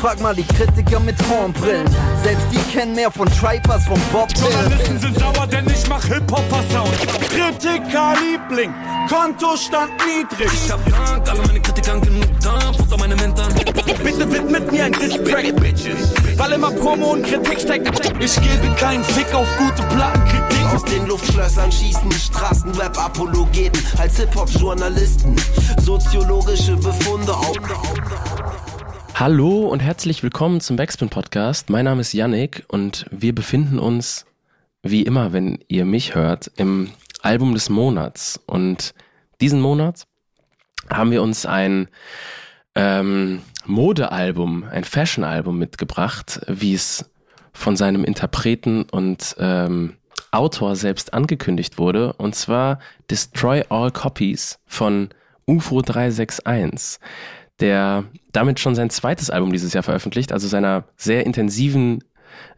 Frag 0.00 0.18
mal 0.20 0.34
die 0.34 0.44
Kritiker 0.44 0.98
mit 0.98 1.16
Hornbrillen. 1.28 1.86
Selbst 2.22 2.46
die 2.50 2.72
kennen 2.72 2.94
mehr 2.94 3.10
von 3.10 3.28
Tripers, 3.28 3.84
von 3.84 4.00
Bob 4.10 4.28
Journalisten 4.34 4.98
sind 4.98 5.18
sauer, 5.18 5.46
denn 5.46 5.66
ich 5.66 5.86
mach 5.90 6.02
Hip-Hopper-Sound. 6.04 6.96
Kritiker-Liebling, 7.28 8.72
Kontostand 9.10 9.90
niedrig. 10.06 10.50
Ich 10.52 10.70
hab 10.70 10.82
Dank, 10.88 11.28
alle 11.28 11.42
meine 11.46 11.60
Kritiker 11.60 12.00
genug 12.00 12.24
da, 12.42 12.72
Futter 12.72 12.96
meine 12.96 13.14
Mentoren. 13.16 13.52
Bitte 14.02 14.32
widmet 14.32 14.72
mir 14.72 14.86
ein 14.86 14.92
Distrack, 14.92 15.52
weil 16.38 16.52
immer 16.52 16.70
Promo 16.70 17.12
und 17.12 17.22
Kritik 17.26 17.60
steckt. 17.60 17.90
Ich 18.20 18.34
gebe 18.36 18.74
keinen 18.76 19.04
Fick 19.04 19.34
auf 19.34 19.48
gute 19.58 19.82
Plattenkritik. 19.94 20.74
Aus 20.74 20.84
den 20.84 21.06
Luftschlössern 21.08 21.70
schießen 21.70 22.10
Straßenrap-Apologeten 22.10 23.84
als 23.98 24.16
Hip-Hop-Journalisten. 24.16 25.36
Soziologische 25.78 26.76
Befunde 26.76 27.34
auf. 27.34 27.56
Hallo 29.20 29.66
und 29.66 29.80
herzlich 29.80 30.22
willkommen 30.22 30.62
zum 30.62 30.76
Backspin 30.76 31.10
Podcast. 31.10 31.68
Mein 31.68 31.84
Name 31.84 32.00
ist 32.00 32.14
Yannick 32.14 32.64
und 32.68 33.04
wir 33.10 33.34
befinden 33.34 33.78
uns, 33.78 34.24
wie 34.82 35.02
immer, 35.02 35.34
wenn 35.34 35.58
ihr 35.68 35.84
mich 35.84 36.14
hört, 36.14 36.50
im 36.56 36.90
Album 37.20 37.52
des 37.52 37.68
Monats. 37.68 38.40
Und 38.46 38.94
diesen 39.42 39.60
Monat 39.60 40.06
haben 40.88 41.10
wir 41.10 41.22
uns 41.22 41.44
ein 41.44 41.88
ähm, 42.74 43.42
Modealbum, 43.66 44.64
ein 44.64 44.84
Fashion-Album 44.84 45.58
mitgebracht, 45.58 46.40
wie 46.46 46.72
es 46.72 47.10
von 47.52 47.76
seinem 47.76 48.04
Interpreten 48.04 48.84
und 48.84 49.36
ähm, 49.38 49.98
Autor 50.30 50.76
selbst 50.76 51.12
angekündigt 51.12 51.76
wurde, 51.76 52.14
und 52.14 52.34
zwar 52.34 52.78
Destroy 53.10 53.64
All 53.68 53.90
Copies 53.90 54.58
von 54.64 55.10
UFO 55.46 55.82
361, 55.82 56.98
der 57.60 58.04
damit 58.32 58.60
schon 58.60 58.74
sein 58.74 58.90
zweites 58.90 59.30
Album 59.30 59.52
dieses 59.52 59.72
Jahr 59.72 59.82
veröffentlicht, 59.82 60.32
also 60.32 60.48
seiner 60.48 60.84
sehr 60.96 61.26
intensiven 61.26 62.04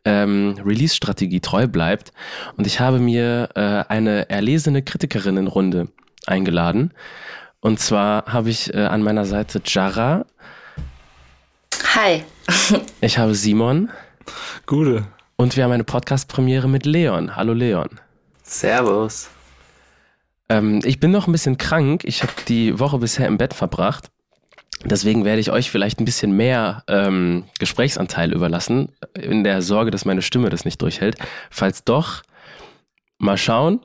ähm, 0.05 0.57
Release-Strategie 0.65 1.41
treu 1.41 1.67
bleibt. 1.67 2.13
Und 2.57 2.67
ich 2.67 2.81
habe 2.81 2.99
mir 2.99 3.51
äh, 3.55 3.85
eine 3.89 4.29
erlesene 4.31 4.83
Kritikerinnenrunde 4.83 5.89
eingeladen. 6.27 6.93
Und 7.61 7.79
zwar 7.81 8.27
habe 8.27 8.51
ich 8.51 8.75
äh, 8.75 8.79
an 8.79 9.03
meiner 9.03 9.25
Seite 9.25 9.61
Jara. 9.65 10.27
Hi. 11.95 12.25
Ich 13.01 13.19
habe 13.19 13.35
Simon. 13.35 13.91
Gute. 14.67 15.07
Und 15.37 15.57
wir 15.57 15.65
haben 15.65 15.73
eine 15.73 15.85
Podcast-Premiere 15.85 16.69
mit 16.69 16.87
Leon. 16.87 17.35
Hallo 17.35 17.53
Leon. 17.53 17.89
Servus. 18.43 19.29
Ähm, 20.49 20.81
ich 20.85 21.01
bin 21.01 21.11
noch 21.11 21.27
ein 21.27 21.33
bisschen 21.33 21.59
krank. 21.59 22.03
Ich 22.05 22.23
habe 22.23 22.33
die 22.49 22.79
Woche 22.79 22.99
bisher 22.99 23.27
im 23.27 23.39
Bett 23.39 23.55
verbracht. 23.55 24.12
Deswegen 24.85 25.25
werde 25.25 25.41
ich 25.41 25.51
euch 25.51 25.71
vielleicht 25.71 26.01
ein 26.01 26.05
bisschen 26.05 26.33
mehr 26.37 26.83
ähm, 26.89 27.45
Gesprächsanteil 27.59 28.33
überlassen, 28.33 28.91
in 29.15 29.45
der 29.45 29.63
Sorge, 29.63 29.91
dass 29.91 30.05
meine 30.05 30.23
Stimme 30.23 30.51
das 30.51 30.65
nicht 30.65 30.83
durchhält. 30.83 31.17
Falls 31.51 31.85
doch, 31.85 32.23
mal 33.19 33.39
schauen. 33.39 33.81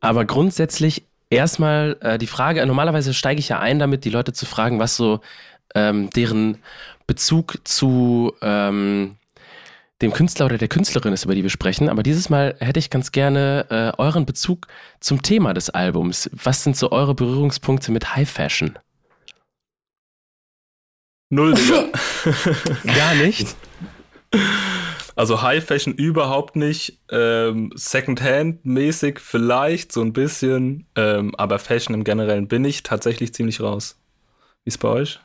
Aber 0.00 0.24
grundsätzlich 0.24 1.04
erstmal 1.30 1.96
äh, 2.00 2.18
die 2.18 2.26
Frage, 2.26 2.64
normalerweise 2.66 3.14
steige 3.14 3.40
ich 3.40 3.48
ja 3.48 3.58
ein 3.58 3.78
damit, 3.78 4.04
die 4.04 4.10
Leute 4.10 4.32
zu 4.32 4.46
fragen, 4.46 4.78
was 4.78 4.96
so 4.96 5.20
ähm, 5.74 6.10
deren 6.10 6.58
Bezug 7.06 7.58
zu 7.64 8.34
ähm, 8.42 9.16
dem 10.00 10.12
Künstler 10.12 10.46
oder 10.46 10.58
der 10.58 10.68
Künstlerin 10.68 11.12
ist, 11.12 11.24
über 11.24 11.34
die 11.34 11.42
wir 11.42 11.50
sprechen. 11.50 11.88
Aber 11.88 12.02
dieses 12.02 12.30
Mal 12.30 12.54
hätte 12.60 12.78
ich 12.78 12.90
ganz 12.90 13.10
gerne 13.10 13.66
äh, 13.70 14.00
euren 14.00 14.26
Bezug 14.26 14.68
zum 15.00 15.22
Thema 15.22 15.54
des 15.54 15.70
Albums. 15.70 16.30
Was 16.32 16.62
sind 16.62 16.76
so 16.76 16.92
eure 16.92 17.14
Berührungspunkte 17.14 17.90
mit 17.90 18.14
High 18.14 18.30
Fashion? 18.30 18.78
Null, 21.30 21.54
Digga. 21.56 21.88
Gar 22.84 23.14
nicht. 23.16 23.54
Also 25.14 25.42
High 25.42 25.64
Fashion 25.64 25.94
überhaupt 25.94 26.56
nicht. 26.56 26.98
Ähm, 27.10 27.72
Secondhand-mäßig 27.74 29.18
vielleicht, 29.18 29.92
so 29.92 30.00
ein 30.00 30.12
bisschen. 30.12 30.86
Ähm, 30.96 31.34
aber 31.36 31.58
Fashion 31.58 31.94
im 31.94 32.04
Generellen 32.04 32.48
bin 32.48 32.64
ich 32.64 32.82
tatsächlich 32.82 33.34
ziemlich 33.34 33.60
raus. 33.60 33.98
Wie 34.64 34.68
ist 34.68 34.78
bei 34.78 34.88
euch? 34.88 35.20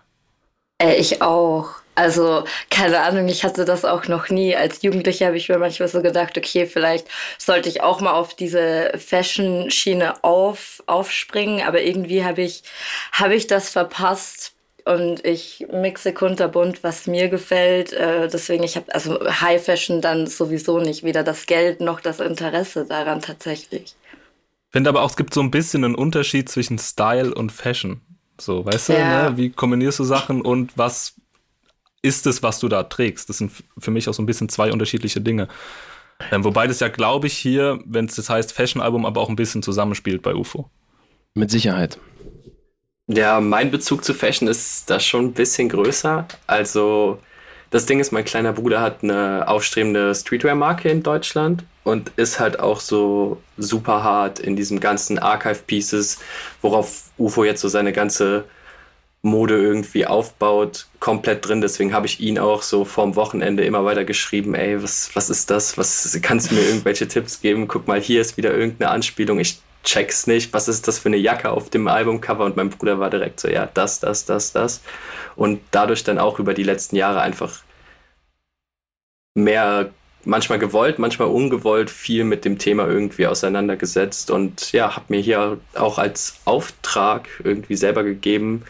Äh, 0.81 0.95
ich 0.95 1.21
auch. 1.21 1.69
Also, 1.95 2.43
keine 2.71 3.01
Ahnung, 3.01 3.27
ich 3.27 3.43
hatte 3.43 3.65
das 3.65 3.85
auch 3.85 4.07
noch 4.07 4.29
nie. 4.29 4.55
Als 4.55 4.81
Jugendliche 4.81 5.27
habe 5.27 5.37
ich 5.37 5.47
mir 5.47 5.59
manchmal 5.59 5.89
so 5.89 6.01
gedacht, 6.01 6.35
okay, 6.37 6.65
vielleicht 6.65 7.07
sollte 7.37 7.69
ich 7.69 7.81
auch 7.81 8.01
mal 8.01 8.13
auf 8.13 8.35
diese 8.35 8.91
Fashion-Schiene 8.97 10.23
auf, 10.23 10.81
aufspringen, 10.87 11.61
aber 11.61 11.83
irgendwie 11.83 12.25
habe 12.25 12.41
ich, 12.41 12.63
habe 13.11 13.35
ich 13.35 13.45
das 13.45 13.69
verpasst 13.69 14.52
und 14.85 15.25
ich 15.25 15.65
mixe 15.71 16.13
kunterbunt, 16.13 16.83
was 16.83 17.07
mir 17.07 17.29
gefällt. 17.29 17.93
Äh, 17.93 18.27
deswegen, 18.27 18.63
ich 18.63 18.75
habe 18.75 18.93
also 18.93 19.19
High 19.41 19.63
Fashion 19.63 20.01
dann 20.01 20.27
sowieso 20.27 20.79
nicht, 20.79 21.03
weder 21.03 21.23
das 21.23 21.45
Geld 21.45 21.79
noch 21.81 22.01
das 22.01 22.19
Interesse 22.19 22.85
daran 22.85 23.21
tatsächlich. 23.21 23.95
Ich 24.05 24.71
finde 24.71 24.89
aber 24.89 25.03
auch, 25.03 25.09
es 25.09 25.15
gibt 25.15 25.33
so 25.33 25.41
ein 25.41 25.51
bisschen 25.51 25.83
einen 25.83 25.95
Unterschied 25.95 26.49
zwischen 26.49 26.79
Style 26.79 27.33
und 27.33 27.51
Fashion. 27.51 28.01
So, 28.39 28.65
weißt 28.65 28.89
du, 28.89 28.93
Ja. 28.93 29.29
ne? 29.29 29.37
wie 29.37 29.51
kombinierst 29.51 29.99
du 29.99 30.03
Sachen 30.03 30.41
und 30.41 30.77
was 30.77 31.15
ist 32.01 32.25
es, 32.27 32.43
was 32.43 32.59
du 32.59 32.67
da 32.67 32.83
trägst? 32.83 33.29
Das 33.29 33.37
sind 33.37 33.51
für 33.77 33.91
mich 33.91 34.09
auch 34.09 34.13
so 34.13 34.21
ein 34.21 34.25
bisschen 34.25 34.49
zwei 34.49 34.71
unterschiedliche 34.73 35.21
Dinge. 35.21 35.47
Ähm, 36.31 36.43
wobei 36.43 36.67
das 36.67 36.79
ja, 36.79 36.89
glaube 36.89 37.27
ich, 37.27 37.37
hier, 37.37 37.79
wenn 37.85 38.05
es 38.05 38.15
das 38.15 38.29
heißt 38.29 38.51
Fashion-Album, 38.53 39.05
aber 39.05 39.21
auch 39.21 39.29
ein 39.29 39.35
bisschen 39.35 39.63
zusammenspielt 39.63 40.21
bei 40.21 40.33
UFO. 40.35 40.69
Mit 41.35 41.51
Sicherheit. 41.51 41.99
Ja, 43.15 43.39
mein 43.39 43.69
Bezug 43.69 44.03
zu 44.03 44.13
Fashion 44.13 44.47
ist 44.47 44.89
da 44.89 44.99
schon 44.99 45.25
ein 45.25 45.33
bisschen 45.33 45.69
größer. 45.69 46.27
Also, 46.47 47.19
das 47.69 47.85
Ding 47.85 47.99
ist, 47.99 48.11
mein 48.11 48.25
kleiner 48.25 48.53
Bruder 48.53 48.81
hat 48.81 49.03
eine 49.03 49.47
aufstrebende 49.47 50.15
Streetwear-Marke 50.15 50.89
in 50.89 51.03
Deutschland 51.03 51.63
und 51.83 52.11
ist 52.15 52.39
halt 52.39 52.59
auch 52.59 52.79
so 52.79 53.41
super 53.57 54.03
hart 54.03 54.39
in 54.39 54.55
diesem 54.55 54.79
ganzen 54.79 55.19
Archive-Pieces, 55.19 56.19
worauf 56.61 57.11
UFO 57.19 57.43
jetzt 57.43 57.61
so 57.61 57.67
seine 57.67 57.93
ganze 57.93 58.45
Mode 59.21 59.61
irgendwie 59.61 60.07
aufbaut, 60.07 60.87
komplett 60.99 61.47
drin. 61.47 61.61
Deswegen 61.61 61.93
habe 61.93 62.07
ich 62.07 62.19
ihn 62.19 62.39
auch 62.39 62.63
so 62.63 62.83
vorm 62.83 63.15
Wochenende 63.15 63.63
immer 63.63 63.85
weiter 63.85 64.05
geschrieben, 64.05 64.55
ey, 64.55 64.81
was, 64.81 65.11
was 65.13 65.29
ist 65.29 65.51
das? 65.51 65.77
Was 65.77 66.17
kannst 66.23 66.49
du 66.49 66.55
mir 66.55 66.61
irgendwelche 66.61 67.07
Tipps 67.07 67.41
geben? 67.41 67.67
Guck 67.67 67.87
mal, 67.87 68.01
hier 68.01 68.21
ist 68.21 68.37
wieder 68.37 68.53
irgendeine 68.55 68.89
Anspielung. 68.91 69.39
Ich 69.39 69.59
check's 69.83 70.27
nicht. 70.27 70.53
Was 70.53 70.67
ist 70.67 70.87
das 70.87 70.99
für 70.99 71.09
eine 71.09 71.17
Jacke 71.17 71.49
auf 71.49 71.69
dem 71.69 71.87
Albumcover? 71.87 72.45
Und 72.45 72.55
mein 72.55 72.69
Bruder 72.69 72.99
war 72.99 73.09
direkt 73.09 73.39
so, 73.39 73.47
ja, 73.47 73.69
das, 73.73 73.99
das, 73.99 74.25
das, 74.25 74.51
das. 74.51 74.81
Und 75.35 75.61
dadurch 75.71 76.03
dann 76.03 76.19
auch 76.19 76.39
über 76.39 76.53
die 76.53 76.63
letzten 76.63 76.95
Jahre 76.95 77.21
einfach 77.21 77.61
mehr, 79.35 79.91
manchmal 80.25 80.59
gewollt, 80.59 80.99
manchmal 80.99 81.27
ungewollt, 81.27 81.89
viel 81.89 82.23
mit 82.23 82.45
dem 82.45 82.57
Thema 82.57 82.87
irgendwie 82.87 83.27
auseinandergesetzt. 83.27 84.31
Und 84.31 84.71
ja, 84.71 84.95
habe 84.95 85.05
mir 85.09 85.19
hier 85.19 85.59
auch 85.75 85.97
als 85.97 86.39
Auftrag 86.45 87.27
irgendwie 87.43 87.75
selber 87.75 88.03
gegeben, 88.03 88.63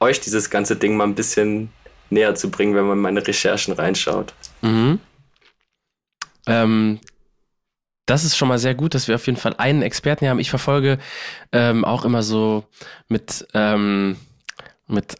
euch 0.00 0.20
dieses 0.20 0.50
ganze 0.50 0.76
Ding 0.76 0.96
mal 0.96 1.04
ein 1.04 1.14
bisschen 1.14 1.70
näher 2.10 2.34
zu 2.34 2.50
bringen, 2.50 2.74
wenn 2.74 2.86
man 2.86 2.98
in 2.98 3.02
meine 3.02 3.26
Recherchen 3.26 3.74
reinschaut. 3.74 4.34
Mhm. 4.62 5.00
Ähm, 6.46 7.00
das 8.06 8.24
ist 8.24 8.36
schon 8.36 8.48
mal 8.48 8.58
sehr 8.58 8.74
gut, 8.74 8.94
dass 8.94 9.08
wir 9.08 9.14
auf 9.14 9.26
jeden 9.26 9.38
Fall 9.38 9.54
einen 9.56 9.82
Experten 9.82 10.20
hier 10.24 10.30
haben. 10.30 10.38
Ich 10.38 10.50
verfolge 10.50 10.98
ähm, 11.52 11.84
auch 11.84 12.04
immer 12.04 12.22
so 12.22 12.64
mit, 13.08 13.46
ähm, 13.54 14.16
mit 14.86 15.16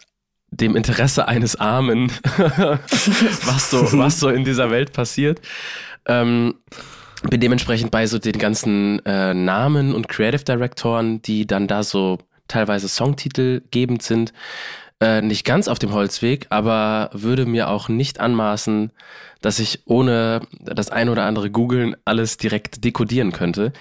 dem 0.50 0.76
Interesse 0.76 1.26
eines 1.26 1.56
Armen, 1.56 2.12
was 2.36 3.70
so, 3.70 3.98
was 3.98 4.20
so 4.20 4.28
in 4.28 4.44
dieser 4.44 4.70
Welt 4.70 4.92
passiert. 4.92 5.40
Ähm, 6.06 6.56
bin 7.28 7.40
dementsprechend 7.40 7.90
bei 7.90 8.06
so 8.06 8.18
den 8.18 8.38
ganzen 8.38 9.04
äh, 9.06 9.32
Namen 9.32 9.94
und 9.94 10.08
Creative 10.08 10.44
Directoren, 10.44 11.22
die 11.22 11.46
dann 11.46 11.66
da 11.66 11.82
so 11.82 12.18
teilweise 12.48 12.88
Songtitel 12.88 13.62
gebend 13.70 14.02
sind, 14.02 14.32
äh, 15.00 15.20
nicht 15.20 15.44
ganz 15.44 15.68
auf 15.68 15.78
dem 15.78 15.92
Holzweg, 15.92 16.46
aber 16.50 17.10
würde 17.12 17.46
mir 17.46 17.68
auch 17.68 17.88
nicht 17.88 18.20
anmaßen, 18.20 18.92
dass 19.40 19.58
ich 19.58 19.82
ohne 19.86 20.40
das 20.60 20.90
ein 20.90 21.08
oder 21.08 21.24
andere 21.24 21.50
Googeln 21.50 21.96
alles 22.04 22.36
direkt 22.36 22.84
dekodieren 22.84 23.32
könnte. 23.32 23.72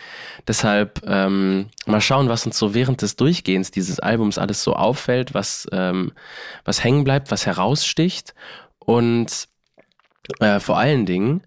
Deshalb 0.48 1.02
ähm, 1.06 1.70
mal 1.86 2.02
schauen, 2.02 2.30
was 2.30 2.46
uns 2.46 2.58
so 2.58 2.74
während 2.74 3.02
des 3.02 3.16
Durchgehens 3.16 3.72
dieses 3.72 4.00
Albums 4.00 4.38
alles 4.38 4.64
so 4.64 4.76
auffällt, 4.76 5.34
was, 5.34 5.68
ähm, 5.72 6.12
was 6.66 6.84
hängen 6.84 7.04
bleibt, 7.04 7.32
was 7.32 7.46
heraussticht 7.46 8.34
und 8.80 9.48
äh, 10.40 10.60
vor 10.60 10.78
allen 10.78 11.06
Dingen 11.06 11.44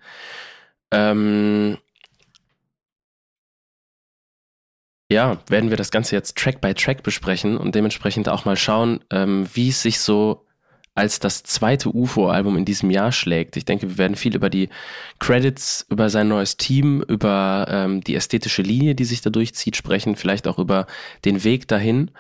ähm, 0.91 1.79
ja, 5.11 5.39
werden 5.49 5.71
wir 5.71 5.77
das 5.77 5.91
Ganze 5.91 6.17
jetzt 6.17 6.37
Track 6.37 6.61
by 6.61 6.75
Track 6.75 7.03
besprechen 7.03 7.57
und 7.59 7.75
dementsprechend 7.75 8.29
auch 8.29 8.45
mal 8.45 8.57
schauen, 8.57 9.01
ähm, 9.11 9.47
wie 9.55 9.69
es 9.69 9.83
sich 9.83 10.01
so 10.01 10.47
als 10.95 11.21
das 11.21 11.43
zweite 11.43 11.95
UFO-Album 11.95 12.57
in 12.57 12.65
diesem 12.65 12.91
Jahr 12.91 13.13
schlägt. 13.13 13.57
Ich 13.57 13.67
denke, 13.67 13.89
wir 13.91 13.99
werden 13.99 14.17
viel 14.17 14.35
über 14.35 14.49
die 14.51 14.71
Credits, 15.19 15.87
über 15.91 16.09
sein 16.09 16.29
neues 16.29 16.57
Team, 16.57 17.03
über 17.03 17.67
ähm, 17.71 18.01
die 18.03 18.15
ästhetische 18.15 18.63
Linie, 18.63 18.95
die 18.95 19.05
sich 19.05 19.21
da 19.21 19.31
durchzieht, 19.31 19.77
sprechen, 19.77 20.17
vielleicht 20.17 20.49
auch 20.49 20.59
über 20.59 20.87
den 21.25 21.45
Weg 21.45 21.69
dahin. 21.69 22.11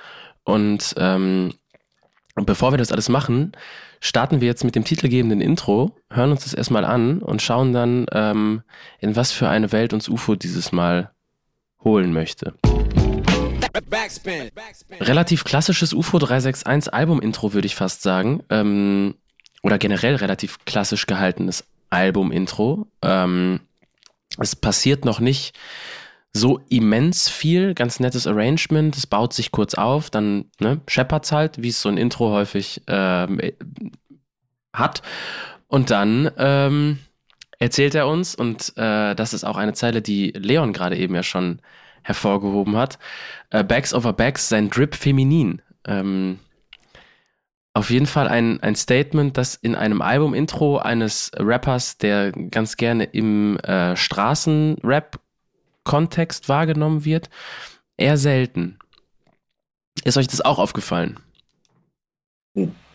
Und 0.44 0.94
ähm, 0.98 1.54
Und 2.36 2.46
bevor 2.46 2.72
wir 2.72 2.78
das 2.78 2.92
alles 2.92 3.08
machen, 3.08 3.52
starten 4.00 4.40
wir 4.42 4.48
jetzt 4.48 4.62
mit 4.62 4.74
dem 4.74 4.84
titelgebenden 4.84 5.40
Intro, 5.40 5.96
hören 6.10 6.30
uns 6.30 6.44
das 6.44 6.52
erstmal 6.54 6.84
an 6.84 7.22
und 7.22 7.40
schauen 7.40 7.72
dann, 7.72 8.06
ähm, 8.12 8.62
in 9.00 9.16
was 9.16 9.32
für 9.32 9.48
eine 9.48 9.72
Welt 9.72 9.94
uns 9.94 10.08
UFO 10.08 10.34
dieses 10.36 10.70
Mal 10.70 11.15
holen 11.86 12.12
möchte. 12.12 12.52
Relativ 15.00 15.44
klassisches 15.44 15.94
UFO 15.94 16.18
361 16.18 16.92
Album-Intro, 16.92 17.54
würde 17.54 17.66
ich 17.66 17.76
fast 17.76 18.02
sagen. 18.02 18.42
Ähm, 18.50 19.14
oder 19.62 19.78
generell 19.78 20.16
relativ 20.16 20.64
klassisch 20.64 21.06
gehaltenes 21.06 21.64
Album-Intro. 21.90 22.86
Ähm, 23.02 23.60
es 24.38 24.56
passiert 24.56 25.04
noch 25.04 25.20
nicht 25.20 25.56
so 26.32 26.60
immens 26.68 27.28
viel, 27.28 27.74
ganz 27.74 27.98
nettes 28.00 28.26
Arrangement, 28.26 28.96
es 28.96 29.06
baut 29.06 29.32
sich 29.32 29.52
kurz 29.52 29.74
auf, 29.74 30.10
dann 30.10 30.46
ne, 30.60 30.80
scheppert's 30.86 31.32
halt, 31.32 31.62
wie 31.62 31.68
es 31.68 31.80
so 31.80 31.88
ein 31.88 31.96
Intro 31.96 32.30
häufig 32.30 32.82
ähm, 32.88 33.40
hat. 34.74 35.02
Und 35.68 35.90
dann 35.90 36.30
ähm, 36.36 36.98
erzählt 37.58 37.94
er 37.94 38.08
uns, 38.08 38.34
und 38.34 38.72
äh, 38.76 39.14
das 39.14 39.32
ist 39.32 39.44
auch 39.44 39.56
eine 39.56 39.74
Zeile, 39.74 40.02
die 40.02 40.32
Leon 40.32 40.72
gerade 40.72 40.96
eben 40.96 41.14
ja 41.14 41.22
schon 41.22 41.60
hervorgehoben 42.02 42.76
hat, 42.76 42.98
äh, 43.50 43.62
Bags 43.64 43.94
over 43.94 44.12
Bags, 44.12 44.48
sein 44.48 44.70
Drip 44.70 44.94
feminin. 44.94 45.60
Ähm, 45.86 46.38
auf 47.74 47.90
jeden 47.90 48.06
Fall 48.06 48.28
ein, 48.28 48.62
ein 48.62 48.74
Statement, 48.74 49.36
das 49.36 49.54
in 49.54 49.74
einem 49.74 50.00
Album-Intro 50.00 50.78
eines 50.78 51.30
Rappers, 51.36 51.98
der 51.98 52.32
ganz 52.32 52.78
gerne 52.78 53.04
im 53.04 53.58
äh, 53.58 53.94
Straßenrap-Kontext 53.96 56.48
wahrgenommen 56.48 57.04
wird, 57.04 57.28
eher 57.98 58.16
selten. 58.16 58.78
Ist 60.04 60.16
euch 60.16 60.28
das 60.28 60.40
auch 60.40 60.58
aufgefallen? 60.58 61.20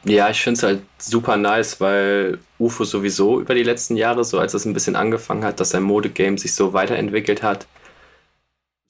Ja, 0.04 0.30
ich 0.32 0.42
finde 0.42 0.58
es 0.58 0.64
halt 0.64 0.82
super 0.98 1.38
nice, 1.38 1.80
weil 1.80 2.40
UFO 2.58 2.84
sowieso 2.86 3.40
über 3.40 3.54
die 3.54 3.64
letzten 3.64 3.96
Jahre, 3.96 4.24
so 4.24 4.40
als 4.40 4.54
es 4.56 4.66
ein 4.66 4.74
bisschen 4.74 4.96
angefangen 4.96 5.44
hat, 5.44 5.60
dass 5.60 5.70
sein 5.70 5.84
Modegame 5.84 6.40
sich 6.40 6.56
so 6.56 6.74
weiterentwickelt 6.74 7.44
hat, 7.44 7.68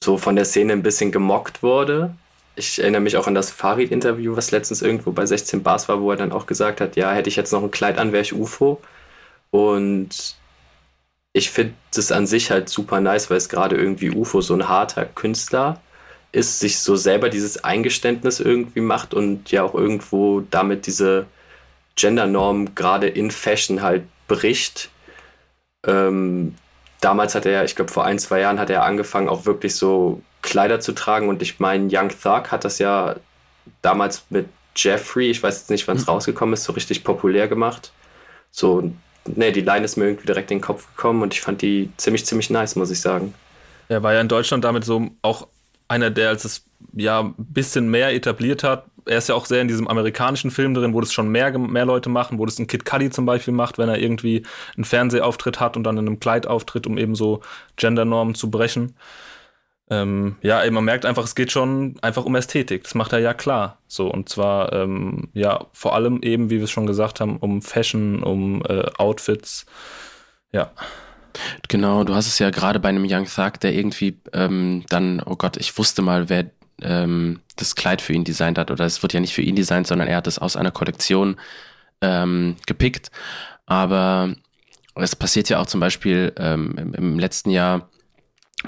so 0.02 0.16
von 0.18 0.36
der 0.36 0.46
Szene 0.46 0.72
ein 0.72 0.82
bisschen 0.82 1.12
gemockt 1.12 1.62
wurde. 1.62 2.14
Ich 2.56 2.78
erinnere 2.80 3.02
mich 3.02 3.16
auch 3.16 3.26
an 3.26 3.34
das 3.34 3.50
Farid-Interview, 3.50 4.36
was 4.36 4.50
letztens 4.52 4.82
irgendwo 4.82 5.12
bei 5.12 5.26
16 5.26 5.62
Bars 5.62 5.88
war, 5.88 6.00
wo 6.00 6.10
er 6.10 6.16
dann 6.16 6.32
auch 6.32 6.46
gesagt 6.46 6.80
hat, 6.80 6.96
ja, 6.96 7.12
hätte 7.12 7.28
ich 7.28 7.36
jetzt 7.36 7.52
noch 7.52 7.62
ein 7.62 7.70
Kleid 7.70 7.98
an, 7.98 8.12
wäre 8.12 8.22
ich 8.22 8.34
UFO. 8.34 8.80
Und 9.50 10.36
ich 11.34 11.50
finde 11.50 11.74
das 11.94 12.12
an 12.12 12.26
sich 12.26 12.50
halt 12.50 12.68
super 12.68 13.00
nice, 13.00 13.30
weil 13.30 13.38
es 13.38 13.48
gerade 13.48 13.76
irgendwie 13.76 14.10
UFO 14.10 14.40
so 14.40 14.54
ein 14.54 14.68
harter 14.68 15.06
Künstler 15.06 15.72
ist, 15.72 15.91
sich 16.34 16.78
so 16.78 16.96
selber 16.96 17.28
dieses 17.28 17.62
Eingeständnis 17.62 18.40
irgendwie 18.40 18.80
macht 18.80 19.12
und 19.12 19.50
ja 19.50 19.62
auch 19.62 19.74
irgendwo 19.74 20.40
damit 20.50 20.86
diese 20.86 21.26
Gendernorm 21.96 22.74
gerade 22.74 23.06
in 23.06 23.30
Fashion 23.30 23.82
halt 23.82 24.04
bricht. 24.28 24.90
Ähm, 25.86 26.54
damals 27.00 27.34
hat 27.34 27.44
er, 27.44 27.64
ich 27.64 27.76
glaube 27.76 27.92
vor 27.92 28.04
ein, 28.04 28.18
zwei 28.18 28.40
Jahren 28.40 28.58
hat 28.58 28.70
er 28.70 28.84
angefangen, 28.84 29.28
auch 29.28 29.44
wirklich 29.44 29.76
so 29.76 30.22
Kleider 30.40 30.80
zu 30.80 30.92
tragen. 30.92 31.28
Und 31.28 31.42
ich 31.42 31.60
meine, 31.60 31.88
Young 31.90 32.08
Thug 32.08 32.50
hat 32.50 32.64
das 32.64 32.78
ja 32.78 33.16
damals 33.82 34.24
mit 34.30 34.48
Jeffrey, 34.74 35.30
ich 35.30 35.42
weiß 35.42 35.60
jetzt 35.60 35.70
nicht, 35.70 35.86
wann 35.86 35.98
es 35.98 36.06
mhm. 36.06 36.12
rausgekommen 36.12 36.54
ist, 36.54 36.64
so 36.64 36.72
richtig 36.72 37.04
populär 37.04 37.46
gemacht. 37.46 37.92
So, 38.50 38.92
ne, 39.26 39.52
die 39.52 39.60
Line 39.60 39.84
ist 39.84 39.96
mir 39.96 40.06
irgendwie 40.06 40.26
direkt 40.26 40.50
in 40.50 40.58
den 40.58 40.64
Kopf 40.64 40.86
gekommen 40.94 41.22
und 41.22 41.34
ich 41.34 41.42
fand 41.42 41.60
die 41.60 41.90
ziemlich, 41.98 42.24
ziemlich 42.24 42.48
nice, 42.48 42.76
muss 42.76 42.90
ich 42.90 43.00
sagen. 43.00 43.34
Er 43.88 44.02
war 44.02 44.14
ja 44.14 44.20
in 44.20 44.28
Deutschland 44.28 44.64
damit 44.64 44.84
so 44.84 45.10
auch 45.20 45.48
einer, 45.92 46.10
der 46.10 46.30
als 46.30 46.44
es 46.44 46.64
ja 46.94 47.20
ein 47.20 47.34
bisschen 47.36 47.90
mehr 47.90 48.14
etabliert 48.14 48.64
hat. 48.64 48.86
Er 49.04 49.18
ist 49.18 49.28
ja 49.28 49.34
auch 49.34 49.46
sehr 49.46 49.60
in 49.60 49.68
diesem 49.68 49.88
amerikanischen 49.88 50.50
Film 50.50 50.74
drin, 50.74 50.94
wo 50.94 51.00
das 51.00 51.12
schon 51.12 51.28
mehr, 51.28 51.56
mehr 51.58 51.84
Leute 51.84 52.08
machen, 52.08 52.38
wo 52.38 52.46
das 52.46 52.58
ein 52.58 52.66
Kid 52.66 52.84
Cudi 52.84 53.10
zum 53.10 53.26
Beispiel 53.26 53.52
macht, 53.52 53.78
wenn 53.78 53.88
er 53.88 53.98
irgendwie 53.98 54.44
einen 54.76 54.84
Fernsehauftritt 54.84 55.60
hat 55.60 55.76
und 55.76 55.84
dann 55.84 55.98
in 55.98 56.06
einem 56.06 56.20
Kleid 56.20 56.46
auftritt, 56.46 56.86
um 56.86 56.98
eben 56.98 57.14
so 57.14 57.40
Gendernormen 57.76 58.34
zu 58.34 58.50
brechen. 58.50 58.94
Ähm, 59.90 60.36
ja, 60.40 60.68
man 60.70 60.84
merkt 60.84 61.04
einfach, 61.04 61.24
es 61.24 61.34
geht 61.34 61.52
schon 61.52 61.96
einfach 62.00 62.24
um 62.24 62.36
Ästhetik. 62.36 62.84
Das 62.84 62.94
macht 62.94 63.12
er 63.12 63.18
ja 63.18 63.34
klar. 63.34 63.78
So, 63.88 64.10
und 64.10 64.28
zwar, 64.28 64.72
ähm, 64.72 65.28
ja, 65.34 65.66
vor 65.72 65.94
allem 65.94 66.22
eben, 66.22 66.48
wie 66.48 66.58
wir 66.58 66.64
es 66.64 66.70
schon 66.70 66.86
gesagt 66.86 67.20
haben, 67.20 67.36
um 67.38 67.60
Fashion, 67.60 68.22
um 68.22 68.62
äh, 68.68 68.84
Outfits. 68.96 69.66
Ja. 70.52 70.70
Genau, 71.68 72.04
du 72.04 72.14
hast 72.14 72.26
es 72.26 72.38
ja 72.38 72.50
gerade 72.50 72.80
bei 72.80 72.88
einem 72.88 73.06
Young 73.08 73.26
Thug, 73.26 73.60
der 73.60 73.74
irgendwie 73.74 74.18
ähm, 74.32 74.84
dann, 74.88 75.22
oh 75.24 75.36
Gott, 75.36 75.56
ich 75.56 75.76
wusste 75.78 76.02
mal, 76.02 76.28
wer 76.28 76.50
ähm, 76.82 77.40
das 77.56 77.74
Kleid 77.74 78.02
für 78.02 78.12
ihn 78.12 78.24
designt 78.24 78.58
hat. 78.58 78.70
Oder 78.70 78.84
es 78.84 79.02
wird 79.02 79.12
ja 79.12 79.20
nicht 79.20 79.34
für 79.34 79.42
ihn 79.42 79.56
designt, 79.56 79.86
sondern 79.86 80.08
er 80.08 80.16
hat 80.16 80.26
es 80.26 80.38
aus 80.38 80.56
einer 80.56 80.70
Kollektion 80.70 81.36
ähm, 82.00 82.56
gepickt. 82.66 83.10
Aber 83.66 84.34
es 84.94 85.16
passiert 85.16 85.48
ja 85.48 85.60
auch 85.60 85.66
zum 85.66 85.80
Beispiel 85.80 86.32
ähm, 86.36 86.74
im, 86.76 86.94
im, 86.94 87.18
letzten 87.18 87.50
Jahr 87.50 87.88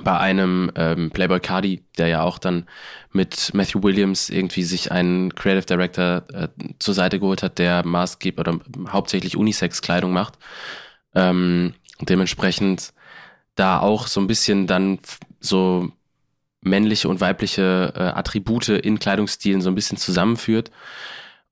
bei 0.02 0.18
einem 0.18 0.72
ähm, 0.74 1.10
Playboy 1.10 1.40
Cardi, 1.40 1.84
der 1.98 2.08
ja 2.08 2.22
auch 2.22 2.38
dann 2.38 2.66
mit 3.12 3.52
Matthew 3.54 3.82
Williams 3.82 4.28
irgendwie 4.28 4.64
sich 4.64 4.90
einen 4.90 5.34
Creative 5.34 5.66
Director 5.66 6.24
äh, 6.32 6.48
zur 6.78 6.94
Seite 6.94 7.20
geholt 7.20 7.42
hat, 7.42 7.58
der 7.58 7.86
maßgeblich 7.86 8.40
oder 8.40 8.58
hauptsächlich 8.88 9.36
Unisex-Kleidung 9.36 10.12
macht. 10.12 10.38
Ähm, 11.14 11.74
dementsprechend 12.00 12.92
da 13.54 13.80
auch 13.80 14.06
so 14.06 14.20
ein 14.20 14.26
bisschen 14.26 14.66
dann 14.66 14.98
so 15.40 15.90
männliche 16.60 17.08
und 17.08 17.20
weibliche 17.20 17.92
äh, 17.94 18.00
Attribute 18.00 18.68
in 18.70 18.98
Kleidungsstilen 18.98 19.60
so 19.60 19.70
ein 19.70 19.74
bisschen 19.74 19.98
zusammenführt. 19.98 20.70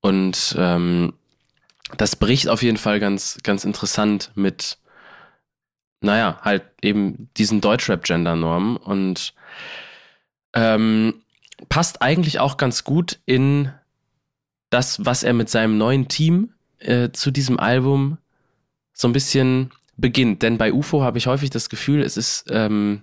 Und 0.01 0.57
ähm, 0.59 1.13
das 1.97 2.17
bricht 2.17 2.49
auf 2.49 2.63
jeden 2.63 2.79
Fall 2.79 2.99
ganz, 2.99 3.39
ganz 3.43 3.65
interessant 3.65 4.33
mit, 4.35 4.79
naja, 6.01 6.41
halt 6.43 6.65
eben 6.81 7.29
diesen 7.37 7.61
Deutschrap-Gender-Normen 7.61 8.77
und 8.79 9.35
ähm, 10.55 11.23
passt 11.69 12.03
eigentlich 12.03 12.41
auch 12.41 12.57
ganz 12.57 12.85
gut 12.85 13.21
in 13.27 13.73
das, 14.71 15.05
was 15.05 15.23
er 15.23 15.35
mit 15.35 15.51
seinem 15.51 15.77
neuen 15.79 16.09
Team 16.09 16.55
äh, 16.79 17.11
zu 17.13 17.31
diesem 17.31 17.61
Album 17.61 18.19
so 18.93 19.07
ein 19.07 19.13
bisschen 19.13 19.71
beginnt. 19.97 20.43
Denn 20.43 20.59
bei 20.59 20.73
UFO 20.73 21.03
habe 21.03 21.19
ich 21.19 21.27
häufig 21.27 21.51
das 21.51 21.69
Gefühl, 21.69 22.03
es 22.03 22.17
ist 22.17 22.47
ähm, 22.51 23.03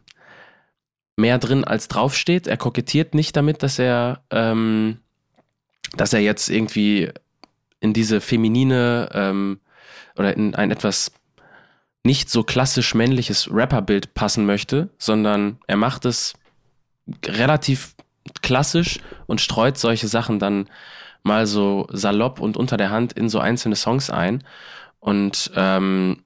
mehr 1.15 1.37
drin 1.37 1.63
als 1.63 1.87
draufsteht. 1.87 2.47
Er 2.47 2.57
kokettiert 2.57 3.13
nicht 3.13 3.35
damit, 3.35 3.63
dass 3.63 3.79
er, 3.79 4.21
ähm, 4.31 4.99
dass 5.95 6.13
er 6.13 6.19
jetzt 6.19 6.49
irgendwie 6.49 7.11
in 7.79 7.93
diese 7.93 8.21
feminine 8.21 9.09
ähm, 9.13 9.59
oder 10.17 10.35
in 10.35 10.55
ein 10.55 10.71
etwas 10.71 11.11
nicht 12.03 12.29
so 12.29 12.43
klassisch 12.43 12.95
männliches 12.95 13.49
Rapperbild 13.51 14.13
passen 14.13 14.45
möchte, 14.45 14.89
sondern 14.97 15.59
er 15.67 15.77
macht 15.77 16.05
es 16.05 16.33
relativ 17.25 17.95
klassisch 18.41 18.99
und 19.27 19.41
streut 19.41 19.77
solche 19.77 20.07
Sachen 20.07 20.39
dann 20.39 20.69
mal 21.23 21.45
so 21.45 21.87
salopp 21.91 22.39
und 22.39 22.57
unter 22.57 22.77
der 22.77 22.89
Hand 22.89 23.13
in 23.13 23.29
so 23.29 23.39
einzelne 23.39 23.75
Songs 23.75 24.09
ein. 24.09 24.43
Und 24.99 25.51
ähm, 25.55 26.23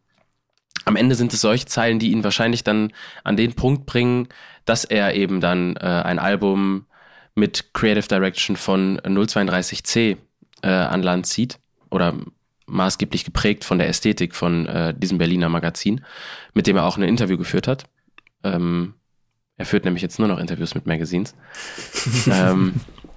am 0.85 0.95
Ende 0.95 1.15
sind 1.15 1.33
es 1.33 1.41
solche 1.41 1.65
Zeilen, 1.65 1.99
die 1.99 2.11
ihn 2.11 2.23
wahrscheinlich 2.23 2.63
dann 2.63 2.91
an 3.23 3.37
den 3.37 3.53
Punkt 3.53 3.85
bringen, 3.85 4.27
dass 4.65 4.85
er 4.85 5.15
eben 5.15 5.41
dann 5.41 5.75
äh, 5.77 5.79
ein 5.79 6.19
Album 6.19 6.85
mit 7.35 7.73
Creative 7.73 8.07
Direction 8.07 8.55
von 8.55 8.99
032C 8.99 10.17
äh, 10.61 10.67
an 10.67 11.01
Land 11.01 11.25
zieht 11.25 11.59
oder 11.89 12.15
maßgeblich 12.65 13.25
geprägt 13.25 13.63
von 13.63 13.77
der 13.77 13.87
Ästhetik 13.87 14.35
von 14.35 14.65
äh, 14.67 14.93
diesem 14.93 15.17
Berliner 15.17 15.49
Magazin, 15.49 16.03
mit 16.53 16.67
dem 16.67 16.77
er 16.77 16.85
auch 16.85 16.97
ein 16.97 17.03
Interview 17.03 17.37
geführt 17.37 17.67
hat. 17.67 17.85
Ähm, 18.43 18.93
er 19.57 19.65
führt 19.65 19.85
nämlich 19.85 20.01
jetzt 20.01 20.19
nur 20.19 20.27
noch 20.27 20.39
Interviews 20.39 20.75
mit 20.75 20.87
Magazines. 20.87 21.35
ähm, 22.31 22.75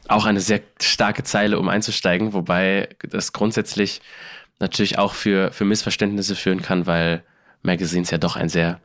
auch 0.08 0.26
eine 0.26 0.40
sehr 0.40 0.60
starke 0.80 1.22
Zeile, 1.22 1.58
um 1.58 1.68
einzusteigen, 1.68 2.32
wobei 2.32 2.88
das 3.00 3.32
grundsätzlich 3.32 4.00
natürlich 4.58 4.98
auch 4.98 5.14
für, 5.14 5.52
für 5.52 5.64
Missverständnisse 5.64 6.34
führen 6.34 6.62
kann, 6.62 6.86
weil 6.86 7.22
Magazines 7.62 8.10
ja 8.10 8.18
doch 8.18 8.36
ein 8.36 8.48
sehr 8.48 8.80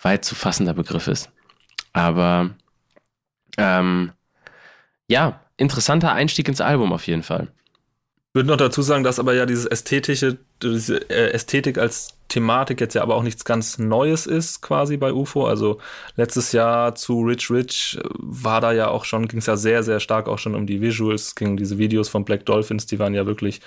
weit 0.00 0.24
zu 0.24 0.34
fassender 0.34 0.74
Begriff 0.74 1.08
ist. 1.08 1.30
Aber 1.92 2.50
ähm, 3.56 4.12
ja, 5.08 5.40
interessanter 5.56 6.12
Einstieg 6.12 6.48
ins 6.48 6.60
Album 6.60 6.92
auf 6.92 7.06
jeden 7.06 7.22
Fall. 7.22 7.48
Ich 8.34 8.38
würde 8.38 8.48
noch 8.48 8.56
dazu 8.56 8.82
sagen, 8.82 9.04
dass 9.04 9.20
aber 9.20 9.34
ja 9.34 9.46
dieses 9.46 9.64
ästhetische, 9.64 10.38
diese 10.60 11.08
äh, 11.08 11.30
Ästhetik 11.30 11.78
als 11.78 12.18
Thematik 12.26 12.80
jetzt 12.80 12.94
ja 12.94 13.02
aber 13.02 13.14
auch 13.14 13.22
nichts 13.22 13.44
ganz 13.44 13.78
Neues 13.78 14.26
ist, 14.26 14.60
quasi 14.60 14.96
bei 14.96 15.12
UFO. 15.12 15.46
Also 15.46 15.78
letztes 16.16 16.50
Jahr 16.50 16.96
zu 16.96 17.20
Rich 17.20 17.48
Rich 17.52 17.98
äh, 18.00 18.08
war 18.18 18.60
da 18.60 18.72
ja 18.72 18.88
auch 18.88 19.04
schon, 19.04 19.28
ging 19.28 19.38
es 19.38 19.46
ja 19.46 19.56
sehr, 19.56 19.84
sehr 19.84 20.00
stark 20.00 20.26
auch 20.26 20.38
schon 20.38 20.56
um 20.56 20.66
die 20.66 20.80
Visuals, 20.80 21.36
ging 21.36 21.56
diese 21.56 21.78
Videos 21.78 22.08
von 22.08 22.24
Black 22.24 22.44
Dolphins, 22.44 22.86
die 22.86 22.98
waren 22.98 23.14
ja 23.14 23.24
wirklich 23.24 23.60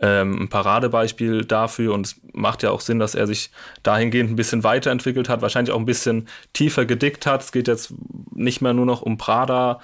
ähm, 0.00 0.42
ein 0.42 0.48
Paradebeispiel 0.48 1.44
dafür 1.44 1.94
und 1.94 2.06
es 2.06 2.20
macht 2.32 2.62
ja 2.62 2.70
auch 2.70 2.80
Sinn, 2.80 2.98
dass 2.98 3.14
er 3.14 3.26
sich 3.26 3.50
dahingehend 3.82 4.30
ein 4.30 4.36
bisschen 4.36 4.64
weiterentwickelt 4.64 5.28
hat, 5.28 5.42
wahrscheinlich 5.42 5.72
auch 5.74 5.78
ein 5.78 5.86
bisschen 5.86 6.28
tiefer 6.52 6.86
gedickt 6.86 7.26
hat. 7.26 7.42
Es 7.42 7.52
geht 7.52 7.68
jetzt 7.68 7.92
nicht 8.32 8.60
mehr 8.62 8.74
nur 8.74 8.86
noch 8.86 9.02
um 9.02 9.18
Prada 9.18 9.80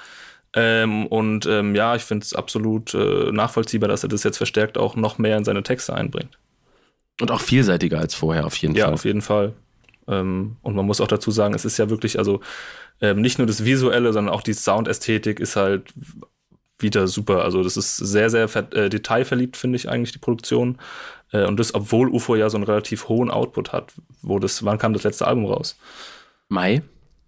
Ähm, 0.57 1.07
und 1.09 1.47
ähm, 1.47 1.75
ja, 1.75 1.97
ich 1.97 2.03
finde 2.05 2.25
es 2.25 2.35
absolut 2.35 2.95
äh, 2.95 3.33
nachvollziehbar, 3.33 3.89
dass 3.89 4.05
er 4.05 4.09
das 4.09 4.23
jetzt 4.23 4.37
verstärkt 4.39 4.79
auch 4.79 4.97
noch 4.97 5.19
mehr 5.19 5.37
in 5.37 5.45
seine 5.45 5.63
Texte 5.65 5.95
einbringt. 5.95 6.39
Und 7.21 7.31
auch 7.31 7.41
vielseitiger 7.41 7.99
als 7.99 8.15
vorher, 8.15 8.47
auf 8.47 8.57
jeden 8.57 8.75
ja, 8.75 8.85
Fall. 8.85 8.91
Ja, 8.91 8.95
auf 8.95 9.05
jeden 9.05 9.23
Fall. 9.23 9.55
Ähm, 10.09 10.57
und 10.63 10.75
man 10.77 10.87
muss 10.87 11.01
auch 11.01 11.09
dazu 11.09 11.31
sagen, 11.31 11.55
es 11.55 11.65
ist 11.65 11.79
ja 11.79 11.91
wirklich, 11.91 12.19
also 12.19 12.41
ähm, 13.01 13.21
nicht 13.21 13.39
nur 13.39 13.47
das 13.47 13.65
Visuelle, 13.65 14.13
sondern 14.13 14.35
auch 14.35 14.43
die 14.43 14.55
Soundästhetik 14.55 15.41
ist 15.41 15.57
halt 15.57 15.93
wieder 16.85 17.09
super. 17.09 17.43
Also 17.43 17.65
das 17.65 17.77
ist 17.77 17.97
sehr, 17.97 18.31
sehr 18.31 18.45
äh, 18.73 18.89
detailverliebt, 18.89 19.57
finde 19.57 19.77
ich 19.77 19.89
eigentlich, 19.89 20.13
die 20.13 20.19
Produktion. 20.19 20.79
Äh, 21.33 21.47
und 21.47 21.59
das, 21.59 21.75
obwohl 21.75 22.09
UFO 22.09 22.37
ja 22.37 22.49
so 22.49 22.57
einen 22.57 22.65
relativ 22.65 23.09
hohen 23.09 23.31
Output 23.31 23.73
hat. 23.73 23.93
Wo 24.23 24.39
das, 24.39 24.65
wann 24.65 24.79
kam 24.79 24.93
das 24.93 25.03
letzte 25.03 25.27
Album 25.27 25.47
raus? 25.47 25.77
Mai? 26.49 26.83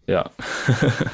Ja. 0.07 0.31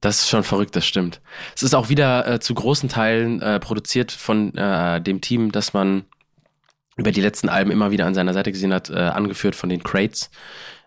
das 0.00 0.20
ist 0.20 0.28
schon 0.30 0.42
verrückt, 0.42 0.74
das 0.74 0.86
stimmt. 0.86 1.20
Es 1.54 1.62
ist 1.62 1.74
auch 1.74 1.90
wieder 1.90 2.26
äh, 2.26 2.40
zu 2.40 2.54
großen 2.54 2.88
Teilen 2.88 3.42
äh, 3.42 3.60
produziert 3.60 4.12
von 4.12 4.56
äh, 4.56 5.00
dem 5.02 5.20
Team, 5.20 5.52
das 5.52 5.74
man 5.74 6.06
über 6.96 7.12
die 7.12 7.20
letzten 7.20 7.50
Alben 7.50 7.70
immer 7.70 7.90
wieder 7.90 8.06
an 8.06 8.14
seiner 8.14 8.32
Seite 8.32 8.52
gesehen 8.52 8.72
hat, 8.72 8.88
äh, 8.88 8.94
angeführt 8.94 9.54
von 9.54 9.68
den 9.68 9.82
Crates, 9.82 10.30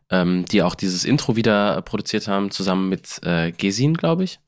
ähm, 0.09 0.45
die 0.45 0.63
auch 0.63 0.73
dieses 0.73 1.05
Intro 1.05 1.35
wieder 1.35 1.83
produziert 1.83 2.27
haben, 2.27 2.49
zusammen 2.49 2.89
mit 2.89 3.21
äh, 3.23 3.51
Gesin, 3.51 3.93
glaube 3.93 4.23
ich. 4.23 4.39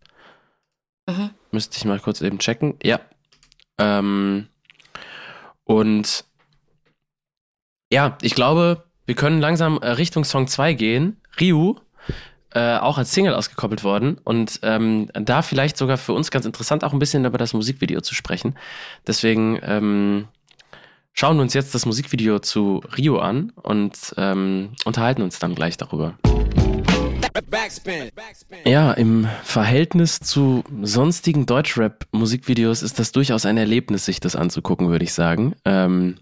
Mhm. 1.08 1.29
Müsste 1.51 1.77
ich 1.77 1.86
mal 1.86 2.00
kurz 2.00 2.22
eben 2.22 2.39
checken. 2.39 2.75
Ja. 2.84 3.00
Ähm, 3.77 4.48
und 5.63 6.25
ja, 7.91 8.17
ich 8.22 8.36
glaube, 8.36 8.86
wir 9.05 9.15
können 9.15 9.41
langsam 9.41 9.79
äh, 9.79 9.89
Richtung 9.89 10.24
Song 10.24 10.48
2 10.48 10.74
gehen. 10.74 11.17
Ryu, 11.39 11.75
äh, 12.53 12.77
auch 12.77 12.98
als 12.98 13.12
Single 13.13 13.34
ausgekoppelt 13.34 13.84
worden. 13.84 14.17
Und 14.24 14.60
ähm, 14.63 15.10
da 15.13 15.41
vielleicht 15.41 15.77
sogar 15.77 15.98
für 15.98 16.13
uns 16.13 16.31
ganz 16.31 16.46
interessant, 16.46 16.84
auch 16.84 16.93
ein 16.93 17.00
bisschen 17.00 17.25
über 17.25 17.38
das 17.38 17.53
Musikvideo 17.53 18.01
zu 18.01 18.15
sprechen. 18.15 18.55
Deswegen 19.08 19.60
ähm, 19.63 20.27
schauen 21.13 21.38
wir 21.38 21.41
uns 21.41 21.53
jetzt 21.53 21.75
das 21.75 21.86
Musikvideo 21.86 22.39
zu 22.39 22.81
Rio 22.98 23.20
an 23.20 23.51
und 23.55 24.13
ähm, 24.17 24.74
unterhalten 24.86 25.22
uns 25.22 25.39
dann 25.39 25.55
gleich 25.55 25.77
darüber. 25.77 26.17
Ja, 28.65 28.91
im 28.91 29.27
Verhältnis 29.43 30.19
zu 30.19 30.63
sonstigen 30.81 31.45
Deutschrap-Musikvideos 31.45 32.83
ist 32.83 33.00
das 33.00 33.11
durchaus 33.11 33.45
ein 33.45 33.57
Erlebnis, 33.57 34.05
sich 34.05 34.19
das 34.19 34.35
anzugucken, 34.35 34.89
würde 34.89 35.05
ich 35.05 35.13
sagen. 35.13 35.55
Ähm, 35.65 36.15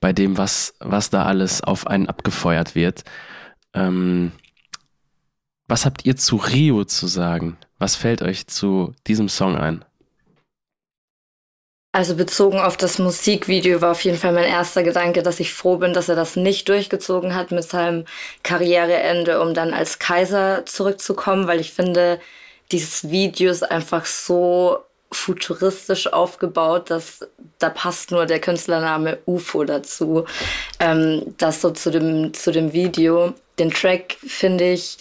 bei 0.00 0.12
dem, 0.12 0.38
was, 0.38 0.74
was 0.80 1.10
da 1.10 1.24
alles 1.24 1.62
auf 1.62 1.86
einen 1.86 2.08
abgefeuert 2.08 2.74
wird. 2.74 3.04
Ähm, 3.74 4.32
was 5.68 5.84
habt 5.84 6.04
ihr 6.04 6.16
zu 6.16 6.36
Rio 6.36 6.84
zu 6.84 7.06
sagen? 7.06 7.56
Was 7.78 7.96
fällt 7.96 8.22
euch 8.22 8.46
zu 8.46 8.94
diesem 9.06 9.28
Song 9.28 9.56
ein? 9.56 9.84
Also 11.92 12.14
bezogen 12.14 12.60
auf 12.60 12.76
das 12.76 12.98
Musikvideo 13.00 13.80
war 13.80 13.90
auf 13.90 14.04
jeden 14.04 14.16
Fall 14.16 14.32
mein 14.32 14.44
erster 14.44 14.84
Gedanke, 14.84 15.24
dass 15.24 15.40
ich 15.40 15.52
froh 15.52 15.76
bin, 15.76 15.92
dass 15.92 16.08
er 16.08 16.14
das 16.14 16.36
nicht 16.36 16.68
durchgezogen 16.68 17.34
hat 17.34 17.50
mit 17.50 17.64
seinem 17.64 18.04
Karriereende, 18.44 19.40
um 19.40 19.54
dann 19.54 19.74
als 19.74 19.98
Kaiser 19.98 20.64
zurückzukommen, 20.66 21.48
weil 21.48 21.58
ich 21.58 21.72
finde, 21.72 22.20
dieses 22.70 23.10
Video 23.10 23.50
ist 23.50 23.68
einfach 23.68 24.06
so 24.06 24.78
futuristisch 25.10 26.12
aufgebaut, 26.12 26.90
dass 26.90 27.28
da 27.58 27.68
passt 27.68 28.12
nur 28.12 28.26
der 28.26 28.40
Künstlername 28.40 29.18
UFO 29.26 29.64
dazu. 29.64 30.26
Ähm, 30.78 31.34
das 31.38 31.60
so 31.60 31.70
zu 31.70 31.90
dem, 31.90 32.32
zu 32.32 32.52
dem 32.52 32.72
Video. 32.72 33.34
Den 33.58 33.72
Track 33.72 34.16
finde 34.24 34.70
ich 34.72 34.98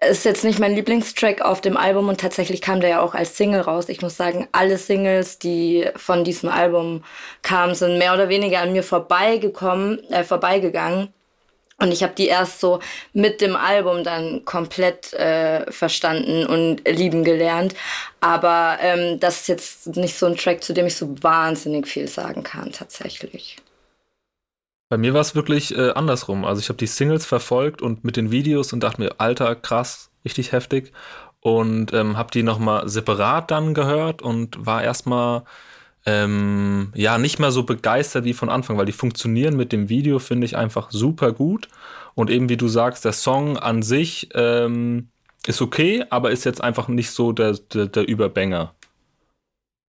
ist 0.00 0.24
jetzt 0.24 0.44
nicht 0.44 0.58
mein 0.58 0.74
Lieblingstrack 0.74 1.40
auf 1.40 1.60
dem 1.60 1.76
Album 1.76 2.08
und 2.08 2.20
tatsächlich 2.20 2.60
kam 2.60 2.80
der 2.80 2.90
ja 2.90 3.00
auch 3.00 3.14
als 3.14 3.36
Single 3.36 3.60
raus. 3.60 3.88
Ich 3.88 4.02
muss 4.02 4.16
sagen, 4.16 4.48
alle 4.52 4.78
Singles, 4.78 5.38
die 5.38 5.86
von 5.96 6.24
diesem 6.24 6.48
Album 6.48 7.04
kamen, 7.42 7.74
sind 7.74 7.98
mehr 7.98 8.14
oder 8.14 8.28
weniger 8.28 8.60
an 8.60 8.72
mir 8.72 8.82
vorbeigekommen, 8.82 10.02
äh, 10.10 10.24
vorbeigegangen. 10.24 11.12
Und 11.80 11.92
ich 11.92 12.02
habe 12.02 12.12
die 12.14 12.26
erst 12.26 12.58
so 12.58 12.80
mit 13.12 13.40
dem 13.40 13.54
Album 13.54 14.02
dann 14.02 14.44
komplett 14.44 15.12
äh, 15.12 15.70
verstanden 15.70 16.44
und 16.44 16.88
lieben 16.88 17.22
gelernt. 17.22 17.74
Aber 18.20 18.78
ähm, 18.80 19.20
das 19.20 19.42
ist 19.42 19.48
jetzt 19.48 19.86
nicht 19.96 20.16
so 20.16 20.26
ein 20.26 20.36
Track, 20.36 20.64
zu 20.64 20.72
dem 20.74 20.86
ich 20.86 20.96
so 20.96 21.22
wahnsinnig 21.22 21.86
viel 21.86 22.08
sagen 22.08 22.42
kann, 22.42 22.72
tatsächlich. 22.72 23.58
Bei 24.88 24.96
mir 24.96 25.12
war 25.12 25.20
es 25.20 25.34
wirklich 25.34 25.76
äh, 25.76 25.90
andersrum. 25.90 26.44
Also 26.44 26.60
ich 26.60 26.68
habe 26.68 26.78
die 26.78 26.86
Singles 26.86 27.26
verfolgt 27.26 27.82
und 27.82 28.04
mit 28.04 28.16
den 28.16 28.30
Videos 28.30 28.72
und 28.72 28.80
dachte 28.82 29.02
mir, 29.02 29.20
alter, 29.20 29.54
krass, 29.54 30.10
richtig 30.24 30.52
heftig. 30.52 30.92
Und 31.40 31.92
ähm, 31.92 32.16
habe 32.16 32.30
die 32.30 32.42
nochmal 32.42 32.88
separat 32.88 33.50
dann 33.50 33.74
gehört 33.74 34.22
und 34.22 34.64
war 34.64 34.82
erstmal 34.82 35.44
ähm, 36.06 36.90
ja 36.94 37.18
nicht 37.18 37.38
mehr 37.38 37.50
so 37.50 37.64
begeistert 37.64 38.24
wie 38.24 38.32
von 38.32 38.48
Anfang, 38.48 38.78
weil 38.78 38.86
die 38.86 38.92
funktionieren 38.92 39.56
mit 39.56 39.72
dem 39.72 39.88
Video, 39.90 40.18
finde 40.18 40.46
ich 40.46 40.56
einfach 40.56 40.90
super 40.90 41.32
gut. 41.32 41.68
Und 42.14 42.30
eben 42.30 42.48
wie 42.48 42.56
du 42.56 42.68
sagst, 42.68 43.04
der 43.04 43.12
Song 43.12 43.58
an 43.58 43.82
sich 43.82 44.30
ähm, 44.34 45.10
ist 45.46 45.60
okay, 45.60 46.04
aber 46.10 46.30
ist 46.30 46.44
jetzt 46.44 46.62
einfach 46.64 46.88
nicht 46.88 47.10
so 47.10 47.32
der, 47.32 47.52
der, 47.52 47.86
der 47.86 48.08
Überbanger. 48.08 48.74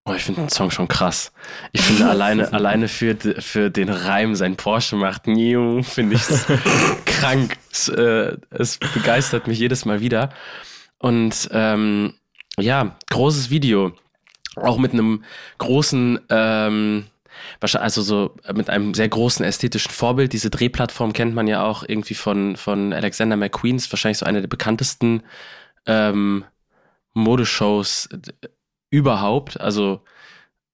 Oh, 0.06 0.14
ich 0.14 0.22
finde 0.22 0.40
den 0.42 0.48
Song 0.48 0.70
schon 0.70 0.88
krass. 0.88 1.32
Ich 1.72 1.82
finde 1.82 2.08
alleine, 2.08 2.52
alleine 2.52 2.88
für, 2.88 3.16
für 3.16 3.70
den 3.70 3.90
Reim, 3.90 4.34
sein 4.34 4.56
Porsche 4.56 4.96
macht, 4.96 5.24
finde 5.24 6.14
ich 6.14 6.22
krank. 7.04 7.56
Es, 7.70 7.88
äh, 7.88 8.36
es, 8.50 8.78
begeistert 8.78 9.46
mich 9.46 9.58
jedes 9.58 9.84
Mal 9.84 10.00
wieder. 10.00 10.30
Und 10.98 11.48
ähm, 11.52 12.14
ja, 12.58 12.96
großes 13.10 13.50
Video. 13.50 13.92
Auch 14.56 14.78
mit 14.78 14.92
einem 14.92 15.22
großen, 15.58 16.18
ähm, 16.30 17.06
also 17.60 18.02
so 18.02 18.36
mit 18.52 18.68
einem 18.68 18.94
sehr 18.94 19.08
großen 19.08 19.44
ästhetischen 19.44 19.92
Vorbild. 19.92 20.32
Diese 20.32 20.50
Drehplattform 20.50 21.12
kennt 21.12 21.34
man 21.34 21.46
ja 21.46 21.62
auch 21.62 21.84
irgendwie 21.86 22.14
von, 22.14 22.56
von 22.56 22.92
Alexander 22.92 23.36
McQueen, 23.36 23.76
ist 23.76 23.92
wahrscheinlich 23.92 24.18
so 24.18 24.26
eine 24.26 24.40
der 24.40 24.48
bekanntesten 24.48 25.22
ähm, 25.86 26.44
Modeshows 27.14 28.08
überhaupt. 28.90 29.60
Also 29.60 30.02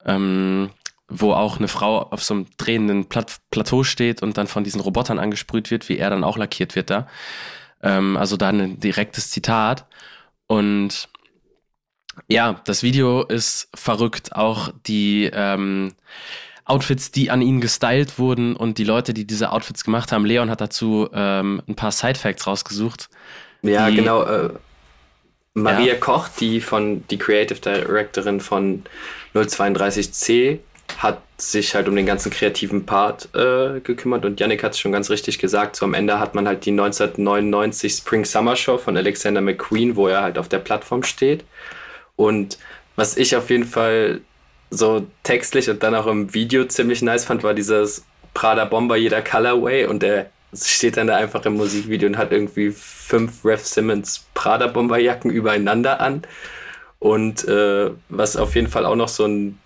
ähm, 0.04 0.70
wo 1.08 1.32
auch 1.32 1.58
eine 1.58 1.68
Frau 1.68 2.02
auf 2.02 2.22
so 2.22 2.34
einem 2.34 2.46
drehenden 2.56 3.06
Plat 3.06 3.36
Plateau 3.50 3.84
steht 3.84 4.22
und 4.22 4.36
dann 4.36 4.46
von 4.46 4.64
diesen 4.64 4.80
Robotern 4.80 5.18
angesprüht 5.18 5.70
wird, 5.70 5.88
wie 5.88 5.98
er 5.98 6.10
dann 6.10 6.24
auch 6.24 6.36
lackiert 6.36 6.74
wird 6.74 6.90
da. 6.90 7.06
Ähm, 7.82 8.16
also 8.16 8.36
da 8.36 8.48
ein 8.48 8.80
direktes 8.80 9.30
Zitat. 9.30 9.86
Und 10.46 11.08
ja, 12.28 12.60
das 12.64 12.82
Video 12.82 13.22
ist 13.22 13.68
verrückt. 13.74 14.34
Auch 14.34 14.70
die 14.86 15.30
ähm, 15.32 15.92
Outfits, 16.64 17.12
die 17.12 17.30
an 17.30 17.42
ihn 17.42 17.60
gestylt 17.60 18.18
wurden 18.18 18.56
und 18.56 18.78
die 18.78 18.84
Leute, 18.84 19.14
die 19.14 19.26
diese 19.26 19.52
Outfits 19.52 19.84
gemacht 19.84 20.10
haben. 20.10 20.24
Leon 20.24 20.50
hat 20.50 20.60
dazu 20.60 21.08
ähm, 21.12 21.62
ein 21.68 21.76
paar 21.76 21.92
Side-Facts 21.92 22.46
rausgesucht. 22.46 23.08
Ja, 23.62 23.88
genau. 23.90 24.24
Äh, 24.24 24.50
Maria 25.56 25.94
ja. 25.94 25.98
Koch, 25.98 26.28
die 26.28 26.60
von 26.60 27.02
die 27.08 27.16
Creative 27.16 27.58
Directorin 27.58 28.40
von 28.40 28.84
032C, 29.34 30.58
hat 30.98 31.22
sich 31.38 31.74
halt 31.74 31.88
um 31.88 31.96
den 31.96 32.04
ganzen 32.04 32.30
kreativen 32.30 32.84
Part 32.84 33.30
äh, 33.34 33.80
gekümmert 33.80 34.26
und 34.26 34.38
Yannick 34.38 34.62
hat 34.62 34.72
es 34.72 34.78
schon 34.78 34.92
ganz 34.92 35.08
richtig 35.08 35.38
gesagt. 35.38 35.76
So 35.76 35.86
am 35.86 35.94
Ende 35.94 36.20
hat 36.20 36.34
man 36.34 36.46
halt 36.46 36.66
die 36.66 36.70
1999 36.72 37.92
Spring 37.92 38.26
Summer 38.26 38.54
Show 38.54 38.76
von 38.76 38.98
Alexander 38.98 39.40
McQueen, 39.40 39.96
wo 39.96 40.08
er 40.08 40.22
halt 40.22 40.36
auf 40.36 40.48
der 40.48 40.58
Plattform 40.58 41.02
steht. 41.02 41.42
Und 42.16 42.58
was 42.94 43.16
ich 43.16 43.34
auf 43.34 43.48
jeden 43.48 43.64
Fall 43.64 44.20
so 44.70 45.06
textlich 45.22 45.70
und 45.70 45.82
dann 45.82 45.94
auch 45.94 46.06
im 46.06 46.34
Video 46.34 46.64
ziemlich 46.66 47.00
nice 47.00 47.24
fand, 47.24 47.42
war 47.42 47.54
dieses 47.54 48.04
Prada 48.34 48.66
Bomber 48.66 48.96
jeder 48.96 49.22
Colorway 49.22 49.86
und 49.86 50.02
der 50.02 50.30
steht 50.54 50.96
dann 50.96 51.08
da 51.08 51.16
einfach 51.16 51.44
im 51.44 51.56
Musikvideo 51.56 52.08
und 52.08 52.18
hat 52.18 52.32
irgendwie 52.32 52.70
fünf 52.70 53.44
Ref 53.44 53.66
Simmons 53.66 54.26
Prada 54.34 54.66
Bomberjacken 54.66 55.30
übereinander 55.30 56.00
an. 56.00 56.22
Und 56.98 57.46
äh, 57.46 57.90
was 58.08 58.36
auf 58.36 58.54
jeden 58.54 58.68
Fall 58.68 58.86
auch 58.86 58.96
noch 58.96 59.08
so 59.08 59.26
ein 59.26 59.58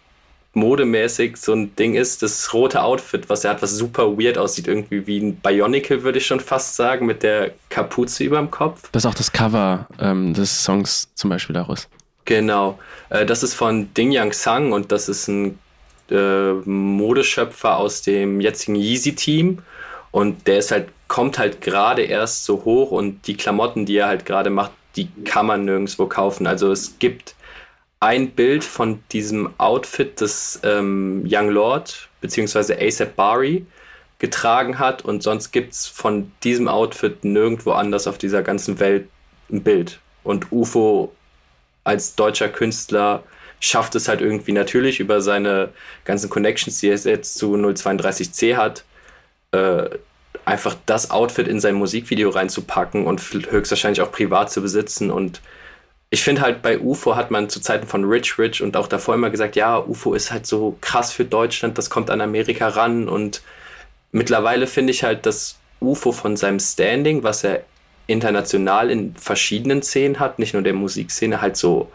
modemäßig 0.53 1.37
so 1.37 1.53
ein 1.53 1.75
Ding 1.77 1.95
ist, 1.95 2.23
das 2.23 2.53
rote 2.53 2.83
Outfit, 2.83 3.29
was 3.29 3.45
er 3.45 3.53
hat, 3.53 3.63
was 3.63 3.73
super 3.77 4.19
weird 4.19 4.37
aussieht, 4.37 4.67
irgendwie 4.67 5.07
wie 5.07 5.19
ein 5.19 5.37
Bionicle, 5.37 6.03
würde 6.03 6.19
ich 6.19 6.27
schon 6.27 6.41
fast 6.41 6.75
sagen, 6.75 7.07
mit 7.07 7.23
der 7.23 7.53
Kapuze 7.69 8.25
über 8.25 8.39
dem 8.39 8.51
Kopf. 8.51 8.89
Das 8.93 9.05
ist 9.05 9.11
auch 9.11 9.15
das 9.15 9.33
Cover 9.33 9.87
ähm, 10.01 10.35
des 10.35 10.65
Songs 10.65 11.09
zum 11.15 11.31
Beispiel 11.31 11.55
daraus. 11.55 11.89
Genau. 12.25 12.79
Äh, 13.11 13.27
das 13.27 13.43
ist 13.43 13.55
von 13.55 13.95
Ding 13.95 14.11
Yang 14.11 14.33
Sang 14.33 14.73
und 14.73 14.91
das 14.91 15.09
ist 15.09 15.29
ein 15.29 15.59
äh, 16.11 16.53
Modeschöpfer 16.65 17.77
aus 17.77 18.03
dem 18.03 18.41
jetzigen 18.41 18.75
Yeezy-Team. 18.75 19.59
Und 20.13 20.47
der 20.47 20.59
ist 20.59 20.71
halt, 20.71 20.89
kommt 21.09 21.39
halt 21.39 21.61
gerade 21.61 22.03
erst 22.03 22.45
so 22.45 22.65
hoch 22.65 22.91
und 22.91 23.27
die 23.27 23.37
Klamotten, 23.37 23.87
die 23.87 23.97
er 23.97 24.09
halt 24.09 24.27
gerade 24.27 24.51
macht, 24.51 24.73
die 24.97 25.09
kann 25.25 25.47
man 25.47 25.65
nirgendwo 25.65 26.07
kaufen. 26.07 26.47
Also 26.47 26.73
es 26.73 26.99
gibt 26.99 27.35
ein 28.01 28.31
Bild 28.31 28.65
von 28.65 29.03
diesem 29.13 29.51
Outfit, 29.59 30.21
das 30.21 30.61
ähm, 30.65 31.25
Young 31.29 31.51
Lord 31.51 32.09
bzw. 32.21 32.75
ASAP 32.87 33.15
Bari 33.15 33.67
getragen 34.19 34.79
hat 34.79 35.05
und 35.05 35.23
sonst 35.23 35.51
gibt 35.53 35.73
es 35.73 35.87
von 35.87 36.33
diesem 36.43 36.69
Outfit 36.69 37.25
nirgendwo 37.25 37.73
anders 37.73 38.07
auf 38.07 38.19
dieser 38.19 38.43
ganzen 38.43 38.81
Welt 38.81 39.09
ein 39.51 39.63
Bild. 39.63 40.01
Und 40.25 40.51
UFO 40.53 41.13
als 41.85 42.15
deutscher 42.15 42.49
Künstler 42.49 43.23
schafft 43.61 43.95
es 43.95 44.09
halt 44.09 44.21
irgendwie 44.21 44.53
natürlich 44.53 45.01
über 45.01 45.21
seine 45.21 45.71
ganzen 46.05 46.31
Connections, 46.31 46.81
die 46.81 46.89
er 46.89 46.97
jetzt 46.97 47.37
zu 47.37 47.55
032C 47.55 48.57
hat, 48.57 48.85
äh, 49.53 49.89
einfach 50.45 50.77
das 50.87 51.11
Outfit 51.11 51.49
in 51.49 51.61
sein 51.61 51.75
Musikvideo 51.75 52.31
reinzupacken 52.31 53.07
und 53.07 53.21
höchstwahrscheinlich 53.21 54.01
auch 54.01 54.13
privat 54.13 54.51
zu 54.51 54.63
besitzen. 54.63 55.11
Und 55.11 55.41
ich 56.11 56.23
finde 56.23 56.41
halt 56.43 56.63
bei 56.63 56.79
UFO 56.79 57.15
hat 57.17 57.31
man 57.31 57.49
zu 57.49 57.61
Zeiten 57.61 57.87
von 57.87 58.05
Rich 58.05 58.39
Rich 58.39 58.63
und 58.63 58.77
auch 58.77 58.89
davor 58.89 59.15
immer 59.15 59.31
gesagt, 59.31 59.57
ja, 59.57 59.79
UFO 59.79 60.15
ist 60.15 60.33
halt 60.33 60.47
so 60.47 60.77
krass 60.81 61.13
für 61.13 61.25
Deutschland, 61.25 61.79
das 61.79 61.91
kommt 61.91 62.11
an 62.11 62.21
Amerika 62.21 62.69
ran. 62.69 63.09
Und 63.09 63.43
mittlerweile 64.13 64.67
finde 64.67 64.93
ich 64.93 65.05
halt, 65.05 65.27
dass 65.27 65.59
UFO 65.81 66.13
von 66.13 66.37
seinem 66.37 66.61
Standing, 66.61 67.23
was 67.23 67.45
er 67.45 67.63
international 68.07 68.91
in 68.91 69.15
verschiedenen 69.15 69.83
Szenen 69.83 70.19
hat, 70.19 70.39
nicht 70.39 70.53
nur 70.53 70.63
der 70.63 70.75
Musikszene, 70.75 71.41
halt 71.41 71.57
so 71.57 71.91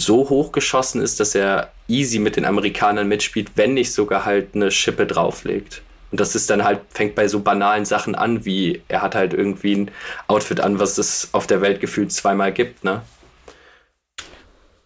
so 0.00 0.28
hochgeschossen 0.28 1.00
ist, 1.00 1.20
dass 1.20 1.34
er 1.34 1.72
easy 1.88 2.18
mit 2.18 2.36
den 2.36 2.44
Amerikanern 2.44 3.06
mitspielt, 3.06 3.52
wenn 3.54 3.74
nicht 3.74 3.92
sogar 3.92 4.24
halt 4.24 4.54
eine 4.54 4.70
Schippe 4.70 5.06
drauflegt. 5.06 5.82
Und 6.14 6.20
das 6.20 6.36
ist 6.36 6.48
dann 6.48 6.62
halt, 6.62 6.78
fängt 6.90 7.16
bei 7.16 7.26
so 7.26 7.40
banalen 7.40 7.84
Sachen 7.84 8.14
an, 8.14 8.44
wie 8.44 8.82
er 8.86 9.02
hat 9.02 9.16
halt 9.16 9.34
irgendwie 9.34 9.74
ein 9.74 9.90
Outfit 10.28 10.60
an, 10.60 10.78
was 10.78 10.96
es 10.96 11.30
auf 11.32 11.48
der 11.48 11.60
Welt 11.60 11.80
gefühlt 11.80 12.12
zweimal 12.12 12.52
gibt, 12.52 12.84
ne? 12.84 13.02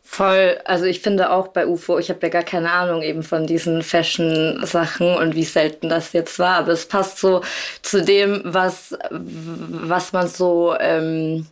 Voll, 0.03 0.59
also 0.65 0.87
ich 0.87 1.01
finde 1.01 1.31
auch 1.31 1.49
bei 1.49 1.67
UFO, 1.67 1.99
ich 1.99 2.09
habe 2.09 2.21
ja 2.23 2.31
gar 2.31 2.45
keine 2.45 2.73
Ahnung 2.73 3.03
eben 3.03 3.23
von 3.23 3.47
diesen 3.47 3.83
Fashion-Sachen 3.83 5.17
und 5.17 5.35
wie 5.35 5.45
selten 5.45 5.91
das 5.91 6.15
jetzt 6.15 6.39
war, 6.39 6.61
aber 6.61 6.73
es 6.73 6.87
passt 6.87 7.19
so 7.19 7.43
zu 7.83 8.03
dem, 8.03 8.41
was, 8.47 8.97
was 9.11 10.15
man 10.15 10.29
so 10.29 10.75
ähm, 10.81 11.47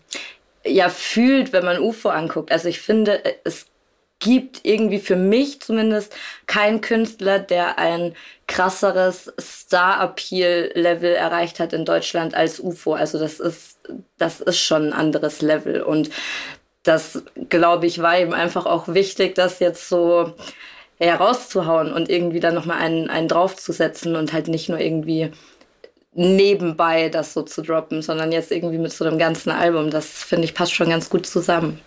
ja 0.65 0.89
fühlt, 0.89 1.53
wenn 1.53 1.67
man 1.67 1.79
UFO 1.79 2.09
anguckt. 2.09 2.51
Also 2.51 2.71
ich 2.71 2.81
finde, 2.81 3.21
es 3.45 3.67
gibt 4.19 4.61
irgendwie 4.65 4.99
für 4.99 5.17
mich 5.17 5.61
zumindest 5.61 6.15
keinen 6.47 6.81
Künstler, 6.81 7.39
der 7.39 7.79
ein 7.79 8.15
krasseres 8.47 9.33
Star-Appeal-Level 9.41 11.15
erreicht 11.15 11.61
hat 11.61 11.73
in 11.73 11.85
Deutschland 11.85 12.35
als 12.35 12.61
UFO. 12.61 12.95
Also 12.95 13.19
das 13.19 13.41
ist, 13.41 13.79
das 14.17 14.41
ist 14.41 14.59
schon 14.59 14.89
ein 14.89 14.93
anderes 14.93 15.43
Level. 15.43 15.83
Und 15.83 16.11
das, 16.83 17.23
glaube 17.49 17.87
ich, 17.87 18.01
war 18.01 18.19
ihm 18.19 18.33
einfach 18.33 18.67
auch 18.67 18.89
wichtig, 18.89 19.35
das 19.35 19.59
jetzt 19.59 19.89
so 19.89 20.35
herauszuhauen 20.99 21.93
und 21.93 22.09
irgendwie 22.09 22.41
dann 22.41 22.55
nochmal 22.55 22.79
einen, 22.79 23.11
einen 23.11 23.29
draufzusetzen 23.29 24.17
und 24.17 24.33
halt 24.33 24.49
nicht 24.49 24.69
nur 24.69 24.81
irgendwie 24.81 25.31
nebenbei 26.15 27.11
das 27.11 27.35
so 27.35 27.43
zu 27.43 27.61
droppen, 27.61 28.01
sondern 28.01 28.33
jetzt 28.33 28.51
irgendwie 28.51 28.79
mit 28.79 28.93
so 28.93 29.05
einem 29.05 29.19
ganzen 29.19 29.51
Album. 29.51 29.91
Das 29.91 30.07
finde 30.07 30.45
ich 30.47 30.55
passt 30.55 30.73
schon 30.73 30.89
ganz 30.89 31.11
gut 31.11 31.27
zusammen. 31.27 31.81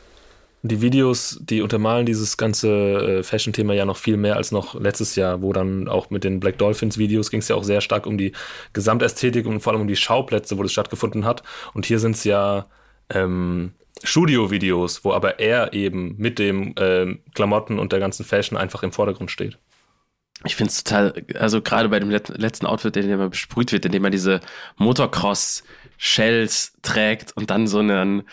Die 0.61 0.81
Videos, 0.81 1.39
die 1.41 1.61
untermalen 1.61 2.05
dieses 2.05 2.35
ganze 2.35 2.69
äh, 2.69 3.23
Fashion-Thema 3.23 3.73
ja 3.73 3.85
noch 3.85 3.95
viel 3.95 4.17
mehr 4.17 4.35
als 4.35 4.51
noch 4.51 4.79
letztes 4.79 5.15
Jahr, 5.15 5.41
wo 5.41 5.53
dann 5.53 5.87
auch 5.87 6.09
mit 6.09 6.25
den 6.25 6.41
Black 6.41 6.57
Dolphins-Videos 6.57 7.31
ging 7.31 7.39
es 7.39 7.47
ja 7.47 7.55
auch 7.55 7.63
sehr 7.63 7.79
stark 7.79 8.05
um 8.05 8.17
die 8.17 8.33
Gesamtästhetik 8.73 9.45
und 9.45 9.61
vor 9.61 9.71
allem 9.71 9.83
um 9.83 9.87
die 9.87 9.95
Schauplätze, 9.95 10.57
wo 10.57 10.63
das 10.63 10.73
stattgefunden 10.73 11.23
hat. 11.23 11.43
Und 11.73 11.85
hier 11.85 11.99
sind 11.99 12.15
es 12.15 12.25
ja 12.25 12.65
ähm, 13.09 13.71
Studio-Videos, 14.03 15.05
wo 15.05 15.13
aber 15.13 15.39
er 15.39 15.73
eben 15.73 16.15
mit 16.17 16.39
dem 16.39 16.75
ähm, 16.77 17.19
Klamotten 17.33 17.79
und 17.79 17.93
der 17.93 17.99
ganzen 17.99 18.25
Fashion 18.25 18.57
einfach 18.57 18.83
im 18.83 18.91
Vordergrund 18.91 19.31
steht 19.31 19.57
ich 20.45 20.55
finde 20.55 20.71
es 20.71 20.83
total, 20.83 21.13
also 21.37 21.61
gerade 21.61 21.89
bei 21.89 21.99
dem 21.99 22.09
letzten 22.09 22.65
Outfit, 22.65 22.95
in 22.95 23.09
dem 23.09 23.19
er 23.19 23.29
besprüht 23.29 23.71
wird, 23.71 23.85
indem 23.85 24.05
er 24.05 24.09
diese 24.09 24.39
Motocross-Shells 24.77 26.73
trägt 26.81 27.35
und 27.35 27.49
dann 27.49 27.67
so 27.67 27.79
ein 27.79 28.23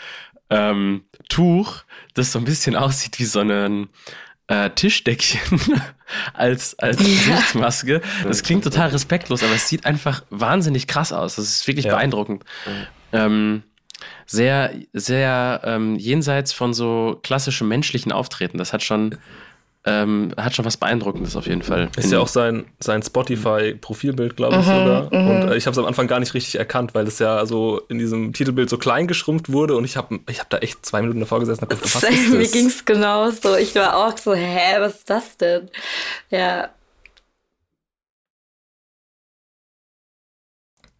ähm, 0.49 1.03
Tuch, 1.27 1.83
das 2.17 2.31
so 2.31 2.39
ein 2.39 2.45
bisschen 2.45 2.75
aussieht 2.75 3.19
wie 3.19 3.25
so 3.25 3.39
ein 3.39 3.89
äh, 4.47 4.69
Tischdeckchen 4.71 5.59
als, 6.33 6.77
als 6.79 6.97
Gesichtsmaske. 6.97 8.01
Das 8.23 8.43
klingt 8.43 8.63
total 8.63 8.89
respektlos, 8.89 9.43
aber 9.43 9.53
es 9.53 9.67
sieht 9.67 9.85
einfach 9.85 10.23
wahnsinnig 10.29 10.87
krass 10.87 11.11
aus. 11.11 11.35
Das 11.35 11.45
ist 11.45 11.67
wirklich 11.67 11.85
ja. 11.85 11.95
beeindruckend. 11.95 12.43
Ähm, 13.11 13.63
sehr, 14.25 14.73
sehr 14.93 15.61
ähm, 15.63 15.95
jenseits 15.95 16.53
von 16.53 16.73
so 16.73 17.19
klassischem 17.23 17.67
menschlichen 17.67 18.11
Auftreten. 18.11 18.57
Das 18.57 18.73
hat 18.73 18.83
schon 18.83 19.17
ähm, 19.85 20.33
hat 20.35 20.53
schon 20.53 20.65
was 20.65 20.77
Beeindruckendes 20.77 21.35
auf 21.35 21.47
jeden 21.47 21.61
Fall. 21.61 21.89
Ist 21.95 22.11
ja 22.11 22.19
auch 22.19 22.27
sein, 22.27 22.65
sein 22.79 23.01
Spotify-Profilbild, 23.01 24.35
glaube 24.35 24.57
ich, 24.57 24.65
mhm, 24.65 24.71
sogar. 24.71 25.03
Mhm. 25.13 25.29
Und 25.29 25.49
äh, 25.49 25.55
ich 25.55 25.65
habe 25.65 25.71
es 25.71 25.77
am 25.77 25.85
Anfang 25.85 26.07
gar 26.07 26.19
nicht 26.19 26.33
richtig 26.33 26.59
erkannt, 26.59 26.93
weil 26.93 27.07
es 27.07 27.19
ja 27.19 27.45
so 27.45 27.79
in 27.87 27.97
diesem 27.97 28.33
Titelbild 28.33 28.69
so 28.69 28.77
klein 28.77 29.07
geschrumpft 29.07 29.51
wurde 29.51 29.75
und 29.75 29.85
ich 29.85 29.95
habe 29.95 30.19
ich 30.29 30.39
hab 30.39 30.49
da 30.49 30.57
echt 30.57 30.85
zwei 30.85 31.01
Minuten 31.01 31.21
davor 31.21 31.39
gesessen 31.39 31.63
und 31.63 31.69
gedacht, 31.69 31.85
was 31.85 32.03
ist 32.03 32.03
das? 32.03 32.37
Mir 32.37 32.47
ging 32.47 32.67
es 32.67 32.83
genauso. 32.83 33.55
Ich 33.55 33.75
war 33.75 33.95
auch 33.95 34.17
so, 34.17 34.33
hä, 34.33 34.79
was 34.79 34.95
ist 34.95 35.09
das 35.09 35.37
denn? 35.37 35.69
Ja. 36.29 36.69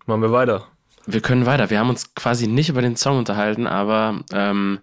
Machen 0.05 0.21
wir 0.21 0.31
weiter. 0.31 0.67
Wir 1.05 1.21
können 1.21 1.45
weiter. 1.45 1.69
Wir 1.69 1.79
haben 1.79 1.89
uns 1.89 2.13
quasi 2.15 2.47
nicht 2.47 2.69
über 2.69 2.81
den 2.81 2.95
Song 2.95 3.17
unterhalten, 3.17 3.67
aber 3.67 4.21
ähm, 4.31 4.79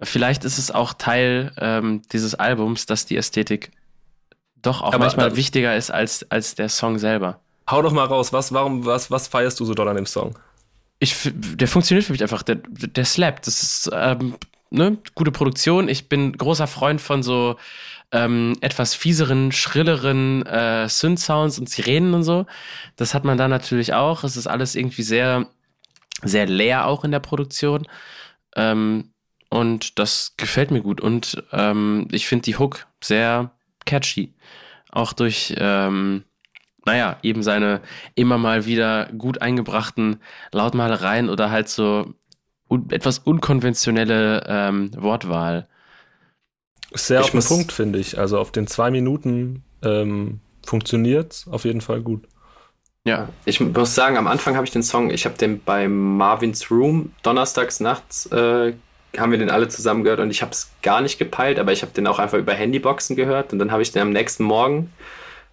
Vielleicht 0.00 0.44
ist 0.44 0.58
es 0.58 0.70
auch 0.70 0.92
Teil 0.92 1.52
ähm, 1.58 2.02
dieses 2.12 2.34
Albums, 2.34 2.86
dass 2.86 3.06
die 3.06 3.16
Ästhetik 3.16 3.70
doch 4.62 4.82
auch 4.82 4.92
Aber, 4.92 4.98
manchmal 4.98 5.36
wichtiger 5.36 5.76
ist 5.76 5.90
als, 5.90 6.28
als 6.30 6.54
der 6.54 6.68
Song 6.68 6.98
selber. 6.98 7.40
Hau 7.68 7.82
doch 7.82 7.92
mal 7.92 8.04
raus, 8.04 8.32
was, 8.32 8.52
warum, 8.52 8.84
was, 8.84 9.10
was 9.10 9.28
feierst 9.28 9.58
du 9.60 9.64
so 9.64 9.74
doll 9.74 9.88
an 9.88 9.96
dem 9.96 10.06
Song? 10.06 10.38
Ich, 11.00 11.30
der 11.32 11.68
funktioniert 11.68 12.06
für 12.06 12.12
mich 12.12 12.22
einfach, 12.22 12.42
der, 12.42 12.56
der 12.56 13.04
slappt. 13.04 13.46
Das 13.46 13.62
ist 13.62 13.90
ähm, 13.92 14.36
ne, 14.70 14.98
gute 15.14 15.32
Produktion. 15.32 15.88
Ich 15.88 16.08
bin 16.08 16.36
großer 16.36 16.66
Freund 16.66 17.00
von 17.00 17.22
so 17.22 17.56
ähm, 18.10 18.56
etwas 18.60 18.94
fieseren, 18.94 19.52
schrilleren 19.52 20.44
äh, 20.46 20.88
Synth-Sounds 20.88 21.58
und 21.58 21.68
Sirenen 21.68 22.14
und 22.14 22.22
so. 22.22 22.46
Das 22.96 23.14
hat 23.14 23.24
man 23.24 23.36
da 23.38 23.48
natürlich 23.48 23.94
auch. 23.94 24.24
Es 24.24 24.36
ist 24.36 24.46
alles 24.46 24.74
irgendwie 24.74 25.02
sehr, 25.02 25.46
sehr 26.22 26.46
leer 26.46 26.86
auch 26.86 27.04
in 27.04 27.10
der 27.10 27.20
Produktion. 27.20 27.86
Ähm, 28.56 29.12
und 29.50 29.98
das 29.98 30.34
gefällt 30.36 30.70
mir 30.70 30.82
gut. 30.82 31.00
Und 31.00 31.42
ähm, 31.52 32.08
ich 32.10 32.26
finde 32.26 32.44
die 32.44 32.56
Hook 32.56 32.86
sehr 33.02 33.50
catchy. 33.86 34.34
Auch 34.90 35.12
durch, 35.12 35.54
ähm, 35.58 36.24
naja, 36.84 37.18
eben 37.22 37.42
seine 37.42 37.80
immer 38.14 38.38
mal 38.38 38.66
wieder 38.66 39.06
gut 39.16 39.42
eingebrachten 39.42 40.20
Lautmalereien 40.52 41.28
oder 41.28 41.50
halt 41.50 41.68
so 41.68 42.14
un 42.68 42.90
etwas 42.90 43.18
unkonventionelle 43.18 44.44
ähm, 44.46 44.90
Wortwahl. 44.96 45.68
Sehr 46.92 47.20
ich 47.20 47.26
auf 47.26 47.30
den 47.32 47.42
Punkt, 47.42 47.72
finde 47.72 47.98
ich. 47.98 48.18
Also 48.18 48.38
auf 48.38 48.52
den 48.52 48.66
zwei 48.66 48.90
Minuten 48.90 49.64
ähm, 49.82 50.40
funktioniert 50.66 51.46
auf 51.50 51.64
jeden 51.64 51.80
Fall 51.80 52.00
gut. 52.00 52.26
Ja, 53.04 53.30
ich 53.46 53.60
muss 53.60 53.94
sagen, 53.94 54.18
am 54.18 54.26
Anfang 54.26 54.54
habe 54.56 54.66
ich 54.66 54.72
den 54.72 54.82
Song, 54.82 55.10
ich 55.10 55.24
habe 55.24 55.38
den 55.38 55.62
bei 55.62 55.88
Marvin's 55.88 56.70
Room 56.70 57.12
donnerstags 57.22 57.80
nachts 57.80 58.26
äh, 58.26 58.74
haben 59.16 59.32
wir 59.32 59.38
den 59.38 59.50
alle 59.50 59.68
zusammen 59.68 60.04
gehört 60.04 60.20
und 60.20 60.30
ich 60.30 60.42
habe 60.42 60.52
es 60.52 60.70
gar 60.82 61.00
nicht 61.00 61.18
gepeilt, 61.18 61.58
aber 61.58 61.72
ich 61.72 61.82
habe 61.82 61.92
den 61.92 62.06
auch 62.06 62.18
einfach 62.18 62.38
über 62.38 62.52
Handyboxen 62.52 63.16
gehört 63.16 63.52
und 63.52 63.58
dann 63.58 63.72
habe 63.72 63.82
ich 63.82 63.92
den 63.92 64.02
am 64.02 64.10
nächsten 64.10 64.44
Morgen 64.44 64.92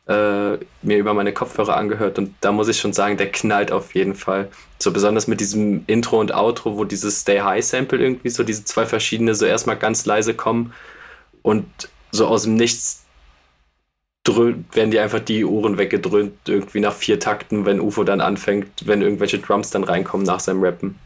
äh, 0.07 0.57
mir 0.81 0.97
über 0.97 1.13
meine 1.13 1.33
Kopfhörer 1.33 1.77
angehört 1.77 2.17
und 2.19 2.35
da 2.41 2.51
muss 2.51 2.67
ich 2.67 2.79
schon 2.79 2.93
sagen, 2.93 3.17
der 3.17 3.31
knallt 3.31 3.71
auf 3.71 3.95
jeden 3.95 4.15
Fall. 4.15 4.49
So 4.77 4.91
besonders 4.91 5.27
mit 5.27 5.39
diesem 5.39 5.83
Intro 5.87 6.19
und 6.19 6.33
Outro, 6.33 6.77
wo 6.77 6.83
dieses 6.83 7.21
Stay 7.21 7.39
High 7.39 7.63
Sample 7.63 7.99
irgendwie 7.99 8.29
so 8.29 8.43
diese 8.43 8.65
zwei 8.65 8.85
verschiedene 8.85 9.35
so 9.35 9.45
erstmal 9.45 9.77
ganz 9.77 10.05
leise 10.05 10.33
kommen 10.33 10.73
und 11.41 11.65
so 12.11 12.27
aus 12.27 12.43
dem 12.43 12.55
Nichts 12.55 13.05
werden 14.27 14.91
die 14.91 14.99
einfach 14.99 15.19
die 15.19 15.45
Ohren 15.45 15.77
weggedröhnt, 15.77 16.33
irgendwie 16.47 16.79
nach 16.79 16.93
vier 16.93 17.19
Takten, 17.19 17.65
wenn 17.65 17.79
UFO 17.79 18.03
dann 18.03 18.21
anfängt, 18.21 18.87
wenn 18.87 19.03
irgendwelche 19.03 19.37
Drums 19.37 19.69
dann 19.69 19.83
reinkommen 19.83 20.25
nach 20.25 20.39
seinem 20.39 20.63
Rappen. 20.63 20.99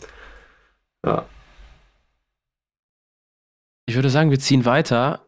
Ja. 1.05 1.25
Ich 3.89 3.95
würde 3.95 4.11
sagen, 4.11 4.29
wir 4.29 4.37
ziehen 4.37 4.65
weiter 4.65 5.21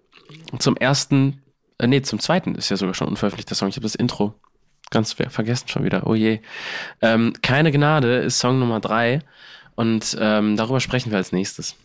zum 0.60 0.78
ersten, 0.78 1.42
äh, 1.80 1.88
nee, 1.88 2.04
zum 2.04 2.20
zweiten 2.20 2.54
ist 2.54 2.70
ja 2.70 2.78
sogar 2.78 2.94
schon 2.94 3.08
unveröffentlichter 3.08 3.56
Song. 3.56 3.70
Ich 3.70 3.76
habe 3.76 3.86
das 3.86 3.96
Intro 3.96 4.36
ganz 4.92 5.14
vergessen 5.14 5.68
schon 5.68 5.84
wieder. 5.84 6.06
Oh 6.06 6.14
je. 6.14 6.42
Ähm, 7.02 7.34
Keine 7.42 7.72
Gnade 7.72 8.18
ist 8.18 8.38
Song 8.38 8.60
Nummer 8.60 8.80
drei 8.80 9.22
und 9.74 10.16
ähm, 10.22 10.58
darüber 10.58 10.80
sprechen 10.80 11.10
wir 11.10 11.18
als 11.18 11.32
nächstes. 11.32 11.76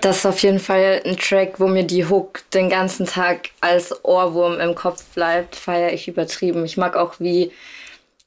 Das 0.00 0.16
ist 0.16 0.24
auf 0.24 0.38
jeden 0.38 0.58
Fall 0.58 1.02
ein 1.04 1.18
Track, 1.18 1.60
wo 1.60 1.68
mir 1.68 1.84
die 1.84 2.06
Hook 2.06 2.44
den 2.54 2.70
ganzen 2.70 3.04
Tag 3.04 3.50
als 3.60 4.06
Ohrwurm 4.06 4.58
im 4.58 4.74
Kopf 4.74 5.04
bleibt. 5.12 5.54
Feier 5.54 5.92
ich 5.92 6.08
übertrieben. 6.08 6.64
Ich 6.64 6.78
mag 6.78 6.96
auch, 6.96 7.20
wie 7.20 7.52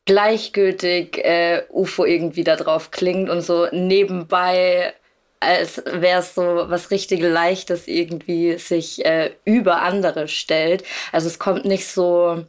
gleichgültig 0.06 1.18
äh, 1.26 1.64
UFO 1.72 2.06
irgendwie 2.06 2.44
da 2.44 2.56
drauf 2.56 2.92
klingt 2.92 3.32
und 3.32 3.42
so 3.42 3.66
nebenbei 3.72 4.94
als 5.40 5.84
wäre 5.86 6.20
es 6.20 6.36
so 6.36 6.42
was 6.42 6.92
richtig 6.92 7.22
Leichtes 7.22 7.88
irgendwie 7.88 8.58
sich 8.58 9.06
äh, 9.06 9.32
über 9.46 9.82
andere 9.82 10.28
stellt. 10.28 10.84
Also 11.12 11.28
es 11.28 11.40
kommt 11.40 11.66
nicht 11.66 11.88
so, 11.88 12.44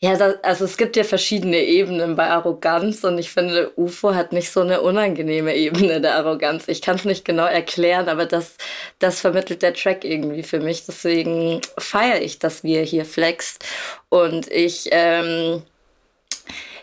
Ja, 0.00 0.16
das, 0.16 0.36
also 0.44 0.64
es 0.64 0.76
gibt 0.76 0.94
ja 0.96 1.02
verschiedene 1.02 1.58
Ebenen 1.58 2.14
bei 2.14 2.28
Arroganz 2.30 3.02
und 3.02 3.18
ich 3.18 3.30
finde, 3.32 3.72
UFO 3.76 4.14
hat 4.14 4.32
nicht 4.32 4.50
so 4.52 4.60
eine 4.60 4.80
unangenehme 4.80 5.56
Ebene 5.56 6.00
der 6.00 6.14
Arroganz. 6.14 6.68
Ich 6.68 6.82
kann 6.82 6.94
es 6.96 7.04
nicht 7.04 7.24
genau 7.24 7.46
erklären, 7.46 8.08
aber 8.08 8.24
das, 8.24 8.56
das 9.00 9.20
vermittelt 9.20 9.62
der 9.62 9.74
Track 9.74 10.04
irgendwie 10.04 10.44
für 10.44 10.60
mich. 10.60 10.86
Deswegen 10.86 11.60
feiere 11.78 12.22
ich, 12.22 12.38
dass 12.38 12.62
wir 12.62 12.82
hier 12.82 13.04
flext. 13.04 13.64
Und 14.08 14.48
ich, 14.52 14.88
ähm, 14.92 15.62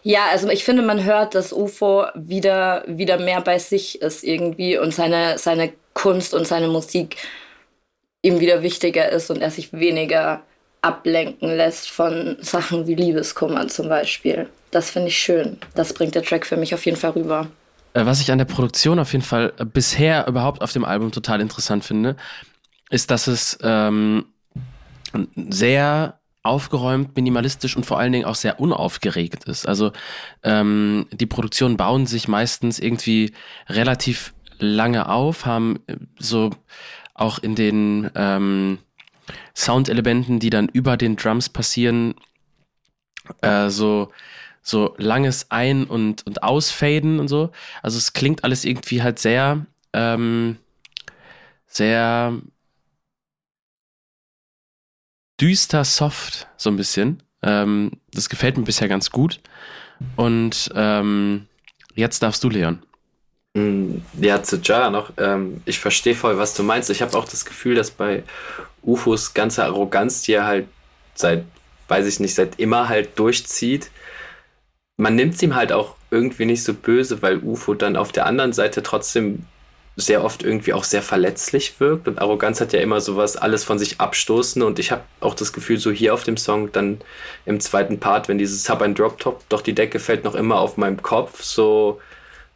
ja, 0.05 0.27
also 0.29 0.47
ich 0.49 0.63
finde, 0.63 0.83
man 0.83 1.03
hört, 1.03 1.33
dass 1.33 1.51
UFO 1.51 2.05
wieder, 2.13 2.83
wieder 2.85 3.17
mehr 3.17 3.41
bei 3.41 3.57
sich 3.57 4.03
ist 4.03 4.23
irgendwie 4.23 4.77
und 4.77 4.93
seine, 4.93 5.39
seine 5.39 5.73
Kunst 5.95 6.35
und 6.35 6.45
seine 6.45 6.67
Musik 6.67 7.17
ihm 8.21 8.39
wieder 8.39 8.61
wichtiger 8.61 9.09
ist 9.09 9.31
und 9.31 9.41
er 9.41 9.49
sich 9.49 9.73
weniger 9.73 10.43
ablenken 10.83 11.57
lässt 11.57 11.89
von 11.89 12.37
Sachen 12.39 12.85
wie 12.85 12.93
Liebeskummer 12.93 13.67
zum 13.67 13.89
Beispiel. 13.89 14.47
Das 14.69 14.91
finde 14.91 15.07
ich 15.07 15.17
schön. 15.17 15.57
Das 15.73 15.91
bringt 15.91 16.13
der 16.13 16.21
Track 16.21 16.45
für 16.45 16.55
mich 16.55 16.75
auf 16.75 16.85
jeden 16.85 16.97
Fall 16.97 17.11
rüber. 17.11 17.47
Äh, 17.95 18.05
was 18.05 18.21
ich 18.21 18.31
an 18.31 18.37
der 18.37 18.45
Produktion 18.45 18.99
auf 18.99 19.11
jeden 19.11 19.25
Fall 19.25 19.53
äh, 19.57 19.65
bisher 19.65 20.27
überhaupt 20.27 20.61
auf 20.61 20.71
dem 20.71 20.85
Album 20.85 21.11
total 21.11 21.41
interessant 21.41 21.83
finde, 21.83 22.15
ist, 22.91 23.09
dass 23.09 23.25
es 23.25 23.57
ähm, 23.63 24.25
sehr 25.49 26.19
aufgeräumt, 26.45 27.15
minimalistisch 27.15 27.75
und 27.75 27.85
vor 27.85 27.99
allen 27.99 28.11
Dingen 28.11 28.25
auch 28.25 28.35
sehr 28.35 28.59
unaufgeregt 28.59 29.45
ist. 29.45 29.67
Also 29.67 29.91
ähm, 30.43 31.07
die 31.11 31.25
Produktionen 31.25 31.77
bauen 31.77 32.05
sich 32.05 32.27
meistens 32.27 32.79
irgendwie 32.79 33.33
relativ 33.67 34.33
lange 34.59 35.09
auf, 35.09 35.45
haben 35.45 35.79
äh, 35.87 35.97
so 36.17 36.51
auch 37.13 37.39
in 37.39 37.55
den 37.55 38.11
ähm, 38.15 38.79
Soundelementen, 39.55 40.39
die 40.39 40.49
dann 40.49 40.67
über 40.67 40.97
den 40.97 41.15
Drums 41.15 41.49
passieren, 41.49 42.15
äh, 43.41 43.69
so, 43.69 44.11
so 44.61 44.93
langes 44.97 45.49
Ein- 45.49 45.85
und, 45.85 46.25
und 46.25 46.43
Ausfaden 46.43 47.19
und 47.19 47.27
so. 47.27 47.51
Also 47.81 47.97
es 47.97 48.13
klingt 48.13 48.43
alles 48.43 48.65
irgendwie 48.65 49.01
halt 49.01 49.19
sehr, 49.19 49.65
ähm, 49.93 50.57
sehr 51.65 52.33
düster 55.39 55.83
soft, 55.83 56.47
so 56.57 56.69
ein 56.69 56.77
bisschen. 56.77 57.23
Ähm, 57.41 57.91
das 58.11 58.29
gefällt 58.29 58.57
mir 58.57 58.63
bisher 58.63 58.87
ganz 58.87 59.11
gut. 59.11 59.39
Und 60.15 60.71
ähm, 60.75 61.47
jetzt 61.93 62.23
darfst 62.23 62.43
du, 62.43 62.49
Leon. 62.49 62.81
Mm, 63.53 63.97
ja, 64.19 64.43
zu 64.43 64.57
Jara 64.57 64.89
noch. 64.89 65.13
Ähm, 65.17 65.61
ich 65.65 65.79
verstehe 65.79 66.15
voll, 66.15 66.37
was 66.37 66.53
du 66.53 66.63
meinst. 66.63 66.89
Ich 66.89 67.01
habe 67.01 67.17
auch 67.17 67.25
das 67.25 67.45
Gefühl, 67.45 67.75
dass 67.75 67.91
bei 67.91 68.23
UFOs 68.83 69.33
ganze 69.33 69.63
Arroganz, 69.63 70.23
die 70.23 70.33
er 70.33 70.45
halt 70.45 70.67
seit, 71.15 71.45
weiß 71.87 72.05
ich 72.07 72.19
nicht, 72.19 72.35
seit 72.35 72.59
immer 72.59 72.89
halt 72.89 73.17
durchzieht, 73.17 73.89
man 74.97 75.15
nimmt 75.15 75.35
es 75.35 75.41
ihm 75.41 75.55
halt 75.55 75.71
auch 75.71 75.95
irgendwie 76.11 76.45
nicht 76.45 76.63
so 76.63 76.73
böse, 76.73 77.21
weil 77.21 77.37
UFO 77.39 77.73
dann 77.73 77.97
auf 77.97 78.11
der 78.11 78.25
anderen 78.25 78.53
Seite 78.53 78.83
trotzdem 78.83 79.45
sehr 79.97 80.23
oft 80.23 80.43
irgendwie 80.43 80.73
auch 80.73 80.83
sehr 80.83 81.01
verletzlich 81.01 81.79
wirkt. 81.79 82.07
Und 82.07 82.19
Arroganz 82.19 82.59
hat 82.59 82.73
ja 82.73 82.81
immer 82.81 82.99
sowas 82.99 83.37
alles 83.37 83.63
von 83.63 83.79
sich 83.79 83.99
abstoßen. 84.01 84.61
Und 84.61 84.77
ich 84.79 84.91
habe 84.91 85.03
auch 85.21 85.35
das 85.35 85.53
Gefühl 85.53 85.77
so 85.77 85.91
hier 85.91 86.13
auf 86.13 86.23
dem 86.23 86.37
Song 86.37 86.71
dann 86.71 86.99
im 87.45 87.59
zweiten 87.59 87.99
Part, 87.99 88.27
wenn 88.27 88.37
dieses 88.37 88.69
Hab 88.69 88.81
ein 88.81 88.95
Drop 88.95 89.19
Top, 89.19 89.43
doch 89.49 89.61
die 89.61 89.75
Decke 89.75 89.99
fällt 89.99 90.23
noch 90.23 90.35
immer 90.35 90.59
auf 90.59 90.77
meinem 90.77 91.01
Kopf, 91.01 91.43
so 91.43 91.99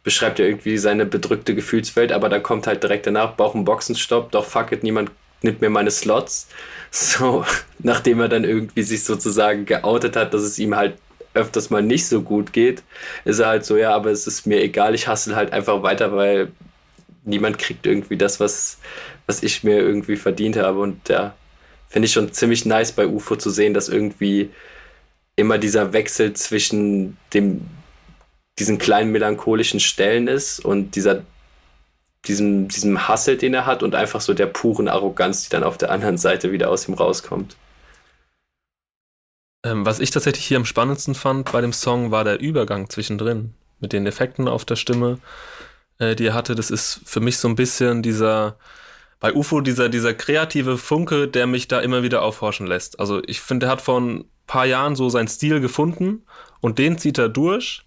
beschreibt 0.02 0.40
er 0.40 0.46
irgendwie 0.46 0.78
seine 0.78 1.06
bedrückte 1.06 1.54
Gefühlswelt, 1.54 2.12
aber 2.12 2.28
dann 2.28 2.42
kommt 2.42 2.66
halt 2.66 2.82
direkt 2.82 3.06
danach 3.06 3.34
Bauch- 3.34 3.54
und 3.54 3.64
Boxenstopp, 3.64 4.30
doch 4.30 4.46
fuck 4.46 4.72
it, 4.72 4.82
niemand 4.82 5.10
nimmt 5.42 5.60
mir 5.60 5.70
meine 5.70 5.90
Slots. 5.90 6.48
So, 6.92 7.44
nachdem 7.78 8.18
er 8.18 8.28
dann 8.28 8.42
irgendwie 8.42 8.82
sich 8.82 9.04
sozusagen 9.04 9.64
geoutet 9.64 10.16
hat, 10.16 10.34
dass 10.34 10.42
es 10.42 10.58
ihm 10.58 10.74
halt 10.74 10.94
öfters 11.34 11.70
mal 11.70 11.82
nicht 11.82 12.08
so 12.08 12.22
gut 12.22 12.52
geht, 12.52 12.82
ist 13.24 13.38
er 13.38 13.46
halt 13.46 13.64
so, 13.64 13.76
ja, 13.76 13.94
aber 13.94 14.10
es 14.10 14.26
ist 14.26 14.44
mir 14.44 14.60
egal, 14.60 14.96
ich 14.96 15.06
hasse 15.06 15.36
halt 15.36 15.52
einfach 15.52 15.84
weiter, 15.84 16.16
weil 16.16 16.50
niemand 17.24 17.58
kriegt 17.58 17.86
irgendwie 17.86 18.16
das, 18.16 18.40
was, 18.40 18.78
was 19.26 19.42
ich 19.42 19.64
mir 19.64 19.78
irgendwie 19.78 20.16
verdient 20.16 20.56
habe. 20.56 20.80
Und 20.80 21.08
ja, 21.08 21.34
finde 21.88 22.06
ich 22.06 22.12
schon 22.12 22.32
ziemlich 22.32 22.64
nice 22.64 22.92
bei 22.92 23.06
UFO 23.06 23.36
zu 23.36 23.50
sehen, 23.50 23.74
dass 23.74 23.88
irgendwie 23.88 24.50
immer 25.36 25.58
dieser 25.58 25.92
Wechsel 25.92 26.34
zwischen 26.34 27.16
dem, 27.32 27.66
diesen 28.58 28.78
kleinen 28.78 29.12
melancholischen 29.12 29.80
Stellen 29.80 30.28
ist 30.28 30.60
und 30.60 30.96
dieser 30.96 31.22
diesem, 32.26 32.68
diesem 32.68 33.08
Hassel, 33.08 33.36
den 33.36 33.54
er 33.54 33.66
hat 33.66 33.82
und 33.82 33.94
einfach 33.94 34.20
so 34.20 34.34
der 34.34 34.46
puren 34.46 34.88
Arroganz, 34.88 35.44
die 35.44 35.50
dann 35.50 35.64
auf 35.64 35.78
der 35.78 35.90
anderen 35.90 36.18
Seite 36.18 36.52
wieder 36.52 36.68
aus 36.68 36.86
ihm 36.86 36.94
rauskommt. 36.94 37.56
Ähm, 39.64 39.84
was 39.84 40.00
ich 40.00 40.10
tatsächlich 40.10 40.44
hier 40.44 40.56
am 40.56 40.64
spannendsten 40.64 41.14
fand 41.14 41.52
bei 41.52 41.60
dem 41.60 41.72
Song, 41.72 42.10
war 42.10 42.24
der 42.24 42.40
Übergang 42.40 42.88
zwischendrin 42.88 43.54
mit 43.78 43.92
den 43.92 44.06
Effekten 44.06 44.48
auf 44.48 44.64
der 44.64 44.76
Stimme, 44.76 45.18
äh, 46.00 46.16
die 46.16 46.26
er 46.26 46.34
hatte. 46.34 46.56
Das 46.56 46.70
ist 46.70 47.00
für 47.04 47.20
mich 47.20 47.38
so 47.38 47.46
ein 47.46 47.54
bisschen 47.54 48.02
dieser, 48.02 48.58
bei 49.20 49.32
UFO, 49.32 49.60
dieser, 49.60 49.88
dieser 49.88 50.14
kreative 50.14 50.76
Funke, 50.78 51.28
der 51.28 51.46
mich 51.46 51.68
da 51.68 51.78
immer 51.78 52.02
wieder 52.02 52.22
aufhorchen 52.22 52.66
lässt. 52.66 52.98
Also 52.98 53.22
ich 53.24 53.40
finde, 53.40 53.66
er 53.66 53.72
hat 53.72 53.82
vor 53.82 54.00
ein 54.00 54.24
paar 54.48 54.66
Jahren 54.66 54.96
so 54.96 55.08
seinen 55.08 55.28
Stil 55.28 55.60
gefunden 55.60 56.24
und 56.60 56.78
den 56.78 56.98
zieht 56.98 57.18
er 57.18 57.28
durch 57.28 57.84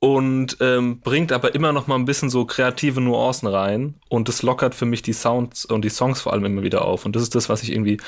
und 0.00 0.56
ähm, 0.60 1.00
bringt 1.00 1.30
aber 1.32 1.54
immer 1.54 1.72
noch 1.72 1.86
mal 1.86 1.94
ein 1.94 2.04
bisschen 2.04 2.30
so 2.30 2.44
kreative 2.44 3.00
Nuancen 3.00 3.48
rein 3.48 3.94
und 4.08 4.28
das 4.28 4.42
lockert 4.42 4.74
für 4.74 4.86
mich 4.86 5.02
die 5.02 5.12
Sounds 5.12 5.64
und 5.64 5.82
die 5.82 5.90
Songs 5.90 6.20
vor 6.20 6.32
allem 6.32 6.44
immer 6.44 6.62
wieder 6.62 6.84
auf 6.84 7.06
und 7.06 7.14
das 7.14 7.22
ist 7.22 7.34
das, 7.34 7.48
was 7.48 7.62
ich 7.62 7.72
irgendwie 7.72 7.98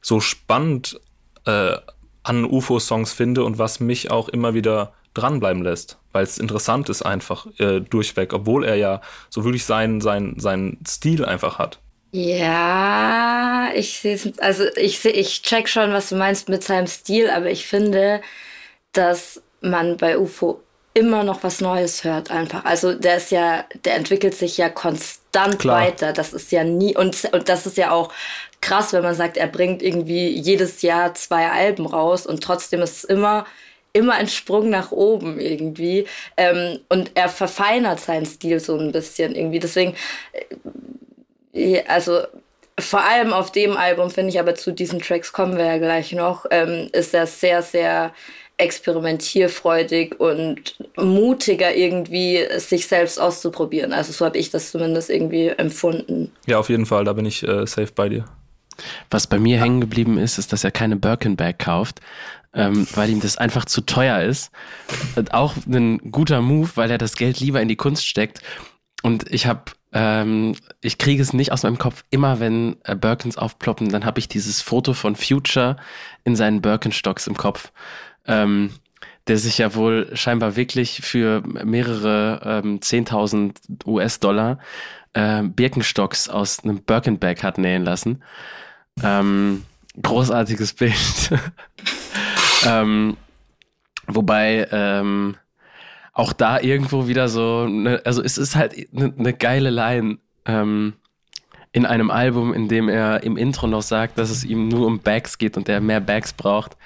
so 0.00 0.20
spannend 0.20 0.98
äh, 1.44 1.76
an 2.22 2.44
UFO-Songs 2.44 3.12
finde 3.12 3.44
und 3.44 3.58
was 3.58 3.78
mich 3.78 4.10
auch 4.10 4.28
immer 4.30 4.54
wieder 4.54 4.94
dranbleiben 5.14 5.62
lässt, 5.62 5.98
weil 6.12 6.24
es 6.24 6.38
interessant 6.38 6.88
ist 6.88 7.02
einfach 7.02 7.46
äh, 7.58 7.80
durchweg, 7.80 8.32
obwohl 8.32 8.64
er 8.64 8.76
ja 8.76 9.00
so 9.30 9.44
wirklich 9.44 9.64
seinen, 9.64 10.00
seinen, 10.00 10.38
seinen 10.38 10.78
Stil 10.86 11.24
einfach 11.24 11.58
hat. 11.58 11.78
Ja, 12.12 13.70
ich 13.74 13.98
sehe 13.98 14.14
es, 14.14 14.38
also 14.38 14.64
ich 14.76 15.00
sehe, 15.00 15.12
ich 15.12 15.42
check 15.42 15.68
schon, 15.68 15.92
was 15.92 16.10
du 16.10 16.16
meinst 16.16 16.48
mit 16.48 16.62
seinem 16.62 16.86
Stil, 16.86 17.28
aber 17.28 17.50
ich 17.50 17.66
finde, 17.66 18.20
dass 18.92 19.42
man 19.60 19.96
bei 19.96 20.18
UFO 20.18 20.60
immer 20.94 21.24
noch 21.24 21.42
was 21.42 21.60
Neues 21.60 22.04
hört 22.04 22.30
einfach. 22.30 22.64
Also 22.64 22.94
der 22.94 23.16
ist 23.16 23.32
ja, 23.32 23.64
der 23.84 23.96
entwickelt 23.96 24.34
sich 24.36 24.56
ja 24.56 24.68
konstant 24.68 25.58
Klar. 25.58 25.80
weiter. 25.80 26.12
Das 26.12 26.32
ist 26.32 26.52
ja 26.52 26.62
nie 26.62 26.96
und 26.96 27.28
und 27.32 27.48
das 27.48 27.66
ist 27.66 27.76
ja 27.76 27.90
auch 27.90 28.12
krass, 28.60 28.92
wenn 28.92 29.02
man 29.02 29.16
sagt, 29.16 29.36
er 29.36 29.48
bringt 29.48 29.82
irgendwie 29.82 30.28
jedes 30.28 30.82
Jahr 30.82 31.14
zwei 31.14 31.50
Alben 31.50 31.84
raus 31.84 32.26
und 32.26 32.42
trotzdem 32.44 32.80
ist 32.80 32.98
es 32.98 33.04
immer 33.04 33.44
immer 33.94 34.14
ein 34.14 34.28
Sprung 34.28 34.68
nach 34.68 34.92
oben 34.92 35.40
irgendwie. 35.40 36.06
Ähm, 36.36 36.80
und 36.90 37.12
er 37.14 37.30
verfeinert 37.30 38.00
seinen 38.00 38.26
Stil 38.26 38.60
so 38.60 38.76
ein 38.76 38.92
bisschen 38.92 39.34
irgendwie. 39.34 39.60
Deswegen, 39.60 39.94
äh, 41.54 41.82
also 41.88 42.20
vor 42.78 43.04
allem 43.04 43.32
auf 43.32 43.52
dem 43.52 43.76
Album 43.76 44.10
finde 44.10 44.30
ich, 44.30 44.40
aber 44.40 44.56
zu 44.56 44.72
diesen 44.72 45.00
Tracks 45.00 45.32
kommen 45.32 45.56
wir 45.56 45.64
ja 45.64 45.78
gleich 45.78 46.12
noch, 46.12 46.44
ähm, 46.50 46.90
ist 46.92 47.14
er 47.14 47.26
sehr, 47.26 47.62
sehr 47.62 48.12
experimentierfreudig 48.56 50.20
und 50.20 50.76
mutiger 50.96 51.74
irgendwie 51.74 52.44
sich 52.58 52.86
selbst 52.86 53.20
auszuprobieren. 53.20 53.92
Also 53.92 54.12
so 54.12 54.24
habe 54.24 54.38
ich 54.38 54.50
das 54.50 54.70
zumindest 54.70 55.10
irgendwie 55.10 55.48
empfunden. 55.48 56.32
Ja, 56.46 56.58
auf 56.58 56.68
jeden 56.68 56.86
Fall, 56.86 57.04
da 57.04 57.12
bin 57.12 57.26
ich 57.26 57.46
äh, 57.46 57.66
safe 57.66 57.92
bei 57.94 58.08
dir. 58.08 58.24
Was 59.10 59.26
bei 59.26 59.38
mir 59.38 59.60
hängen 59.60 59.80
geblieben 59.80 60.18
ist, 60.18 60.38
ist, 60.38 60.52
dass 60.52 60.64
er 60.64 60.70
keine 60.70 60.96
Birkenbag 60.96 61.58
kauft, 61.58 62.00
ähm, 62.54 62.86
weil 62.94 63.10
ihm 63.10 63.20
das 63.20 63.36
einfach 63.36 63.64
zu 63.64 63.80
teuer 63.82 64.22
ist. 64.22 64.50
Und 65.16 65.34
auch 65.34 65.54
ein 65.66 66.10
guter 66.10 66.40
Move, 66.40 66.70
weil 66.74 66.90
er 66.90 66.98
das 66.98 67.16
Geld 67.16 67.40
lieber 67.40 67.60
in 67.60 67.68
die 67.68 67.76
Kunst 67.76 68.06
steckt. 68.06 68.40
Und 69.02 69.30
ich 69.32 69.46
habe 69.46 69.72
ähm, 69.92 70.56
ich 70.80 70.98
kriege 70.98 71.22
es 71.22 71.32
nicht 71.32 71.52
aus 71.52 71.62
meinem 71.62 71.78
Kopf. 71.78 72.04
Immer 72.10 72.40
wenn 72.40 72.76
äh, 72.84 72.96
Birkins 72.96 73.38
aufploppen, 73.38 73.90
dann 73.90 74.04
habe 74.04 74.18
ich 74.18 74.26
dieses 74.26 74.60
Foto 74.60 74.92
von 74.92 75.14
Future 75.14 75.76
in 76.24 76.34
seinen 76.34 76.62
Birkenstocks 76.62 77.26
im 77.28 77.36
Kopf 77.36 77.70
ähm, 78.26 78.70
der 79.26 79.38
sich 79.38 79.58
ja 79.58 79.74
wohl 79.74 80.10
scheinbar 80.14 80.56
wirklich 80.56 81.00
für 81.02 81.42
mehrere 81.42 82.62
ähm, 82.62 82.80
10.000 82.80 83.86
US-Dollar 83.86 84.58
äh, 85.14 85.42
Birkenstocks 85.42 86.28
aus 86.28 86.60
einem 86.60 86.82
Birkenbag 86.82 87.42
hat 87.42 87.58
nähen 87.58 87.84
lassen. 87.84 88.22
Ähm, 89.02 89.64
großartiges 90.00 90.74
Bild. 90.74 91.30
ähm, 92.66 93.16
wobei 94.06 94.68
ähm, 94.70 95.36
auch 96.12 96.32
da 96.32 96.60
irgendwo 96.60 97.08
wieder 97.08 97.28
so, 97.28 97.66
ne, 97.66 98.00
also 98.04 98.22
es 98.22 98.38
ist 98.38 98.56
halt 98.56 98.74
eine 98.94 99.12
ne 99.16 99.32
geile 99.32 99.70
Line 99.70 100.18
ähm, 100.46 100.94
in 101.72 101.86
einem 101.86 102.10
Album, 102.10 102.54
in 102.54 102.68
dem 102.68 102.88
er 102.88 103.24
im 103.24 103.36
Intro 103.36 103.66
noch 103.66 103.82
sagt, 103.82 104.18
dass 104.18 104.30
es 104.30 104.44
ihm 104.44 104.68
nur 104.68 104.86
um 104.86 105.00
Bags 105.00 105.38
geht 105.38 105.56
und 105.56 105.68
er 105.68 105.80
mehr 105.80 106.00
Bags 106.00 106.32
braucht 106.32 106.76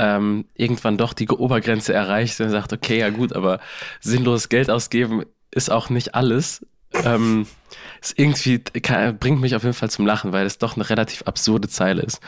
ähm, 0.00 0.46
irgendwann 0.54 0.96
doch 0.96 1.12
die 1.12 1.28
Obergrenze 1.28 1.92
erreicht 1.92 2.40
und 2.40 2.48
sagt, 2.48 2.72
okay, 2.72 2.98
ja 2.98 3.10
gut, 3.10 3.34
aber 3.34 3.60
sinnlos 4.00 4.48
Geld 4.48 4.70
ausgeben 4.70 5.24
ist 5.50 5.70
auch 5.70 5.90
nicht 5.90 6.14
alles. 6.14 6.66
Ähm, 7.04 7.46
ist 8.00 8.18
irgendwie 8.18 8.58
kann, 8.58 9.18
bringt 9.18 9.40
mich 9.40 9.54
auf 9.54 9.62
jeden 9.62 9.74
Fall 9.74 9.90
zum 9.90 10.06
Lachen, 10.06 10.32
weil 10.32 10.46
es 10.46 10.58
doch 10.58 10.74
eine 10.74 10.88
relativ 10.88 11.22
absurde 11.22 11.68
Zeile 11.68 12.02
ist. 12.02 12.20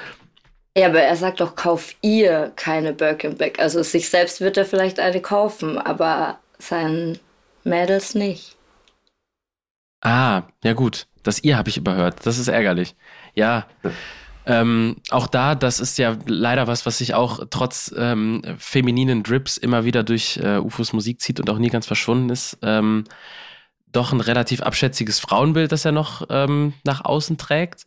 Ja, 0.76 0.86
aber 0.86 1.00
er 1.00 1.16
sagt 1.16 1.40
doch, 1.40 1.54
kauf 1.54 1.94
ihr 2.00 2.52
keine 2.56 2.94
Birkenbeck. 2.94 3.58
Also 3.58 3.82
sich 3.82 4.08
selbst 4.08 4.40
wird 4.40 4.56
er 4.56 4.64
vielleicht 4.64 5.00
eine 5.00 5.20
kaufen, 5.20 5.78
aber 5.78 6.38
seinen 6.58 7.18
Mädels 7.64 8.14
nicht. 8.14 8.56
Ah, 10.00 10.42
ja 10.64 10.72
gut. 10.72 11.06
Das 11.22 11.44
ihr 11.44 11.56
habe 11.56 11.68
ich 11.68 11.76
überhört. 11.76 12.26
Das 12.26 12.38
ist 12.38 12.48
ärgerlich. 12.48 12.96
Ja. 13.34 13.66
Ähm, 14.44 14.96
auch 15.10 15.28
da, 15.28 15.54
das 15.54 15.78
ist 15.78 15.98
ja 15.98 16.16
leider 16.26 16.66
was, 16.66 16.84
was 16.84 16.98
sich 16.98 17.14
auch 17.14 17.44
trotz 17.50 17.94
ähm, 17.96 18.42
femininen 18.58 19.22
Drips 19.22 19.56
immer 19.56 19.84
wieder 19.84 20.02
durch 20.02 20.38
äh, 20.38 20.58
UFOs 20.58 20.92
Musik 20.92 21.20
zieht 21.20 21.38
und 21.38 21.48
auch 21.48 21.58
nie 21.58 21.70
ganz 21.70 21.86
verschwunden 21.86 22.30
ist. 22.30 22.58
Ähm, 22.62 23.04
doch 23.92 24.12
ein 24.12 24.20
relativ 24.20 24.62
abschätziges 24.62 25.20
Frauenbild, 25.20 25.70
das 25.70 25.84
er 25.84 25.92
noch 25.92 26.26
ähm, 26.30 26.72
nach 26.82 27.04
außen 27.04 27.36
trägt. 27.38 27.86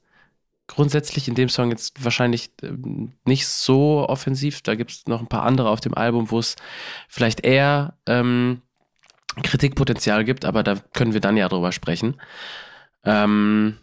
Grundsätzlich 0.67 1.27
in 1.27 1.35
dem 1.35 1.49
Song 1.49 1.69
jetzt 1.69 2.03
wahrscheinlich 2.03 2.49
ähm, 2.63 3.13
nicht 3.25 3.47
so 3.47 4.07
offensiv. 4.09 4.61
Da 4.61 4.75
gibt 4.75 4.91
es 4.91 5.07
noch 5.07 5.21
ein 5.21 5.27
paar 5.27 5.43
andere 5.43 5.69
auf 5.69 5.79
dem 5.79 5.93
Album, 5.93 6.31
wo 6.31 6.39
es 6.39 6.55
vielleicht 7.07 7.45
eher 7.45 7.93
ähm, 8.07 8.61
Kritikpotenzial 9.43 10.23
gibt, 10.23 10.45
aber 10.45 10.63
da 10.63 10.75
können 10.93 11.13
wir 11.13 11.21
dann 11.21 11.37
ja 11.37 11.49
drüber 11.49 11.71
sprechen. 11.71 12.19
Ähm, 13.03 13.77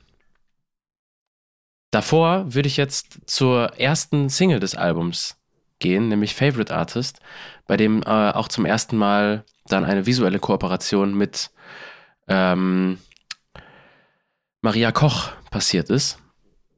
davor 1.91 2.53
würde 2.53 2.67
ich 2.67 2.77
jetzt 2.77 3.19
zur 3.27 3.79
ersten 3.79 4.29
Single 4.29 4.61
des 4.61 4.75
Albums 4.75 5.37
gehen, 5.79 6.09
nämlich 6.09 6.35
Favorite 6.35 6.75
Artist, 6.75 7.21
bei 7.67 7.77
dem 7.77 8.03
äh, 8.03 8.07
auch 8.07 8.49
zum 8.49 8.65
ersten 8.65 8.97
Mal 8.97 9.45
dann 9.67 9.85
eine 9.85 10.07
visuelle 10.07 10.39
Kooperation 10.39 11.15
mit 11.15 11.51
ähm, 12.29 12.99
Maria 14.63 14.93
Koch 14.93 15.33
passiert 15.51 15.91
ist. 15.91 16.22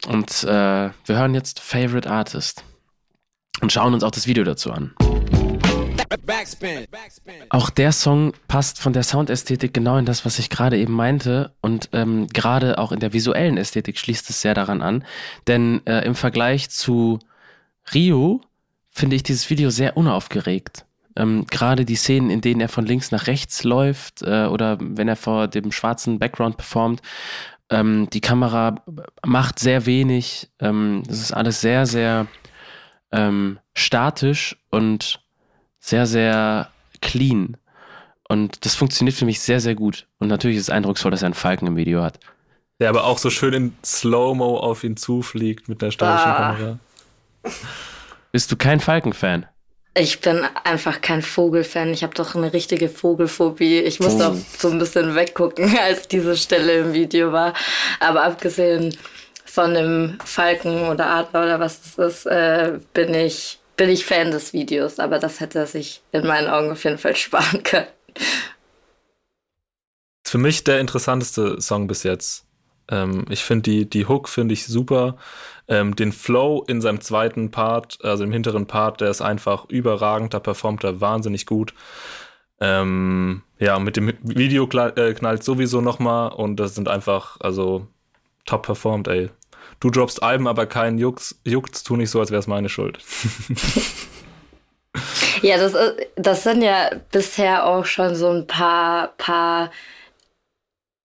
Und 0.07 0.45
äh, 0.45 0.47
wir 0.47 0.93
hören 1.17 1.35
jetzt 1.35 1.61
Favorite 1.61 2.11
Artist 2.11 2.65
und 3.61 3.73
schauen 3.73 3.95
uns 3.95 4.05
auch 4.05 4.11
das 4.11 4.27
Video 4.27 4.45
dazu 4.45 4.73
an. 4.73 4.95
Auch 7.49 7.71
der 7.71 7.93
Song 7.93 8.33
passt 8.49 8.79
von 8.79 8.93
der 8.93 9.03
Soundästhetik 9.03 9.73
genau 9.73 9.97
in 9.97 10.05
das, 10.05 10.25
was 10.25 10.39
ich 10.39 10.51
gerade 10.51 10.79
eben 10.79 10.93
meinte. 10.93 11.53
Und 11.61 11.89
ähm, 11.93 12.27
gerade 12.29 12.79
auch 12.79 12.93
in 12.93 13.01
der 13.01 13.13
visuellen 13.13 13.57
Ästhetik 13.57 13.99
schließt 13.99 14.29
es 14.31 14.41
sehr 14.41 14.55
daran 14.55 14.83
an. 14.83 15.05
Denn 15.47 15.85
äh, 15.87 16.05
im 16.05 16.15
Vergleich 16.15 16.71
zu 16.71 17.19
Rio 17.93 18.43
finde 18.91 19.17
ich 19.17 19.23
dieses 19.23 19.49
Video 19.51 19.71
sehr 19.71 19.97
unaufgeregt. 19.97 20.85
Ähm, 21.17 21.47
gerade 21.49 21.85
die 21.85 21.97
Szenen, 21.97 22.31
in 22.31 22.41
denen 22.41 22.61
er 22.61 22.69
von 22.69 22.87
links 22.87 23.11
nach 23.11 23.27
rechts 23.27 23.63
läuft 23.65 24.23
äh, 24.23 24.47
oder 24.47 24.79
wenn 24.81 25.09
er 25.09 25.17
vor 25.17 25.49
dem 25.49 25.71
schwarzen 25.71 26.19
Background 26.19 26.57
performt, 26.57 27.03
ähm, 27.71 28.09
die 28.13 28.21
Kamera 28.21 28.83
macht 29.25 29.59
sehr 29.59 29.87
wenig. 29.87 30.51
Ähm, 30.61 31.03
das 31.07 31.19
ist 31.21 31.33
alles 31.33 31.61
sehr, 31.61 31.87
sehr 31.87 32.27
ähm, 33.13 33.59
statisch 33.75 34.57
und 34.71 35.21
sehr, 35.79 36.07
sehr 36.07 36.71
clean. 37.01 37.57
Und 38.29 38.65
das 38.65 38.75
funktioniert 38.75 39.17
für 39.17 39.27
mich 39.27 39.41
sehr, 39.41 39.61
sehr 39.61 39.75
gut. 39.75 40.07
Und 40.19 40.29
natürlich 40.29 40.57
ist 40.57 40.65
es 40.65 40.71
eindrucksvoll, 40.71 41.11
dass 41.11 41.23
er 41.23 41.27
einen 41.27 41.35
Falken 41.35 41.69
im 41.69 41.77
Video 41.77 42.03
hat. 42.03 42.19
Der 42.81 42.89
aber 42.89 43.05
auch 43.05 43.19
so 43.19 43.31
schön 43.31 43.53
in 43.55 43.77
Slow-Mo 43.85 44.59
auf 44.59 44.83
ihn 44.83 44.97
zufliegt 44.97 45.69
mit 45.69 45.83
der 45.83 45.91
statischen 45.91 46.31
ah. 46.31 46.37
Kamera. 46.37 46.79
Bist 48.33 48.51
du 48.51 48.57
kein 48.57 48.81
Falken-Fan? 48.81 49.47
Ich 49.97 50.21
bin 50.21 50.45
einfach 50.65 51.01
kein 51.01 51.23
Vogelfan. 51.23 51.93
Ich 51.93 52.03
habe 52.03 52.15
doch 52.15 52.35
eine 52.35 52.53
richtige 52.53 52.89
Vogelphobie. 52.89 53.79
Ich 53.79 54.01
muss 54.01 54.15
oh. 54.15 54.37
so 54.59 54.71
ein 54.71 54.79
bisschen 54.81 55.15
weggucken, 55.15 55.79
als 55.83 56.09
diese 56.09 56.37
Stelle 56.37 56.79
im 56.81 56.93
Video 56.93 57.33
war. 57.33 57.55
Aber 58.01 58.25
abgesehen 58.25 58.97
von 59.45 59.75
dem 59.75 60.19
Falken 60.25 60.89
oder 60.89 61.07
Adler 61.07 61.45
oder 61.45 61.61
was 61.61 61.81
das 61.81 62.15
ist, 62.15 62.27
äh, 62.27 62.81
bin 62.93 63.15
ich 63.15 63.61
bin 63.77 63.89
ich 63.89 64.05
Fan 64.05 64.31
des 64.31 64.53
Videos, 64.53 64.99
aber 64.99 65.19
das 65.19 65.41
hätte 65.41 65.61
er 65.61 65.67
sich 65.67 66.03
in 66.13 66.27
meinen 66.27 66.49
Augen 66.49 66.71
auf 66.71 66.85
jeden 66.85 66.99
Fall 66.99 67.17
sparen 67.17 67.63
können. 67.63 67.87
Ist 70.25 70.31
für 70.31 70.39
mich 70.39 70.65
der 70.65 70.81
interessanteste 70.81 71.61
Song 71.61 71.87
bis 71.87 72.03
jetzt. 72.03 72.44
Ähm, 72.89 73.25
ich 73.31 73.45
finde 73.45 73.63
die, 73.71 73.89
die 73.89 74.07
Hook 74.07 74.29
finde 74.29 74.55
ich 74.55 74.67
super. 74.67 75.17
Ähm, 75.69 75.97
den 75.97 76.13
Flow 76.13 76.65
in 76.67 76.81
seinem 76.81 77.01
zweiten 77.01 77.51
Part, 77.51 77.99
also 78.03 78.25
im 78.25 78.33
hinteren 78.33 78.67
Part, 78.67 79.01
der 79.01 79.11
ist 79.11 79.23
einfach 79.23 79.69
überragend, 79.69 80.35
da 80.35 80.41
performt 80.41 80.85
er 80.85 81.01
wahnsinnig 81.01 81.47
gut. 81.47 81.75
Ähm, 82.61 83.43
ja, 83.59 83.79
mit 83.79 83.97
dem 83.97 84.13
Video 84.23 84.65
äh, 84.65 85.15
knallt 85.15 85.43
sowieso 85.43 85.81
nochmal 85.81 86.33
und 86.33 86.57
das 86.57 86.75
sind 86.75 86.89
einfach, 86.89 87.39
also 87.41 87.87
top 88.45 88.63
performt, 88.63 89.09
ey 89.09 89.31
du 89.81 89.91
droppst 89.91 90.23
Alben, 90.23 90.49
aber 90.49 90.67
keinen 90.67 90.99
Jucks, 90.99 91.39
juckt's, 91.45 91.83
tu 91.83 91.97
nicht 91.97 92.11
so, 92.11 92.21
als 92.21 92.31
wäre 92.31 92.41
es 92.41 92.47
meine 92.47 92.69
Schuld. 92.69 92.99
ja, 95.43 95.59
das, 95.59 95.75
das 96.17 96.43
sind 96.43 96.63
ja 96.63 96.91
bisher 97.11 97.67
auch 97.67 97.85
schon 97.85 98.15
so 98.15 98.31
ein 98.31 98.47
paar, 98.47 99.09
paar 99.19 99.71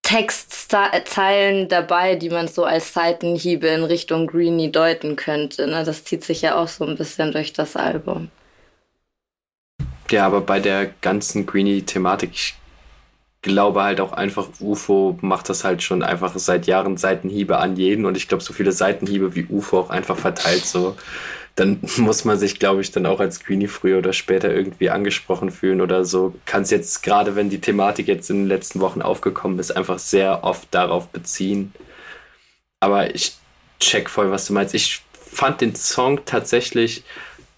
Textzeilen 0.10 1.68
dabei, 1.68 2.16
die 2.16 2.32
man 2.32 2.48
so 2.48 2.64
als 2.66 2.94
Seitenhiebe 2.94 3.68
in 3.68 3.84
Richtung 3.84 4.26
Greenie 4.26 4.72
deuten 4.72 5.16
könnte. 5.16 5.68
Ne? 5.68 5.84
Das 5.84 6.04
zieht 6.04 6.24
sich 6.24 6.42
ja 6.42 6.56
auch 6.56 6.68
so 6.68 6.84
ein 6.84 6.98
bisschen 6.98 7.32
durch 7.32 7.54
das 7.54 7.76
Album. 7.76 8.32
Ja, 10.10 10.26
aber 10.26 10.42
bei 10.42 10.60
der 10.60 10.88
ganzen 11.02 11.46
Greenie-Thematik, 11.46 12.32
ich 12.34 12.56
glaube 13.44 13.84
halt 13.84 14.02
auch 14.02 14.12
einfach, 14.12 14.48
UFO 14.60 15.20
macht 15.22 15.48
das 15.48 15.64
halt 15.64 15.84
schon 15.84 16.02
einfach 16.02 16.36
seit 16.36 16.66
Jahren 16.66 16.98
Seitenhiebe 16.98 17.60
an 17.60 17.76
jeden 17.76 18.06
und 18.06 18.18
ich 18.18 18.28
glaube, 18.28 18.44
so 18.44 18.52
viele 18.52 18.72
Seitenhiebe 18.72 19.36
wie 19.36 19.46
UFO 19.46 19.80
auch 19.80 19.90
einfach 19.92 20.18
verteilt, 20.18 20.66
so 20.66 20.98
dann 21.60 21.80
muss 21.98 22.26
man 22.26 22.38
sich, 22.38 22.60
glaube 22.60 22.82
ich, 22.82 22.92
dann 22.92 23.06
auch 23.06 23.20
als 23.20 23.44
Greenie 23.44 23.68
früher 23.68 23.98
oder 24.00 24.14
später 24.14 24.54
irgendwie 24.54 24.90
angesprochen 24.90 25.52
fühlen 25.52 25.82
oder 25.82 26.06
so. 26.06 26.34
Kann 26.46 26.64
es 26.64 26.72
jetzt, 26.72 27.04
gerade 27.04 27.36
wenn 27.36 27.50
die 27.50 27.62
Thematik 27.62 28.08
jetzt 28.08 28.30
in 28.30 28.44
den 28.44 28.48
letzten 28.48 28.80
Wochen 28.80 29.02
aufgekommen 29.02 29.60
ist, 29.60 29.76
einfach 29.76 30.00
sehr 30.00 30.44
oft 30.44 30.68
darauf 30.72 31.10
beziehen. 31.10 31.74
Aber 32.80 33.14
ich 33.14 33.34
check 33.80 34.10
voll, 34.10 34.32
was 34.32 34.46
du 34.46 34.54
meinst. 34.54 34.74
Ich 34.74 35.02
fand 35.14 35.62
den 35.62 35.76
Song 35.76 36.22
tatsächlich 36.26 37.04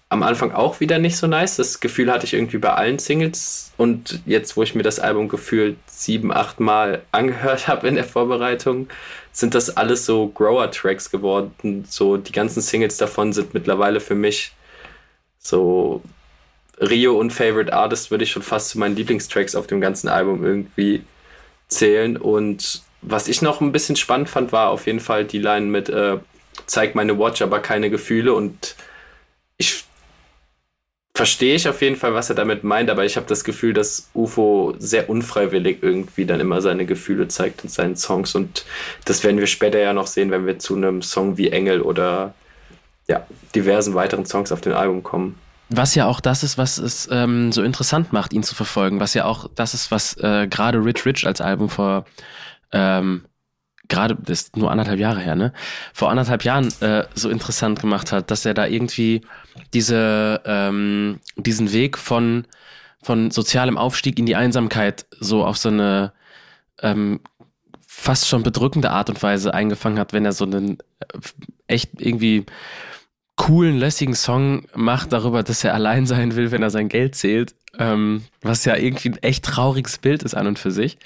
am 0.08 0.22
Anfang 0.22 0.52
auch 0.52 0.80
wieder 0.80 0.98
nicht 0.98 1.16
so 1.16 1.26
nice. 1.26 1.56
Das 1.56 1.80
Gefühl 1.80 2.12
hatte 2.12 2.26
ich 2.26 2.34
irgendwie 2.34 2.58
bei 2.58 2.74
allen 2.74 2.98
Singles. 2.98 3.72
Und 3.78 4.20
jetzt, 4.26 4.56
wo 4.56 4.62
ich 4.62 4.74
mir 4.74 4.82
das 4.82 5.00
Album 5.00 5.28
gefühlt 5.28 5.78
sieben, 5.86 6.32
acht 6.32 6.60
Mal 6.60 7.02
angehört 7.12 7.66
habe 7.68 7.88
in 7.88 7.94
der 7.94 8.04
Vorbereitung, 8.04 8.88
sind 9.32 9.54
das 9.54 9.76
alles 9.76 10.06
so 10.06 10.28
Grower-Tracks 10.28 11.10
geworden. 11.10 11.84
So 11.88 12.16
die 12.16 12.32
ganzen 12.32 12.60
Singles 12.60 12.98
davon 12.98 13.32
sind 13.32 13.54
mittlerweile 13.54 14.00
für 14.00 14.14
mich 14.14 14.52
so 15.38 16.02
Rio 16.78 17.18
und 17.18 17.32
Favorite 17.32 17.72
Artist 17.72 18.10
würde 18.10 18.24
ich 18.24 18.30
schon 18.30 18.42
fast 18.42 18.70
zu 18.70 18.78
meinen 18.78 18.96
Lieblingstracks 18.96 19.54
auf 19.54 19.66
dem 19.66 19.80
ganzen 19.80 20.08
Album 20.08 20.44
irgendwie 20.44 21.04
zählen. 21.68 22.16
Und 22.16 22.82
was 23.00 23.28
ich 23.28 23.42
noch 23.42 23.60
ein 23.60 23.72
bisschen 23.72 23.96
spannend 23.96 24.28
fand, 24.28 24.52
war 24.52 24.70
auf 24.70 24.86
jeden 24.86 25.00
Fall 25.00 25.24
die 25.24 25.38
Line 25.38 25.66
mit 25.66 25.88
äh, 25.88 26.18
Zeig 26.66 26.94
meine 26.94 27.18
Watch, 27.18 27.40
aber 27.42 27.60
keine 27.60 27.90
Gefühle. 27.90 28.34
Und 28.34 28.76
ich 29.56 29.84
verstehe 31.14 31.54
ich 31.54 31.68
auf 31.68 31.82
jeden 31.82 31.96
Fall, 31.96 32.14
was 32.14 32.30
er 32.30 32.36
damit 32.36 32.64
meint, 32.64 32.88
aber 32.88 33.04
ich 33.04 33.16
habe 33.16 33.26
das 33.26 33.44
Gefühl, 33.44 33.74
dass 33.74 34.08
UFO 34.14 34.74
sehr 34.78 35.10
unfreiwillig 35.10 35.78
irgendwie 35.82 36.24
dann 36.24 36.40
immer 36.40 36.62
seine 36.62 36.86
Gefühle 36.86 37.28
zeigt 37.28 37.64
in 37.64 37.68
seinen 37.68 37.96
Songs 37.96 38.34
und 38.34 38.64
das 39.04 39.22
werden 39.22 39.38
wir 39.38 39.46
später 39.46 39.78
ja 39.78 39.92
noch 39.92 40.06
sehen, 40.06 40.30
wenn 40.30 40.46
wir 40.46 40.58
zu 40.58 40.74
einem 40.74 41.02
Song 41.02 41.36
wie 41.36 41.50
Engel 41.50 41.82
oder 41.82 42.34
ja, 43.08 43.26
diversen 43.54 43.94
weiteren 43.94 44.24
Songs 44.24 44.52
auf 44.52 44.62
dem 44.62 44.74
Album 44.74 45.02
kommen. 45.02 45.38
Was 45.68 45.94
ja 45.94 46.06
auch 46.06 46.20
das 46.20 46.42
ist, 46.42 46.58
was 46.58 46.78
es 46.78 47.08
ähm, 47.10 47.50
so 47.50 47.62
interessant 47.62 48.12
macht, 48.12 48.32
ihn 48.32 48.42
zu 48.42 48.54
verfolgen. 48.54 49.00
Was 49.00 49.14
ja 49.14 49.24
auch 49.24 49.48
das 49.54 49.72
ist, 49.74 49.90
was 49.90 50.16
äh, 50.18 50.46
gerade 50.46 50.84
Rich 50.84 51.06
Rich 51.06 51.26
als 51.26 51.40
Album 51.40 51.70
vor 51.70 52.04
ähm, 52.72 53.24
gerade, 53.88 54.16
das 54.16 54.42
ist 54.42 54.56
nur 54.56 54.70
anderthalb 54.70 54.98
Jahre 54.98 55.20
her, 55.20 55.36
ne? 55.36 55.52
Vor 55.92 56.10
anderthalb 56.10 56.44
Jahren 56.44 56.72
äh, 56.80 57.04
so 57.14 57.28
interessant 57.28 57.80
gemacht 57.80 58.12
hat, 58.12 58.30
dass 58.30 58.44
er 58.44 58.54
da 58.54 58.66
irgendwie 58.66 59.22
diese, 59.74 60.40
ähm, 60.44 61.20
diesen 61.36 61.72
Weg 61.72 61.98
von, 61.98 62.46
von 63.02 63.30
sozialem 63.30 63.76
Aufstieg 63.76 64.18
in 64.18 64.26
die 64.26 64.36
Einsamkeit 64.36 65.06
so 65.18 65.44
auf 65.44 65.58
so 65.58 65.68
eine 65.68 66.12
ähm, 66.80 67.20
fast 67.86 68.26
schon 68.28 68.42
bedrückende 68.42 68.90
Art 68.90 69.10
und 69.10 69.22
Weise 69.22 69.52
eingefangen 69.52 69.98
hat, 69.98 70.12
wenn 70.12 70.24
er 70.24 70.32
so 70.32 70.44
einen 70.44 70.78
äh, 71.00 71.18
echt 71.66 72.00
irgendwie 72.00 72.46
coolen, 73.36 73.78
lässigen 73.78 74.14
Song 74.14 74.66
macht 74.74 75.12
darüber, 75.12 75.42
dass 75.42 75.64
er 75.64 75.74
allein 75.74 76.06
sein 76.06 76.36
will, 76.36 76.50
wenn 76.50 76.62
er 76.62 76.70
sein 76.70 76.88
Geld 76.88 77.14
zählt, 77.14 77.54
ähm, 77.78 78.22
was 78.40 78.64
ja 78.64 78.76
irgendwie 78.76 79.10
ein 79.10 79.22
echt 79.22 79.44
trauriges 79.44 79.98
Bild 79.98 80.22
ist 80.22 80.34
an 80.34 80.46
und 80.46 80.58
für 80.58 80.70
sich. 80.70 80.98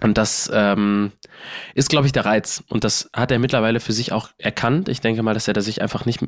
Und 0.00 0.18
das 0.18 0.50
ähm, 0.52 1.12
ist, 1.74 1.90
glaube 1.90 2.06
ich, 2.06 2.12
der 2.12 2.24
Reiz. 2.24 2.62
Und 2.68 2.84
das 2.84 3.10
hat 3.12 3.30
er 3.30 3.38
mittlerweile 3.38 3.80
für 3.80 3.92
sich 3.92 4.12
auch 4.12 4.30
erkannt. 4.38 4.88
Ich 4.88 5.00
denke 5.00 5.22
mal, 5.22 5.34
dass 5.34 5.48
er 5.48 5.54
da 5.54 5.60
sich 5.60 5.82
einfach 5.82 6.04
nicht, 6.06 6.20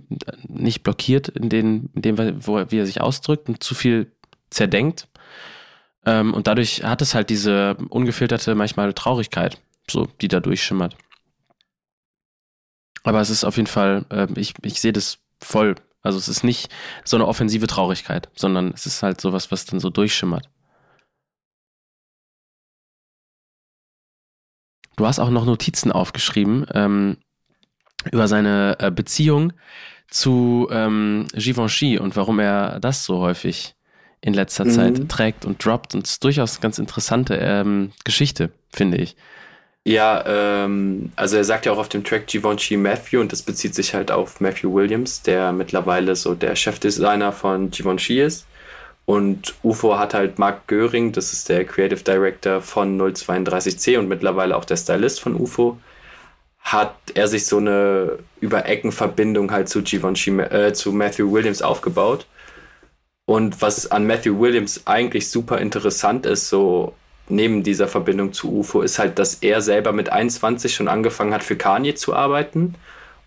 nicht 0.49 0.83
blockiert 0.83 1.29
in, 1.29 1.49
den, 1.49 1.91
in 1.95 2.03
dem, 2.03 2.47
wo 2.47 2.65
wie 2.71 2.79
er 2.79 2.87
sich 2.87 3.01
ausdrückt 3.01 3.49
und 3.49 3.63
zu 3.63 3.75
viel 3.75 4.13
zerdenkt. 4.51 5.09
Ähm, 6.05 6.35
und 6.35 6.47
dadurch 6.47 6.85
hat 6.85 7.03
es 7.03 7.15
halt 7.15 7.31
diese 7.31 7.77
ungefilterte, 7.91 8.55
manchmal 8.55 8.93
Traurigkeit, 8.93 9.61
so, 9.91 10.07
die 10.21 10.29
da 10.29 10.41
durchschimmert. 10.41 10.97
Aber 13.03 13.21
es 13.21 13.31
ist 13.31 13.45
auf 13.45 13.57
jeden 13.57 13.69
Fall, 13.69 14.05
äh, 14.11 14.27
ich, 14.37 14.55
ich 14.63 14.81
sehe 14.81 14.93
das 14.93 15.19
voll. 15.41 15.77
Also 16.03 16.19
es 16.19 16.29
ist 16.29 16.45
nicht 16.45 16.71
so 17.05 17.17
eine 17.17 17.27
offensive 17.27 17.67
Traurigkeit, 17.67 18.29
sondern 18.35 18.73
es 18.73 18.87
ist 18.87 19.03
halt 19.03 19.21
sowas, 19.21 19.51
was 19.51 19.65
dann 19.65 19.81
so 19.81 19.91
durchschimmert. 19.91 20.49
Du 24.97 25.07
hast 25.07 25.19
auch 25.19 25.31
noch 25.31 25.45
Notizen 25.45 25.93
aufgeschrieben 25.93 26.67
ähm, 26.75 27.19
über 28.11 28.29
seine 28.29 28.77
äh, 28.79 28.91
Beziehung 28.91 29.53
zu 30.09 30.69
ähm, 30.71 31.27
Givenchy 31.35 31.99
und 31.99 32.17
warum 32.17 32.39
er 32.39 32.81
das 32.81 33.05
so 33.05 33.21
häufig 33.21 33.75
in 34.21 34.35
letzter 34.35 34.65
mhm. 34.65 34.71
Zeit 34.71 35.09
trägt 35.09 35.45
und 35.45 35.65
droppt. 35.65 35.95
Und 35.95 36.05
es 36.05 36.13
ist 36.13 36.25
durchaus 36.25 36.57
eine 36.57 36.63
ganz 36.63 36.79
interessante 36.79 37.37
ähm, 37.37 37.93
Geschichte, 38.05 38.51
finde 38.73 38.99
ich. 38.99 39.17
Ja, 39.85 40.25
ähm, 40.27 41.13
also 41.15 41.37
er 41.37 41.45
sagt 41.45 41.67
ja 41.67 41.73
auch 41.73 41.79
auf 41.79 41.89
dem 41.89 42.03
Track 42.03 42.27
Givenchy 42.27 42.77
Matthew 42.77 43.21
und 43.21 43.31
das 43.31 43.43
bezieht 43.43 43.75
sich 43.75 43.95
halt 43.95 44.11
auf 44.11 44.41
Matthew 44.41 44.75
Williams, 44.75 45.23
der 45.23 45.53
mittlerweile 45.53 46.17
so 46.17 46.35
der 46.35 46.57
Chefdesigner 46.57 47.31
von 47.31 47.71
Givenchy 47.71 48.21
ist. 48.21 48.47
Und 49.07 49.55
UFO 49.63 49.99
hat 49.99 50.15
halt 50.15 50.39
Mark 50.39 50.67
Göring, 50.67 51.13
das 51.13 51.33
ist 51.33 51.49
der 51.49 51.65
Creative 51.65 52.03
Director 52.03 52.61
von 52.61 53.01
032C 53.01 53.99
und 53.99 54.09
mittlerweile 54.09 54.57
auch 54.57 54.65
der 54.65 54.77
Stylist 54.77 55.21
von 55.21 55.37
UFO, 55.37 55.79
hat 56.59 56.97
er 57.15 57.29
sich 57.29 57.47
so 57.47 57.59
eine 57.59 58.19
über 58.41 58.67
Ecken 58.67 58.91
Verbindung 58.91 59.53
halt 59.53 59.69
zu 59.69 59.83
Givenchy, 59.83 60.41
äh, 60.41 60.73
zu 60.73 60.91
Matthew 60.91 61.33
Williams 61.33 61.63
aufgebaut. 61.63 62.27
Und 63.27 63.63
was 63.63 63.91
an 63.91 64.07
Matthew 64.07 64.41
Williams 64.41 64.87
eigentlich 64.87 65.31
super 65.31 65.59
interessant 65.59 66.27
ist, 66.27 66.49
so 66.49 66.95
neben 67.29 67.63
dieser 67.63 67.87
Verbindung 67.87 68.33
zu 68.33 68.53
UFO, 68.53 68.83
ist 68.83 68.99
halt, 68.99 69.19
dass 69.21 69.35
er 69.35 69.61
selber 69.61 69.93
mit 69.93 70.11
21 70.11 70.75
schon 70.75 70.89
angefangen 70.89 71.33
hat, 71.33 71.45
für 71.45 71.57
Kanye 71.57 71.95
zu 71.95 72.15
arbeiten 72.15 72.75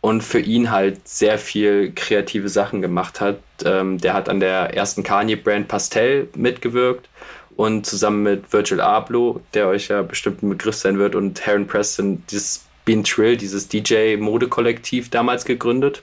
und 0.01 0.23
für 0.23 0.39
ihn 0.39 0.71
halt 0.71 1.07
sehr 1.07 1.37
viel 1.37 1.93
kreative 1.93 2.49
Sachen 2.49 2.81
gemacht 2.81 3.21
hat. 3.21 3.39
Ähm, 3.65 3.99
der 3.99 4.13
hat 4.13 4.29
an 4.29 4.39
der 4.39 4.75
ersten 4.75 5.03
Kanye-Brand 5.03 5.67
Pastel 5.67 6.27
mitgewirkt 6.35 7.09
und 7.55 7.85
zusammen 7.85 8.23
mit 8.23 8.53
Virgil 8.53 8.79
Abloh, 8.79 9.41
der 9.53 9.67
euch 9.67 9.89
ja 9.89 10.01
bestimmt 10.01 10.43
ein 10.43 10.49
Begriff 10.49 10.75
sein 10.75 10.97
wird, 10.97 11.15
und 11.15 11.45
Heron 11.45 11.67
Preston 11.67 12.23
dieses 12.31 12.65
Bean 12.85 13.03
Trill, 13.03 13.37
dieses 13.37 13.67
DJ-Modekollektiv 13.67 15.09
damals 15.09 15.45
gegründet. 15.45 16.01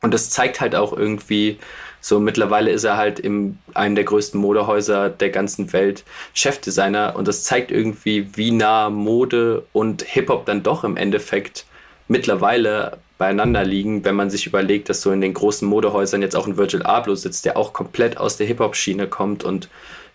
Und 0.00 0.14
das 0.14 0.30
zeigt 0.30 0.60
halt 0.60 0.74
auch 0.74 0.96
irgendwie, 0.96 1.58
so 2.00 2.20
mittlerweile 2.20 2.70
ist 2.70 2.84
er 2.84 2.96
halt 2.96 3.18
in 3.18 3.58
einem 3.74 3.96
der 3.96 4.04
größten 4.04 4.40
Modehäuser 4.40 5.10
der 5.10 5.30
ganzen 5.30 5.72
Welt 5.72 6.04
Chefdesigner 6.34 7.16
und 7.16 7.26
das 7.26 7.42
zeigt 7.42 7.72
irgendwie, 7.72 8.28
wie 8.36 8.52
nah 8.52 8.90
Mode 8.90 9.64
und 9.72 10.02
Hip-Hop 10.02 10.46
dann 10.46 10.62
doch 10.62 10.84
im 10.84 10.96
Endeffekt 10.96 11.64
mittlerweile 12.06 12.98
beieinander 13.18 13.64
liegen, 13.64 14.04
wenn 14.04 14.14
man 14.14 14.30
sich 14.30 14.46
überlegt, 14.46 14.88
dass 14.88 15.02
so 15.02 15.10
in 15.10 15.20
den 15.20 15.34
großen 15.34 15.66
Modehäusern 15.66 16.22
jetzt 16.22 16.36
auch 16.36 16.46
ein 16.46 16.56
Virgil 16.56 16.82
Abloh 16.82 17.14
sitzt, 17.14 17.44
der 17.44 17.56
auch 17.56 17.72
komplett 17.72 18.18
aus 18.18 18.36
der 18.36 18.46
Hip-Hop-Schiene 18.46 19.08
kommt 19.08 19.44
und 19.44 19.68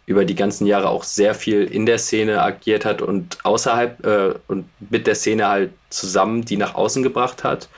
über 0.05 0.25
die 0.25 0.35
ganzen 0.35 0.67
Jahre 0.67 0.89
auch 0.89 1.03
sehr 1.03 1.33
viel 1.33 1.63
in 1.63 1.85
der 1.85 1.97
Szene 1.97 2.41
agiert 2.41 2.85
hat 2.85 3.01
und 3.01 3.37
außerhalb 3.43 4.05
äh, 4.05 4.33
und 4.47 4.65
mit 4.89 5.07
der 5.07 5.15
Szene 5.15 5.47
halt 5.47 5.71
zusammen 5.89 6.43
die 6.43 6.57
nach 6.57 6.75
außen 6.75 7.03
gebracht 7.03 7.43
hat. 7.43 7.69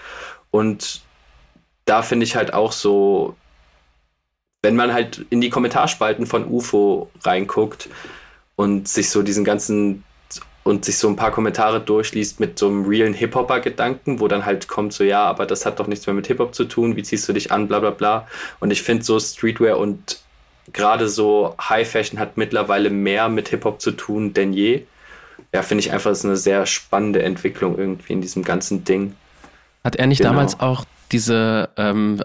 Und 0.51 1.01
da 1.85 2.01
finde 2.01 2.25
ich 2.25 2.35
halt 2.35 2.53
auch 2.53 2.71
so, 2.71 3.35
wenn 4.61 4.75
man 4.75 4.93
halt 4.93 5.25
in 5.29 5.41
die 5.41 5.49
Kommentarspalten 5.49 6.25
von 6.25 6.47
UFO 6.47 7.09
reinguckt 7.23 7.89
und 8.55 8.87
sich 8.87 9.09
so 9.09 9.21
diesen 9.21 9.43
ganzen 9.43 10.03
und 10.63 10.85
sich 10.85 10.97
so 10.97 11.09
ein 11.09 11.15
paar 11.15 11.31
Kommentare 11.31 11.81
durchliest 11.81 12.39
mit 12.39 12.57
so 12.57 12.67
einem 12.67 12.85
realen 12.85 13.13
Hip-Hopper-Gedanken, 13.13 14.19
wo 14.19 14.27
dann 14.27 14.45
halt 14.45 14.67
kommt 14.67 14.93
so, 14.93 15.03
ja, 15.03 15.23
aber 15.25 15.45
das 15.45 15.65
hat 15.65 15.79
doch 15.79 15.87
nichts 15.87 16.07
mehr 16.07 16.13
mit 16.13 16.27
Hip-Hop 16.27 16.55
zu 16.55 16.65
tun, 16.65 16.95
wie 16.95 17.03
ziehst 17.03 17.27
du 17.27 17.33
dich 17.33 17.51
an, 17.51 17.67
bla 17.67 17.79
bla 17.79 17.91
bla. 17.91 18.27
Und 18.59 18.71
ich 18.71 18.81
finde 18.81 19.03
so 19.03 19.19
Streetwear 19.19 19.77
und 19.77 20.19
gerade 20.71 21.09
so 21.09 21.55
High 21.59 21.89
Fashion 21.89 22.19
hat 22.19 22.37
mittlerweile 22.37 22.89
mehr 22.89 23.27
mit 23.27 23.49
Hip-Hop 23.49 23.81
zu 23.81 23.91
tun 23.91 24.33
denn 24.33 24.53
je. 24.53 24.83
Ja, 25.53 25.61
finde 25.61 25.83
ich 25.83 25.91
einfach, 25.91 26.11
das 26.11 26.19
ist 26.19 26.25
eine 26.25 26.37
sehr 26.37 26.65
spannende 26.65 27.21
Entwicklung 27.21 27.77
irgendwie 27.77 28.13
in 28.13 28.21
diesem 28.21 28.43
ganzen 28.43 28.85
Ding. 28.85 29.15
Hat 29.83 29.97
er 29.97 30.07
nicht 30.07 30.19
genau. 30.19 30.31
damals 30.31 30.59
auch 30.59 30.85
diese 31.11 31.69
ähm, 31.75 32.23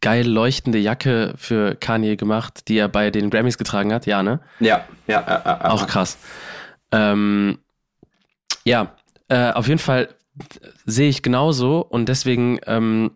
geil 0.00 0.26
leuchtende 0.26 0.78
Jacke 0.78 1.34
für 1.36 1.74
Kanye 1.74 2.16
gemacht, 2.16 2.68
die 2.68 2.76
er 2.76 2.88
bei 2.88 3.10
den 3.10 3.30
Grammys 3.30 3.58
getragen 3.58 3.92
hat, 3.92 4.06
ja, 4.06 4.22
ne? 4.22 4.40
Ja, 4.60 4.84
ja, 5.06 5.24
ja. 5.26 5.42
ja 5.44 5.70
Auch 5.70 5.86
krass. 5.86 6.18
Ähm, 6.92 7.58
ja, 8.64 8.94
äh, 9.28 9.52
auf 9.52 9.68
jeden 9.68 9.78
Fall 9.78 10.14
sehe 10.86 11.08
ich 11.08 11.22
genauso 11.22 11.80
und 11.80 12.08
deswegen, 12.08 12.60
ähm, 12.66 13.12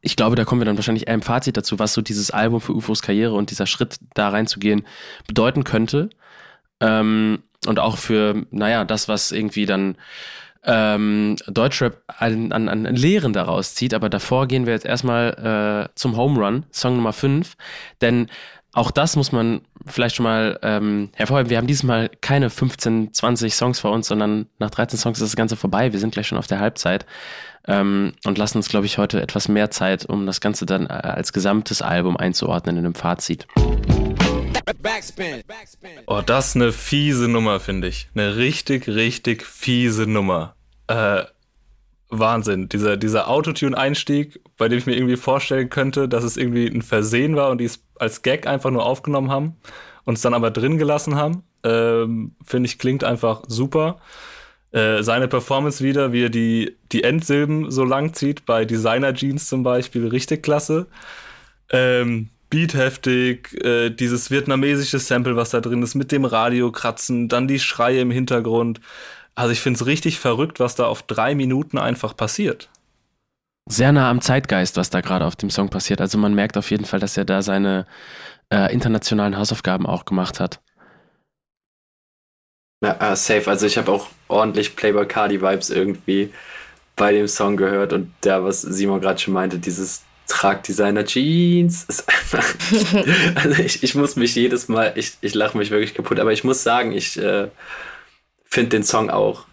ich 0.00 0.16
glaube, 0.16 0.36
da 0.36 0.44
kommen 0.44 0.60
wir 0.60 0.66
dann 0.66 0.76
wahrscheinlich 0.76 1.08
eher 1.08 1.14
im 1.14 1.22
Fazit 1.22 1.56
dazu, 1.56 1.78
was 1.78 1.92
so 1.92 2.02
dieses 2.02 2.30
Album 2.30 2.60
für 2.60 2.72
UFOs 2.72 3.02
Karriere 3.02 3.34
und 3.34 3.50
dieser 3.50 3.66
Schritt 3.66 3.98
da 4.14 4.28
reinzugehen 4.28 4.86
bedeuten 5.26 5.64
könnte. 5.64 6.08
Ähm, 6.80 7.42
und 7.66 7.78
auch 7.80 7.98
für, 7.98 8.46
naja, 8.50 8.84
das, 8.84 9.08
was 9.08 9.32
irgendwie 9.32 9.66
dann 9.66 9.96
ähm, 10.64 11.36
Deutschrap 11.46 12.02
an, 12.06 12.52
an, 12.52 12.68
an 12.68 12.84
Lehren 12.94 13.32
daraus 13.32 13.74
zieht. 13.74 13.94
Aber 13.94 14.08
davor 14.08 14.46
gehen 14.46 14.66
wir 14.66 14.74
jetzt 14.74 14.86
erstmal 14.86 15.88
äh, 15.90 15.94
zum 15.94 16.16
Home 16.16 16.38
Run, 16.38 16.64
Song 16.70 16.96
Nummer 16.96 17.12
5. 17.12 17.56
Denn 18.00 18.28
auch 18.72 18.90
das 18.90 19.16
muss 19.16 19.32
man 19.32 19.62
vielleicht 19.86 20.16
schon 20.16 20.24
mal 20.24 20.58
ähm, 20.62 21.08
hervorheben. 21.14 21.50
Wir 21.50 21.56
haben 21.56 21.66
dieses 21.66 21.82
Mal 21.82 22.10
keine 22.20 22.50
15, 22.50 23.14
20 23.14 23.54
Songs 23.54 23.80
vor 23.80 23.92
uns, 23.92 24.08
sondern 24.08 24.46
nach 24.58 24.70
13 24.70 24.98
Songs 24.98 25.20
ist 25.20 25.32
das 25.32 25.36
Ganze 25.36 25.56
vorbei. 25.56 25.92
Wir 25.92 26.00
sind 26.00 26.12
gleich 26.12 26.26
schon 26.26 26.38
auf 26.38 26.46
der 26.46 26.60
Halbzeit 26.60 27.06
ähm, 27.66 28.12
und 28.24 28.38
lassen 28.38 28.58
uns, 28.58 28.68
glaube 28.68 28.86
ich, 28.86 28.98
heute 28.98 29.22
etwas 29.22 29.48
mehr 29.48 29.70
Zeit, 29.70 30.04
um 30.06 30.26
das 30.26 30.40
Ganze 30.40 30.66
dann 30.66 30.86
äh, 30.86 30.90
als 30.90 31.32
gesamtes 31.32 31.82
Album 31.82 32.16
einzuordnen 32.16 32.76
in 32.76 32.84
einem 32.84 32.94
Fazit. 32.94 33.46
Oh, 36.06 36.20
das 36.24 36.48
ist 36.48 36.56
eine 36.56 36.72
fiese 36.72 37.28
Nummer, 37.28 37.60
finde 37.60 37.88
ich. 37.88 38.08
Eine 38.14 38.36
richtig, 38.36 38.86
richtig 38.86 39.44
fiese 39.44 40.06
Nummer. 40.06 40.54
Äh, 40.88 41.24
Wahnsinn. 42.10 42.68
Dieser, 42.68 42.96
dieser 42.96 43.28
Autotune-Einstieg, 43.28 44.40
bei 44.56 44.68
dem 44.68 44.78
ich 44.78 44.86
mir 44.86 44.96
irgendwie 44.96 45.16
vorstellen 45.16 45.68
könnte, 45.68 46.08
dass 46.08 46.24
es 46.24 46.36
irgendwie 46.36 46.66
ein 46.66 46.82
Versehen 46.82 47.36
war 47.36 47.50
und 47.50 47.58
die 47.58 47.66
es 47.66 47.84
als 47.96 48.22
Gag 48.22 48.46
einfach 48.46 48.70
nur 48.70 48.84
aufgenommen 48.84 49.30
haben 49.30 49.56
und 50.04 50.14
es 50.14 50.22
dann 50.22 50.34
aber 50.34 50.50
drin 50.50 50.78
gelassen 50.78 51.16
haben, 51.16 51.42
ähm, 51.64 52.32
finde 52.44 52.68
ich, 52.68 52.78
klingt 52.78 53.04
einfach 53.04 53.42
super. 53.46 54.00
Äh, 54.70 55.02
seine 55.02 55.28
Performance 55.28 55.82
wieder, 55.82 56.12
wie 56.12 56.24
er 56.24 56.30
die, 56.30 56.76
die 56.92 57.02
Endsilben 57.02 57.70
so 57.70 57.84
lang 57.84 58.14
zieht, 58.14 58.46
bei 58.46 58.64
Designer 58.64 59.14
Jeans 59.14 59.48
zum 59.48 59.62
Beispiel, 59.62 60.06
richtig 60.06 60.42
klasse. 60.42 60.86
Ähm, 61.70 62.30
Beat 62.50 62.72
heftig, 62.72 63.62
äh, 63.62 63.90
dieses 63.90 64.30
vietnamesische 64.30 64.98
Sample, 64.98 65.36
was 65.36 65.50
da 65.50 65.60
drin 65.60 65.82
ist, 65.82 65.94
mit 65.94 66.12
dem 66.12 66.24
Radiokratzen, 66.24 67.28
dann 67.28 67.46
die 67.46 67.58
Schreie 67.58 68.00
im 68.00 68.10
Hintergrund. 68.10 68.80
Also 69.38 69.52
ich 69.52 69.60
finde 69.60 69.78
es 69.78 69.86
richtig 69.86 70.18
verrückt, 70.18 70.58
was 70.58 70.74
da 70.74 70.86
auf 70.86 71.04
drei 71.04 71.36
Minuten 71.36 71.78
einfach 71.78 72.16
passiert. 72.16 72.68
Sehr 73.70 73.92
nah 73.92 74.10
am 74.10 74.20
Zeitgeist, 74.20 74.76
was 74.76 74.90
da 74.90 75.00
gerade 75.00 75.24
auf 75.24 75.36
dem 75.36 75.48
Song 75.48 75.68
passiert. 75.68 76.00
Also 76.00 76.18
man 76.18 76.34
merkt 76.34 76.56
auf 76.56 76.72
jeden 76.72 76.84
Fall, 76.84 76.98
dass 76.98 77.16
er 77.16 77.24
da 77.24 77.40
seine 77.40 77.86
äh, 78.52 78.72
internationalen 78.72 79.38
Hausaufgaben 79.38 79.86
auch 79.86 80.06
gemacht 80.06 80.40
hat. 80.40 80.60
Ja, 82.82 83.12
uh, 83.12 83.14
safe. 83.14 83.48
Also 83.48 83.66
ich 83.66 83.78
habe 83.78 83.92
auch 83.92 84.08
ordentlich 84.26 84.74
Playboy 84.74 85.06
Cardi 85.06 85.40
Vibes 85.40 85.70
irgendwie 85.70 86.32
bei 86.96 87.12
dem 87.12 87.28
Song 87.28 87.56
gehört 87.56 87.92
und 87.92 88.12
da, 88.22 88.42
was 88.42 88.62
Simon 88.62 89.00
gerade 89.00 89.20
schon 89.20 89.34
meinte, 89.34 89.60
dieses 89.60 90.02
Tragdesigner 90.26 91.04
Jeans 91.04 91.84
ist 91.84 92.08
einfach. 92.08 92.44
also 93.36 93.62
ich, 93.62 93.84
ich 93.84 93.94
muss 93.94 94.16
mich 94.16 94.34
jedes 94.34 94.66
Mal, 94.66 94.94
ich, 94.96 95.12
ich 95.20 95.34
lache 95.34 95.56
mich 95.56 95.70
wirklich 95.70 95.94
kaputt, 95.94 96.18
aber 96.18 96.32
ich 96.32 96.42
muss 96.42 96.64
sagen, 96.64 96.90
ich 96.90 97.16
äh, 97.18 97.48
finde 98.48 98.70
den 98.70 98.82
Song 98.82 99.10
auch 99.10 99.46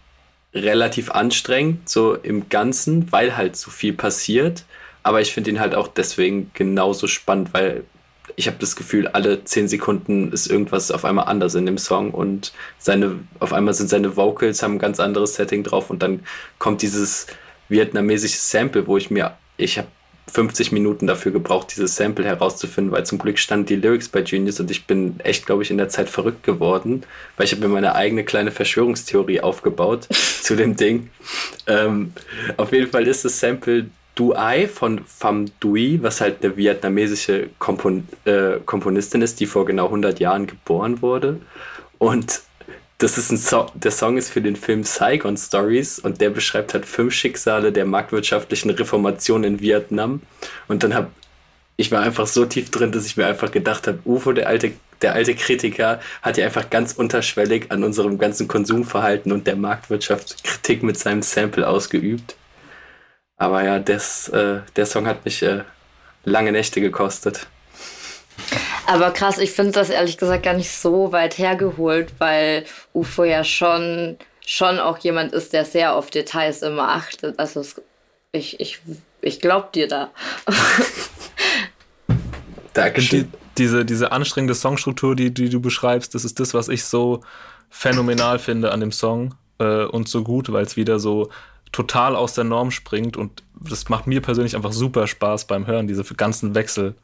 relativ 0.54 1.10
anstrengend, 1.10 1.88
so 1.88 2.14
im 2.14 2.48
Ganzen, 2.48 3.12
weil 3.12 3.36
halt 3.36 3.56
so 3.56 3.70
viel 3.70 3.92
passiert. 3.92 4.64
Aber 5.02 5.20
ich 5.20 5.32
finde 5.32 5.50
ihn 5.50 5.60
halt 5.60 5.74
auch 5.74 5.88
deswegen 5.88 6.50
genauso 6.54 7.06
spannend, 7.06 7.50
weil 7.52 7.84
ich 8.34 8.48
habe 8.48 8.56
das 8.58 8.74
Gefühl, 8.74 9.06
alle 9.08 9.44
zehn 9.44 9.68
Sekunden 9.68 10.32
ist 10.32 10.48
irgendwas 10.48 10.90
auf 10.90 11.04
einmal 11.04 11.26
anders 11.26 11.54
in 11.54 11.66
dem 11.66 11.78
Song 11.78 12.10
und 12.10 12.52
seine, 12.78 13.20
auf 13.38 13.52
einmal 13.52 13.74
sind 13.74 13.88
seine 13.88 14.16
Vocals, 14.16 14.62
haben 14.62 14.74
ein 14.74 14.78
ganz 14.80 14.98
anderes 14.98 15.34
Setting 15.34 15.62
drauf 15.62 15.90
und 15.90 16.02
dann 16.02 16.24
kommt 16.58 16.82
dieses 16.82 17.28
vietnamesische 17.68 18.38
Sample, 18.38 18.86
wo 18.86 18.96
ich 18.96 19.10
mir, 19.10 19.36
ich 19.56 19.78
habe 19.78 19.88
50 20.28 20.72
Minuten 20.72 21.06
dafür 21.06 21.32
gebraucht, 21.32 21.68
dieses 21.74 21.96
Sample 21.96 22.24
herauszufinden, 22.24 22.92
weil 22.92 23.06
zum 23.06 23.18
Glück 23.18 23.38
stand 23.38 23.68
die 23.70 23.76
Lyrics 23.76 24.08
bei 24.08 24.22
Genius 24.22 24.58
und 24.58 24.70
ich 24.70 24.86
bin 24.86 25.20
echt, 25.20 25.46
glaube 25.46 25.62
ich, 25.62 25.70
in 25.70 25.78
der 25.78 25.88
Zeit 25.88 26.08
verrückt 26.08 26.42
geworden, 26.42 27.04
weil 27.36 27.46
ich 27.46 27.52
habe 27.52 27.62
mir 27.62 27.72
meine 27.72 27.94
eigene 27.94 28.24
kleine 28.24 28.50
Verschwörungstheorie 28.50 29.40
aufgebaut 29.40 30.08
zu 30.42 30.56
dem 30.56 30.76
Ding. 30.76 31.10
Ähm, 31.66 32.12
auf 32.56 32.72
jeden 32.72 32.90
Fall 32.90 33.06
ist 33.06 33.24
das 33.24 33.38
Sample 33.38 33.86
Duai 34.16 34.66
von 34.66 35.02
Pham 35.06 35.46
Dui, 35.60 36.02
was 36.02 36.20
halt 36.20 36.42
eine 36.42 36.56
vietnamesische 36.56 37.50
Kompon 37.58 38.08
äh, 38.24 38.58
Komponistin 38.64 39.22
ist, 39.22 39.38
die 39.40 39.46
vor 39.46 39.66
genau 39.66 39.86
100 39.86 40.18
Jahren 40.18 40.46
geboren 40.46 41.02
wurde. 41.02 41.38
Und 41.98 42.40
das 42.98 43.18
ist 43.18 43.30
ein 43.30 43.36
so 43.36 43.66
der 43.74 43.90
Song 43.90 44.16
ist 44.16 44.30
für 44.30 44.40
den 44.40 44.56
Film 44.56 44.82
Saigon 44.84 45.36
Stories 45.36 45.98
und 45.98 46.20
der 46.20 46.30
beschreibt 46.30 46.72
halt 46.74 46.86
fünf 46.86 47.12
Schicksale 47.14 47.72
der 47.72 47.84
marktwirtschaftlichen 47.84 48.70
Reformation 48.70 49.44
in 49.44 49.60
Vietnam. 49.60 50.22
Und 50.66 50.82
dann 50.82 50.94
hab 50.94 51.10
ich 51.76 51.92
war 51.92 52.00
einfach 52.00 52.26
so 52.26 52.46
tief 52.46 52.70
drin, 52.70 52.92
dass 52.92 53.06
ich 53.06 53.16
mir 53.16 53.26
einfach 53.26 53.50
gedacht 53.52 53.86
habe, 53.86 53.98
UFO, 54.04 54.32
der 54.32 54.48
alte, 54.48 54.72
der 55.02 55.12
alte 55.14 55.34
Kritiker, 55.34 56.00
hat 56.22 56.38
ja 56.38 56.46
einfach 56.46 56.70
ganz 56.70 56.94
unterschwellig 56.94 57.70
an 57.70 57.84
unserem 57.84 58.18
ganzen 58.18 58.48
Konsumverhalten 58.48 59.30
und 59.30 59.46
der 59.46 59.56
Marktwirtschaft 59.56 60.42
Kritik 60.42 60.82
mit 60.82 60.98
seinem 60.98 61.22
Sample 61.22 61.68
ausgeübt. 61.68 62.36
Aber 63.36 63.62
ja, 63.62 63.78
des, 63.78 64.28
äh, 64.28 64.60
der 64.76 64.86
Song 64.86 65.06
hat 65.06 65.26
mich 65.26 65.42
äh, 65.42 65.64
lange 66.24 66.52
Nächte 66.52 66.80
gekostet. 66.80 67.46
Aber 68.86 69.10
krass, 69.10 69.38
ich 69.38 69.50
finde 69.52 69.72
das 69.72 69.90
ehrlich 69.90 70.16
gesagt 70.16 70.44
gar 70.44 70.54
nicht 70.54 70.70
so 70.70 71.12
weit 71.12 71.38
hergeholt, 71.38 72.12
weil 72.18 72.64
UFO 72.94 73.24
ja 73.24 73.42
schon, 73.42 74.16
schon 74.44 74.78
auch 74.78 74.98
jemand 74.98 75.32
ist, 75.32 75.52
der 75.52 75.64
sehr 75.64 75.94
auf 75.94 76.10
Details 76.10 76.62
immer 76.62 76.88
achtet. 76.88 77.38
Also 77.38 77.60
es, 77.60 77.82
ich, 78.32 78.60
ich, 78.60 78.80
ich 79.20 79.40
glaub 79.40 79.72
dir 79.72 79.88
da. 79.88 80.10
Dankeschön. 82.74 83.22
Die, 83.22 83.38
diese, 83.58 83.84
diese 83.84 84.12
anstrengende 84.12 84.54
Songstruktur, 84.54 85.16
die, 85.16 85.32
die 85.32 85.48
du 85.48 85.60
beschreibst, 85.60 86.14
das 86.14 86.24
ist 86.24 86.38
das, 86.38 86.54
was 86.54 86.68
ich 86.68 86.84
so 86.84 87.22
phänomenal 87.70 88.38
finde 88.38 88.70
an 88.70 88.80
dem 88.80 88.92
Song 88.92 89.34
äh, 89.58 89.84
und 89.84 90.08
so 90.08 90.22
gut, 90.22 90.52
weil 90.52 90.64
es 90.64 90.76
wieder 90.76 90.98
so 91.00 91.30
total 91.72 92.14
aus 92.14 92.34
der 92.34 92.44
Norm 92.44 92.70
springt 92.70 93.16
und 93.16 93.42
das 93.58 93.88
macht 93.88 94.06
mir 94.06 94.20
persönlich 94.20 94.54
einfach 94.54 94.72
super 94.72 95.06
Spaß 95.06 95.46
beim 95.46 95.66
Hören, 95.66 95.88
diese 95.88 96.04
ganzen 96.14 96.54
Wechsel. 96.54 96.94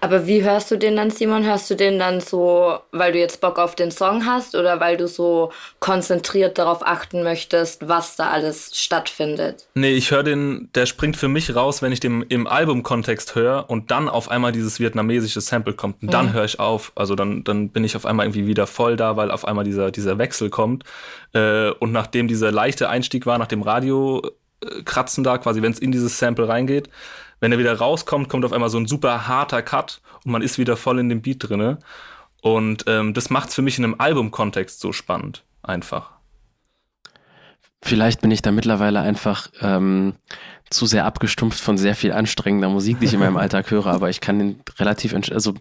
Aber 0.00 0.26
wie 0.26 0.42
hörst 0.42 0.70
du 0.70 0.76
den 0.76 0.96
dann, 0.96 1.10
Simon? 1.10 1.44
Hörst 1.44 1.70
du 1.70 1.74
den 1.74 1.98
dann 1.98 2.20
so, 2.20 2.78
weil 2.92 3.12
du 3.12 3.18
jetzt 3.18 3.40
Bock 3.40 3.58
auf 3.58 3.74
den 3.74 3.90
Song 3.90 4.26
hast 4.26 4.54
oder 4.54 4.80
weil 4.80 4.96
du 4.96 5.06
so 5.08 5.52
konzentriert 5.78 6.58
darauf 6.58 6.86
achten 6.86 7.22
möchtest, 7.22 7.88
was 7.88 8.16
da 8.16 8.30
alles 8.30 8.78
stattfindet? 8.78 9.66
Nee, 9.74 9.92
ich 9.92 10.10
höre 10.10 10.22
den, 10.22 10.70
der 10.74 10.86
springt 10.86 11.16
für 11.16 11.28
mich 11.28 11.54
raus, 11.54 11.82
wenn 11.82 11.92
ich 11.92 12.00
den 12.00 12.22
im 12.22 12.46
Albumkontext 12.46 13.34
höre 13.34 13.68
und 13.68 13.90
dann 13.90 14.08
auf 14.08 14.30
einmal 14.30 14.52
dieses 14.52 14.80
vietnamesische 14.80 15.40
Sample 15.40 15.74
kommt. 15.74 16.02
Und 16.02 16.12
dann 16.12 16.26
mhm. 16.26 16.32
höre 16.32 16.44
ich 16.44 16.60
auf. 16.60 16.92
Also 16.94 17.14
dann, 17.14 17.44
dann 17.44 17.70
bin 17.70 17.84
ich 17.84 17.96
auf 17.96 18.06
einmal 18.06 18.26
irgendwie 18.26 18.46
wieder 18.46 18.66
voll 18.66 18.96
da, 18.96 19.16
weil 19.16 19.30
auf 19.30 19.44
einmal 19.44 19.64
dieser, 19.64 19.90
dieser 19.90 20.18
Wechsel 20.18 20.50
kommt. 20.50 20.84
Äh, 21.32 21.70
und 21.70 21.92
nachdem 21.92 22.28
dieser 22.28 22.52
leichte 22.52 22.88
Einstieg 22.88 23.26
war, 23.26 23.38
nach 23.38 23.46
dem 23.46 23.62
Radio 23.62 24.22
äh, 24.62 24.82
kratzen 24.82 25.24
da, 25.24 25.38
quasi, 25.38 25.62
wenn 25.62 25.72
es 25.72 25.78
in 25.78 25.92
dieses 25.92 26.18
Sample 26.18 26.48
reingeht, 26.48 26.88
wenn 27.40 27.52
er 27.52 27.58
wieder 27.58 27.76
rauskommt, 27.76 28.28
kommt 28.28 28.44
auf 28.44 28.52
einmal 28.52 28.70
so 28.70 28.78
ein 28.78 28.86
super 28.86 29.26
harter 29.26 29.62
Cut 29.62 30.00
und 30.24 30.32
man 30.32 30.42
ist 30.42 30.58
wieder 30.58 30.76
voll 30.76 30.98
in 30.98 31.08
dem 31.08 31.22
Beat 31.22 31.48
drinne. 31.48 31.78
Und 32.42 32.84
ähm, 32.86 33.12
das 33.12 33.30
macht 33.30 33.48
es 33.48 33.54
für 33.54 33.62
mich 33.62 33.78
in 33.78 33.84
einem 33.84 33.96
Albumkontext 33.98 34.80
so 34.80 34.92
spannend, 34.92 35.44
einfach. 35.62 36.12
Vielleicht 37.82 38.20
bin 38.20 38.30
ich 38.30 38.42
da 38.42 38.50
mittlerweile 38.50 39.00
einfach 39.00 39.48
ähm, 39.60 40.14
zu 40.68 40.86
sehr 40.86 41.06
abgestumpft 41.06 41.60
von 41.60 41.78
sehr 41.78 41.94
viel 41.94 42.12
anstrengender 42.12 42.68
Musik, 42.68 43.00
die 43.00 43.06
ich 43.06 43.14
in 43.14 43.20
meinem 43.20 43.36
Alltag 43.38 43.70
höre, 43.70 43.86
aber 43.86 44.10
ich 44.10 44.20
kann 44.20 44.38
den 44.38 44.60
relativ, 44.78 45.14
also 45.14 45.54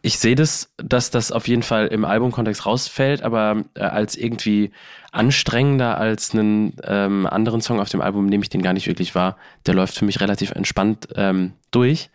ich 0.00 0.18
sehe 0.18 0.34
das, 0.34 0.72
dass 0.76 1.10
das 1.10 1.32
auf 1.32 1.48
jeden 1.48 1.62
Fall 1.62 1.88
im 1.88 2.04
Albumkontext 2.04 2.66
rausfällt, 2.66 3.22
aber 3.22 3.64
äh, 3.74 3.82
als 3.82 4.16
irgendwie 4.16 4.70
anstrengender 5.10 5.98
als 5.98 6.34
einen 6.34 6.76
ähm, 6.84 7.26
anderen 7.26 7.60
Song 7.60 7.80
auf 7.80 7.88
dem 7.88 8.00
Album 8.00 8.26
nehme 8.26 8.42
ich 8.42 8.50
den 8.50 8.62
gar 8.62 8.74
nicht 8.74 8.86
wirklich 8.86 9.14
wahr. 9.14 9.36
Der 9.66 9.74
läuft 9.74 9.96
für 9.96 10.04
mich 10.04 10.20
relativ 10.20 10.52
entspannt 10.52 11.08
ähm, 11.16 11.54
durch. 11.70 12.10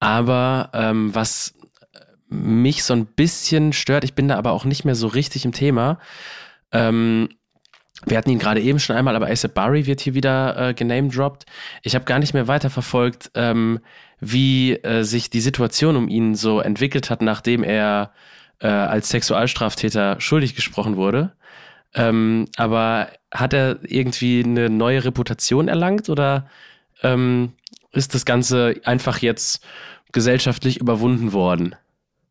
Aber 0.00 0.70
ähm, 0.74 1.14
was 1.14 1.54
mich 2.28 2.84
so 2.84 2.94
ein 2.94 3.06
bisschen 3.06 3.72
stört, 3.72 4.04
ich 4.04 4.14
bin 4.14 4.28
da 4.28 4.36
aber 4.36 4.52
auch 4.52 4.64
nicht 4.64 4.84
mehr 4.84 4.94
so 4.94 5.06
richtig 5.06 5.44
im 5.44 5.52
Thema. 5.52 5.98
Ähm, 6.72 7.28
wir 8.06 8.16
hatten 8.16 8.30
ihn 8.30 8.38
gerade 8.38 8.60
eben 8.60 8.78
schon 8.78 8.96
einmal, 8.96 9.16
aber 9.16 9.28
ASAP 9.28 9.54
Barry 9.54 9.86
wird 9.86 10.00
hier 10.00 10.14
wieder 10.14 10.68
äh, 10.70 10.74
genamedropped. 10.74 11.44
Ich 11.82 11.94
habe 11.94 12.04
gar 12.04 12.18
nicht 12.18 12.34
mehr 12.34 12.48
weiterverfolgt, 12.48 13.30
ähm, 13.34 13.80
wie 14.20 14.74
äh, 14.74 15.02
sich 15.02 15.30
die 15.30 15.40
Situation 15.40 15.96
um 15.96 16.08
ihn 16.08 16.34
so 16.34 16.60
entwickelt 16.60 17.10
hat, 17.10 17.22
nachdem 17.22 17.62
er 17.62 18.12
äh, 18.60 18.68
als 18.68 19.10
Sexualstraftäter 19.10 20.20
schuldig 20.20 20.54
gesprochen 20.54 20.96
wurde. 20.96 21.32
Ähm, 21.94 22.46
aber 22.56 23.08
hat 23.32 23.52
er 23.52 23.78
irgendwie 23.82 24.42
eine 24.44 24.70
neue 24.70 25.04
Reputation 25.04 25.68
erlangt 25.68 26.08
oder 26.08 26.48
ähm, 27.02 27.52
ist 27.92 28.14
das 28.14 28.24
Ganze 28.24 28.76
einfach 28.84 29.18
jetzt 29.18 29.64
gesellschaftlich 30.12 30.80
überwunden 30.80 31.32
worden? 31.32 31.74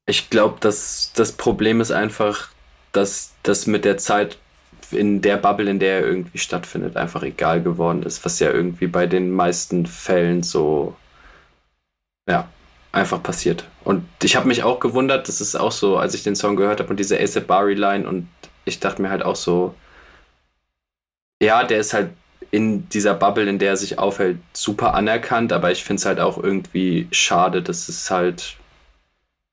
Ich 0.05 0.29
glaube, 0.29 0.57
dass 0.59 1.11
das 1.13 1.33
Problem 1.33 1.81
ist 1.81 1.91
einfach, 1.91 2.49
dass 2.91 3.33
das 3.43 3.67
mit 3.67 3.85
der 3.85 3.97
Zeit 3.97 4.37
in 4.91 5.21
der 5.21 5.37
Bubble, 5.37 5.69
in 5.69 5.79
der 5.79 6.01
er 6.01 6.07
irgendwie 6.07 6.37
stattfindet, 6.37 6.97
einfach 6.97 7.23
egal 7.23 7.61
geworden 7.61 8.03
ist, 8.03 8.23
was 8.25 8.39
ja 8.39 8.51
irgendwie 8.51 8.87
bei 8.87 9.07
den 9.07 9.31
meisten 9.31 9.85
Fällen 9.85 10.43
so 10.43 10.95
ja, 12.27 12.47
einfach 12.91 13.21
passiert. 13.21 13.65
Und 13.83 14.05
ich 14.23 14.35
habe 14.35 14.47
mich 14.47 14.63
auch 14.63 14.79
gewundert, 14.79 15.27
das 15.27 15.41
ist 15.41 15.55
auch 15.55 15.71
so, 15.71 15.97
als 15.97 16.13
ich 16.13 16.23
den 16.23 16.35
Song 16.35 16.55
gehört 16.55 16.79
habe 16.79 16.89
und 16.89 16.99
diese 16.99 17.19
ASAP 17.19 17.47
Bari 17.47 17.73
Line 17.73 18.07
und 18.07 18.27
ich 18.65 18.79
dachte 18.79 19.01
mir 19.01 19.09
halt 19.09 19.23
auch 19.23 19.35
so, 19.35 19.75
ja, 21.41 21.63
der 21.63 21.79
ist 21.79 21.93
halt 21.93 22.11
in 22.51 22.89
dieser 22.89 23.13
Bubble, 23.13 23.47
in 23.47 23.59
der 23.59 23.71
er 23.71 23.77
sich 23.77 23.99
aufhält, 23.99 24.37
super 24.53 24.93
anerkannt, 24.93 25.53
aber 25.53 25.71
ich 25.71 25.83
finde 25.83 25.99
es 25.99 26.05
halt 26.05 26.19
auch 26.19 26.37
irgendwie 26.41 27.07
schade, 27.11 27.61
dass 27.61 27.89
es 27.89 28.09
halt, 28.09 28.57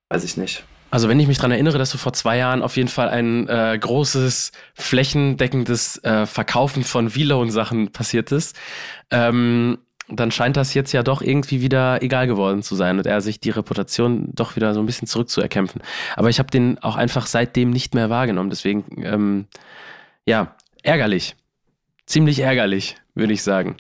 weiß 0.09 0.25
ich 0.25 0.37
nicht. 0.37 0.65
Also 0.97 1.11
wenn 1.11 1.21
ich 1.21 1.29
mich 1.29 1.37
daran 1.37 1.51
erinnere, 1.51 1.77
dass 1.77 1.91
du 1.91 1.99
vor 1.99 2.15
zwei 2.15 2.39
Jahren 2.39 2.63
auf 2.63 2.79
jeden 2.79 2.89
Fall 2.89 3.11
ein 3.11 3.47
äh, 3.51 3.79
großes, 3.79 4.51
flächendeckendes 4.73 6.03
äh, 6.03 6.25
Verkaufen 6.25 6.85
von 6.85 7.11
V-Loan-Sachen 7.11 7.93
passiert 7.93 8.33
ist, 8.33 8.57
ähm, 9.11 9.77
dann 10.09 10.31
scheint 10.31 10.57
das 10.57 10.73
jetzt 10.73 10.93
ja 10.93 11.03
doch 11.03 11.21
irgendwie 11.21 11.61
wieder 11.61 12.03
egal 12.03 12.27
geworden 12.27 12.63
zu 12.63 12.77
sein 12.77 12.97
und 12.97 13.05
er 13.05 13.21
sich 13.21 13.41
die 13.41 13.51
Reputation 13.51 14.31
doch 14.33 14.57
wieder 14.57 14.73
so 14.73 14.81
ein 14.81 14.87
bisschen 14.87 15.07
zurückzuerkämpfen. 15.07 15.83
Aber 16.15 16.31
ich 16.31 16.39
habe 16.39 16.51
den 16.51 16.79
auch 16.79 16.97
einfach 16.97 17.27
seitdem 17.27 17.69
nicht 17.69 17.95
mehr 17.95 18.09
wahrgenommen. 18.09 18.49
Deswegen, 18.49 18.87
ähm, 19.05 19.45
ja, 20.25 20.57
ärgerlich. 20.83 21.37
Ziemlich 22.07 22.39
ärgerlich, 22.39 22.97
würde 23.15 23.35
ich 23.35 23.43
sagen. 23.43 23.77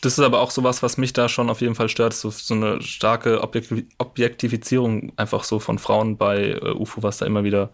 Das 0.00 0.18
ist 0.18 0.24
aber 0.24 0.40
auch 0.40 0.50
sowas, 0.50 0.82
was 0.82 0.96
mich 0.96 1.12
da 1.12 1.28
schon 1.28 1.50
auf 1.50 1.60
jeden 1.60 1.74
Fall 1.74 1.88
stört, 1.88 2.14
so, 2.14 2.30
so 2.30 2.54
eine 2.54 2.80
starke 2.82 3.42
Objektivizierung 3.42 5.12
einfach 5.16 5.44
so 5.44 5.58
von 5.58 5.78
Frauen 5.78 6.16
bei 6.16 6.50
äh, 6.50 6.70
UFO, 6.70 7.02
was 7.02 7.18
da 7.18 7.26
immer 7.26 7.44
wieder 7.44 7.70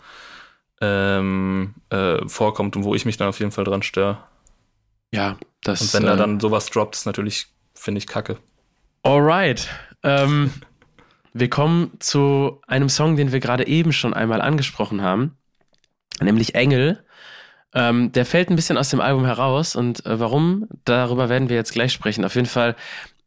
ähm, 0.81 1.75
äh, 1.91 2.27
vorkommt 2.27 2.77
und 2.77 2.85
wo 2.85 2.95
ich 2.95 3.05
mich 3.05 3.17
dann 3.17 3.29
auf 3.29 3.41
jeden 3.41 3.53
Fall 3.53 3.65
dran 3.65 3.83
störe. 3.83 4.19
Ja, 5.11 5.39
das. 5.63 5.81
Und 5.83 5.95
wenn 5.95 6.05
äh, 6.05 6.11
er 6.11 6.17
dann 6.17 6.41
sowas 6.41 6.67
droppt, 6.71 6.97
ist 6.97 7.07
natürlich 7.07 7.49
finde 7.75 7.99
ich 7.99 8.07
kacke. 8.07 8.39
Alright. 9.03 9.69
Ähm, 10.03 10.53
wir 11.33 11.49
kommen 11.49 11.93
zu 12.01 12.61
einem 12.67 12.89
Song, 12.89 13.17
den 13.17 13.33
wir 13.33 13.41
gerade 13.41 13.67
eben 13.67 13.93
schon 13.93 14.15
einmal 14.15 14.41
angesprochen 14.41 15.03
haben, 15.03 15.37
nämlich 16.21 16.55
Engel. 16.55 17.05
Ähm, 17.75 18.13
der 18.13 18.25
fällt 18.25 18.51
ein 18.51 18.57
bisschen 18.57 18.79
aus 18.79 18.89
dem 18.91 19.01
Album 19.01 19.25
heraus 19.25 19.77
und 19.77 20.05
äh, 20.07 20.19
warum, 20.19 20.69
darüber 20.85 21.29
werden 21.29 21.49
wir 21.49 21.57
jetzt 21.57 21.73
gleich 21.73 21.93
sprechen. 21.93 22.25
Auf 22.25 22.35
jeden 22.35 22.47
Fall, 22.47 22.75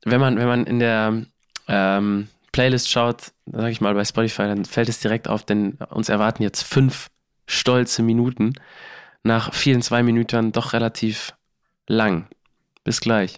wenn 0.04 0.20
man, 0.20 0.38
wenn 0.38 0.48
man 0.48 0.66
in 0.66 0.80
der 0.80 1.26
ähm, 1.68 2.28
Playlist 2.52 2.90
schaut, 2.90 3.32
sage 3.46 3.70
ich 3.70 3.82
mal 3.82 3.94
bei 3.94 4.04
Spotify, 4.04 4.44
dann 4.44 4.66
fällt 4.66 4.90
es 4.90 5.00
direkt 5.00 5.28
auf, 5.28 5.46
denn 5.46 5.78
uns 5.90 6.10
erwarten 6.10 6.44
jetzt 6.44 6.64
fünf 6.64 7.10
stolze 7.46 8.02
Minuten. 8.02 8.54
Nach 9.24 9.54
vielen 9.54 9.82
zwei 9.82 10.02
Minuten 10.02 10.52
doch 10.52 10.74
relativ 10.74 11.34
lang. 11.88 12.28
Bis 12.84 13.00
gleich. 13.00 13.38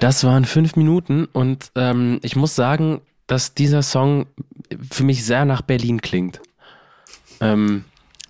Das 0.00 0.24
waren 0.24 0.44
fünf 0.44 0.76
Minuten 0.76 1.24
und 1.24 1.72
ähm, 1.74 2.20
ich 2.22 2.36
muss 2.36 2.54
sagen, 2.54 3.00
dass 3.26 3.54
dieser 3.54 3.82
Song 3.82 4.26
für 4.90 5.04
mich 5.04 5.24
sehr 5.24 5.44
nach 5.46 5.62
Berlin 5.62 6.02
klingt. 6.02 6.40
Ähm, 7.40 7.84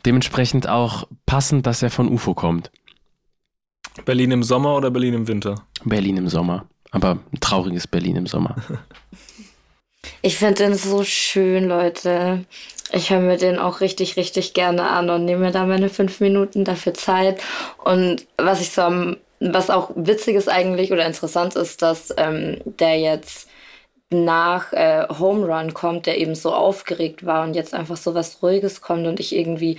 dementsprechend 0.06 0.68
auch 0.68 1.06
passend, 1.26 1.66
dass 1.66 1.82
er 1.82 1.90
von 1.90 2.08
UFO 2.08 2.34
kommt. 2.34 2.70
Berlin 4.04 4.30
im 4.30 4.42
Sommer 4.42 4.76
oder 4.76 4.90
Berlin 4.90 5.14
im 5.14 5.28
Winter? 5.28 5.66
Berlin 5.84 6.16
im 6.16 6.28
Sommer. 6.28 6.66
Aber 6.90 7.18
ein 7.32 7.40
trauriges 7.40 7.86
Berlin 7.86 8.16
im 8.16 8.26
Sommer. 8.26 8.56
Ich 10.20 10.36
finde 10.36 10.54
den 10.54 10.74
so 10.74 11.04
schön, 11.04 11.68
Leute. 11.68 12.44
Ich 12.92 13.10
höre 13.10 13.20
mir 13.20 13.36
den 13.36 13.58
auch 13.58 13.80
richtig, 13.80 14.16
richtig 14.16 14.52
gerne 14.52 14.88
an 14.88 15.10
und 15.10 15.24
nehme 15.24 15.46
mir 15.46 15.52
da 15.52 15.64
meine 15.64 15.88
fünf 15.88 16.18
Minuten 16.20 16.64
dafür 16.64 16.92
Zeit. 16.92 17.40
Und 17.84 18.26
was 18.36 18.60
ich 18.60 18.70
so 18.70 18.82
am 18.82 19.16
was 19.50 19.70
auch 19.70 19.90
witzig 19.96 20.36
ist 20.36 20.48
eigentlich 20.48 20.92
oder 20.92 21.06
interessant 21.06 21.56
ist, 21.56 21.82
dass 21.82 22.14
ähm, 22.16 22.58
der 22.64 22.98
jetzt 22.98 23.48
nach 24.12 24.72
äh, 24.72 25.06
Home 25.18 25.46
Run 25.46 25.74
kommt, 25.74 26.06
der 26.06 26.18
eben 26.18 26.34
so 26.34 26.52
aufgeregt 26.52 27.26
war 27.26 27.44
und 27.44 27.54
jetzt 27.54 27.74
einfach 27.74 27.96
so 27.96 28.14
was 28.14 28.42
Ruhiges 28.42 28.80
kommt 28.80 29.06
und 29.06 29.20
ich 29.20 29.34
irgendwie 29.34 29.78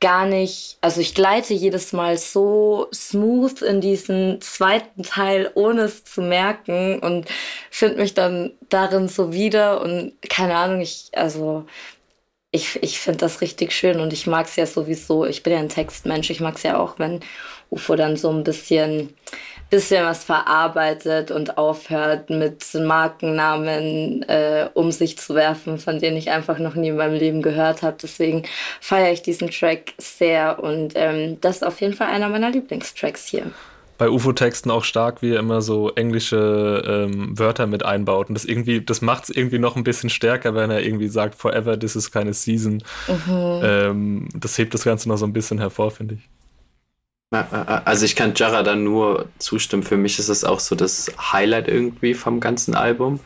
gar 0.00 0.26
nicht, 0.26 0.78
also 0.80 1.00
ich 1.00 1.14
gleite 1.14 1.52
jedes 1.52 1.92
Mal 1.92 2.16
so 2.16 2.88
smooth 2.92 3.60
in 3.62 3.80
diesen 3.82 4.40
zweiten 4.40 5.02
Teil, 5.02 5.50
ohne 5.54 5.82
es 5.82 6.04
zu 6.04 6.22
merken 6.22 6.98
und 7.00 7.26
finde 7.70 7.98
mich 7.98 8.14
dann 8.14 8.52
darin 8.70 9.08
so 9.08 9.32
wieder 9.32 9.82
und 9.82 10.14
keine 10.28 10.56
Ahnung, 10.56 10.80
ich, 10.80 11.10
also 11.12 11.66
ich, 12.52 12.82
ich 12.82 12.98
finde 12.98 13.18
das 13.18 13.40
richtig 13.40 13.72
schön 13.72 14.00
und 14.00 14.12
ich 14.12 14.26
mag 14.26 14.46
es 14.46 14.56
ja 14.56 14.66
sowieso. 14.66 15.24
Ich 15.24 15.42
bin 15.42 15.52
ja 15.52 15.60
ein 15.60 15.68
Textmensch. 15.68 16.30
Ich 16.30 16.40
mag 16.40 16.56
es 16.56 16.64
ja 16.64 16.78
auch, 16.78 16.98
wenn 16.98 17.20
UFO 17.70 17.94
dann 17.94 18.16
so 18.16 18.30
ein 18.30 18.42
bisschen, 18.42 19.14
bisschen 19.70 20.04
was 20.04 20.24
verarbeitet 20.24 21.30
und 21.30 21.56
aufhört, 21.56 22.28
mit 22.28 22.74
Markennamen 22.74 24.22
äh, 24.24 24.68
um 24.74 24.90
sich 24.90 25.16
zu 25.16 25.34
werfen, 25.34 25.78
von 25.78 26.00
denen 26.00 26.16
ich 26.16 26.30
einfach 26.30 26.58
noch 26.58 26.74
nie 26.74 26.88
in 26.88 26.96
meinem 26.96 27.14
Leben 27.14 27.40
gehört 27.40 27.82
habe. 27.82 27.96
Deswegen 28.02 28.42
feiere 28.80 29.12
ich 29.12 29.22
diesen 29.22 29.50
Track 29.50 29.94
sehr 29.96 30.62
und 30.62 30.92
ähm, 30.96 31.40
das 31.40 31.56
ist 31.56 31.62
auf 31.62 31.80
jeden 31.80 31.94
Fall 31.94 32.08
einer 32.08 32.28
meiner 32.28 32.50
Lieblingstracks 32.50 33.26
hier 33.26 33.46
bei 34.00 34.08
UFO-Texten 34.08 34.70
auch 34.70 34.82
stark, 34.82 35.20
wie 35.20 35.34
er 35.34 35.40
immer 35.40 35.60
so 35.60 35.90
englische 35.90 36.82
ähm, 36.86 37.38
Wörter 37.38 37.66
mit 37.66 37.84
einbaut. 37.84 38.30
Und 38.30 38.34
das 38.34 38.46
irgendwie, 38.46 38.80
das 38.80 39.02
macht 39.02 39.24
es 39.24 39.28
irgendwie 39.28 39.58
noch 39.58 39.76
ein 39.76 39.84
bisschen 39.84 40.08
stärker, 40.08 40.54
wenn 40.54 40.70
er 40.70 40.82
irgendwie 40.82 41.08
sagt, 41.08 41.34
forever, 41.34 41.78
this 41.78 41.96
is 41.96 42.10
keine 42.10 42.32
season. 42.32 42.82
Mhm. 43.06 43.60
Ähm, 43.62 44.28
das 44.34 44.56
hebt 44.56 44.72
das 44.72 44.84
Ganze 44.84 45.06
noch 45.06 45.18
so 45.18 45.26
ein 45.26 45.34
bisschen 45.34 45.58
hervor, 45.58 45.90
finde 45.90 46.14
ich. 46.14 46.39
Also 47.30 48.06
ich 48.06 48.16
kann 48.16 48.34
Jara 48.34 48.64
dann 48.64 48.82
nur 48.82 49.28
zustimmen. 49.38 49.84
Für 49.84 49.96
mich 49.96 50.18
ist 50.18 50.28
es 50.28 50.44
auch 50.44 50.58
so 50.58 50.74
das 50.74 51.12
Highlight 51.32 51.68
irgendwie 51.68 52.14
vom 52.14 52.40
ganzen 52.40 52.74
Album. 52.74 53.20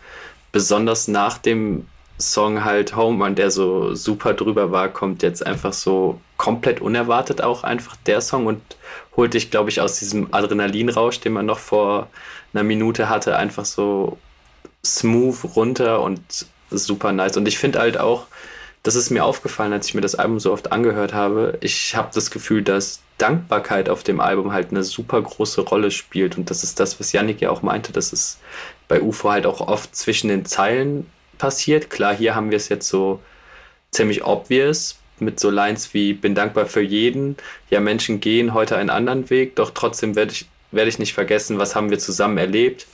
Besonders 0.52 1.08
nach 1.08 1.38
dem 1.38 1.86
Song 2.18 2.64
halt 2.64 2.94
Home 2.96 3.24
Run, 3.24 3.34
der 3.34 3.50
so 3.50 3.94
super 3.94 4.34
drüber 4.34 4.70
war, 4.70 4.88
kommt 4.88 5.22
jetzt 5.22 5.44
einfach 5.44 5.72
so 5.72 6.20
komplett 6.36 6.80
unerwartet 6.80 7.42
auch 7.42 7.64
einfach 7.64 7.96
der 8.06 8.20
Song 8.20 8.46
und 8.46 8.60
holt 9.16 9.34
dich, 9.34 9.50
glaube 9.50 9.70
ich, 9.70 9.80
aus 9.80 9.98
diesem 9.98 10.32
Adrenalinrausch, 10.32 11.20
den 11.20 11.32
man 11.32 11.46
noch 11.46 11.58
vor 11.58 12.08
einer 12.52 12.62
Minute 12.62 13.08
hatte, 13.08 13.36
einfach 13.36 13.64
so 13.64 14.18
smooth 14.84 15.56
runter 15.56 16.02
und 16.02 16.46
super 16.70 17.12
nice. 17.12 17.36
Und 17.36 17.48
ich 17.48 17.58
finde 17.58 17.80
halt 17.80 17.98
auch, 17.98 18.26
das 18.84 18.94
ist 18.94 19.10
mir 19.10 19.24
aufgefallen, 19.24 19.72
als 19.72 19.88
ich 19.88 19.94
mir 19.94 20.02
das 20.02 20.14
Album 20.14 20.38
so 20.38 20.52
oft 20.52 20.70
angehört 20.70 21.14
habe. 21.14 21.58
Ich 21.62 21.96
habe 21.96 22.10
das 22.14 22.30
Gefühl, 22.30 22.62
dass 22.62 23.00
Dankbarkeit 23.16 23.88
auf 23.88 24.02
dem 24.02 24.20
Album 24.20 24.52
halt 24.52 24.70
eine 24.70 24.84
super 24.84 25.22
große 25.22 25.62
Rolle 25.62 25.90
spielt. 25.90 26.36
Und 26.36 26.50
das 26.50 26.62
ist 26.62 26.78
das, 26.78 27.00
was 27.00 27.12
Yannick 27.12 27.40
ja 27.40 27.50
auch 27.50 27.62
meinte, 27.62 27.92
dass 27.92 28.12
es 28.12 28.38
bei 28.86 29.00
UFO 29.00 29.30
halt 29.30 29.46
auch 29.46 29.62
oft 29.62 29.96
zwischen 29.96 30.28
den 30.28 30.44
Zeilen 30.44 31.06
passiert. 31.38 31.88
Klar, 31.88 32.14
hier 32.14 32.34
haben 32.34 32.50
wir 32.50 32.58
es 32.58 32.68
jetzt 32.68 32.86
so 32.86 33.20
ziemlich 33.90 34.22
obvious 34.22 34.98
mit 35.18 35.40
so 35.40 35.48
Lines 35.48 35.94
wie 35.94 36.12
bin 36.12 36.34
dankbar 36.34 36.66
für 36.66 36.82
jeden. 36.82 37.36
Ja, 37.70 37.80
Menschen 37.80 38.20
gehen 38.20 38.52
heute 38.52 38.76
einen 38.76 38.90
anderen 38.90 39.30
Weg, 39.30 39.56
doch 39.56 39.70
trotzdem 39.70 40.14
werde 40.14 40.32
ich, 40.32 40.46
werde 40.72 40.90
ich 40.90 40.98
nicht 40.98 41.14
vergessen, 41.14 41.58
was 41.58 41.74
haben 41.74 41.88
wir 41.88 41.98
zusammen 41.98 42.36
erlebt. 42.36 42.86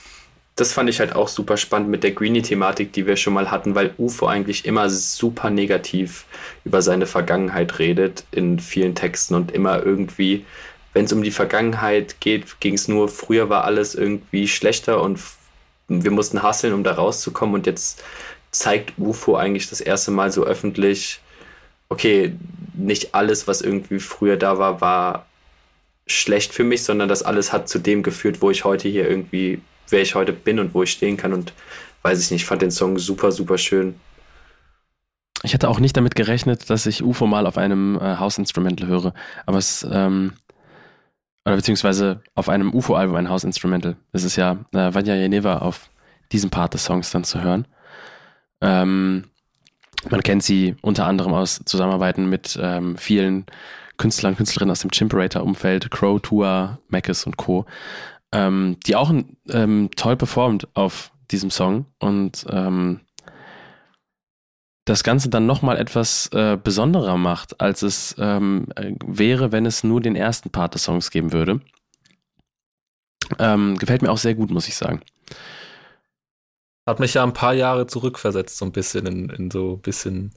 Das 0.55 0.73
fand 0.73 0.89
ich 0.89 0.99
halt 0.99 1.15
auch 1.15 1.27
super 1.27 1.57
spannend 1.57 1.89
mit 1.89 2.03
der 2.03 2.11
Greenie-Thematik, 2.11 2.93
die 2.93 3.07
wir 3.07 3.15
schon 3.15 3.33
mal 3.33 3.51
hatten, 3.51 3.73
weil 3.73 3.93
UFO 3.97 4.27
eigentlich 4.27 4.65
immer 4.65 4.89
super 4.89 5.49
negativ 5.49 6.25
über 6.65 6.81
seine 6.81 7.05
Vergangenheit 7.05 7.79
redet 7.79 8.25
in 8.31 8.59
vielen 8.59 8.93
Texten 8.93 9.35
und 9.35 9.51
immer 9.51 9.83
irgendwie, 9.83 10.45
wenn 10.93 11.05
es 11.05 11.13
um 11.13 11.23
die 11.23 11.31
Vergangenheit 11.31 12.19
geht, 12.19 12.59
ging 12.59 12.73
es 12.73 12.87
nur, 12.87 13.07
früher 13.07 13.49
war 13.49 13.63
alles 13.63 13.95
irgendwie 13.95 14.47
schlechter 14.47 15.01
und 15.01 15.19
wir 15.87 16.11
mussten 16.11 16.43
hasseln, 16.43 16.73
um 16.73 16.83
da 16.83 16.93
rauszukommen 16.93 17.55
und 17.55 17.65
jetzt 17.65 18.03
zeigt 18.51 18.93
UFO 18.97 19.35
eigentlich 19.35 19.69
das 19.69 19.81
erste 19.81 20.11
Mal 20.11 20.31
so 20.31 20.43
öffentlich, 20.43 21.21
okay, 21.89 22.33
nicht 22.73 23.15
alles, 23.15 23.47
was 23.47 23.61
irgendwie 23.61 23.99
früher 23.99 24.37
da 24.37 24.57
war, 24.57 24.81
war 24.81 25.25
schlecht 26.07 26.53
für 26.53 26.63
mich, 26.63 26.83
sondern 26.83 27.09
das 27.09 27.23
alles 27.23 27.53
hat 27.53 27.69
zu 27.69 27.79
dem 27.79 28.03
geführt, 28.03 28.41
wo 28.41 28.51
ich 28.51 28.65
heute 28.65 28.87
hier 28.87 29.09
irgendwie, 29.09 29.61
wer 29.89 30.01
ich 30.01 30.15
heute 30.15 30.33
bin 30.33 30.59
und 30.59 30.73
wo 30.73 30.83
ich 30.83 30.91
stehen 30.91 31.17
kann 31.17 31.33
und 31.33 31.53
weiß 32.01 32.21
ich 32.21 32.31
nicht, 32.31 32.45
fand 32.45 32.61
den 32.61 32.71
Song 32.71 32.97
super, 32.97 33.31
super 33.31 33.57
schön. 33.57 33.95
Ich 35.43 35.53
hätte 35.53 35.69
auch 35.69 35.79
nicht 35.79 35.97
damit 35.97 36.15
gerechnet, 36.15 36.69
dass 36.69 36.85
ich 36.85 37.03
UFO 37.03 37.25
mal 37.25 37.47
auf 37.47 37.57
einem 37.57 37.95
äh, 37.95 38.17
House 38.17 38.37
Instrumental 38.37 38.87
höre, 38.87 39.13
aber 39.45 39.57
es, 39.57 39.85
ähm, 39.91 40.33
oder 41.45 41.55
beziehungsweise 41.55 42.21
auf 42.35 42.49
einem 42.49 42.73
UFO-Album 42.73 43.15
ein 43.15 43.29
House 43.29 43.43
Instrumental. 43.43 43.95
Es 44.11 44.23
ist 44.23 44.35
ja 44.35 44.57
äh, 44.73 44.93
Vanya 44.93 45.15
Jeneva 45.15 45.57
auf 45.57 45.89
diesem 46.31 46.51
Part 46.51 46.75
des 46.75 46.85
Songs 46.85 47.09
dann 47.09 47.23
zu 47.23 47.41
hören. 47.41 47.67
Ähm, 48.61 49.25
man 50.09 50.23
kennt 50.23 50.43
sie 50.43 50.75
unter 50.81 51.05
anderem 51.05 51.33
aus 51.33 51.61
Zusammenarbeiten 51.65 52.27
mit 52.27 52.57
ähm, 52.61 52.97
vielen 52.97 53.45
Künstlern, 53.97 54.35
Künstlerinnen 54.35 54.71
aus 54.71 54.81
dem 54.81 54.91
Chimperator-Umfeld, 54.91 55.91
Crow, 55.91 56.19
Tua, 56.21 56.79
Mackes 56.89 57.25
und 57.25 57.37
Co., 57.37 57.65
ähm, 58.31 58.77
die 58.85 58.95
auch 58.95 59.13
ähm, 59.49 59.89
toll 59.95 60.17
performt 60.17 60.67
auf 60.73 61.11
diesem 61.31 61.51
Song 61.51 61.85
und 61.99 62.45
ähm, 62.49 63.01
das 64.85 65.03
Ganze 65.03 65.29
dann 65.29 65.45
nochmal 65.45 65.77
etwas 65.77 66.27
äh, 66.33 66.57
besonderer 66.61 67.17
macht, 67.17 67.61
als 67.61 67.81
es 67.81 68.15
ähm, 68.17 68.67
wäre, 69.05 69.51
wenn 69.51 69.65
es 69.65 69.83
nur 69.83 70.01
den 70.01 70.15
ersten 70.15 70.49
Part 70.49 70.73
des 70.73 70.83
Songs 70.83 71.11
geben 71.11 71.31
würde. 71.31 71.61
Ähm, 73.39 73.77
gefällt 73.77 74.01
mir 74.01 74.11
auch 74.11 74.17
sehr 74.17 74.35
gut, 74.35 74.51
muss 74.51 74.67
ich 74.67 74.75
sagen. 74.75 75.01
Hat 76.87 76.99
mich 76.99 77.13
ja 77.13 77.23
ein 77.23 77.33
paar 77.33 77.53
Jahre 77.53 77.85
zurückversetzt, 77.87 78.57
so 78.57 78.65
ein 78.65 78.71
bisschen 78.71 79.05
in, 79.05 79.29
in 79.29 79.51
so 79.51 79.75
ein 79.75 79.81
bisschen 79.81 80.31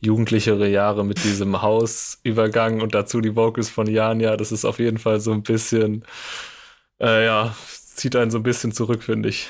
jugendlichere 0.00 0.68
Jahre 0.68 1.04
mit 1.04 1.22
diesem 1.24 1.62
Hausübergang 1.62 2.80
und 2.80 2.94
dazu 2.94 3.20
die 3.20 3.36
Vocals 3.36 3.70
von 3.70 3.86
Janja. 3.86 4.36
Das 4.36 4.52
ist 4.52 4.64
auf 4.64 4.80
jeden 4.80 4.98
Fall 4.98 5.20
so 5.20 5.32
ein 5.32 5.42
bisschen, 5.42 6.04
äh, 7.00 7.24
ja, 7.24 7.54
zieht 7.94 8.16
einen 8.16 8.30
so 8.30 8.38
ein 8.38 8.42
bisschen 8.42 8.72
zurück, 8.72 9.02
finde 9.02 9.28
ich. 9.28 9.48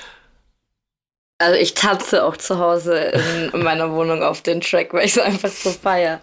Also 1.37 1.59
ich 1.59 1.73
tanze 1.73 2.23
auch 2.23 2.37
zu 2.37 2.59
Hause 2.59 3.11
in 3.53 3.63
meiner 3.63 3.91
Wohnung 3.91 4.23
auf 4.23 4.41
den 4.41 4.61
Track, 4.61 4.93
weil 4.93 5.05
ich 5.05 5.13
so 5.13 5.21
einfach 5.21 5.49
so 5.49 5.69
feier. 5.69 6.21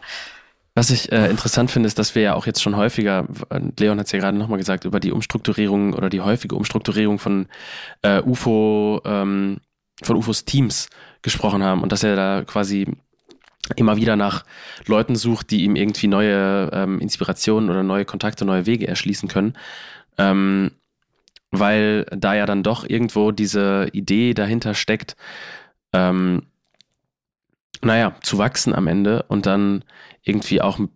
Was 0.74 0.88
ich 0.88 1.12
äh, 1.12 1.28
interessant 1.28 1.70
finde, 1.70 1.86
ist, 1.86 1.98
dass 1.98 2.14
wir 2.14 2.22
ja 2.22 2.34
auch 2.34 2.46
jetzt 2.46 2.62
schon 2.62 2.76
häufiger, 2.76 3.26
Leon 3.78 3.98
hat 3.98 4.06
es 4.06 4.12
ja 4.12 4.18
gerade 4.20 4.38
nochmal 4.38 4.58
gesagt, 4.58 4.86
über 4.86 5.00
die 5.00 5.12
Umstrukturierung 5.12 5.92
oder 5.92 6.08
die 6.08 6.22
häufige 6.22 6.54
Umstrukturierung 6.54 7.18
von 7.18 7.46
äh, 8.00 8.22
UFO 8.22 9.02
ähm, 9.04 9.60
von 10.02 10.16
UFOs 10.16 10.46
Teams 10.46 10.88
gesprochen 11.20 11.62
haben 11.62 11.82
und 11.82 11.92
dass 11.92 12.02
er 12.02 12.16
da 12.16 12.42
quasi 12.44 12.86
immer 13.76 13.96
wieder 13.96 14.16
nach 14.16 14.44
Leuten 14.86 15.14
sucht, 15.14 15.50
die 15.50 15.64
ihm 15.64 15.76
irgendwie 15.76 16.08
neue 16.08 16.70
ähm, 16.72 17.00
Inspirationen 17.00 17.68
oder 17.70 17.82
neue 17.82 18.06
Kontakte, 18.06 18.44
neue 18.44 18.66
Wege 18.66 18.88
erschließen 18.88 19.28
können. 19.28 19.54
Ähm, 20.18 20.72
weil 21.52 22.06
da 22.10 22.34
ja 22.34 22.46
dann 22.46 22.62
doch 22.62 22.88
irgendwo 22.88 23.30
diese 23.30 23.88
Idee 23.92 24.34
dahinter 24.34 24.74
steckt, 24.74 25.16
ähm, 25.92 26.46
naja, 27.82 28.14
zu 28.22 28.38
wachsen 28.38 28.74
am 28.74 28.86
Ende 28.86 29.24
und 29.28 29.46
dann 29.46 29.84
irgendwie 30.22 30.60
auch 30.60 30.78
ein 30.78 30.88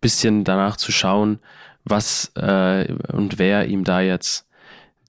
bisschen 0.00 0.44
danach 0.44 0.76
zu 0.76 0.92
schauen, 0.92 1.38
was 1.84 2.30
äh, 2.36 2.92
und 3.12 3.38
wer 3.38 3.66
ihm 3.66 3.84
da 3.84 4.00
jetzt 4.00 4.46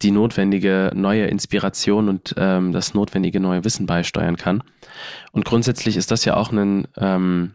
die 0.02 0.12
notwendige 0.12 0.92
neue 0.94 1.26
Inspiration 1.26 2.10
und 2.10 2.34
ähm, 2.38 2.72
das 2.72 2.94
notwendige 2.94 3.40
neue 3.40 3.64
Wissen 3.64 3.86
beisteuern 3.86 4.38
kann. 4.38 4.64
Und 5.32 5.46
grundsätzlich 5.46 5.98
ist 5.98 6.12
das 6.12 6.26
ja 6.26 6.36
auch 6.36 6.52
ein, 6.52 6.88
ähm, 6.98 7.54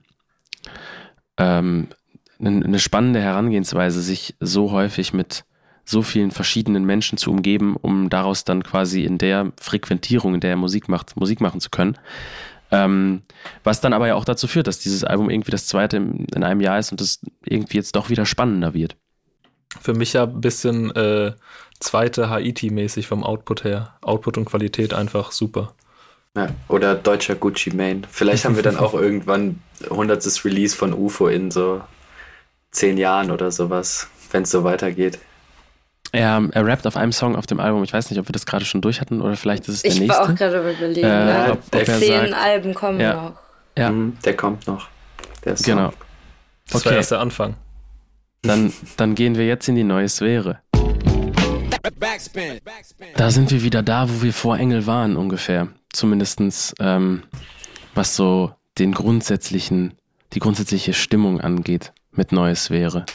ähm, 1.37 1.89
eine 2.41 2.79
spannende 2.79 3.21
Herangehensweise, 3.21 4.01
sich 4.01 4.37
so 4.41 4.71
häufig 4.71 5.13
mit 5.13 5.45
so 5.89 6.03
vielen 6.03 6.31
verschiedenen 6.31 6.85
Menschen 6.85 7.17
zu 7.17 7.31
umgeben, 7.31 7.75
um 7.75 8.11
daraus 8.11 8.45
dann 8.45 8.63
quasi 8.63 9.05
in 9.05 9.17
der 9.17 9.53
Frequentierung, 9.59 10.35
in 10.35 10.41
der 10.41 10.51
er 10.51 10.57
Musik 10.57 10.89
macht, 10.89 11.17
Musik 11.17 11.41
machen 11.41 11.63
zu 11.63 11.71
können. 11.71 11.97
Ähm, 12.71 13.23
was 13.65 13.81
dann 13.81 13.95
aber 13.95 14.07
ja 14.07 14.15
auch 14.15 14.27
dazu 14.27 14.47
führt, 14.47 14.67
dass 14.67 14.79
dieses 14.79 15.03
Album 15.03 15.31
irgendwie 15.31 15.51
das 15.51 15.67
zweite 15.67 15.97
in 15.97 16.45
einem 16.45 16.61
Jahr 16.61 16.79
ist 16.79 16.93
und 16.93 17.01
es 17.01 17.21
irgendwie 17.43 17.79
jetzt 17.79 17.97
doch 17.97 18.11
wieder 18.11 18.27
spannender 18.27 18.75
wird. 18.75 18.97
Für 19.81 19.95
mich 19.95 20.13
ja 20.13 20.25
ein 20.25 20.43
bisschen 20.43 20.95
äh, 20.95 21.33
zweite 21.81 22.29
Haiti-mäßig 22.29 23.07
vom 23.07 23.25
Output 23.25 23.65
her. 23.65 23.95
Output 24.03 24.37
und 24.37 24.45
Qualität 24.45 24.93
einfach 24.93 25.33
super. 25.33 25.73
Ja, 26.37 26.49
oder 26.69 26.97
deutscher 26.97 27.35
Gucci 27.35 27.71
Mane. 27.71 28.03
Vielleicht 28.11 28.45
haben 28.45 28.57
wir 28.57 28.63
dann 28.63 28.77
auch 28.77 28.93
irgendwann 29.01 29.63
100. 29.85 30.45
Release 30.45 30.77
von 30.77 30.93
UFO 30.93 31.29
in 31.29 31.51
so 31.51 31.81
zehn 32.73 32.99
Jahren 32.99 33.31
oder 33.31 33.51
sowas, 33.51 34.09
wenn 34.33 34.43
es 34.43 34.51
so 34.51 34.65
weitergeht. 34.65 35.19
Er, 36.13 36.49
er 36.53 36.67
rappt 36.67 36.87
auf 36.87 36.97
einem 36.97 37.13
Song 37.13 37.37
auf 37.37 37.47
dem 37.47 37.61
Album. 37.61 37.85
Ich 37.85 37.93
weiß 37.93 38.11
nicht, 38.11 38.19
ob 38.19 38.29
wir 38.29 38.33
das 38.33 38.47
gerade 38.47 38.65
schon 38.65 38.81
durch 38.81 39.01
hatten 39.01 39.21
oder 39.21 39.37
vielleicht 39.37 39.69
ist 39.69 39.77
es 39.77 39.83
der 39.83 39.93
ich 39.93 40.01
nächste. 40.01 40.15
Ich 40.15 40.21
war 40.21 40.31
auch 40.31 40.35
gerade 40.35 40.59
überlegen. 40.59 41.07
Äh, 41.07 41.25
ne? 41.25 41.49
ob, 41.53 41.75
ob 41.75 41.85
zehn 41.85 42.31
sagt, 42.31 42.35
Alben 42.35 42.75
kommen 42.75 43.01
ja, 43.01 43.15
noch. 43.15 43.33
Ja. 43.77 43.91
Mhm, 43.91 44.17
der 44.25 44.37
kommt 44.37 44.67
noch. 44.67 44.89
Der 45.45 45.57
Song. 45.57 45.77
Genau. 45.77 45.93
Das 46.71 46.83
okay. 46.83 46.91
war 46.91 46.97
erst 46.97 47.11
der 47.11 47.21
Anfang. 47.21 47.55
Dann, 48.43 48.73
dann 48.97 49.15
gehen 49.15 49.37
wir 49.37 49.47
jetzt 49.47 49.69
in 49.69 49.75
die 49.75 49.85
neue 49.85 50.09
Sphäre. 50.09 50.61
Da 53.17 53.31
sind 53.31 53.51
wir 53.51 53.63
wieder 53.63 53.83
da, 53.83 54.09
wo 54.09 54.23
wir 54.23 54.33
vor 54.33 54.59
Engel 54.59 54.87
waren 54.87 55.17
ungefähr. 55.17 55.69
Zumindestens 55.93 56.75
ähm, 56.79 57.23
was 57.95 58.15
so 58.15 58.53
den 58.79 58.93
grundsätzlichen, 58.93 59.95
die 60.33 60.39
grundsätzliche 60.39 60.95
Stimmung 60.95 61.41
angeht 61.41 61.93
mit 62.13 62.33
Neue 62.33 62.55
Sphäre. 62.55 63.07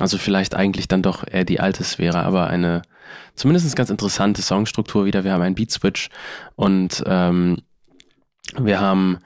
Also 0.00 0.18
vielleicht 0.18 0.54
eigentlich 0.54 0.88
dann 0.88 1.02
doch 1.02 1.24
eher 1.26 1.44
die 1.44 1.60
alte 1.60 1.84
Sphäre, 1.84 2.24
aber 2.24 2.48
eine 2.48 2.82
zumindest 3.34 3.74
ganz 3.76 3.90
interessante 3.90 4.42
Songstruktur 4.42 5.04
wieder. 5.04 5.24
Wir 5.24 5.32
haben 5.32 5.42
einen 5.42 5.54
Beat 5.54 5.70
Switch 5.70 6.08
und 6.56 7.02
ähm, 7.06 7.58
wir 8.58 8.80
haben 8.80 9.18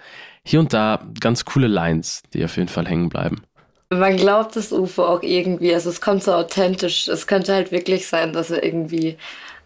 hier 0.45 0.61
und 0.61 0.73
da 0.73 1.01
ganz 1.21 1.45
coole 1.45 1.69
Lines, 1.69 2.23
die 2.33 2.45
auf 2.45 2.57
jeden 2.57 2.69
Fall 2.69 2.87
hängen 2.87 3.09
bleiben. 3.09 3.43
Man 3.91 4.17
glaubt 4.17 4.57
das 4.57 4.73
UFO 4.73 5.05
auch 5.05 5.23
irgendwie, 5.23 5.73
also 5.73 5.91
es 5.91 6.01
kommt 6.01 6.25
so 6.25 6.33
authentisch. 6.33 7.09
Es 7.09 7.27
könnte 7.27 7.55
halt 7.55 7.71
wirklich 7.71 8.07
sein, 8.07 8.33
dass 8.33 8.51
er 8.51 8.65
irgendwie 8.65 9.17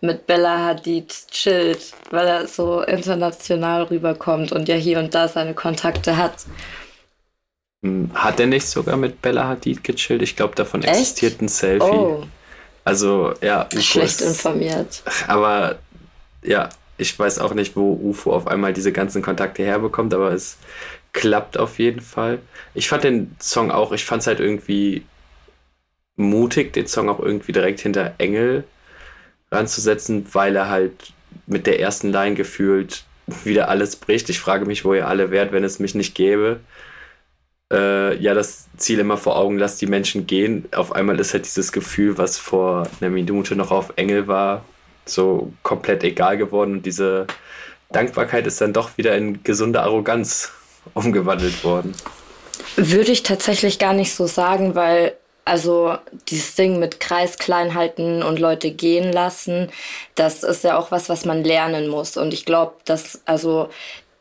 mit 0.01 0.27
Bella 0.27 0.59
Hadid 0.59 1.13
chillt, 1.31 1.93
weil 2.11 2.27
er 2.27 2.47
so 2.47 2.83
international 2.83 3.85
rüberkommt 3.85 4.53
und 4.53 4.69
ja 4.69 4.77
hier 4.77 4.99
und 4.99 5.15
da 5.15 5.29
seine 5.29 5.55
Kontakte 5.55 6.17
hat. 6.17 6.45
Hm, 7.83 8.11
hat 8.15 8.41
er 8.41 8.47
nicht 8.47 8.67
sogar 8.67 8.97
mit 8.97 9.23
Bella 9.23 9.47
Hadid 9.49 9.85
gechillt? 9.85 10.23
Ich 10.23 10.37
glaube, 10.37 10.55
davon 10.55 10.83
Echt? 10.83 10.91
existiert 10.91 11.41
ein 11.41 11.49
Selfie. 11.49 11.85
Oh. 11.85 12.25
Also, 12.85 13.35
ja. 13.41 13.69
UFO 13.73 13.81
Schlecht 13.81 14.21
ist, 14.21 14.29
informiert. 14.29 15.03
Aber, 15.27 15.79
ja, 16.43 16.71
ich 16.97 17.17
weiß 17.17 17.39
auch 17.39 17.55
nicht, 17.55 17.77
wo 17.77 17.93
UFO 17.93 18.33
auf 18.33 18.47
einmal 18.47 18.73
diese 18.73 18.93
ganzen 18.93 19.23
Kontakte 19.23 19.63
herbekommt, 19.63 20.13
aber 20.13 20.33
es 20.33 20.59
klappt 21.13 21.57
auf 21.57 21.79
jeden 21.79 22.01
Fall. 22.01 22.41
Ich 22.75 22.89
fand 22.89 23.05
den 23.05 23.37
Song 23.41 23.71
auch, 23.71 23.93
ich 23.93 24.05
fand 24.05 24.23
es 24.23 24.27
halt 24.27 24.41
irgendwie 24.41 25.05
mutig, 26.17 26.73
den 26.73 26.87
Song 26.87 27.09
auch 27.09 27.21
irgendwie 27.21 27.53
direkt 27.53 27.81
hinter 27.81 28.15
Engel 28.19 28.65
ranzusetzen, 29.51 30.27
weil 30.33 30.57
er 30.57 30.69
halt 30.69 31.13
mit 31.47 31.67
der 31.67 31.81
ersten 31.81 32.11
Line 32.11 32.35
gefühlt 32.35 33.05
wieder 33.45 33.69
alles 33.69 33.97
bricht. 33.97 34.29
Ich 34.29 34.41
frage 34.41 34.67
mich, 34.67 34.85
wo 34.85 34.95
ihr 34.95 35.07
alle 35.07 35.31
wärt, 35.31 35.53
wenn 35.53 35.65
es 35.65 35.79
mich 35.79 35.95
nicht 35.95 36.15
gäbe. 36.15 36.61
Äh, 37.73 38.17
ja, 38.17 38.35
das 38.35 38.69
Ziel 38.77 38.99
immer 38.99 39.17
vor 39.17 39.37
Augen, 39.37 39.59
lasst 39.59 39.81
die 39.81 39.87
Menschen 39.87 40.27
gehen. 40.27 40.69
Auf 40.75 40.93
einmal 40.93 41.21
ist 41.21 41.35
halt 41.35 41.45
dieses 41.45 41.73
Gefühl, 41.73 42.17
was 42.17 42.39
vor 42.39 42.89
einer 43.01 43.11
Minute 43.11 43.57
noch 43.57 43.71
auf 43.71 43.93
Engel 43.97 44.27
war, 44.27 44.65
so 45.05 45.53
komplett 45.63 46.03
egal 46.03 46.39
geworden. 46.39 46.73
Und 46.73 46.87
diese 46.87 47.27
Dankbarkeit 47.91 48.47
ist 48.47 48.61
dann 48.61 48.73
doch 48.73 48.97
wieder 48.97 49.17
in 49.17 49.43
gesunde 49.43 49.83
Arroganz 49.83 50.53
umgewandelt 50.95 51.63
worden. 51.63 51.95
Würde 52.77 53.13
ich 53.13 53.23
tatsächlich 53.23 53.79
gar 53.79 53.93
nicht 53.93 54.15
so 54.15 54.27
sagen, 54.27 54.75
weil 54.75 55.15
also 55.45 55.97
dieses 56.29 56.55
Ding 56.55 56.79
mit 56.79 57.01
Kreis 57.01 57.39
klein 57.39 57.75
halten 57.75 58.23
und 58.23 58.39
Leute 58.39 58.71
gehen 58.71 59.11
lassen, 59.11 59.71
das 60.15 60.43
ist 60.43 60.63
ja 60.63 60.77
auch 60.79 60.91
was, 60.91 61.09
was 61.09 61.25
man 61.25 61.43
lernen 61.43 61.89
muss. 61.89 62.19
Und 62.19 62.35
ich 62.35 62.45
glaube, 62.45 62.75
das 62.85 63.23
also 63.25 63.71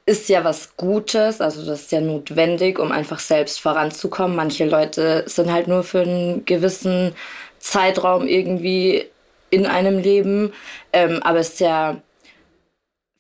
ist 0.08 0.30
ja 0.30 0.46
was 0.46 0.78
Gutes, 0.78 1.42
also 1.42 1.66
das 1.66 1.82
ist 1.82 1.92
ja 1.92 2.00
notwendig, 2.00 2.80
um 2.80 2.94
einfach 2.94 3.20
selbst 3.20 3.60
voranzukommen. 3.60 4.38
Manche 4.38 4.66
Leute 4.66 5.24
sind 5.28 5.52
halt 5.52 5.68
nur 5.68 5.84
für 5.84 6.00
einen 6.00 6.46
gewissen 6.46 7.14
Zeitraum 7.60 8.26
irgendwie 8.26 9.06
in 9.50 9.66
einem 9.66 10.00
Leben, 10.00 10.54
ähm, 10.94 11.22
aber 11.24 11.40
es 11.40 11.50
ist 11.50 11.60
ja 11.60 12.02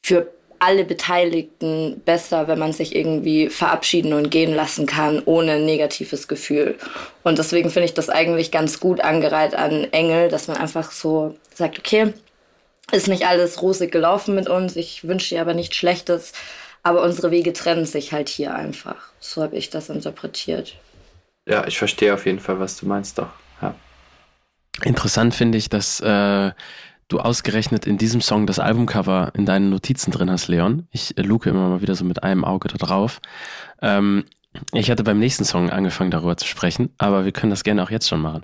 für 0.01 0.31
alle 0.59 0.85
Beteiligten 0.85 2.01
besser, 2.05 2.47
wenn 2.47 2.57
man 2.57 2.71
sich 2.71 2.95
irgendwie 2.95 3.49
verabschieden 3.49 4.13
und 4.13 4.31
gehen 4.31 4.55
lassen 4.55 4.85
kann, 4.85 5.21
ohne 5.25 5.59
negatives 5.59 6.29
Gefühl. 6.29 6.77
Und 7.23 7.37
deswegen 7.37 7.69
finde 7.69 7.85
ich 7.85 7.95
das 7.95 8.09
eigentlich 8.09 8.49
ganz 8.49 8.79
gut 8.79 9.01
angereiht 9.01 9.55
an 9.55 9.83
Engel, 9.91 10.29
dass 10.29 10.47
man 10.47 10.55
einfach 10.55 10.93
so 10.93 11.35
sagt, 11.53 11.79
okay, 11.79 12.13
ist 12.93 13.09
nicht 13.09 13.27
alles 13.27 13.61
rosig 13.61 13.91
gelaufen 13.91 14.35
mit 14.35 14.47
uns, 14.47 14.77
ich 14.77 15.05
wünsche 15.05 15.35
dir 15.35 15.41
aber 15.41 15.53
nichts 15.53 15.75
Schlechtes, 15.75 16.31
aber 16.87 17.03
unsere 17.03 17.31
Wege 17.31 17.51
trennen 17.51 17.85
sich 17.85 18.13
halt 18.13 18.29
hier 18.29 18.55
einfach. 18.55 18.95
So 19.19 19.43
habe 19.43 19.57
ich 19.57 19.69
das 19.69 19.89
interpretiert. 19.89 20.77
Ja, 21.45 21.67
ich 21.67 21.77
verstehe 21.77 22.13
auf 22.13 22.25
jeden 22.25 22.39
Fall, 22.39 22.61
was 22.61 22.77
du 22.77 22.85
meinst, 22.85 23.17
doch. 23.17 23.27
Ja. 23.61 23.75
Interessant 24.83 25.35
finde 25.35 25.57
ich, 25.57 25.67
dass 25.67 25.99
äh, 25.99 26.51
du 27.09 27.19
ausgerechnet 27.19 27.85
in 27.85 27.97
diesem 27.97 28.21
Song 28.21 28.47
das 28.47 28.59
Albumcover 28.59 29.33
in 29.35 29.45
deinen 29.45 29.69
Notizen 29.69 30.11
drin 30.11 30.31
hast, 30.31 30.47
Leon. 30.47 30.87
Ich 30.91 31.17
äh, 31.17 31.23
luke 31.23 31.49
immer 31.49 31.67
mal 31.67 31.81
wieder 31.81 31.93
so 31.93 32.05
mit 32.05 32.23
einem 32.23 32.45
Auge 32.45 32.69
da 32.69 32.77
drauf. 32.77 33.19
Ähm, 33.81 34.23
ich 34.71 34.89
hatte 34.89 35.03
beim 35.03 35.19
nächsten 35.19 35.43
Song 35.43 35.69
angefangen, 35.69 36.11
darüber 36.11 36.37
zu 36.37 36.47
sprechen, 36.47 36.93
aber 36.97 37.25
wir 37.25 37.33
können 37.33 37.49
das 37.49 37.65
gerne 37.65 37.83
auch 37.83 37.91
jetzt 37.91 38.07
schon 38.07 38.21
machen. 38.21 38.43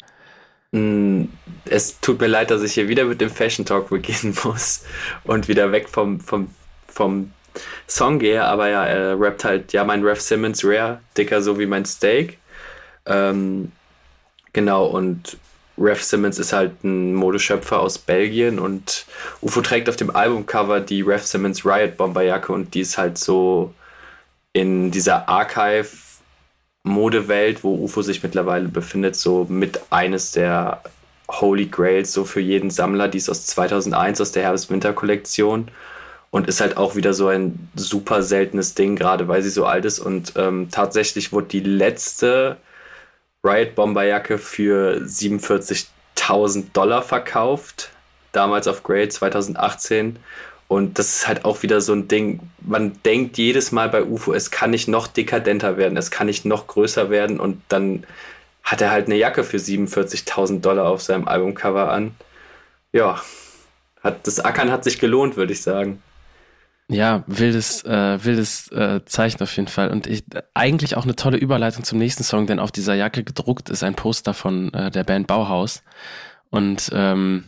Mm, 0.74 1.30
es 1.64 2.02
tut 2.02 2.20
mir 2.20 2.28
leid, 2.28 2.52
dass 2.52 2.62
ich 2.62 2.74
hier 2.74 2.90
wieder 2.90 3.06
mit 3.06 3.22
dem 3.22 3.30
Fashion 3.30 3.66
Talk 3.66 3.88
beginnen 3.88 4.36
muss 4.44 4.84
und 5.24 5.48
wieder 5.48 5.72
weg 5.72 5.88
vom, 5.88 6.20
vom, 6.20 6.50
vom 6.88 7.32
Song 7.88 8.20
gehe, 8.20 8.44
aber 8.44 8.70
ja, 8.70 8.86
er 8.86 9.20
rappt 9.20 9.44
halt, 9.44 9.74
ja, 9.74 9.84
mein 9.84 10.04
Ref 10.04 10.22
Simmons 10.22 10.64
Rare, 10.64 11.00
dicker 11.18 11.42
so 11.42 11.60
wie 11.60 11.66
mein 11.66 11.86
Steak. 11.86 12.38
Ähm, 13.06 13.72
genau, 14.54 14.86
und 14.86 15.38
Ref 15.78 16.04
Simmons 16.04 16.40
ist 16.40 16.54
halt 16.54 16.84
ein 16.84 17.16
Modeschöpfer 17.16 17.80
aus 17.80 17.98
Belgien 17.98 18.60
und 18.60 19.06
UFO 19.42 19.62
trägt 19.62 19.90
auf 19.90 19.96
dem 19.96 20.16
Albumcover 20.16 20.80
die 20.80 21.02
Ref 21.02 21.26
Simmons 21.26 21.66
Riot 21.66 21.98
Bomberjacke 21.98 22.52
und 22.52 22.74
die 22.74 22.82
ist 22.82 22.98
halt 22.98 23.18
so 23.18 23.74
in 24.54 24.92
dieser 24.92 25.28
Archive 25.28 25.88
Modewelt, 26.84 27.64
wo 27.64 27.76
UFO 27.76 28.02
sich 28.02 28.22
mittlerweile 28.22 28.68
befindet, 28.68 29.16
so 29.16 29.46
mit 29.50 29.80
eines 29.90 30.32
der 30.32 30.82
Holy 31.30 31.66
Grails 31.66 32.12
so 32.12 32.26
für 32.26 32.42
jeden 32.42 32.70
Sammler, 32.70 33.08
die 33.08 33.18
ist 33.18 33.30
aus 33.30 33.46
2001 33.48 34.22
aus 34.22 34.32
der 34.34 34.44
Herbst-Winter-Kollektion 34.44 35.70
und 36.34 36.48
ist 36.48 36.62
halt 36.62 36.78
auch 36.78 36.96
wieder 36.96 37.14
so 37.14 37.28
ein 37.28 37.70
super 37.76 38.24
seltenes 38.24 38.74
Ding, 38.74 38.96
gerade 38.96 39.28
weil 39.28 39.44
sie 39.44 39.52
so 39.52 39.68
alt 39.68 39.86
ist 39.86 40.00
und 40.00 40.34
ähm, 40.36 40.70
tatsächlich 40.72 41.32
wurde 41.32 41.46
die 41.50 41.60
letzte 41.60 42.58
Riot 43.44 43.76
Bomberjacke 43.76 44.40
für 44.40 44.98
47.000 44.98 46.74
Dollar 46.74 47.04
verkauft, 47.04 47.92
damals 48.32 48.68
auf 48.68 48.82
Grade 48.82 49.10
2018. 49.10 50.18
Und 50.68 50.98
das 50.98 51.18
ist 51.18 51.28
halt 51.28 51.46
auch 51.46 51.62
wieder 51.62 51.82
so 51.82 51.94
ein 51.94 52.08
Ding, 52.08 52.40
man 52.62 52.98
denkt 53.06 53.38
jedes 53.38 53.72
Mal 53.72 53.90
bei 53.90 54.04
UFO, 54.04 54.34
es 54.34 54.50
kann 54.50 54.72
nicht 54.72 54.88
noch 54.88 55.06
dekadenter 55.06 55.78
werden, 55.78 55.98
es 55.98 56.10
kann 56.10 56.26
nicht 56.26 56.46
noch 56.46 56.66
größer 56.66 57.12
werden 57.12 57.40
und 57.40 57.62
dann 57.70 58.08
hat 58.64 58.82
er 58.82 58.90
halt 58.90 59.06
eine 59.06 59.18
Jacke 59.18 59.44
für 59.44 59.58
47.000 59.58 60.62
Dollar 60.62 60.88
auf 60.88 61.04
seinem 61.04 61.28
Albumcover 61.28 61.92
an. 61.92 62.16
Ja, 62.92 63.22
hat, 64.02 64.26
das 64.26 64.40
Ackern 64.40 64.72
hat 64.72 64.84
sich 64.84 64.98
gelohnt, 64.98 65.38
würde 65.38 65.54
ich 65.54 65.62
sagen. 65.62 66.02
Ja, 66.90 67.24
wildes, 67.28 67.84
äh, 67.86 68.24
wildes 68.24 68.68
äh, 68.72 69.04
Zeichen 69.06 69.42
auf 69.42 69.56
jeden 69.56 69.70
Fall. 69.70 69.90
Und 69.90 70.06
ich, 70.06 70.26
eigentlich 70.54 70.98
auch 70.98 71.04
eine 71.04 71.16
tolle 71.16 71.38
Überleitung 71.38 71.84
zum 71.84 71.98
nächsten 71.98 72.24
Song, 72.24 72.46
denn 72.46 72.60
auf 72.60 72.72
dieser 72.72 72.94
Jacke 72.94 73.24
gedruckt 73.24 73.70
ist 73.70 73.84
ein 73.84 73.96
Poster 73.96 74.34
von 74.34 74.74
äh, 74.74 74.92
der 74.92 75.04
Band 75.04 75.28
Bauhaus. 75.28 75.84
Und 76.50 76.92
ähm, 76.94 77.46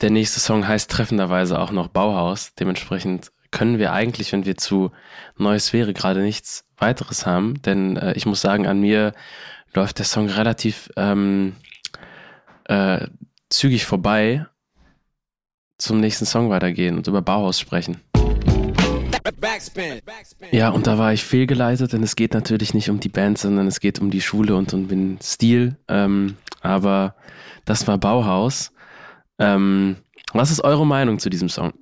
der 0.00 0.10
nächste 0.10 0.40
Song 0.40 0.66
heißt 0.66 0.90
treffenderweise 0.90 1.58
auch 1.58 1.72
noch 1.72 1.88
Bauhaus. 1.88 2.54
Dementsprechend 2.54 3.32
können 3.50 3.78
wir 3.78 3.92
eigentlich, 3.92 4.32
wenn 4.32 4.46
wir 4.46 4.56
zu 4.56 4.92
Neue 5.36 5.60
Sphäre 5.60 5.92
gerade 5.92 6.20
nichts 6.20 6.64
weiteres 6.78 7.26
haben, 7.26 7.60
denn 7.62 7.96
äh, 7.96 8.12
ich 8.14 8.26
muss 8.26 8.40
sagen, 8.40 8.66
an 8.66 8.80
mir 8.80 9.12
läuft 9.74 9.98
der 9.98 10.06
Song 10.06 10.28
relativ 10.28 10.90
ähm, 10.96 11.56
äh, 12.64 13.06
zügig 13.50 13.84
vorbei 13.84 14.46
zum 15.80 16.00
nächsten 16.00 16.26
Song 16.26 16.50
weitergehen 16.50 16.96
und 16.96 17.06
über 17.06 17.22
Bauhaus 17.22 17.58
sprechen. 17.58 18.00
Ja, 20.50 20.70
und 20.70 20.86
da 20.86 20.98
war 20.98 21.12
ich 21.12 21.24
fehlgeleitet, 21.24 21.92
denn 21.92 22.02
es 22.02 22.16
geht 22.16 22.34
natürlich 22.34 22.74
nicht 22.74 22.90
um 22.90 23.00
die 23.00 23.08
Band, 23.08 23.38
sondern 23.38 23.66
es 23.66 23.80
geht 23.80 23.98
um 24.00 24.10
die 24.10 24.20
Schule 24.20 24.54
und 24.56 24.72
um 24.72 24.88
den 24.88 25.18
Stil. 25.22 25.76
Ähm, 25.88 26.36
aber 26.60 27.14
das 27.64 27.86
war 27.86 27.98
Bauhaus. 27.98 28.72
Ähm, 29.38 29.96
was 30.32 30.50
ist 30.50 30.62
eure 30.62 30.86
Meinung 30.86 31.18
zu 31.18 31.30
diesem 31.30 31.48
Song? 31.48 31.72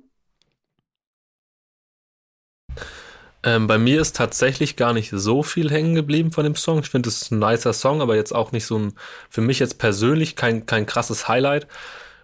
Ähm, 3.43 3.67
bei 3.67 3.77
mir 3.77 4.01
ist 4.01 4.17
tatsächlich 4.17 4.75
gar 4.75 4.93
nicht 4.93 5.11
so 5.11 5.43
viel 5.43 5.71
hängen 5.71 5.95
geblieben 5.95 6.31
von 6.31 6.43
dem 6.43 6.55
Song. 6.55 6.79
Ich 6.79 6.89
finde 6.89 7.07
es 7.07 7.21
ist 7.21 7.31
ein 7.31 7.39
nicer 7.39 7.71
Song, 7.71 8.01
aber 8.01 8.15
jetzt 8.15 8.35
auch 8.35 8.51
nicht 8.51 8.65
so 8.65 8.77
ein, 8.77 8.93
für 9.29 9.41
mich 9.41 9.59
jetzt 9.59 9.77
persönlich 9.77 10.35
kein, 10.35 10.65
kein 10.65 10.85
krasses 10.85 11.27
Highlight. 11.27 11.67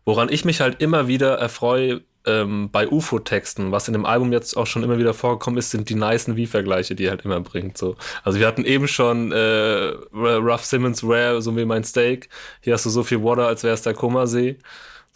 Woran 0.05 0.29
ich 0.31 0.45
mich 0.45 0.61
halt 0.61 0.81
immer 0.81 1.07
wieder 1.07 1.35
erfreue 1.37 2.01
ähm, 2.25 2.69
bei 2.71 2.87
UFO-Texten, 2.87 3.71
was 3.71 3.87
in 3.87 3.93
dem 3.93 4.05
Album 4.05 4.31
jetzt 4.31 4.55
auch 4.55 4.67
schon 4.67 4.83
immer 4.83 4.97
wieder 4.97 5.13
vorgekommen 5.13 5.57
ist, 5.57 5.71
sind 5.71 5.89
die 5.89 5.95
nicen 5.95 6.35
Wie-Vergleiche, 6.35 6.95
die 6.95 7.05
er 7.05 7.11
halt 7.11 7.25
immer 7.25 7.39
bringt. 7.39 7.77
So. 7.77 7.95
Also 8.23 8.39
wir 8.39 8.47
hatten 8.47 8.65
eben 8.65 8.87
schon 8.87 9.31
äh, 9.31 9.93
Rough 10.13 10.65
Simmons 10.65 11.03
Rare, 11.03 11.41
so 11.41 11.55
wie 11.57 11.65
mein 11.65 11.83
Steak. 11.83 12.29
Hier 12.61 12.73
hast 12.73 12.85
du 12.85 12.89
so 12.89 13.03
viel 13.03 13.23
Water, 13.23 13.47
als 13.47 13.63
wäre 13.63 13.73
es 13.73 13.81
der 13.81 13.93
Kummersee. 13.93 14.57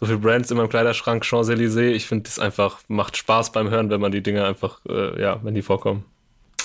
So 0.00 0.06
viel 0.06 0.18
Brands 0.18 0.50
in 0.50 0.56
meinem 0.56 0.70
Kleiderschrank, 0.70 1.24
Champs-Élysées. 1.24 1.90
Ich 1.90 2.06
finde, 2.06 2.24
das 2.24 2.38
einfach 2.38 2.80
macht 2.88 3.16
Spaß 3.16 3.52
beim 3.52 3.68
Hören, 3.68 3.90
wenn 3.90 4.00
man 4.00 4.12
die 4.12 4.22
Dinge 4.22 4.44
einfach, 4.44 4.80
äh, 4.88 5.20
ja, 5.20 5.40
wenn 5.42 5.54
die 5.54 5.62
vorkommen. 5.62 6.04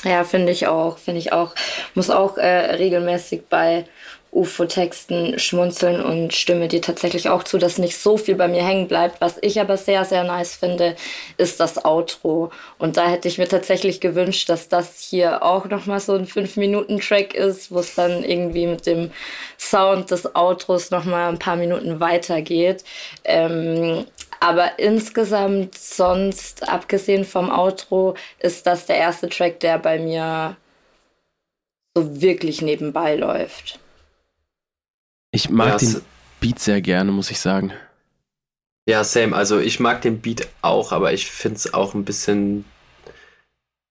Ja, 0.04 0.24
finde 0.24 0.52
ich 0.52 0.68
auch, 0.68 0.98
finde 0.98 1.20
ich 1.20 1.34
auch. 1.34 1.54
Muss 1.96 2.10
auch 2.10 2.38
äh, 2.38 2.76
regelmäßig 2.76 3.48
bei 3.50 3.86
UFO-Texten 4.36 5.40
schmunzeln 5.40 6.02
und 6.02 6.34
stimme 6.34 6.68
dir 6.68 6.82
tatsächlich 6.82 7.30
auch 7.30 7.44
zu, 7.44 7.58
dass 7.58 7.78
nicht 7.78 7.98
so 7.98 8.18
viel 8.18 8.36
bei 8.36 8.48
mir 8.48 8.64
hängen 8.64 8.88
bleibt. 8.88 9.22
Was 9.22 9.38
ich 9.42 9.60
aber 9.60 9.78
sehr, 9.78 10.06
sehr 10.06 10.24
nice 10.24 10.56
finde, 10.56 10.96
ist 11.38 11.60
das 11.60 11.86
Outro. 11.86 12.52
Und 12.78 12.98
da 12.98 13.08
hätte 13.08 13.28
ich 13.28 13.38
mir 13.38 13.48
tatsächlich 13.48 14.02
gewünscht, 14.02 14.50
dass 14.50 14.68
das 14.70 15.00
hier 15.00 15.42
auch 15.44 15.66
nochmal 15.66 16.00
so 16.00 16.14
ein 16.14 16.28
5-Minuten-Track 16.28 17.34
ist, 17.34 17.72
wo 17.72 17.80
es 17.80 17.96
dann 17.96 18.24
irgendwie 18.24 18.68
mit 18.68 18.86
dem 18.86 19.12
Sound 19.58 20.12
des 20.12 20.36
Outros 20.36 20.92
nochmal 20.92 21.30
ein 21.30 21.40
paar 21.40 21.56
Minuten 21.56 22.00
weitergeht. 22.00 22.84
Ähm, 23.24 24.06
Aber 24.42 24.78
insgesamt, 24.78 25.78
sonst, 25.78 26.68
abgesehen 26.70 27.26
vom 27.26 27.50
Outro, 27.50 28.16
ist 28.40 28.68
das 28.68 28.86
der 28.86 28.98
erste 28.98 29.30
Track, 29.30 29.60
der 29.62 29.80
bei 29.80 29.98
mir 29.98 30.58
so 31.98 32.22
wirklich 32.22 32.62
nebenbei 32.62 33.16
läuft. 33.16 33.80
Ich 35.36 35.50
mag 35.50 35.68
Ja, 35.68 35.78
den 35.78 36.02
Beat 36.40 36.60
sehr 36.60 36.80
gerne, 36.82 37.12
muss 37.12 37.30
ich 37.30 37.42
sagen. 37.42 37.74
Ja, 38.88 39.04
same. 39.04 39.36
Also 39.36 39.60
ich 39.60 39.82
mag 39.82 40.02
den 40.02 40.22
Beat 40.22 40.48
auch, 40.62 40.94
aber 40.94 41.12
ich 41.12 41.30
finde 41.30 41.58
es 41.58 41.74
auch 41.74 41.94
ein 41.94 42.06
bisschen. 42.06 42.64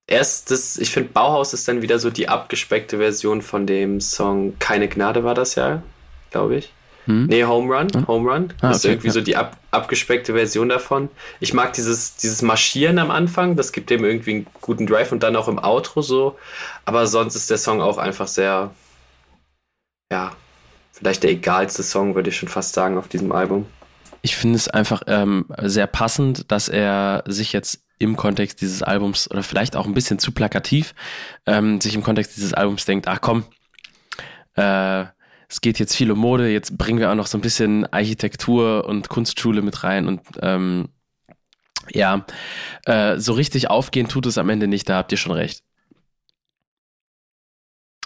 Erst 0.07 0.51
das, 0.51 0.79
ich 0.79 0.91
finde 0.91 1.11
Bauhaus 1.11 1.53
ist 1.53 1.69
dann 1.69 1.83
wieder 1.83 1.99
so 1.99 2.09
die 2.09 2.29
abgespeckte 2.29 2.97
Version 2.97 3.43
von 3.43 3.67
dem 3.67 4.01
Song 4.01 4.59
Keine 4.59 4.89
Gnade 4.89 5.23
war 5.25 5.35
das 5.35 5.55
ja, 5.55 5.83
glaube 6.31 6.57
ich. 6.57 6.73
Hm? 7.05 7.27
Nee, 7.27 7.45
Home 7.45 7.75
Run. 7.75 7.89
Hm? 7.93 8.07
Home 8.07 8.31
Run. 8.33 8.53
Ah, 8.63 8.69
Das 8.69 8.79
ist 8.79 8.85
okay, 8.87 8.93
irgendwie 8.95 9.09
ja. 9.09 9.13
so 9.13 9.21
die 9.21 9.37
ab, 9.37 9.59
abgespeckte 9.71 10.33
Version 10.33 10.71
davon. 10.71 11.11
Ich 11.41 11.53
mag 11.53 11.75
dieses, 11.75 12.17
dieses 12.17 12.41
Marschieren 12.41 12.99
am 12.99 13.11
Anfang, 13.11 13.57
das 13.57 13.73
gibt 13.73 13.91
dem 13.91 14.03
irgendwie 14.03 14.31
einen 14.37 14.47
guten 14.63 14.87
Drive 14.87 15.13
und 15.13 15.23
dann 15.23 15.37
auch 15.37 15.49
im 15.49 15.59
Outro 15.59 16.01
so. 16.01 16.39
Aber 16.87 17.07
sonst 17.07 17.35
ist 17.35 17.51
der 17.51 17.59
Song 17.59 17.83
auch 17.83 17.99
einfach 17.99 18.29
sehr, 18.29 18.71
ja, 20.11 20.35
vielleicht 20.95 21.25
der 21.25 21.31
egalste 21.31 21.83
Song, 21.83 22.15
würde 22.15 22.31
ich 22.31 22.37
schon 22.37 22.49
fast 22.49 22.73
sagen, 22.73 22.97
auf 22.97 23.09
diesem 23.09 23.33
Album. 23.33 23.67
Ich 24.23 24.37
finde 24.37 24.57
es 24.57 24.69
einfach 24.69 25.03
ähm, 25.07 25.47
sehr 25.61 25.87
passend, 25.87 26.51
dass 26.51 26.69
er 26.69 27.25
sich 27.27 27.53
jetzt 27.53 27.81
im 27.99 28.17
Kontext 28.17 28.61
dieses 28.61 28.83
Albums 28.83 29.31
oder 29.31 29.43
vielleicht 29.43 29.77
auch 29.77 29.87
ein 29.87 29.95
bisschen 29.95 30.19
zu 30.19 30.33
plakativ 30.33 30.95
ähm, 31.47 31.81
sich 31.81 31.95
im 31.95 32.03
Kontext 32.03 32.37
dieses 32.37 32.55
Albums 32.55 32.85
denkt, 32.85 33.09
ach 33.09 33.21
komm, 33.21 33.45
äh, 34.55 35.05
es 35.49 35.61
geht 35.61 35.79
jetzt 35.79 35.95
viel 35.95 36.11
um 36.11 36.19
Mode, 36.19 36.49
jetzt 36.49 36.79
bringen 36.79 36.99
wir 36.99 37.11
auch 37.11 37.15
noch 37.15 37.27
so 37.27 37.39
ein 37.39 37.43
bisschen 37.43 37.87
Architektur 37.93 38.87
und 38.87 39.09
Kunstschule 39.09 39.63
mit 39.63 39.85
rein 39.85 40.09
und 40.09 40.23
ähm, 40.41 40.89
ja, 41.91 42.25
äh, 42.87 43.19
so 43.19 43.35
richtig 43.35 43.69
aufgehen 43.69 44.09
tut 44.09 44.27
es 44.27 44.39
am 44.39 44.49
Ende 44.49 44.69
nicht, 44.69 44.89
da 44.89 44.97
habt 44.97 45.13
ihr 45.13 45.19
schon 45.19 45.33
recht. 45.33 45.63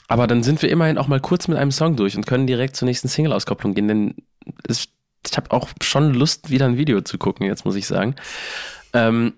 Aber 0.08 0.26
dann 0.26 0.42
sind 0.42 0.60
wir 0.62 0.70
immerhin 0.70 0.98
auch 0.98 1.06
mal 1.06 1.20
kurz 1.20 1.48
mit 1.48 1.58
einem 1.58 1.70
Song 1.70 1.94
durch 1.94 2.16
und 2.16 2.26
können 2.26 2.46
direkt 2.46 2.74
zur 2.76 2.86
nächsten 2.86 3.08
Single-Auskopplung 3.08 3.74
gehen, 3.74 3.88
denn 3.88 4.14
es, 4.66 4.88
ich 5.24 5.36
habe 5.36 5.50
auch 5.50 5.68
schon 5.82 6.14
Lust, 6.14 6.50
wieder 6.50 6.64
ein 6.64 6.78
Video 6.78 7.02
zu 7.02 7.18
gucken, 7.18 7.46
jetzt 7.46 7.66
muss 7.66 7.76
ich 7.76 7.86
sagen. 7.86 8.16
Ähm, 8.94 9.34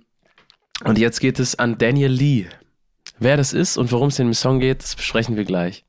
und 0.85 0.97
jetzt 0.99 1.21
geht 1.21 1.41
es 1.41 1.59
an 1.59 1.77
Daniel 1.77 2.13
Lee. 2.13 2.47
Wer 3.19 3.37
das 3.37 3.53
ist 3.53 3.77
und 3.77 3.91
worum 3.93 4.09
es 4.09 4.19
in 4.19 4.29
dem 4.29 4.35
Song 4.35 4.61
geht, 4.61 4.83
das 4.83 4.95
besprechen 4.95 5.37
wir 5.37 5.45
gleich. 5.45 5.85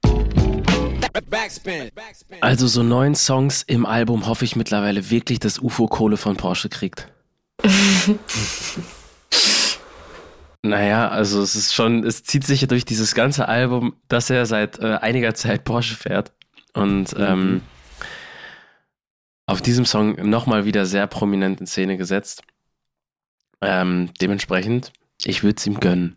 Also 2.41 2.67
so 2.67 2.83
neun 2.83 3.15
Songs 3.15 3.63
im 3.63 3.85
Album 3.85 4.25
hoffe 4.27 4.45
ich 4.45 4.55
mittlerweile 4.55 5.11
wirklich, 5.11 5.39
dass 5.39 5.59
UFO 5.59 5.87
Kohle 5.87 6.17
von 6.17 6.35
Porsche 6.35 6.69
kriegt. 6.69 7.07
naja, 10.63 11.09
also 11.09 11.41
es 11.41 11.55
ist 11.55 11.73
schon, 11.73 12.03
es 12.03 12.23
zieht 12.23 12.45
sich 12.45 12.67
durch 12.67 12.85
dieses 12.85 13.15
ganze 13.15 13.47
Album, 13.47 13.95
dass 14.07 14.29
er 14.29 14.45
seit 14.45 14.79
äh, 14.79 14.97
einiger 15.01 15.33
Zeit 15.33 15.63
Porsche 15.63 15.95
fährt. 15.95 16.31
Und 16.73 17.15
ähm, 17.17 17.61
auf 19.47 19.61
diesem 19.61 19.85
Song 19.85 20.29
nochmal 20.29 20.65
wieder 20.65 20.85
sehr 20.85 21.07
prominent 21.07 21.59
in 21.59 21.67
Szene 21.67 21.97
gesetzt. 21.97 22.43
Ähm, 23.61 24.11
dementsprechend, 24.21 24.93
ich 25.23 25.43
würde 25.43 25.57
es 25.57 25.67
ihm 25.67 25.79
gönnen. 25.79 26.15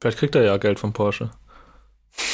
Vielleicht 0.00 0.18
kriegt 0.18 0.34
er 0.34 0.42
ja 0.42 0.56
Geld 0.56 0.78
von 0.78 0.92
Porsche. 0.92 1.30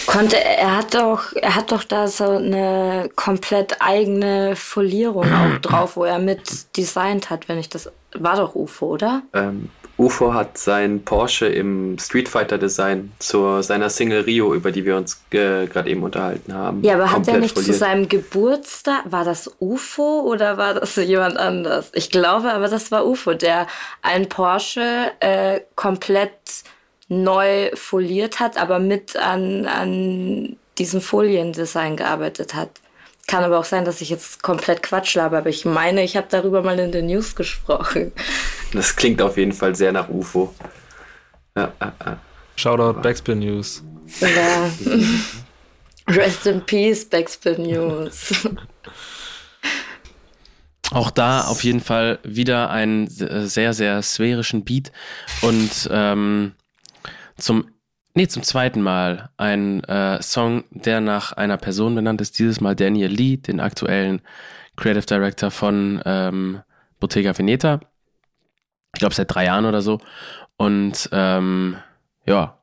Konnte, 0.06 0.36
er 0.42 0.76
hat 0.76 0.94
doch, 0.94 1.32
er 1.34 1.54
hat 1.54 1.72
doch 1.72 1.84
da 1.84 2.08
so 2.08 2.36
eine 2.36 3.08
komplett 3.16 3.80
eigene 3.80 4.56
Folierung 4.56 5.32
auch 5.32 5.58
drauf, 5.58 5.96
wo 5.96 6.04
er 6.04 6.18
mit 6.18 6.76
designt 6.76 7.30
hat, 7.30 7.48
wenn 7.48 7.58
ich 7.58 7.68
das, 7.68 7.90
war 8.14 8.36
doch 8.36 8.54
UFO, 8.54 8.88
oder? 8.88 9.22
Ähm, 9.32 9.70
UFO 10.00 10.32
hat 10.32 10.56
sein 10.56 11.04
Porsche 11.04 11.46
im 11.46 11.98
Street 11.98 12.28
Fighter 12.28 12.56
Design 12.56 13.12
zu 13.18 13.60
seiner 13.60 13.90
Single 13.90 14.22
Rio, 14.22 14.54
über 14.54 14.72
die 14.72 14.86
wir 14.86 14.96
uns 14.96 15.22
äh, 15.30 15.66
gerade 15.66 15.90
eben 15.90 16.02
unterhalten 16.02 16.54
haben. 16.54 16.82
Ja, 16.82 16.94
aber 16.94 17.12
hat 17.12 17.28
er 17.28 17.36
nicht 17.36 17.54
zu 17.54 17.62
foliert. 17.62 17.78
seinem 17.78 18.08
Geburtstag, 18.08 19.02
war 19.04 19.24
das 19.24 19.50
UFO 19.60 20.22
oder 20.22 20.56
war 20.56 20.74
das 20.74 20.96
jemand 20.96 21.36
anders? 21.36 21.90
Ich 21.92 22.08
glaube 22.08 22.50
aber, 22.50 22.68
das 22.68 22.90
war 22.90 23.06
UFO, 23.06 23.34
der 23.34 23.66
ein 24.00 24.28
Porsche 24.30 25.12
äh, 25.20 25.60
komplett 25.76 26.32
neu 27.08 27.70
foliert 27.74 28.40
hat, 28.40 28.56
aber 28.56 28.78
mit 28.78 29.16
an, 29.16 29.66
an 29.66 30.56
diesem 30.78 31.02
Foliendesign 31.02 31.96
gearbeitet 31.96 32.54
hat. 32.54 32.70
Kann 33.26 33.44
aber 33.44 33.58
auch 33.58 33.64
sein, 33.64 33.84
dass 33.84 34.00
ich 34.00 34.08
jetzt 34.08 34.42
komplett 34.42 34.82
Quatsch 34.82 35.14
laber, 35.14 35.38
aber 35.38 35.50
ich 35.50 35.66
meine, 35.66 36.02
ich 36.02 36.16
habe 36.16 36.26
darüber 36.30 36.62
mal 36.62 36.78
in 36.78 36.90
den 36.90 37.06
News 37.06 37.36
gesprochen. 37.36 38.12
Das 38.72 38.94
klingt 38.94 39.20
auf 39.20 39.36
jeden 39.36 39.52
Fall 39.52 39.74
sehr 39.74 39.92
nach 39.92 40.08
UFO. 40.08 40.54
Ja, 41.56 41.72
ja, 41.80 41.92
ja. 42.04 42.20
Shoutout 42.56 43.00
Backspin 43.00 43.40
News. 43.40 43.82
Ja. 44.20 44.70
Rest 46.14 46.46
in 46.46 46.64
Peace, 46.64 47.04
Backspin 47.04 47.62
News. 47.62 48.48
Auch 50.92 51.10
da 51.10 51.42
auf 51.42 51.62
jeden 51.62 51.80
Fall 51.80 52.18
wieder 52.24 52.70
einen 52.70 53.06
sehr, 53.08 53.72
sehr 53.72 54.02
sphärischen 54.02 54.64
Beat 54.64 54.90
und 55.40 55.88
ähm, 55.92 56.52
zum, 57.36 57.70
nee, 58.14 58.26
zum 58.26 58.42
zweiten 58.42 58.82
Mal 58.82 59.30
ein 59.36 59.84
äh, 59.84 60.20
Song, 60.20 60.64
der 60.70 61.00
nach 61.00 61.32
einer 61.32 61.58
Person 61.58 61.94
benannt 61.94 62.20
ist, 62.20 62.38
dieses 62.40 62.60
Mal 62.60 62.74
Daniel 62.74 63.10
Lee, 63.10 63.36
den 63.36 63.60
aktuellen 63.60 64.20
Creative 64.76 65.06
Director 65.06 65.52
von 65.52 66.02
ähm, 66.04 66.60
Bottega 66.98 67.38
Veneta. 67.38 67.80
Ich 68.94 69.00
glaube 69.00 69.14
seit 69.14 69.32
drei 69.32 69.46
Jahren 69.46 69.66
oder 69.66 69.82
so. 69.82 70.00
Und 70.56 71.08
ähm, 71.12 71.76
ja, 72.26 72.58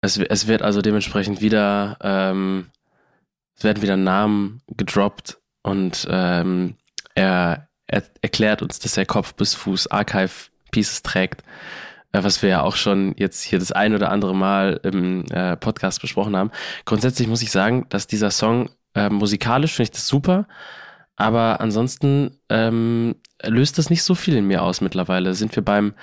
es, 0.00 0.18
es 0.18 0.46
wird 0.46 0.62
also 0.62 0.82
dementsprechend 0.82 1.40
wieder, 1.40 1.96
ähm, 2.00 2.66
es 3.56 3.64
werden 3.64 3.82
wieder 3.82 3.96
Namen 3.96 4.62
gedroppt 4.76 5.38
und 5.62 6.06
ähm, 6.10 6.76
er, 7.14 7.68
er 7.86 8.02
erklärt 8.22 8.62
uns, 8.62 8.78
dass 8.78 8.96
er 8.96 9.06
Kopf 9.06 9.34
bis 9.34 9.54
Fuß 9.54 9.90
Archive 9.90 10.50
Pieces 10.70 11.02
trägt, 11.02 11.42
äh, 12.12 12.22
was 12.22 12.42
wir 12.42 12.50
ja 12.50 12.62
auch 12.62 12.76
schon 12.76 13.14
jetzt 13.16 13.42
hier 13.42 13.58
das 13.58 13.72
ein 13.72 13.94
oder 13.94 14.10
andere 14.10 14.34
Mal 14.34 14.80
im 14.84 15.24
äh, 15.30 15.56
Podcast 15.56 16.00
besprochen 16.00 16.36
haben. 16.36 16.50
Grundsätzlich 16.84 17.26
muss 17.26 17.42
ich 17.42 17.50
sagen, 17.50 17.86
dass 17.88 18.06
dieser 18.06 18.30
Song 18.30 18.70
äh, 18.94 19.10
musikalisch 19.10 19.74
finde 19.74 19.84
ich 19.84 19.96
das 19.96 20.06
super, 20.06 20.46
aber 21.18 21.60
ansonsten 21.60 22.38
ähm, 22.48 23.16
löst 23.42 23.76
das 23.76 23.90
nicht 23.90 24.04
so 24.04 24.14
viel 24.14 24.36
in 24.36 24.46
mir 24.46 24.62
aus 24.62 24.80
mittlerweile. 24.80 25.34
Sind 25.34 25.54
wir 25.56 25.64
beim 25.64 25.94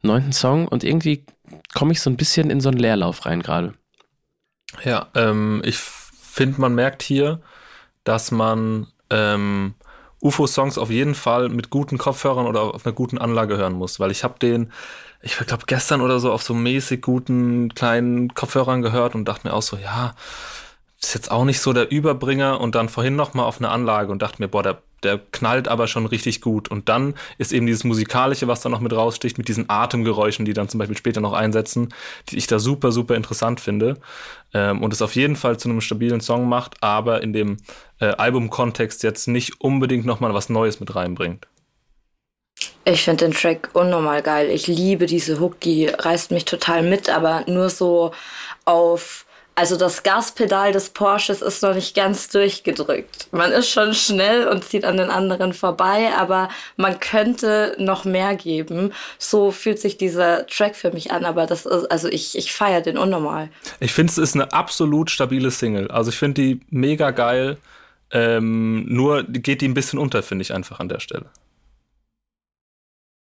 neunten 0.00 0.32
Song 0.32 0.68
und 0.68 0.84
irgendwie 0.84 1.26
komme 1.74 1.92
ich 1.92 2.00
so 2.00 2.08
ein 2.08 2.16
bisschen 2.16 2.50
in 2.50 2.60
so 2.60 2.68
einen 2.68 2.78
Leerlauf 2.78 3.26
rein 3.26 3.42
gerade. 3.42 3.74
Ja, 4.84 5.08
ähm, 5.16 5.60
ich 5.64 5.76
finde, 5.76 6.60
man 6.60 6.76
merkt 6.76 7.02
hier, 7.02 7.40
dass 8.04 8.30
man 8.30 8.86
ähm, 9.10 9.74
UFO-Songs 10.22 10.78
auf 10.78 10.90
jeden 10.90 11.16
Fall 11.16 11.48
mit 11.48 11.70
guten 11.70 11.98
Kopfhörern 11.98 12.46
oder 12.46 12.62
auf 12.74 12.86
einer 12.86 12.94
guten 12.94 13.18
Anlage 13.18 13.56
hören 13.56 13.72
muss, 13.72 13.98
weil 13.98 14.12
ich 14.12 14.22
habe 14.22 14.38
den, 14.38 14.72
ich 15.20 15.36
glaube 15.36 15.64
gestern 15.66 16.00
oder 16.00 16.20
so 16.20 16.30
auf 16.30 16.44
so 16.44 16.54
mäßig 16.54 17.02
guten 17.02 17.74
kleinen 17.74 18.32
Kopfhörern 18.34 18.82
gehört 18.82 19.16
und 19.16 19.24
dachte 19.24 19.48
mir 19.48 19.54
auch 19.54 19.62
so, 19.62 19.76
ja, 19.76 20.14
ist 21.02 21.14
jetzt 21.14 21.30
auch 21.30 21.44
nicht 21.44 21.60
so 21.60 21.72
der 21.72 21.90
Überbringer 21.90 22.60
und 22.60 22.74
dann 22.74 22.88
vorhin 22.88 23.16
noch 23.16 23.32
mal 23.32 23.44
auf 23.44 23.58
eine 23.58 23.70
Anlage 23.70 24.12
und 24.12 24.20
dachte 24.20 24.42
mir, 24.42 24.48
boah, 24.48 24.62
der, 24.62 24.82
der 25.02 25.18
knallt 25.18 25.66
aber 25.66 25.86
schon 25.86 26.04
richtig 26.04 26.42
gut. 26.42 26.70
Und 26.70 26.90
dann 26.90 27.14
ist 27.38 27.52
eben 27.52 27.66
dieses 27.66 27.84
Musikalische, 27.84 28.48
was 28.48 28.60
da 28.60 28.68
noch 28.68 28.80
mit 28.80 28.92
raussticht, 28.92 29.38
mit 29.38 29.48
diesen 29.48 29.70
Atemgeräuschen, 29.70 30.44
die 30.44 30.52
dann 30.52 30.68
zum 30.68 30.78
Beispiel 30.78 30.98
später 30.98 31.22
noch 31.22 31.32
einsetzen, 31.32 31.94
die 32.28 32.36
ich 32.36 32.46
da 32.46 32.58
super, 32.58 32.92
super 32.92 33.14
interessant 33.14 33.60
finde. 33.60 33.96
Ähm, 34.52 34.82
und 34.82 34.92
es 34.92 35.00
auf 35.00 35.16
jeden 35.16 35.36
Fall 35.36 35.58
zu 35.58 35.70
einem 35.70 35.80
stabilen 35.80 36.20
Song 36.20 36.48
macht, 36.48 36.82
aber 36.82 37.22
in 37.22 37.32
dem 37.32 37.56
äh, 37.98 38.06
Albumkontext 38.06 39.02
jetzt 39.02 39.26
nicht 39.26 39.60
unbedingt 39.60 40.04
noch 40.04 40.20
mal 40.20 40.34
was 40.34 40.50
Neues 40.50 40.80
mit 40.80 40.94
reinbringt. 40.94 41.46
Ich 42.84 43.02
finde 43.02 43.24
den 43.24 43.34
Track 43.34 43.70
unnormal 43.72 44.20
geil. 44.20 44.50
Ich 44.50 44.66
liebe 44.66 45.06
diese 45.06 45.40
Hook, 45.40 45.60
die 45.60 45.86
reißt 45.86 46.30
mich 46.30 46.44
total 46.44 46.82
mit, 46.82 47.08
aber 47.08 47.44
nur 47.46 47.70
so 47.70 48.12
auf. 48.66 49.24
Also 49.54 49.76
das 49.76 50.02
Gaspedal 50.02 50.72
des 50.72 50.90
Porsches 50.90 51.42
ist 51.42 51.62
noch 51.62 51.74
nicht 51.74 51.94
ganz 51.94 52.28
durchgedrückt. 52.28 53.28
Man 53.30 53.52
ist 53.52 53.68
schon 53.68 53.92
schnell 53.92 54.48
und 54.48 54.64
zieht 54.64 54.84
an 54.84 54.96
den 54.96 55.10
anderen 55.10 55.52
vorbei, 55.52 56.12
aber 56.16 56.48
man 56.76 56.98
könnte 56.98 57.74
noch 57.78 58.04
mehr 58.04 58.36
geben. 58.36 58.92
So 59.18 59.50
fühlt 59.50 59.78
sich 59.78 59.98
dieser 59.98 60.46
Track 60.46 60.76
für 60.76 60.92
mich 60.92 61.10
an, 61.10 61.24
aber 61.24 61.46
das 61.46 61.66
ist, 61.66 61.90
also 61.90 62.08
ich, 62.08 62.38
ich 62.38 62.52
feiere 62.52 62.80
den 62.80 62.96
unnormal. 62.96 63.50
Ich 63.80 63.92
finde, 63.92 64.10
es 64.10 64.18
ist 64.18 64.34
eine 64.34 64.52
absolut 64.52 65.10
stabile 65.10 65.50
Single. 65.50 65.90
Also 65.90 66.10
ich 66.10 66.16
finde 66.16 66.40
die 66.40 66.60
mega 66.70 67.10
geil. 67.10 67.58
Ähm, 68.12 68.86
nur 68.88 69.24
geht 69.24 69.60
die 69.60 69.68
ein 69.68 69.74
bisschen 69.74 69.98
unter, 69.98 70.22
finde 70.22 70.42
ich 70.42 70.54
einfach 70.54 70.80
an 70.80 70.88
der 70.88 71.00
Stelle. 71.00 71.26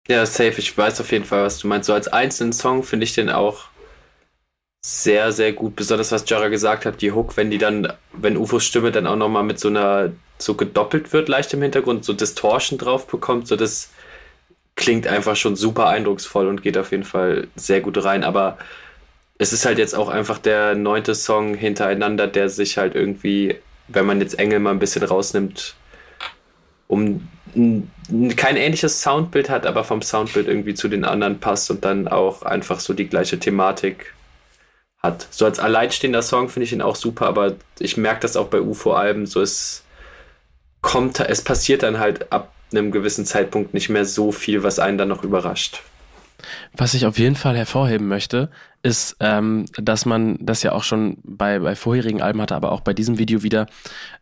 Ja, 0.08 0.24
safe. 0.24 0.54
Ich 0.58 0.76
weiß 0.76 1.00
auf 1.00 1.12
jeden 1.12 1.24
Fall, 1.24 1.44
was 1.44 1.58
du 1.58 1.68
meinst. 1.68 1.86
So 1.86 1.92
als 1.92 2.08
einzelnen 2.08 2.52
Song 2.52 2.82
finde 2.82 3.04
ich 3.04 3.14
den 3.14 3.30
auch 3.30 3.64
sehr, 4.80 5.32
sehr 5.32 5.52
gut. 5.52 5.76
Besonders 5.76 6.12
was 6.12 6.28
Jara 6.28 6.48
gesagt 6.48 6.86
hat, 6.86 7.00
die 7.00 7.12
Hook, 7.12 7.36
wenn 7.36 7.50
die 7.50 7.58
dann, 7.58 7.92
wenn 8.12 8.36
Ufos 8.36 8.64
Stimme 8.64 8.92
dann 8.92 9.06
auch 9.06 9.16
nochmal 9.16 9.42
mit 9.42 9.58
so 9.58 9.68
einer, 9.68 10.12
so 10.38 10.54
gedoppelt 10.54 11.12
wird, 11.12 11.28
leicht 11.28 11.52
im 11.52 11.62
Hintergrund, 11.62 12.04
so 12.04 12.12
Distortion 12.12 12.78
drauf 12.78 13.06
bekommt, 13.06 13.48
so 13.48 13.56
das 13.56 13.90
klingt 14.76 15.08
einfach 15.08 15.34
schon 15.34 15.56
super 15.56 15.88
eindrucksvoll 15.88 16.46
und 16.46 16.62
geht 16.62 16.78
auf 16.78 16.92
jeden 16.92 17.04
Fall 17.04 17.48
sehr 17.56 17.80
gut 17.80 18.02
rein. 18.04 18.22
Aber 18.22 18.58
es 19.36 19.52
ist 19.52 19.66
halt 19.66 19.78
jetzt 19.78 19.94
auch 19.94 20.08
einfach 20.08 20.38
der 20.38 20.74
neunte 20.76 21.14
Song 21.14 21.54
hintereinander, 21.54 22.28
der 22.28 22.48
sich 22.48 22.78
halt 22.78 22.94
irgendwie, 22.94 23.56
wenn 23.88 24.06
man 24.06 24.20
jetzt 24.20 24.38
Engel 24.38 24.60
mal 24.60 24.70
ein 24.70 24.78
bisschen 24.78 25.02
rausnimmt, 25.02 25.74
um 26.86 27.28
kein 28.36 28.56
ähnliches 28.56 29.02
Soundbild 29.02 29.50
hat, 29.50 29.66
aber 29.66 29.82
vom 29.82 30.02
Soundbild 30.02 30.46
irgendwie 30.46 30.74
zu 30.74 30.88
den 30.88 31.04
anderen 31.04 31.40
passt 31.40 31.70
und 31.70 31.84
dann 31.84 32.06
auch 32.06 32.42
einfach 32.42 32.80
so 32.80 32.94
die 32.94 33.08
gleiche 33.08 33.38
Thematik 33.38 34.14
hat. 35.02 35.26
So 35.30 35.44
als 35.44 35.58
alleinstehender 35.58 36.22
Song 36.22 36.48
finde 36.48 36.64
ich 36.64 36.72
ihn 36.72 36.82
auch 36.82 36.96
super, 36.96 37.26
aber 37.26 37.54
ich 37.78 37.96
merke 37.96 38.20
das 38.20 38.36
auch 38.36 38.48
bei 38.48 38.60
UFO-Alben, 38.60 39.26
so 39.26 39.40
es 39.40 39.84
kommt, 40.80 41.20
es 41.20 41.42
passiert 41.42 41.82
dann 41.82 41.98
halt 41.98 42.32
ab 42.32 42.52
einem 42.72 42.90
gewissen 42.90 43.24
Zeitpunkt 43.24 43.74
nicht 43.74 43.88
mehr 43.88 44.04
so 44.04 44.32
viel, 44.32 44.62
was 44.62 44.78
einen 44.78 44.98
dann 44.98 45.08
noch 45.08 45.24
überrascht. 45.24 45.82
Was 46.72 46.94
ich 46.94 47.06
auf 47.06 47.18
jeden 47.18 47.34
Fall 47.34 47.56
hervorheben 47.56 48.06
möchte, 48.06 48.50
ist, 48.82 49.16
ähm, 49.20 49.66
dass 49.76 50.06
man 50.06 50.38
das 50.40 50.62
ja 50.62 50.72
auch 50.72 50.84
schon 50.84 51.18
bei, 51.24 51.58
bei 51.58 51.74
vorherigen 51.74 52.22
Alben 52.22 52.40
hatte, 52.40 52.54
aber 52.54 52.70
auch 52.70 52.80
bei 52.80 52.94
diesem 52.94 53.18
Video 53.18 53.42
wieder, 53.42 53.66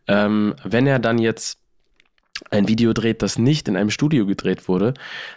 ähm, 0.07 0.55
wenn 0.63 0.87
er 0.87 0.99
dann 0.99 1.19
jetzt 1.19 1.59
ein 2.49 2.67
Video 2.67 2.93
dreht, 2.93 3.21
das 3.21 3.37
nicht 3.37 3.67
in 3.67 3.75
einem 3.75 3.89
Studio 3.89 4.25
gedreht 4.25 4.67
wurde, 4.67 4.93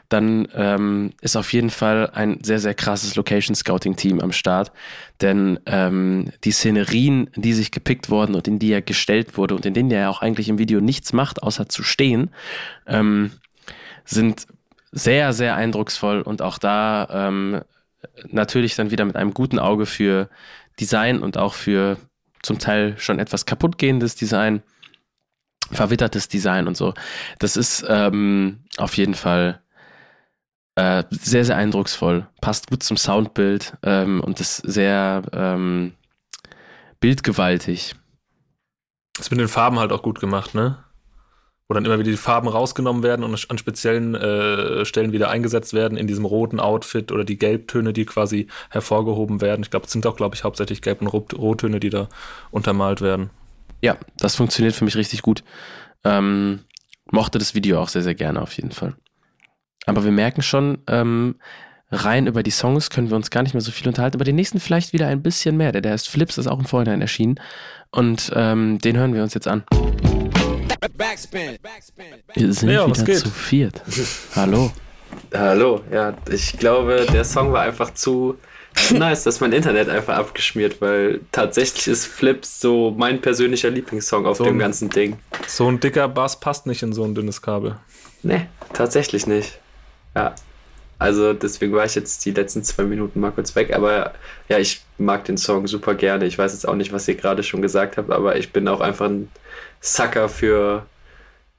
dann 0.08 0.48
ähm, 0.54 1.12
ist 1.20 1.36
auf 1.36 1.52
jeden 1.52 1.70
Fall 1.70 2.10
ein 2.10 2.42
sehr, 2.42 2.58
sehr 2.58 2.74
krasses 2.74 3.16
Location-Scouting-Team 3.16 4.20
am 4.20 4.32
Start. 4.32 4.72
Denn 5.20 5.58
ähm, 5.66 6.30
die 6.44 6.52
Szenerien, 6.52 7.30
die 7.34 7.52
sich 7.52 7.70
gepickt 7.70 8.10
wurden 8.10 8.34
und 8.34 8.46
in 8.48 8.58
die 8.58 8.72
er 8.72 8.82
gestellt 8.82 9.36
wurde 9.36 9.54
und 9.54 9.66
in 9.66 9.74
denen 9.74 9.90
er 9.90 10.10
auch 10.10 10.22
eigentlich 10.22 10.48
im 10.48 10.58
Video 10.58 10.80
nichts 10.80 11.12
macht, 11.12 11.42
außer 11.42 11.68
zu 11.68 11.82
stehen, 11.82 12.30
ähm, 12.86 13.32
sind 14.04 14.46
sehr, 14.92 15.32
sehr 15.32 15.56
eindrucksvoll 15.56 16.20
und 16.22 16.42
auch 16.42 16.58
da 16.58 17.28
ähm, 17.28 17.60
natürlich 18.28 18.74
dann 18.74 18.90
wieder 18.90 19.04
mit 19.04 19.16
einem 19.16 19.34
guten 19.34 19.58
Auge 19.58 19.86
für 19.86 20.28
Design 20.78 21.20
und 21.20 21.36
auch 21.36 21.54
für 21.54 21.96
zum 22.42 22.58
Teil 22.58 22.96
schon 22.98 23.18
etwas 23.18 23.46
kaputtgehendes 23.46 24.16
Design 24.16 24.62
verwittertes 25.72 26.28
Design 26.28 26.66
und 26.66 26.76
so. 26.76 26.94
Das 27.38 27.56
ist 27.56 27.84
ähm, 27.88 28.60
auf 28.76 28.96
jeden 28.96 29.14
Fall 29.14 29.60
äh, 30.76 31.04
sehr, 31.10 31.44
sehr 31.44 31.56
eindrucksvoll. 31.56 32.26
Passt 32.40 32.70
gut 32.70 32.82
zum 32.82 32.96
Soundbild 32.96 33.76
ähm, 33.82 34.20
und 34.20 34.40
ist 34.40 34.56
sehr 34.58 35.22
ähm, 35.32 35.92
bildgewaltig. 37.00 37.94
ist 39.18 39.30
mit 39.30 39.40
den 39.40 39.48
Farben 39.48 39.78
halt 39.78 39.92
auch 39.92 40.02
gut 40.02 40.20
gemacht, 40.20 40.54
ne? 40.54 40.78
Wo 41.68 41.74
dann 41.74 41.84
immer 41.84 41.98
wieder 41.98 42.10
die 42.10 42.16
Farben 42.16 42.48
rausgenommen 42.48 43.02
werden 43.04 43.24
und 43.24 43.46
an 43.48 43.58
speziellen 43.58 44.14
äh, 44.16 44.84
Stellen 44.84 45.12
wieder 45.12 45.30
eingesetzt 45.30 45.72
werden 45.72 45.96
in 45.96 46.08
diesem 46.08 46.24
roten 46.24 46.58
Outfit 46.58 47.12
oder 47.12 47.24
die 47.24 47.38
Gelbtöne, 47.38 47.92
die 47.92 48.06
quasi 48.06 48.48
hervorgehoben 48.70 49.40
werden. 49.40 49.62
Ich 49.62 49.70
glaube, 49.70 49.86
es 49.86 49.92
sind 49.92 50.04
auch, 50.06 50.16
glaube 50.16 50.34
ich, 50.34 50.42
hauptsächlich 50.42 50.82
Gelb- 50.82 51.00
und 51.00 51.08
Rottöne, 51.08 51.78
die 51.78 51.90
da 51.90 52.08
untermalt 52.50 53.02
werden. 53.02 53.30
Ja, 53.82 53.96
das 54.18 54.36
funktioniert 54.36 54.74
für 54.74 54.84
mich 54.84 54.96
richtig 54.96 55.22
gut. 55.22 55.42
Ähm, 56.04 56.60
mochte 57.10 57.38
das 57.38 57.54
Video 57.54 57.80
auch 57.80 57.88
sehr, 57.88 58.02
sehr 58.02 58.14
gerne 58.14 58.42
auf 58.42 58.52
jeden 58.52 58.72
Fall. 58.72 58.94
Aber 59.86 60.04
wir 60.04 60.12
merken 60.12 60.42
schon, 60.42 60.78
ähm, 60.86 61.36
rein 61.90 62.26
über 62.26 62.42
die 62.42 62.50
Songs 62.50 62.90
können 62.90 63.10
wir 63.10 63.16
uns 63.16 63.30
gar 63.30 63.42
nicht 63.42 63.54
mehr 63.54 63.60
so 63.60 63.72
viel 63.72 63.88
unterhalten. 63.88 64.16
Über 64.16 64.24
den 64.24 64.36
nächsten 64.36 64.60
vielleicht 64.60 64.92
wieder 64.92 65.08
ein 65.08 65.22
bisschen 65.22 65.56
mehr. 65.56 65.72
Der, 65.72 65.80
der 65.80 65.92
heißt 65.92 66.08
Flips, 66.08 66.38
ist 66.38 66.46
auch 66.46 66.58
im 66.58 66.66
Vorhinein 66.66 67.00
erschienen. 67.00 67.40
Und 67.90 68.30
ähm, 68.34 68.78
den 68.78 68.96
hören 68.96 69.14
wir 69.14 69.22
uns 69.22 69.34
jetzt 69.34 69.48
an. 69.48 69.64
Wir 72.34 72.52
sind 72.52 72.70
ja, 72.70 72.86
wieder 72.86 73.14
zu 73.14 73.30
viert. 73.30 73.82
Hallo. 74.36 74.70
Hallo, 75.34 75.82
ja, 75.90 76.16
ich 76.30 76.56
glaube, 76.56 77.04
der 77.12 77.24
Song 77.24 77.52
war 77.52 77.62
einfach 77.62 77.92
zu 77.94 78.38
nice, 78.92 79.24
dass 79.24 79.40
mein 79.40 79.52
Internet 79.52 79.88
einfach 79.88 80.16
abgeschmiert, 80.16 80.80
weil 80.80 81.20
tatsächlich 81.32 81.88
ist 81.88 82.06
Flips 82.06 82.60
so 82.60 82.94
mein 82.96 83.20
persönlicher 83.20 83.70
Lieblingssong 83.70 84.26
auf 84.26 84.38
so 84.38 84.44
dem 84.44 84.58
ganzen 84.58 84.90
Ding. 84.90 85.18
So 85.46 85.68
ein 85.68 85.80
dicker 85.80 86.08
Bass 86.08 86.38
passt 86.40 86.66
nicht 86.66 86.82
in 86.82 86.92
so 86.92 87.04
ein 87.04 87.14
dünnes 87.14 87.42
Kabel. 87.42 87.76
Nee, 88.22 88.46
tatsächlich 88.72 89.26
nicht. 89.26 89.58
Ja. 90.14 90.34
Also 90.98 91.32
deswegen 91.32 91.72
war 91.72 91.86
ich 91.86 91.94
jetzt 91.94 92.26
die 92.26 92.32
letzten 92.32 92.62
zwei 92.62 92.82
Minuten 92.82 93.20
mal 93.20 93.32
kurz 93.32 93.56
weg, 93.56 93.74
aber 93.74 94.12
ja, 94.50 94.58
ich 94.58 94.82
mag 94.98 95.24
den 95.24 95.38
Song 95.38 95.66
super 95.66 95.94
gerne. 95.94 96.26
Ich 96.26 96.36
weiß 96.36 96.52
jetzt 96.52 96.68
auch 96.68 96.74
nicht, 96.74 96.92
was 96.92 97.08
ihr 97.08 97.14
gerade 97.14 97.42
schon 97.42 97.62
gesagt 97.62 97.96
habt, 97.96 98.10
aber 98.10 98.36
ich 98.36 98.52
bin 98.52 98.68
auch 98.68 98.80
einfach 98.80 99.06
ein 99.06 99.30
Sucker 99.80 100.28
für 100.28 100.84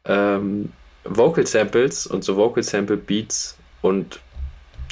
ähm, 0.06 0.72
Vocal 1.06 1.48
Samples 1.48 2.06
und 2.06 2.24
so 2.24 2.36
Vocal 2.38 2.62
Sample 2.62 2.98
Beats 2.98 3.58
und 3.82 4.20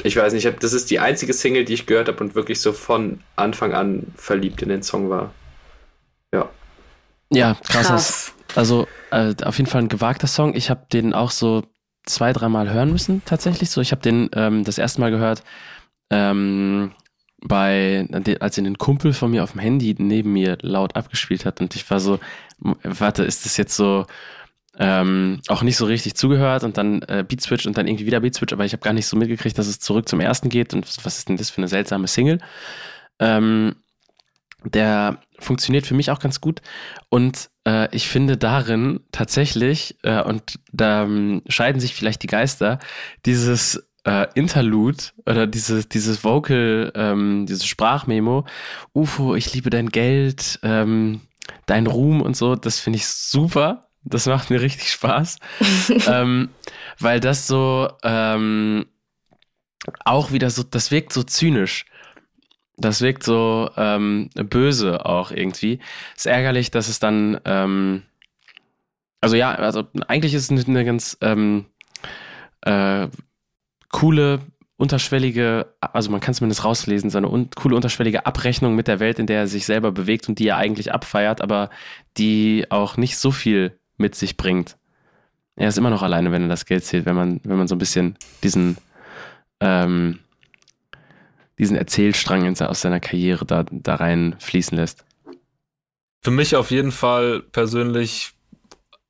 ich 0.04 0.16
weiß 0.16 0.34
nicht, 0.34 0.48
das 0.62 0.74
ist 0.74 0.90
die 0.90 1.00
einzige 1.00 1.34
Single, 1.34 1.66
die 1.66 1.74
ich 1.74 1.86
gehört 1.86 2.08
habe 2.08 2.24
und 2.24 2.36
wirklich 2.36 2.62
so 2.62 2.74
von 2.74 3.22
Anfang 3.36 3.74
an 3.74 4.08
verliebt 4.16 4.62
in 4.62 4.70
den 4.70 4.84
Song 4.84 5.10
war. 5.10 5.34
Ja. 6.34 6.50
Ja, 7.32 7.58
krass. 7.68 7.88
krass. 7.88 8.34
Also 8.56 8.88
äh, 9.12 9.34
auf 9.44 9.58
jeden 9.58 9.70
Fall 9.70 9.84
ein 9.84 9.90
gewagter 9.90 10.28
Song. 10.28 10.56
Ich 10.56 10.70
habe 10.70 10.86
den 10.92 11.14
auch 11.14 11.32
so 11.32 11.64
zwei, 12.06 12.34
dreimal 12.34 12.72
hören 12.72 12.92
müssen, 12.92 13.22
tatsächlich. 13.26 13.70
So, 13.70 13.82
ich 13.82 13.92
habe 13.92 14.02
den 14.02 14.30
ähm, 14.34 14.64
das 14.64 14.78
erste 14.78 15.02
Mal 15.02 15.12
gehört, 15.12 15.44
ähm, 16.10 16.92
bei, 17.42 18.08
als 18.40 18.58
ihn 18.58 18.66
ein 18.66 18.78
Kumpel 18.78 19.14
von 19.14 19.32
mir 19.32 19.44
auf 19.44 19.54
dem 19.54 19.62
Handy 19.62 19.96
neben 19.98 20.34
mir 20.34 20.58
laut 20.62 20.96
abgespielt 20.96 21.46
hat 21.46 21.62
und 21.62 21.76
ich 21.76 21.90
war 21.90 22.00
so, 22.00 22.20
warte, 22.60 23.24
ist 23.24 23.46
das 23.46 23.56
jetzt 23.56 23.76
so 23.76 24.06
ähm, 24.80 25.42
auch 25.50 25.62
nicht 25.62 25.78
so 25.78 25.86
richtig 25.86 26.16
zugehört 26.16 26.64
und 26.64 26.78
dann 26.78 27.02
äh, 27.04 27.24
Beat 27.28 27.42
Switch 27.42 27.68
und 27.68 27.78
dann 27.78 27.88
irgendwie 27.88 28.06
wieder 28.06 28.22
Beat 28.22 28.36
Switch, 28.36 28.54
aber 28.54 28.66
ich 28.66 28.72
habe 28.72 28.82
gar 28.82 28.94
nicht 28.94 29.08
so 29.08 29.18
mitgekriegt, 29.18 29.58
dass 29.58 29.68
es 29.68 29.80
zurück 29.80 30.08
zum 30.08 30.22
ersten 30.22 30.50
geht 30.50 30.74
und 30.74 30.88
was 31.06 31.18
ist 31.18 31.30
denn 31.30 31.38
das 31.38 31.50
für 31.50 31.58
eine 31.58 31.68
seltsame 31.68 32.08
Single? 32.08 32.40
Ähm, 33.20 33.76
der 34.64 35.20
funktioniert 35.38 35.86
für 35.86 35.94
mich 35.94 36.12
auch 36.12 36.20
ganz 36.20 36.42
gut 36.42 36.62
und 37.10 37.50
äh, 37.66 37.94
ich 37.96 38.08
finde 38.08 38.38
darin 38.38 39.02
tatsächlich, 39.12 39.98
äh, 40.04 40.22
und 40.22 40.60
da 40.72 41.04
ähm, 41.04 41.42
scheiden 41.48 41.80
sich 41.82 41.94
vielleicht 41.94 42.24
die 42.24 42.28
Geister, 42.28 42.80
dieses 43.26 43.86
äh, 44.06 44.28
Interlude 44.34 45.04
oder 45.26 45.46
dieses, 45.46 45.90
dieses 45.90 46.24
Vocal, 46.24 46.92
ähm, 46.96 47.46
dieses 47.48 47.66
Sprachmemo, 47.66 48.46
UFO, 48.94 49.36
ich 49.36 49.54
liebe 49.54 49.70
dein 49.70 49.90
Geld, 49.90 50.60
ähm, 50.64 51.22
dein 51.66 51.88
Ruhm 51.88 52.22
und 52.22 52.36
so, 52.36 52.56
das 52.56 52.80
finde 52.80 52.98
ich 52.98 53.08
super. 53.08 53.89
Das 54.04 54.26
macht 54.26 54.50
mir 54.50 54.62
richtig 54.62 54.92
Spaß. 54.92 55.38
ähm, 56.08 56.50
weil 57.00 57.20
das 57.20 57.48
so 57.48 57.90
ähm, 58.04 58.86
auch 60.06 60.32
wieder 60.32 60.50
so, 60.50 60.64
das 60.64 60.92
wirkt 60.92 61.14
so 61.14 61.24
zynisch. 61.24 61.86
Das 62.78 63.02
wirkt 63.02 63.24
so 63.24 63.70
ähm, 63.76 64.30
böse 64.34 65.06
auch 65.06 65.32
irgendwie. 65.32 65.80
Ist 66.16 66.28
ärgerlich, 66.28 66.72
dass 66.72 66.88
es 66.88 67.00
dann, 67.00 67.40
ähm, 67.46 68.04
also 69.20 69.36
ja, 69.36 69.52
also 69.54 69.84
eigentlich 70.08 70.34
ist 70.34 70.50
es 70.50 70.68
eine 70.68 70.86
ganz 70.86 71.18
ähm, 71.22 71.66
äh, 72.62 73.08
coole 73.90 74.40
unterschwellige, 74.78 75.74
also 75.82 76.10
man 76.10 76.22
kann 76.22 76.34
zumindest 76.34 76.64
rauslesen, 76.64 77.10
so 77.10 77.18
eine 77.18 77.28
un 77.28 77.50
coole 77.54 77.76
unterschwellige 77.76 78.26
Abrechnung 78.26 78.76
mit 78.76 78.88
der 78.88 79.02
Welt, 79.02 79.20
in 79.20 79.28
der 79.28 79.40
er 79.40 79.48
sich 79.48 79.66
selber 79.66 79.92
bewegt 79.92 80.30
und 80.30 80.40
die 80.40 80.48
er 80.48 80.56
eigentlich 80.56 80.94
abfeiert, 80.94 81.42
aber 81.42 81.70
die 82.18 82.66
auch 82.70 82.96
nicht 82.96 83.18
so 83.18 83.32
viel 83.32 83.79
mit 84.00 84.16
sich 84.16 84.38
bringt. 84.38 84.78
Er 85.56 85.68
ist 85.68 85.78
immer 85.78 85.90
noch 85.90 86.04
alleine, 86.04 86.32
wenn 86.32 86.44
er 86.44 86.48
das 86.48 86.66
Geld 86.66 86.86
zählt, 86.86 87.06
wenn 87.06 87.16
man, 87.16 87.42
wenn 87.44 87.58
man 87.58 87.68
so 87.68 87.76
ein 87.76 87.80
bisschen 87.80 88.18
diesen, 88.44 88.78
ähm, 89.60 90.20
diesen 91.58 91.76
Erzählstrang 91.76 92.56
aus 92.62 92.82
seiner 92.82 93.02
Karriere 93.02 93.46
da, 93.46 93.66
da 93.70 93.96
rein 93.96 94.36
fließen 94.40 94.78
lässt. 94.78 95.04
Für 96.22 96.32
mich 96.32 96.56
auf 96.56 96.72
jeden 96.72 96.92
Fall 96.92 97.42
persönlich 97.42 98.32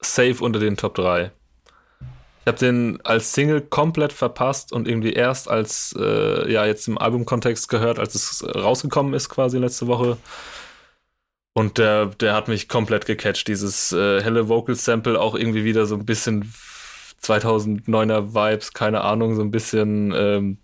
safe 0.02 0.44
unter 0.44 0.60
den 0.60 0.78
Top 0.78 0.96
3. 0.96 1.32
Ich 2.42 2.48
habe 2.48 2.58
den 2.58 3.00
als 3.04 3.34
Single 3.34 3.62
komplett 3.62 4.14
verpasst 4.14 4.72
und 4.72 4.88
irgendwie 4.88 5.14
erst 5.14 5.50
als, 5.50 5.96
äh, 6.00 6.52
ja, 6.52 6.66
jetzt 6.66 6.88
im 6.88 6.98
Albumkontext 6.98 7.70
gehört, 7.70 8.00
als 8.00 8.16
es 8.16 8.44
rausgekommen 8.44 9.14
ist 9.14 9.30
quasi 9.30 9.58
letzte 9.58 9.88
Woche. 9.88 10.18
Und 11.60 11.78
der, 11.78 12.06
der 12.06 12.36
hat 12.36 12.48
mich 12.48 12.70
komplett 12.70 13.06
gecatcht. 13.06 13.50
Dieses 13.50 13.92
äh, 13.92 14.24
helle 14.24 14.48
Vocal 14.48 14.76
Sample 14.76 15.20
auch 15.20 15.36
irgendwie 15.36 15.66
wieder 15.66 15.86
so 15.88 15.96
ein 15.96 16.06
bisschen 16.06 16.54
2009er 17.22 18.34
Vibes, 18.34 18.72
keine 18.72 19.02
Ahnung, 19.02 19.36
so 19.36 19.42
ein 19.42 19.52
bisschen 19.52 20.14
ähm, 20.16 20.58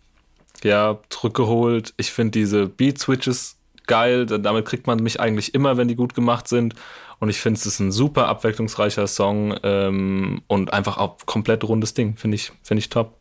ja 0.63 0.97
zurückgeholt. 1.09 1.93
Ich 1.97 2.13
finde 2.13 2.39
diese 2.39 2.67
Beat 2.67 2.97
Switches 2.97 3.57
geil. 3.87 4.25
Damit 4.25 4.63
kriegt 4.63 4.87
man 4.87 5.03
mich 5.03 5.19
eigentlich 5.19 5.53
immer, 5.53 5.75
wenn 5.75 5.89
die 5.89 5.97
gut 5.97 6.13
gemacht 6.13 6.47
sind. 6.47 6.75
Und 7.19 7.27
ich 7.27 7.41
finde, 7.41 7.59
es 7.59 7.65
ist 7.65 7.81
ein 7.81 7.91
super 7.91 8.29
abwechslungsreicher 8.29 9.07
Song 9.07 9.53
ähm, 9.63 10.43
und 10.47 10.71
einfach 10.71 10.97
auch 10.97 11.17
komplett 11.25 11.65
rundes 11.65 11.93
Ding. 11.93 12.15
Finde 12.15 12.35
ich, 12.35 12.53
finde 12.63 12.79
ich 12.79 12.87
top. 12.87 13.17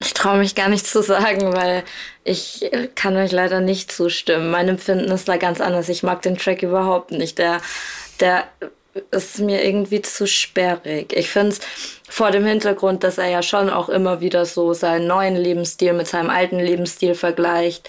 Ich 0.00 0.12
traue 0.12 0.38
mich 0.38 0.54
gar 0.54 0.68
nicht 0.68 0.86
zu 0.86 1.02
sagen, 1.02 1.54
weil 1.54 1.82
ich 2.22 2.70
kann 2.94 3.16
euch 3.16 3.32
leider 3.32 3.60
nicht 3.60 3.90
zustimmen. 3.90 4.50
Mein 4.50 4.68
Empfinden 4.68 5.10
ist 5.10 5.28
da 5.28 5.36
ganz 5.36 5.60
anders. 5.60 5.88
Ich 5.88 6.02
mag 6.02 6.22
den 6.22 6.36
Track 6.36 6.62
überhaupt 6.62 7.12
nicht. 7.12 7.38
Der, 7.38 7.60
der 8.20 8.44
ist 9.10 9.38
mir 9.38 9.64
irgendwie 9.64 10.02
zu 10.02 10.26
sperrig. 10.26 11.12
Ich 11.14 11.30
finde 11.30 11.50
es 11.50 11.60
vor 12.08 12.30
dem 12.30 12.44
Hintergrund, 12.44 13.04
dass 13.04 13.18
er 13.18 13.28
ja 13.28 13.42
schon 13.42 13.70
auch 13.70 13.88
immer 13.88 14.20
wieder 14.20 14.44
so 14.44 14.74
seinen 14.74 15.06
neuen 15.06 15.36
Lebensstil 15.36 15.92
mit 15.92 16.08
seinem 16.08 16.30
alten 16.30 16.58
Lebensstil 16.58 17.14
vergleicht. 17.14 17.88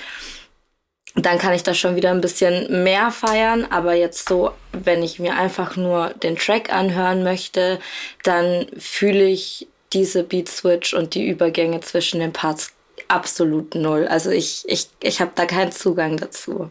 Dann 1.16 1.40
kann 1.40 1.54
ich 1.54 1.64
das 1.64 1.78
schon 1.78 1.96
wieder 1.96 2.12
ein 2.12 2.22
bisschen 2.22 2.84
mehr 2.84 3.12
feiern, 3.12 3.66
aber 3.70 3.96
jetzt 3.96 4.30
so, 4.30 4.52
wenn 4.72 5.02
ich 5.02 5.20
mir 5.20 5.36
einfach 5.36 5.76
nur 5.76 6.10
den 6.10 6.38
Track 6.38 6.72
anhören 6.72 7.24
möchte, 7.24 7.80
dann 8.24 8.68
fühle 8.78 9.26
ich 9.26 9.68
diese 9.94 10.24
Beat 10.24 10.50
Switch 10.50 10.94
und 10.94 11.16
die 11.16 11.28
Übergänge 11.28 11.80
zwischen 11.82 12.20
den 12.20 12.34
Parts 12.34 12.74
absolut 13.08 13.76
null. 13.76 14.08
Also 14.08 14.30
ich, 14.30 14.64
ich, 14.68 14.90
ich 15.02 15.22
habe 15.22 15.32
da 15.36 15.46
keinen 15.46 15.72
Zugang 15.72 16.18
dazu. 16.18 16.70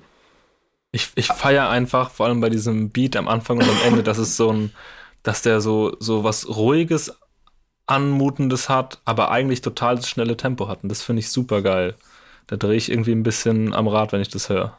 Ich, 0.93 1.11
ich 1.15 1.27
feiere 1.27 1.69
einfach, 1.69 2.11
vor 2.11 2.27
allem 2.27 2.41
bei 2.41 2.51
diesem 2.51 2.91
Beat 2.91 3.17
am 3.17 3.29
Anfang 3.29 3.59
und 3.59 3.69
am 3.69 3.81
Ende, 3.85 4.03
dass 4.03 4.19
es 4.19 4.37
so 4.37 4.53
ein, 4.53 4.73
dass 5.23 5.43
der 5.43 5.61
so, 5.61 5.97
so 5.99 6.25
was 6.25 6.49
Ruhiges, 6.49 7.13
Anmutendes 7.87 8.69
hat, 8.69 9.01
aber 9.05 9.31
eigentlich 9.31 9.61
total 9.61 9.97
das 9.97 10.09
schnelle 10.09 10.37
Tempo 10.37 10.69
hat. 10.69 10.83
Und 10.83 10.89
das 10.89 11.03
finde 11.03 11.21
ich 11.21 11.31
super 11.31 11.63
geil. 11.63 11.95
Da 12.47 12.57
drehe 12.57 12.77
ich 12.77 12.91
irgendwie 12.91 13.13
ein 13.13 13.23
bisschen 13.23 13.75
am 13.75 13.89
Rad, 13.89 14.13
wenn 14.13 14.21
ich 14.21 14.29
das 14.29 14.49
höre. 14.49 14.77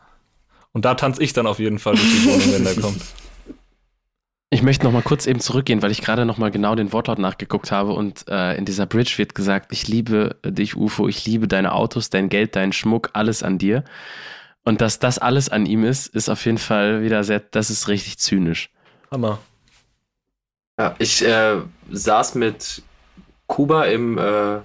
Und 0.74 0.86
da 0.86 0.96
tanze 0.96 1.24
ich 1.24 1.34
dann 1.34 1.48
auf 1.48 1.60
jeden 1.60 1.80
Fall 1.80 1.96
durch 1.96 2.12
die 2.12 2.26
Wohnung, 2.26 2.52
wenn 2.52 2.64
der 2.64 2.76
kommt. 2.82 3.02
Ich 4.50 4.64
möchte 4.64 4.86
noch 4.86 4.94
mal 4.94 5.02
kurz 5.02 5.28
eben 5.28 5.42
zurückgehen, 5.42 5.82
weil 5.82 5.92
ich 5.92 6.02
gerade 6.02 6.26
noch 6.26 6.38
mal 6.38 6.52
genau 6.52 6.74
den 6.76 6.94
Wortlaut 6.94 7.20
nachgeguckt 7.20 7.70
habe 7.72 7.92
und 7.92 8.26
äh, 8.30 8.56
in 8.56 8.64
dieser 8.64 8.86
Bridge 8.86 9.16
wird 9.18 9.36
gesagt, 9.36 9.74
ich 9.74 9.90
liebe 9.90 10.38
dich, 10.46 10.78
Ufo, 10.78 11.10
ich 11.10 11.26
liebe 11.26 11.50
deine 11.50 11.74
Autos, 11.74 12.10
dein 12.10 12.30
Geld, 12.30 12.56
deinen 12.56 12.72
Schmuck, 12.72 13.10
alles 13.12 13.44
an 13.44 13.58
dir. 13.58 13.84
Und 14.64 14.80
dass 14.80 15.00
das 15.00 15.20
alles 15.20 15.50
an 15.50 15.66
ihm 15.66 15.84
ist, 15.84 16.08
ist 16.08 16.30
auf 16.30 16.46
jeden 16.46 16.58
Fall 16.60 17.02
wieder 17.02 17.26
sehr, 17.26 17.42
das 17.42 17.70
ist 17.70 17.90
richtig 17.90 18.20
zynisch. 18.20 18.70
Hammer. 19.12 19.40
Ja, 20.80 20.96
ich 20.98 21.26
äh, 21.26 21.58
saß 21.92 22.36
mit 22.36 22.82
Kuba 23.48 23.86
im, 23.86 24.18
äh, 24.18 24.60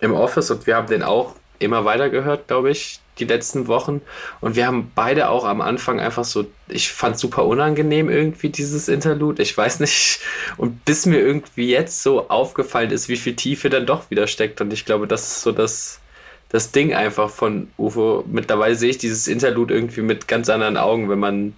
im 0.00 0.14
Office 0.14 0.50
und 0.50 0.66
wir 0.66 0.74
haben 0.74 0.88
den 0.88 1.04
auch 1.04 1.36
immer 1.60 1.84
weiter 1.84 2.10
gehört, 2.10 2.48
glaube 2.48 2.70
ich, 2.70 3.01
die 3.18 3.24
letzten 3.24 3.66
Wochen. 3.66 4.00
Und 4.40 4.56
wir 4.56 4.66
haben 4.66 4.90
beide 4.94 5.28
auch 5.28 5.44
am 5.44 5.60
Anfang 5.60 6.00
einfach 6.00 6.24
so, 6.24 6.46
ich 6.68 6.90
fand 6.90 7.18
super 7.18 7.44
unangenehm 7.44 8.08
irgendwie 8.08 8.48
dieses 8.48 8.88
Interlude. 8.88 9.42
Ich 9.42 9.56
weiß 9.56 9.80
nicht. 9.80 10.20
Und 10.56 10.84
bis 10.84 11.04
mir 11.06 11.18
irgendwie 11.18 11.68
jetzt 11.68 12.02
so 12.02 12.28
aufgefallen 12.30 12.90
ist, 12.90 13.08
wie 13.08 13.16
viel 13.16 13.36
Tiefe 13.36 13.68
dann 13.68 13.86
doch 13.86 14.10
wieder 14.10 14.26
steckt. 14.26 14.60
Und 14.60 14.72
ich 14.72 14.84
glaube, 14.84 15.06
das 15.06 15.22
ist 15.28 15.42
so 15.42 15.52
das, 15.52 16.00
das 16.48 16.72
Ding 16.72 16.94
einfach 16.94 17.28
von 17.28 17.70
UFO. 17.76 18.24
Mittlerweile 18.26 18.76
sehe 18.76 18.90
ich 18.90 18.98
dieses 18.98 19.28
Interlude 19.28 19.74
irgendwie 19.74 20.02
mit 20.02 20.26
ganz 20.26 20.48
anderen 20.48 20.78
Augen, 20.78 21.10
wenn 21.10 21.18
man, 21.18 21.54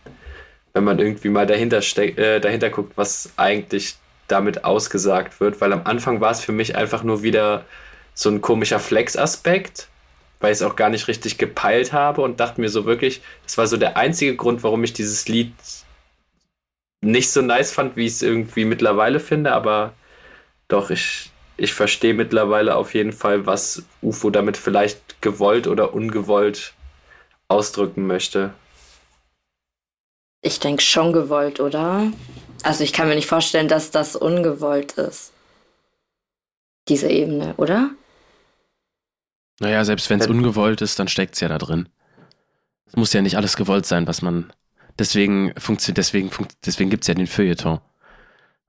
wenn 0.73 0.85
man 0.85 0.99
irgendwie 0.99 1.29
mal 1.29 1.47
dahinter, 1.47 1.83
steck, 1.83 2.19
äh, 2.19 2.41
dahinter 2.41 2.71
guckt, 2.71 2.97
was 2.97 3.31
eigentlich 3.37 3.95
damit 4.27 4.65
ausgesagt 4.65 5.39
wird. 5.39 5.61
Weil 5.61 5.73
am 5.73 5.83
Anfang 5.85 6.21
war 6.21 6.33
es 6.33 6.41
für 6.41 6.53
mich 6.53 6.75
einfach 6.75 7.05
nur 7.05 7.23
wieder 7.23 7.65
so 8.13 8.29
ein 8.29 8.41
komischer 8.41 8.81
Flex-Aspekt 8.81 9.89
weil 10.45 10.53
ich 10.53 10.59
es 10.59 10.63
auch 10.63 10.77
gar 10.77 10.91
nicht 10.91 11.09
richtig 11.09 11.39
gepeilt 11.39 11.95
habe 11.95 12.21
und 12.21 12.39
dachte 12.39 12.61
mir 12.61 12.69
so 12.69 12.85
wirklich, 12.85 13.23
das 13.45 13.57
war 13.57 13.67
so 13.67 13.79
der 13.79 13.97
einzige 13.97 14.37
Grund, 14.37 14.63
warum 14.63 14.85
ich 14.85 14.93
dieses 14.93 15.27
Lied 15.27 15.55
nicht 17.01 17.31
so 17.31 17.41
nice 17.41 17.73
fand, 17.73 17.97
wie 17.97 18.05
ich 18.05 18.13
es 18.13 18.23
irgendwie 18.23 18.67
mittlerweile 18.67 19.21
finde, 19.21 19.53
aber 19.53 19.95
doch, 20.69 20.91
ich, 20.91 21.31
ich 21.57 21.73
verstehe 21.73 22.13
mittlerweile 22.13 22.77
auf 22.77 22.93
jeden 22.93 23.13
Fall, 23.13 23.47
was 23.47 23.85
UFO 24.03 24.29
damit 24.29 24.59
vielleicht 24.59 25.23
gewollt 25.23 25.67
oder 25.67 25.95
ungewollt 25.95 26.75
ausdrücken 27.49 28.07
möchte. 28.07 28.53
Ich 30.43 30.61
denke 30.61 30.83
schon 30.83 31.15
gewollt, 31.15 31.59
oder? 31.59 32.13
Also 32.65 32.85
ich 32.85 32.93
kann 32.93 33.09
mir 33.09 33.15
nicht 33.15 33.29
vorstellen, 33.29 33.69
dass 33.69 33.91
das 33.91 34.15
ungewollt 34.15 34.93
ist. 34.93 35.33
Diese 36.89 37.09
Ebene, 37.09 37.55
oder? 37.57 37.93
Naja, 39.61 39.85
selbst 39.85 40.11
wenn 40.11 40.21
es 40.21 40.27
ungewollt 40.27 40.81
ist, 40.83 40.99
dann 40.99 41.09
steckt 41.09 41.35
es 41.35 41.41
ja 41.41 41.49
da 41.49 41.59
drin. 41.59 41.89
Es 42.87 42.97
muss 42.97 43.13
ja 43.13 43.23
nicht 43.23 43.37
alles 43.37 43.57
gewollt 43.57 43.87
sein, 43.87 44.07
was 44.07 44.23
man. 44.23 44.53
Deswegen 44.99 45.53
funktioniert, 45.59 45.99
deswegen, 45.99 46.31
funkt, 46.31 46.55
deswegen 46.65 46.91
gibt 46.91 47.05
es 47.05 47.09
ja 47.09 47.15
den 47.15 47.27
Feuilleton. 47.27 47.81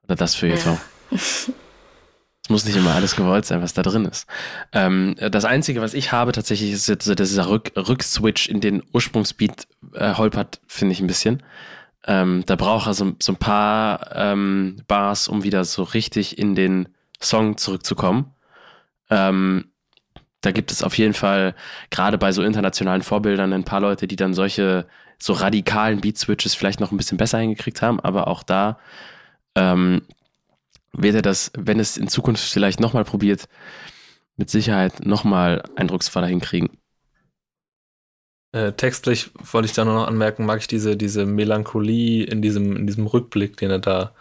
Oder 0.04 0.16
das 0.16 0.36
Feuilleton. 0.36 0.78
Ja. 1.12 1.18
es 1.18 2.50
muss 2.50 2.66
nicht 2.66 2.76
immer 2.76 2.94
alles 2.94 3.16
gewollt 3.16 3.46
sein, 3.46 3.62
was 3.62 3.74
da 3.74 3.82
drin 3.82 4.06
ist. 4.06 4.28
Ähm, 4.72 5.16
das 5.20 5.46
Einzige, 5.46 5.82
was 5.82 5.94
ich 5.94 6.12
habe 6.12 6.32
tatsächlich, 6.32 6.72
ist 6.72 6.88
jetzt 6.88 7.06
so 7.06 7.16
dieser 7.16 7.50
Rück, 7.50 7.72
Rückswitch 7.76 8.48
in 8.48 8.62
den 8.62 8.84
Ursprungsbeat 8.94 9.68
äh, 9.94 10.14
holpert, 10.14 10.62
finde 10.68 10.94
ich 10.94 11.00
ein 11.00 11.08
bisschen. 11.08 11.44
Ähm, 12.08 12.44
da 12.46 12.56
braucht 12.56 12.88
er 12.88 12.94
so, 12.94 13.14
so 13.22 13.32
ein 13.32 13.38
paar 13.38 14.16
ähm, 14.16 14.78
Bars, 14.88 15.28
um 15.28 15.44
wieder 15.44 15.66
so 15.66 15.84
richtig 15.84 16.38
in 16.38 16.54
den 16.54 16.90
Song 17.20 17.58
zurückzukommen. 17.58 18.32
Ähm, 19.10 19.66
da 20.46 20.52
gibt 20.52 20.72
es 20.72 20.84
auf 20.84 20.98
jeden 20.98 21.14
Fall 21.14 21.56
gerade 21.90 22.18
bei 22.18 22.32
so 22.32 22.44
internationalen 22.44 23.02
Vorbildern 23.02 23.52
ein 23.54 23.66
paar 23.66 23.82
Leute, 23.82 24.08
die 24.08 24.16
dann 24.16 24.34
solche 24.34 24.86
so 25.18 25.34
radikalen 25.34 26.02
Beat-Switches 26.02 26.56
vielleicht 26.56 26.80
noch 26.80 26.92
ein 26.92 26.98
bisschen 26.98 27.18
besser 27.18 27.40
hingekriegt 27.40 27.82
haben, 27.82 28.00
aber 28.00 28.28
auch 28.28 28.44
da 28.44 28.78
ähm, 29.56 30.04
wird 30.92 31.16
er 31.16 31.22
das, 31.22 31.52
wenn 31.58 31.80
es 31.80 31.98
in 31.98 32.08
Zukunft 32.08 32.44
vielleicht 32.44 32.80
nochmal 32.80 33.06
probiert, 33.06 33.48
mit 34.38 34.50
Sicherheit 34.50 35.06
nochmal 35.06 35.64
eindrucksvoller 35.76 36.28
hinkriegen. 36.28 36.70
Äh, 38.52 38.74
textlich 38.74 39.32
wollte 39.52 39.66
ich 39.66 39.74
da 39.74 39.84
nur 39.84 39.96
noch 39.96 40.08
anmerken, 40.08 40.46
mag 40.46 40.60
ich 40.60 40.68
diese, 40.68 40.96
diese 40.96 41.26
Melancholie 41.26 42.24
in 42.24 42.42
diesem, 42.42 42.76
in 42.76 42.88
diesem 42.88 43.08
Rückblick, 43.08 43.58
den 43.58 43.72
er 43.72 43.80
da 43.80 44.14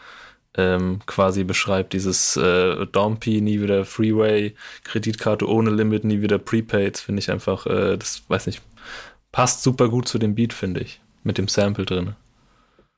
ähm, 0.56 1.00
quasi 1.06 1.44
beschreibt, 1.44 1.92
dieses 1.92 2.36
äh, 2.36 2.86
Dompi, 2.86 3.40
nie 3.40 3.60
wieder 3.60 3.84
Freeway, 3.84 4.54
Kreditkarte 4.84 5.48
ohne 5.48 5.70
Limit, 5.70 6.04
nie 6.04 6.22
wieder 6.22 6.38
Prepaid, 6.38 6.98
finde 6.98 7.20
ich 7.20 7.30
einfach, 7.30 7.66
äh, 7.66 7.96
das 7.96 8.22
weiß 8.28 8.46
nicht, 8.46 8.62
passt 9.32 9.62
super 9.62 9.88
gut 9.88 10.06
zu 10.06 10.18
dem 10.18 10.34
Beat, 10.34 10.52
finde 10.52 10.80
ich, 10.80 11.00
mit 11.24 11.38
dem 11.38 11.48
Sample 11.48 11.84
drin. 11.84 12.14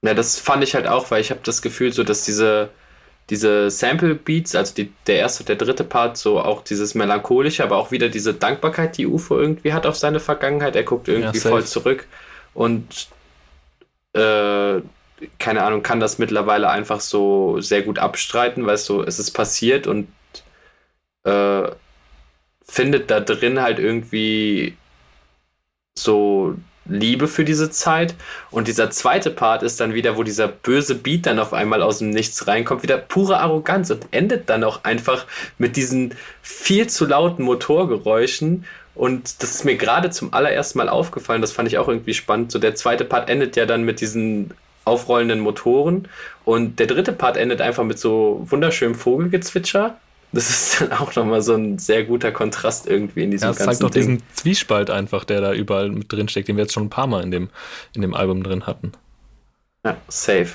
Ja, 0.02 0.12
das 0.12 0.38
fand 0.38 0.62
ich 0.62 0.74
halt 0.74 0.86
auch, 0.86 1.10
weil 1.10 1.22
ich 1.22 1.30
habe 1.30 1.40
das 1.42 1.62
Gefühl, 1.62 1.92
so 1.92 2.04
dass 2.04 2.24
diese, 2.24 2.68
diese 3.30 3.70
Sample-Beats, 3.70 4.54
also 4.54 4.74
die, 4.74 4.92
der 5.06 5.16
erste 5.16 5.42
und 5.42 5.48
der 5.48 5.56
dritte 5.56 5.84
Part, 5.84 6.18
so 6.18 6.38
auch 6.38 6.62
dieses 6.62 6.94
melancholische, 6.94 7.64
aber 7.64 7.76
auch 7.76 7.90
wieder 7.90 8.10
diese 8.10 8.34
Dankbarkeit, 8.34 8.98
die 8.98 9.06
UFO 9.06 9.38
irgendwie 9.38 9.72
hat 9.72 9.86
auf 9.86 9.96
seine 9.96 10.20
Vergangenheit. 10.20 10.76
Er 10.76 10.84
guckt 10.84 11.08
irgendwie 11.08 11.38
ja, 11.38 11.42
voll 11.42 11.64
zurück 11.64 12.06
und 12.52 13.08
äh, 14.12 14.80
keine 15.38 15.62
Ahnung, 15.62 15.82
kann 15.82 16.00
das 16.00 16.18
mittlerweile 16.18 16.68
einfach 16.68 17.00
so 17.00 17.60
sehr 17.60 17.82
gut 17.82 17.98
abstreiten, 17.98 18.66
weißt 18.66 18.88
du, 18.88 19.02
es 19.02 19.18
ist 19.18 19.30
passiert 19.32 19.86
und 19.86 20.08
äh, 21.24 21.70
findet 22.62 23.10
da 23.10 23.20
drin 23.20 23.60
halt 23.60 23.78
irgendwie 23.78 24.76
so 25.98 26.56
Liebe 26.88 27.28
für 27.28 27.44
diese 27.44 27.70
Zeit. 27.70 28.14
Und 28.50 28.68
dieser 28.68 28.90
zweite 28.90 29.30
Part 29.30 29.62
ist 29.62 29.80
dann 29.80 29.94
wieder, 29.94 30.16
wo 30.16 30.22
dieser 30.22 30.48
böse 30.48 30.94
Beat 30.94 31.26
dann 31.26 31.38
auf 31.38 31.52
einmal 31.52 31.82
aus 31.82 31.98
dem 31.98 32.10
Nichts 32.10 32.46
reinkommt, 32.46 32.82
wieder 32.82 32.98
pure 32.98 33.38
Arroganz 33.38 33.90
und 33.90 34.06
endet 34.10 34.48
dann 34.48 34.64
auch 34.64 34.84
einfach 34.84 35.26
mit 35.58 35.76
diesen 35.76 36.14
viel 36.42 36.88
zu 36.88 37.06
lauten 37.06 37.44
Motorgeräuschen. 37.44 38.64
Und 38.94 39.42
das 39.42 39.56
ist 39.56 39.64
mir 39.64 39.76
gerade 39.76 40.10
zum 40.10 40.32
allerersten 40.32 40.78
Mal 40.78 40.88
aufgefallen, 40.88 41.42
das 41.42 41.52
fand 41.52 41.68
ich 41.68 41.78
auch 41.78 41.88
irgendwie 41.88 42.14
spannend. 42.14 42.50
So 42.52 42.58
der 42.58 42.74
zweite 42.74 43.04
Part 43.04 43.28
endet 43.28 43.56
ja 43.56 43.66
dann 43.66 43.82
mit 43.82 44.00
diesen 44.00 44.52
aufrollenden 44.86 45.40
Motoren. 45.40 46.08
Und 46.44 46.78
der 46.78 46.86
dritte 46.86 47.12
Part 47.12 47.36
endet 47.36 47.60
einfach 47.60 47.84
mit 47.84 47.98
so 47.98 48.42
wunderschönem 48.46 48.94
Vogelgezwitscher. 48.94 49.98
Das 50.32 50.50
ist 50.50 50.80
dann 50.80 50.92
auch 50.92 51.14
nochmal 51.14 51.42
so 51.42 51.54
ein 51.54 51.78
sehr 51.78 52.04
guter 52.04 52.32
Kontrast 52.32 52.86
irgendwie 52.86 53.24
in 53.24 53.30
diesem 53.30 53.46
ja, 53.46 53.50
das 53.50 53.58
ganzen 53.58 53.72
zeigt 53.72 53.82
doch 53.82 53.90
Ding. 53.90 54.18
diesen 54.18 54.22
Zwiespalt 54.34 54.90
einfach, 54.90 55.24
der 55.24 55.40
da 55.40 55.52
überall 55.52 55.90
mit 55.90 56.10
drin 56.12 56.28
steckt, 56.28 56.48
den 56.48 56.56
wir 56.56 56.64
jetzt 56.64 56.74
schon 56.74 56.84
ein 56.84 56.90
paar 56.90 57.06
Mal 57.06 57.22
in 57.22 57.30
dem, 57.30 57.50
in 57.94 58.02
dem 58.02 58.14
Album 58.14 58.42
drin 58.42 58.66
hatten. 58.66 58.92
Ja, 59.84 59.96
safe. 60.08 60.54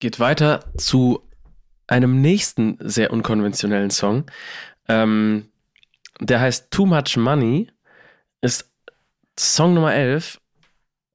Geht 0.00 0.20
weiter 0.20 0.64
zu 0.76 1.22
einem 1.86 2.20
nächsten 2.20 2.78
sehr 2.80 3.12
unkonventionellen 3.12 3.90
Song. 3.90 4.26
Ähm, 4.88 5.48
der 6.20 6.40
heißt 6.40 6.70
Too 6.70 6.86
Much 6.86 7.16
Money, 7.16 7.70
ist 8.40 8.70
Song 9.38 9.74
Nummer 9.74 9.94
11 9.94 10.40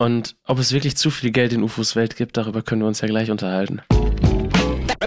und 0.03 0.35
ob 0.43 0.59
es 0.59 0.73
wirklich 0.73 0.97
zu 0.97 1.09
viel 1.09 1.31
Geld 1.31 1.53
in 1.53 1.63
UFOs 1.63 1.95
Welt 1.95 2.17
gibt, 2.17 2.35
darüber 2.35 2.61
können 2.61 2.81
wir 2.81 2.87
uns 2.89 2.99
ja 2.99 3.07
gleich 3.07 3.31
unterhalten. 3.31 3.81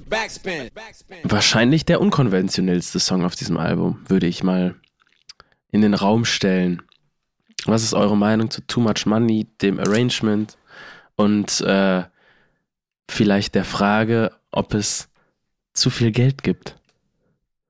Backspin. 0.08 0.70
Wahrscheinlich 1.22 1.84
der 1.84 2.00
unkonventionellste 2.00 2.98
Song 2.98 3.24
auf 3.24 3.36
diesem 3.36 3.58
Album, 3.58 4.02
würde 4.08 4.26
ich 4.26 4.42
mal 4.42 4.74
in 5.70 5.82
den 5.82 5.92
Raum 5.92 6.24
stellen. 6.24 6.80
Was 7.66 7.82
ist 7.82 7.92
eure 7.92 8.16
Meinung 8.16 8.50
zu 8.50 8.66
Too 8.66 8.80
Much 8.80 9.04
Money, 9.04 9.46
dem 9.60 9.78
Arrangement 9.78 10.56
und 11.16 11.60
äh, 11.60 12.04
vielleicht 13.10 13.54
der 13.54 13.64
Frage, 13.64 14.32
ob 14.50 14.72
es 14.72 15.10
zu 15.74 15.90
viel 15.90 16.10
Geld 16.10 16.42
gibt? 16.42 16.76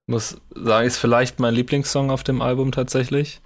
Ich 0.07 0.13
muss 0.13 0.41
sagen, 0.55 0.87
ist 0.87 0.99
vielleicht 0.99 1.41
mein 1.41 1.55
Lieblingssong 1.55 2.13
auf 2.13 2.23
dem 2.23 2.41
Album 2.41 2.71
tatsächlich. 2.71 3.41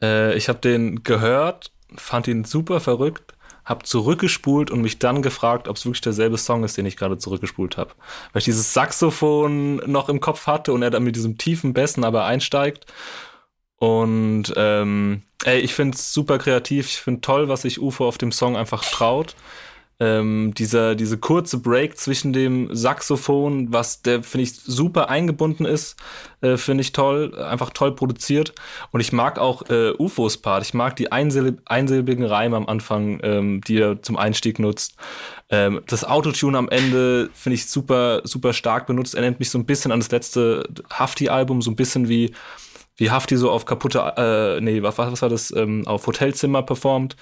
Äh, 0.00 0.36
ich 0.36 0.48
habe 0.48 0.60
den 0.60 1.02
gehört 1.02 1.72
fand 1.96 2.28
ihn 2.28 2.44
super 2.44 2.80
verrückt, 2.80 3.34
habe 3.64 3.84
zurückgespult 3.84 4.70
und 4.70 4.82
mich 4.82 4.98
dann 4.98 5.22
gefragt, 5.22 5.68
ob 5.68 5.76
es 5.76 5.84
wirklich 5.84 6.00
derselbe 6.00 6.38
Song 6.38 6.64
ist, 6.64 6.76
den 6.76 6.86
ich 6.86 6.96
gerade 6.96 7.18
zurückgespult 7.18 7.76
habe. 7.76 7.90
Weil 8.32 8.40
ich 8.40 8.46
dieses 8.46 8.74
Saxophon 8.74 9.76
noch 9.90 10.08
im 10.08 10.20
Kopf 10.20 10.46
hatte 10.46 10.72
und 10.72 10.82
er 10.82 10.90
dann 10.90 11.04
mit 11.04 11.16
diesem 11.16 11.38
tiefen 11.38 11.72
Bessen 11.72 12.04
aber 12.04 12.24
einsteigt. 12.24 12.86
Und 13.76 14.52
ähm, 14.56 15.22
ey, 15.44 15.60
ich 15.60 15.74
finde 15.74 15.96
es 15.96 16.12
super 16.12 16.38
kreativ. 16.38 16.86
Ich 16.86 17.00
finde 17.00 17.20
toll, 17.20 17.48
was 17.48 17.62
sich 17.62 17.80
UFO 17.80 18.06
auf 18.06 18.18
dem 18.18 18.32
Song 18.32 18.56
einfach 18.56 18.84
traut. 18.84 19.34
Ähm, 20.02 20.52
dieser, 20.54 20.96
diese 20.96 21.16
kurze 21.16 21.58
Break 21.58 21.96
zwischen 21.96 22.32
dem 22.32 22.74
Saxophon, 22.74 23.72
was 23.72 24.02
der, 24.02 24.24
finde 24.24 24.42
ich, 24.42 24.54
super 24.56 25.08
eingebunden 25.08 25.64
ist, 25.64 25.94
äh, 26.40 26.56
finde 26.56 26.80
ich 26.80 26.90
toll, 26.90 27.38
einfach 27.38 27.70
toll 27.70 27.94
produziert. 27.94 28.52
Und 28.90 29.00
ich 29.00 29.12
mag 29.12 29.38
auch 29.38 29.62
äh, 29.70 29.92
UFOs 29.96 30.38
Part. 30.38 30.64
Ich 30.64 30.74
mag 30.74 30.96
die 30.96 31.12
einsilb 31.12 31.60
einsilbigen 31.66 32.24
Reime 32.24 32.56
am 32.56 32.66
Anfang, 32.66 33.20
ähm, 33.22 33.60
die 33.60 33.78
er 33.78 34.02
zum 34.02 34.16
Einstieg 34.16 34.58
nutzt. 34.58 34.96
Ähm, 35.50 35.82
das 35.86 36.04
Autotune 36.04 36.58
am 36.58 36.68
Ende 36.68 37.30
finde 37.32 37.54
ich 37.54 37.66
super, 37.66 38.22
super 38.24 38.54
stark 38.54 38.88
benutzt. 38.88 39.14
Er 39.14 39.20
nennt 39.20 39.38
mich 39.38 39.50
so 39.50 39.58
ein 39.58 39.66
bisschen 39.66 39.92
an 39.92 40.00
das 40.00 40.10
letzte 40.10 40.68
Hafti-Album, 40.90 41.62
so 41.62 41.70
ein 41.70 41.76
bisschen 41.76 42.08
wie 42.08 42.32
wie 42.96 43.10
Hafti 43.10 43.36
so 43.36 43.50
auf 43.50 43.64
kaputte, 43.64 43.98
äh, 44.16 44.60
nee, 44.60 44.82
was, 44.82 44.98
was 44.98 45.22
war 45.22 45.28
das, 45.28 45.50
ähm, 45.56 45.86
auf 45.86 46.06
Hotelzimmer 46.06 46.62
performt. 46.62 47.16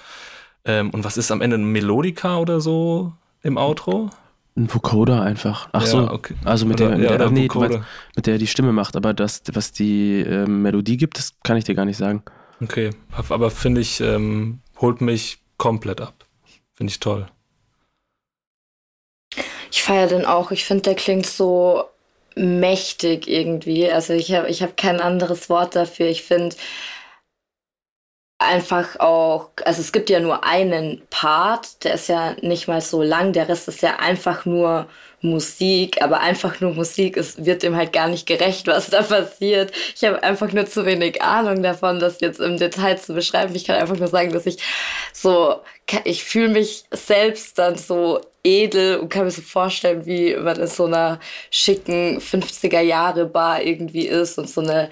Ähm, 0.65 0.89
und 0.91 1.03
was 1.03 1.17
ist 1.17 1.31
am 1.31 1.41
Ende 1.41 1.57
ein 1.57 1.65
Melodika 1.65 2.37
oder 2.37 2.61
so 2.61 3.13
im 3.41 3.57
Outro? 3.57 4.09
Ein 4.55 4.71
Vocoder 4.73 5.21
einfach. 5.21 5.69
Ach 5.71 5.81
ja, 5.81 5.87
so, 5.87 6.11
okay. 6.11 6.35
also 6.43 6.65
mit 6.65 6.81
oder, 6.81 6.89
der, 6.89 6.97
mit, 6.97 7.09
ja, 7.09 7.17
der, 7.17 7.29
nee, 7.29 7.47
meinst, 7.53 7.79
mit 8.15 8.27
der 8.27 8.37
die 8.37 8.47
Stimme 8.47 8.73
macht, 8.73 8.95
aber 8.95 9.13
das, 9.13 9.43
was 9.53 9.71
die 9.71 10.21
äh, 10.21 10.45
Melodie 10.45 10.97
gibt, 10.97 11.17
das 11.17 11.33
kann 11.43 11.57
ich 11.57 11.63
dir 11.63 11.75
gar 11.75 11.85
nicht 11.85 11.97
sagen. 11.97 12.23
Okay, 12.61 12.91
aber 13.29 13.49
finde 13.49 13.81
ich, 13.81 14.01
ähm, 14.01 14.59
holt 14.79 15.01
mich 15.01 15.39
komplett 15.57 16.01
ab. 16.01 16.25
Finde 16.73 16.91
ich 16.91 16.99
toll. 16.99 17.27
Ich 19.71 19.83
feiere 19.83 20.07
den 20.07 20.25
auch. 20.25 20.51
Ich 20.51 20.65
finde, 20.65 20.83
der 20.83 20.95
klingt 20.95 21.25
so 21.25 21.85
mächtig 22.35 23.27
irgendwie. 23.27 23.89
Also 23.89 24.13
ich 24.13 24.33
habe 24.33 24.49
ich 24.49 24.61
hab 24.61 24.77
kein 24.77 24.99
anderes 24.99 25.49
Wort 25.49 25.75
dafür. 25.75 26.07
Ich 26.07 26.23
finde, 26.23 26.55
einfach 28.41 28.99
auch, 28.99 29.49
also 29.65 29.81
es 29.81 29.91
gibt 29.91 30.09
ja 30.09 30.19
nur 30.19 30.43
einen 30.43 31.01
Part, 31.09 31.83
der 31.83 31.93
ist 31.95 32.09
ja 32.09 32.35
nicht 32.41 32.67
mal 32.67 32.81
so 32.81 33.01
lang, 33.01 33.33
der 33.33 33.47
Rest 33.47 33.67
ist 33.67 33.81
ja 33.81 33.97
einfach 33.99 34.45
nur 34.45 34.87
Musik, 35.21 36.01
aber 36.01 36.19
einfach 36.21 36.59
nur 36.61 36.73
Musik, 36.73 37.15
es 37.15 37.45
wird 37.45 37.63
dem 37.63 37.75
halt 37.75 37.93
gar 37.93 38.07
nicht 38.07 38.25
gerecht, 38.25 38.65
was 38.67 38.89
da 38.89 39.03
passiert. 39.03 39.71
Ich 39.95 40.03
habe 40.03 40.21
einfach 40.23 40.51
nur 40.51 40.65
zu 40.65 40.85
wenig 40.85 41.21
Ahnung 41.21 41.61
davon, 41.61 41.99
das 41.99 42.21
jetzt 42.21 42.39
im 42.39 42.57
Detail 42.57 42.97
zu 42.97 43.13
beschreiben. 43.13 43.55
Ich 43.55 43.65
kann 43.65 43.75
einfach 43.75 43.97
nur 43.97 44.07
sagen, 44.07 44.31
dass 44.33 44.47
ich 44.47 44.57
so, 45.13 45.61
ich 46.05 46.23
fühle 46.23 46.49
mich 46.49 46.85
selbst 46.91 47.59
dann 47.59 47.77
so 47.77 48.21
edel 48.43 48.97
und 48.97 49.09
kann 49.09 49.25
mir 49.25 49.31
so 49.31 49.43
vorstellen, 49.43 50.05
wie 50.07 50.35
man 50.35 50.59
in 50.59 50.67
so 50.67 50.85
einer 50.85 51.19
schicken 51.51 52.19
50er 52.19 52.81
Jahre 52.81 53.25
Bar 53.25 53.61
irgendwie 53.61 54.07
ist 54.07 54.39
und 54.39 54.49
so 54.49 54.61
eine 54.61 54.89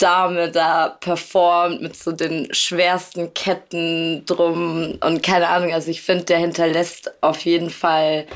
Dame 0.00 0.50
da 0.50 0.96
performt 1.00 1.82
mit 1.82 1.96
so 1.96 2.12
den 2.12 2.52
schwersten 2.52 3.34
Ketten 3.34 4.24
drum 4.26 4.98
und 5.04 5.22
keine 5.22 5.48
Ahnung. 5.48 5.72
Also 5.72 5.90
ich 5.90 6.02
finde, 6.02 6.24
der 6.24 6.38
hinterlässt 6.38 7.12
auf 7.22 7.40
jeden 7.44 7.70
Fall 7.70 8.26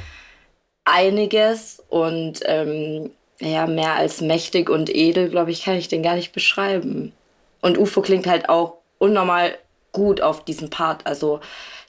einiges 0.85 1.83
und 1.89 2.41
ähm, 2.45 3.11
ja, 3.41 3.67
mehr 3.67 3.95
als 3.95 4.21
mächtig 4.21 4.71
und 4.71 4.95
edel, 4.95 5.29
glaube 5.29 5.51
ich, 5.51 5.65
kann 5.65 5.77
ich 5.77 5.89
den 5.89 6.03
gar 6.03 6.15
nicht 6.15 6.33
beschreiben. 6.33 7.13
Und 7.61 7.79
UFO 7.79 8.03
klingt 8.03 8.27
halt 8.27 8.49
auch 8.49 8.75
unnormal 8.99 9.57
gut 9.93 10.21
auf 10.21 10.45
diesen 10.45 10.71
Part. 10.71 11.07
Also 11.07 11.41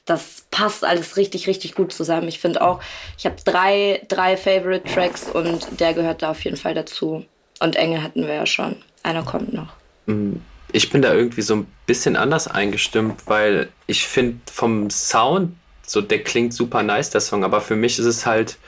das 0.06 0.46
passt 0.50 0.84
alles 0.84 1.16
richtig, 1.16 1.46
richtig 1.46 1.74
gut 1.74 1.92
zusammen. 1.92 2.28
Ich 2.28 2.38
finde 2.38 2.62
auch, 2.62 2.80
ich 3.18 3.26
habe 3.26 3.36
drei, 3.44 4.02
drei 4.08 4.36
Favorite 4.36 4.90
Tracks 4.92 5.28
und 5.28 5.80
der 5.80 5.92
gehört 5.92 6.22
da 6.22 6.30
auf 6.30 6.44
jeden 6.44 6.56
Fall 6.56 6.74
dazu. 6.74 7.24
Und 7.60 7.76
Engel 7.76 8.02
hatten 8.02 8.26
wir 8.26 8.34
ja 8.34 8.46
schon. 8.46 8.76
Einer 9.06 9.22
kommt 9.22 9.52
noch. 9.52 9.68
Mm, 10.06 10.38
ich 10.72 10.90
bin 10.90 11.00
da 11.00 11.14
irgendwie 11.14 11.42
so 11.42 11.54
ein 11.54 11.66
bisschen 11.86 12.16
anders 12.16 12.48
eingestimmt, 12.48 13.22
weil 13.26 13.68
ich 13.86 14.04
finde 14.04 14.40
vom 14.52 14.90
Sound, 14.90 15.54
so 15.86 16.00
der 16.00 16.24
klingt 16.24 16.52
super 16.52 16.82
nice, 16.82 17.10
der 17.10 17.20
Song, 17.20 17.44
aber 17.44 17.60
für 17.60 17.76
mich 17.76 18.00
ist 18.00 18.06
es 18.06 18.26
halt 18.26 18.58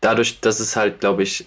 dadurch, 0.00 0.40
dass 0.40 0.58
es 0.58 0.74
halt, 0.74 0.98
glaube 0.98 1.22
ich, 1.22 1.46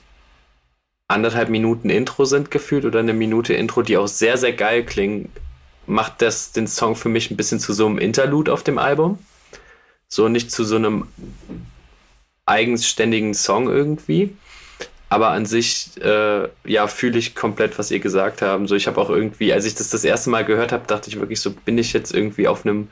anderthalb 1.09 1.49
Minuten 1.49 1.89
Intro 1.89 2.23
sind 2.23 2.49
gefühlt 2.49 2.85
oder 2.85 2.99
eine 2.99 3.13
Minute 3.13 3.53
Intro, 3.53 3.81
die 3.81 3.97
auch 3.97 4.07
sehr, 4.07 4.37
sehr 4.37 4.53
geil 4.53 4.85
klingen, 4.85 5.29
macht 5.85 6.21
das 6.21 6.53
den 6.53 6.67
Song 6.67 6.95
für 6.95 7.09
mich 7.09 7.29
ein 7.31 7.35
bisschen 7.37 7.59
zu 7.59 7.73
so 7.73 7.87
einem 7.87 7.97
Interlude 7.97 8.53
auf 8.53 8.63
dem 8.63 8.77
Album. 8.77 9.19
So 10.07 10.29
nicht 10.29 10.49
zu 10.49 10.63
so 10.63 10.77
einem 10.77 11.07
eigenständigen 12.45 13.33
Song 13.33 13.67
irgendwie. 13.67 14.37
Aber 15.09 15.29
an 15.29 15.45
sich, 15.45 15.89
äh, 16.01 16.47
ja, 16.65 16.87
fühle 16.87 17.17
ich 17.17 17.33
komplett, 17.33 17.79
was 17.79 17.89
ihr 17.89 17.99
gesagt 17.99 18.41
habt. 18.43 18.69
So, 18.69 18.75
ich 18.75 18.87
habe 18.87 19.01
auch 19.01 19.09
irgendwie, 19.09 19.51
als 19.51 19.65
ich 19.65 19.75
das 19.75 19.89
das 19.89 20.03
erste 20.03 20.29
Mal 20.29 20.45
gehört 20.45 20.71
habe, 20.71 20.85
dachte 20.85 21.09
ich 21.09 21.19
wirklich 21.19 21.41
so, 21.41 21.51
bin 21.51 21.77
ich 21.79 21.93
jetzt 21.93 22.13
irgendwie 22.13 22.47
auf 22.47 22.65
einem 22.65 22.89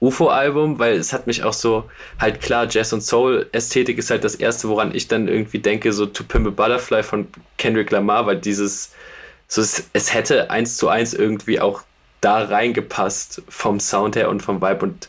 UFO-Album, 0.00 0.78
weil 0.78 0.94
es 0.96 1.12
hat 1.12 1.26
mich 1.26 1.42
auch 1.44 1.54
so, 1.54 1.88
halt 2.18 2.42
klar, 2.42 2.66
Jazz 2.68 2.92
und 2.92 3.00
Soul-Ästhetik 3.00 3.96
ist 3.96 4.10
halt 4.10 4.24
das 4.24 4.34
erste, 4.34 4.68
woran 4.68 4.94
ich 4.94 5.08
dann 5.08 5.28
irgendwie 5.28 5.58
denke, 5.58 5.92
so 5.92 6.04
To 6.04 6.24
Pimp 6.24 6.46
a 6.46 6.50
Butterfly 6.50 7.02
von 7.02 7.28
Kendrick 7.56 7.90
Lamar, 7.90 8.26
weil 8.26 8.36
dieses, 8.36 8.92
so 9.48 9.62
es, 9.62 9.88
es 9.94 10.12
hätte 10.12 10.50
eins 10.50 10.76
zu 10.76 10.88
eins 10.88 11.14
irgendwie 11.14 11.60
auch 11.60 11.82
da 12.20 12.44
reingepasst 12.44 13.42
vom 13.48 13.80
Sound 13.80 14.16
her 14.16 14.28
und 14.28 14.42
vom 14.42 14.60
Vibe 14.60 14.84
und 14.84 15.08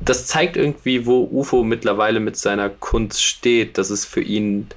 das 0.00 0.26
zeigt 0.26 0.56
irgendwie, 0.56 1.06
wo 1.06 1.22
UFO 1.30 1.62
mittlerweile 1.62 2.20
mit 2.20 2.36
seiner 2.36 2.68
Kunst 2.68 3.22
steht, 3.22 3.78
dass 3.78 3.90
es 3.90 4.04
für 4.04 4.20
ihn 4.20 4.68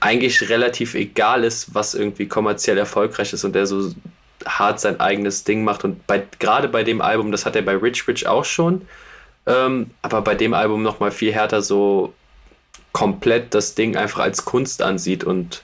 eigentlich 0.00 0.48
relativ 0.48 0.94
egal 0.94 1.44
ist, 1.44 1.74
was 1.74 1.94
irgendwie 1.94 2.26
kommerziell 2.26 2.76
erfolgreich 2.76 3.32
ist 3.32 3.44
und 3.44 3.54
der 3.54 3.66
so 3.66 3.92
hart 4.44 4.80
sein 4.80 5.00
eigenes 5.00 5.44
Ding 5.44 5.64
macht. 5.64 5.84
Und 5.84 6.06
bei, 6.06 6.22
gerade 6.38 6.68
bei 6.68 6.82
dem 6.82 7.00
Album, 7.00 7.30
das 7.30 7.46
hat 7.46 7.56
er 7.56 7.62
bei 7.62 7.76
Rich 7.76 8.08
Rich 8.08 8.26
auch 8.26 8.44
schon, 8.44 8.82
ähm, 9.46 9.90
aber 10.02 10.22
bei 10.22 10.34
dem 10.34 10.54
Album 10.54 10.82
nochmal 10.82 11.12
viel 11.12 11.32
härter 11.32 11.62
so 11.62 12.12
komplett 12.92 13.54
das 13.54 13.74
Ding 13.74 13.96
einfach 13.96 14.20
als 14.20 14.44
Kunst 14.44 14.82
ansieht 14.82 15.24
und 15.24 15.62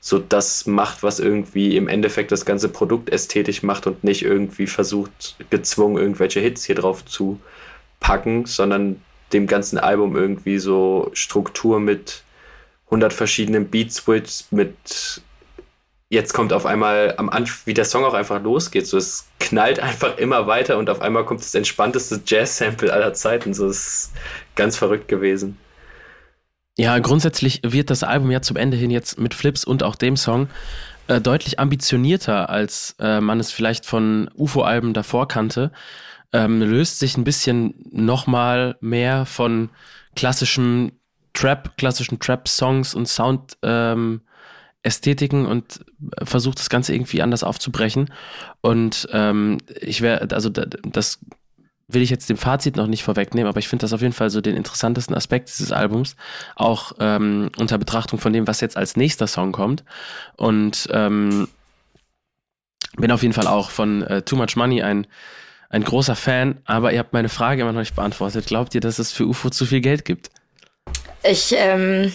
so 0.00 0.18
das 0.18 0.66
macht, 0.66 1.02
was 1.02 1.18
irgendwie 1.18 1.76
im 1.76 1.88
Endeffekt 1.88 2.30
das 2.30 2.44
ganze 2.44 2.68
Produkt 2.68 3.10
ästhetisch 3.10 3.62
macht 3.62 3.86
und 3.86 4.04
nicht 4.04 4.22
irgendwie 4.22 4.66
versucht, 4.66 5.36
gezwungen, 5.50 5.96
irgendwelche 5.96 6.40
Hits 6.40 6.64
hier 6.64 6.76
drauf 6.76 7.04
zu 7.04 7.40
packen, 8.00 8.46
sondern 8.46 9.02
dem 9.32 9.46
ganzen 9.46 9.76
Album 9.76 10.14
irgendwie 10.14 10.58
so 10.58 11.10
Struktur 11.14 11.80
mit 11.80 12.22
100 12.88 13.12
verschiedenen 13.12 13.68
Beat-Switches 13.68 14.48
mit 14.50 15.22
jetzt 16.10 16.32
kommt 16.32 16.52
auf 16.52 16.66
einmal 16.66 17.14
am 17.18 17.28
Anfang, 17.28 17.66
wie 17.66 17.74
der 17.74 17.84
Song 17.84 18.04
auch 18.04 18.14
einfach 18.14 18.42
losgeht. 18.42 18.86
So, 18.86 18.96
es 18.96 19.28
knallt 19.40 19.80
einfach 19.80 20.16
immer 20.18 20.46
weiter 20.46 20.78
und 20.78 20.90
auf 20.90 21.00
einmal 21.00 21.24
kommt 21.24 21.40
das 21.40 21.54
entspannteste 21.54 22.20
Jazz-Sample 22.24 22.92
aller 22.92 23.14
Zeiten. 23.14 23.54
So, 23.54 23.68
ist 23.68 24.12
ganz 24.54 24.76
verrückt 24.76 25.08
gewesen. 25.08 25.58
Ja, 26.76 26.98
grundsätzlich 27.00 27.60
wird 27.64 27.90
das 27.90 28.04
Album 28.04 28.30
ja 28.30 28.40
zum 28.40 28.56
Ende 28.56 28.76
hin 28.76 28.90
jetzt 28.90 29.18
mit 29.18 29.34
Flips 29.34 29.64
und 29.64 29.82
auch 29.82 29.96
dem 29.96 30.16
Song 30.16 30.48
äh, 31.08 31.20
deutlich 31.20 31.58
ambitionierter, 31.58 32.48
als 32.48 32.94
äh, 33.00 33.20
man 33.20 33.40
es 33.40 33.50
vielleicht 33.50 33.84
von 33.84 34.30
UFO-Alben 34.36 34.94
davor 34.94 35.26
kannte. 35.26 35.72
Ähm, 36.32 36.60
löst 36.62 37.00
sich 37.00 37.16
ein 37.16 37.24
bisschen 37.24 37.74
nochmal 37.90 38.76
mehr 38.80 39.26
von 39.26 39.70
klassischem 40.14 40.92
Trap, 41.32 41.76
klassischen 41.76 42.18
Trap-Songs 42.18 42.94
und 42.94 43.06
Sound 43.06 43.56
ähm, 43.62 44.22
und 45.46 45.80
versucht 46.22 46.58
das 46.58 46.70
Ganze 46.70 46.94
irgendwie 46.94 47.20
anders 47.20 47.44
aufzubrechen. 47.44 48.12
Und 48.60 49.08
ähm, 49.12 49.58
ich 49.80 50.00
wäre, 50.00 50.26
also 50.32 50.48
das 50.48 51.20
will 51.88 52.02
ich 52.02 52.10
jetzt 52.10 52.28
dem 52.28 52.36
Fazit 52.36 52.76
noch 52.76 52.86
nicht 52.86 53.02
vorwegnehmen, 53.02 53.48
aber 53.48 53.58
ich 53.58 53.68
finde 53.68 53.82
das 53.82 53.92
auf 53.92 54.02
jeden 54.02 54.12
Fall 54.12 54.30
so 54.30 54.40
den 54.40 54.56
interessantesten 54.56 55.16
Aspekt 55.16 55.48
dieses 55.48 55.72
Albums, 55.72 56.16
auch 56.54 56.92
ähm, 57.00 57.50
unter 57.58 57.78
Betrachtung 57.78 58.18
von 58.18 58.32
dem, 58.32 58.46
was 58.46 58.60
jetzt 58.60 58.76
als 58.76 58.96
nächster 58.96 59.26
Song 59.26 59.52
kommt. 59.52 59.84
Und 60.36 60.88
ähm, 60.92 61.48
bin 62.96 63.10
auf 63.10 63.22
jeden 63.22 63.34
Fall 63.34 63.46
auch 63.46 63.70
von 63.70 64.02
äh, 64.02 64.22
Too 64.22 64.36
Much 64.36 64.56
Money 64.56 64.82
ein, 64.82 65.06
ein 65.70 65.82
großer 65.82 66.16
Fan, 66.16 66.60
aber 66.64 66.92
ihr 66.92 66.98
habt 66.98 67.12
meine 67.12 67.28
Frage 67.28 67.62
immer 67.62 67.72
noch 67.72 67.80
nicht 67.80 67.96
beantwortet. 67.96 68.46
Glaubt 68.46 68.74
ihr, 68.74 68.80
dass 68.80 68.98
es 68.98 69.12
für 69.12 69.26
UFO 69.26 69.50
zu 69.50 69.64
viel 69.64 69.80
Geld 69.80 70.04
gibt? 70.04 70.30
Ich 71.22 71.54
ähm, 71.56 72.12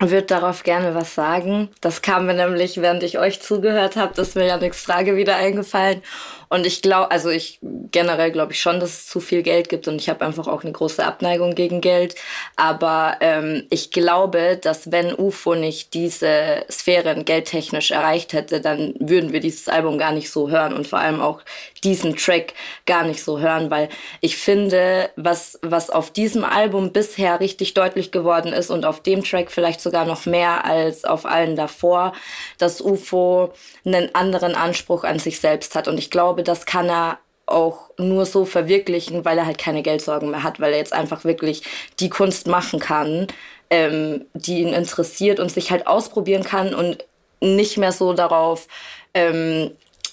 würde 0.00 0.26
darauf 0.26 0.62
gerne 0.62 0.94
was 0.94 1.14
sagen. 1.14 1.70
Das 1.80 2.02
kam 2.02 2.26
mir 2.26 2.34
nämlich, 2.34 2.80
während 2.80 3.02
ich 3.02 3.18
euch 3.18 3.40
zugehört 3.40 3.96
habe, 3.96 4.20
ist 4.20 4.36
mir 4.36 4.46
ja 4.46 4.56
nichts 4.56 4.80
Frage 4.82 5.16
wieder 5.16 5.36
eingefallen. 5.36 6.02
Und 6.48 6.66
ich 6.66 6.82
glaube, 6.82 7.10
also 7.10 7.30
ich 7.30 7.58
generell 7.90 8.30
glaube 8.30 8.52
ich 8.52 8.60
schon, 8.60 8.80
dass 8.80 8.90
es 8.90 9.06
zu 9.06 9.20
viel 9.20 9.42
Geld 9.42 9.68
gibt 9.68 9.88
und 9.88 9.96
ich 9.96 10.08
habe 10.08 10.24
einfach 10.24 10.46
auch 10.46 10.62
eine 10.62 10.72
große 10.72 11.04
Abneigung 11.04 11.54
gegen 11.54 11.80
Geld. 11.80 12.14
Aber 12.56 13.16
ähm, 13.20 13.66
ich 13.70 13.90
glaube, 13.90 14.58
dass 14.60 14.90
wenn 14.90 15.14
UFO 15.14 15.54
nicht 15.54 15.94
diese 15.94 16.64
Sphären 16.70 17.24
geldtechnisch 17.24 17.90
erreicht 17.90 18.32
hätte, 18.32 18.60
dann 18.60 18.94
würden 18.98 19.32
wir 19.32 19.40
dieses 19.40 19.68
Album 19.68 19.98
gar 19.98 20.12
nicht 20.12 20.30
so 20.30 20.50
hören 20.50 20.72
und 20.72 20.86
vor 20.86 20.98
allem 20.98 21.20
auch 21.20 21.40
diesen 21.84 22.16
Track 22.16 22.54
gar 22.86 23.04
nicht 23.04 23.22
so 23.22 23.38
hören, 23.38 23.70
weil 23.70 23.88
ich 24.20 24.36
finde, 24.36 25.10
was, 25.16 25.58
was 25.62 25.90
auf 25.90 26.10
diesem 26.10 26.44
Album 26.44 26.92
bisher 26.92 27.40
richtig 27.40 27.74
deutlich 27.74 28.10
geworden 28.10 28.52
ist 28.52 28.70
und 28.70 28.84
auf 28.84 29.02
dem 29.02 29.22
Track 29.22 29.50
vielleicht 29.50 29.80
sogar 29.80 30.04
noch 30.04 30.26
mehr 30.26 30.64
als 30.64 31.04
auf 31.04 31.24
allen 31.24 31.56
davor, 31.56 32.12
dass 32.58 32.80
UFO 32.80 33.52
einen 33.84 34.14
anderen 34.14 34.54
Anspruch 34.54 35.04
an 35.04 35.18
sich 35.18 35.40
selbst 35.40 35.74
hat. 35.74 35.88
Und 35.88 35.98
ich 35.98 36.10
glaube, 36.10 36.37
das 36.42 36.66
kann 36.66 36.88
er 36.88 37.18
auch 37.46 37.90
nur 37.98 38.26
so 38.26 38.44
verwirklichen, 38.44 39.24
weil 39.24 39.38
er 39.38 39.46
halt 39.46 39.58
keine 39.58 39.82
Geldsorgen 39.82 40.30
mehr 40.30 40.42
hat, 40.42 40.60
weil 40.60 40.72
er 40.72 40.78
jetzt 40.78 40.92
einfach 40.92 41.24
wirklich 41.24 41.62
die 41.98 42.10
Kunst 42.10 42.46
machen 42.46 42.78
kann, 42.78 43.26
ähm, 43.70 44.26
die 44.34 44.60
ihn 44.60 44.72
interessiert 44.72 45.40
und 45.40 45.50
sich 45.50 45.70
halt 45.70 45.86
ausprobieren 45.86 46.44
kann 46.44 46.74
und 46.74 47.04
nicht 47.40 47.78
mehr 47.78 47.92
so 47.92 48.12
darauf 48.12 48.68
ähm, 49.14 49.70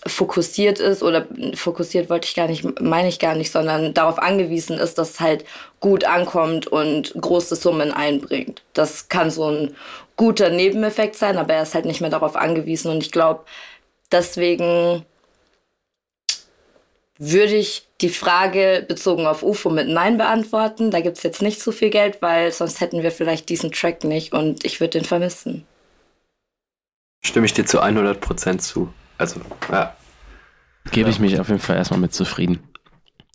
fokussiert 0.07 0.79
ist 0.79 1.01
oder 1.01 1.25
fokussiert 1.55 2.09
wollte 2.09 2.27
ich 2.27 2.35
gar 2.35 2.47
nicht, 2.47 2.79
meine 2.79 3.07
ich 3.07 3.17
gar 3.17 3.35
nicht, 3.35 3.51
sondern 3.51 3.93
darauf 3.93 4.19
angewiesen 4.19 4.77
ist, 4.77 4.97
dass 4.97 5.11
es 5.11 5.19
halt 5.19 5.45
gut 5.79 6.03
ankommt 6.03 6.67
und 6.67 7.13
große 7.19 7.55
Summen 7.55 7.91
einbringt. 7.91 8.61
Das 8.73 9.09
kann 9.09 9.31
so 9.31 9.49
ein 9.49 9.75
guter 10.15 10.49
Nebeneffekt 10.49 11.15
sein, 11.15 11.37
aber 11.37 11.55
er 11.55 11.63
ist 11.63 11.73
halt 11.73 11.85
nicht 11.85 12.01
mehr 12.01 12.11
darauf 12.11 12.35
angewiesen 12.35 12.91
und 12.91 13.01
ich 13.01 13.11
glaube, 13.11 13.45
deswegen 14.11 15.03
würde 17.17 17.55
ich 17.55 17.87
die 18.01 18.09
Frage 18.09 18.85
bezogen 18.87 19.25
auf 19.25 19.41
UFO 19.43 19.69
mit 19.69 19.87
Nein 19.87 20.17
beantworten. 20.17 20.91
Da 20.91 20.99
gibt 20.99 21.17
es 21.17 21.23
jetzt 21.23 21.41
nicht 21.41 21.61
so 21.61 21.71
viel 21.71 21.89
Geld, 21.89 22.21
weil 22.21 22.51
sonst 22.51 22.81
hätten 22.81 23.03
wir 23.03 23.11
vielleicht 23.11 23.49
diesen 23.49 23.71
Track 23.71 24.03
nicht 24.03 24.33
und 24.33 24.65
ich 24.65 24.79
würde 24.79 24.99
den 24.99 25.05
vermissen. 25.05 25.65
Stimme 27.23 27.45
ich 27.45 27.53
dir 27.53 27.65
zu 27.65 27.81
100% 27.81 28.57
zu. 28.59 28.93
Also, 29.17 29.39
ja. 29.71 29.95
Gebe 30.91 31.09
ich 31.09 31.19
mich 31.19 31.39
auf 31.39 31.47
jeden 31.47 31.61
Fall 31.61 31.77
erstmal 31.77 31.99
mit 31.99 32.13
zufrieden. 32.13 32.59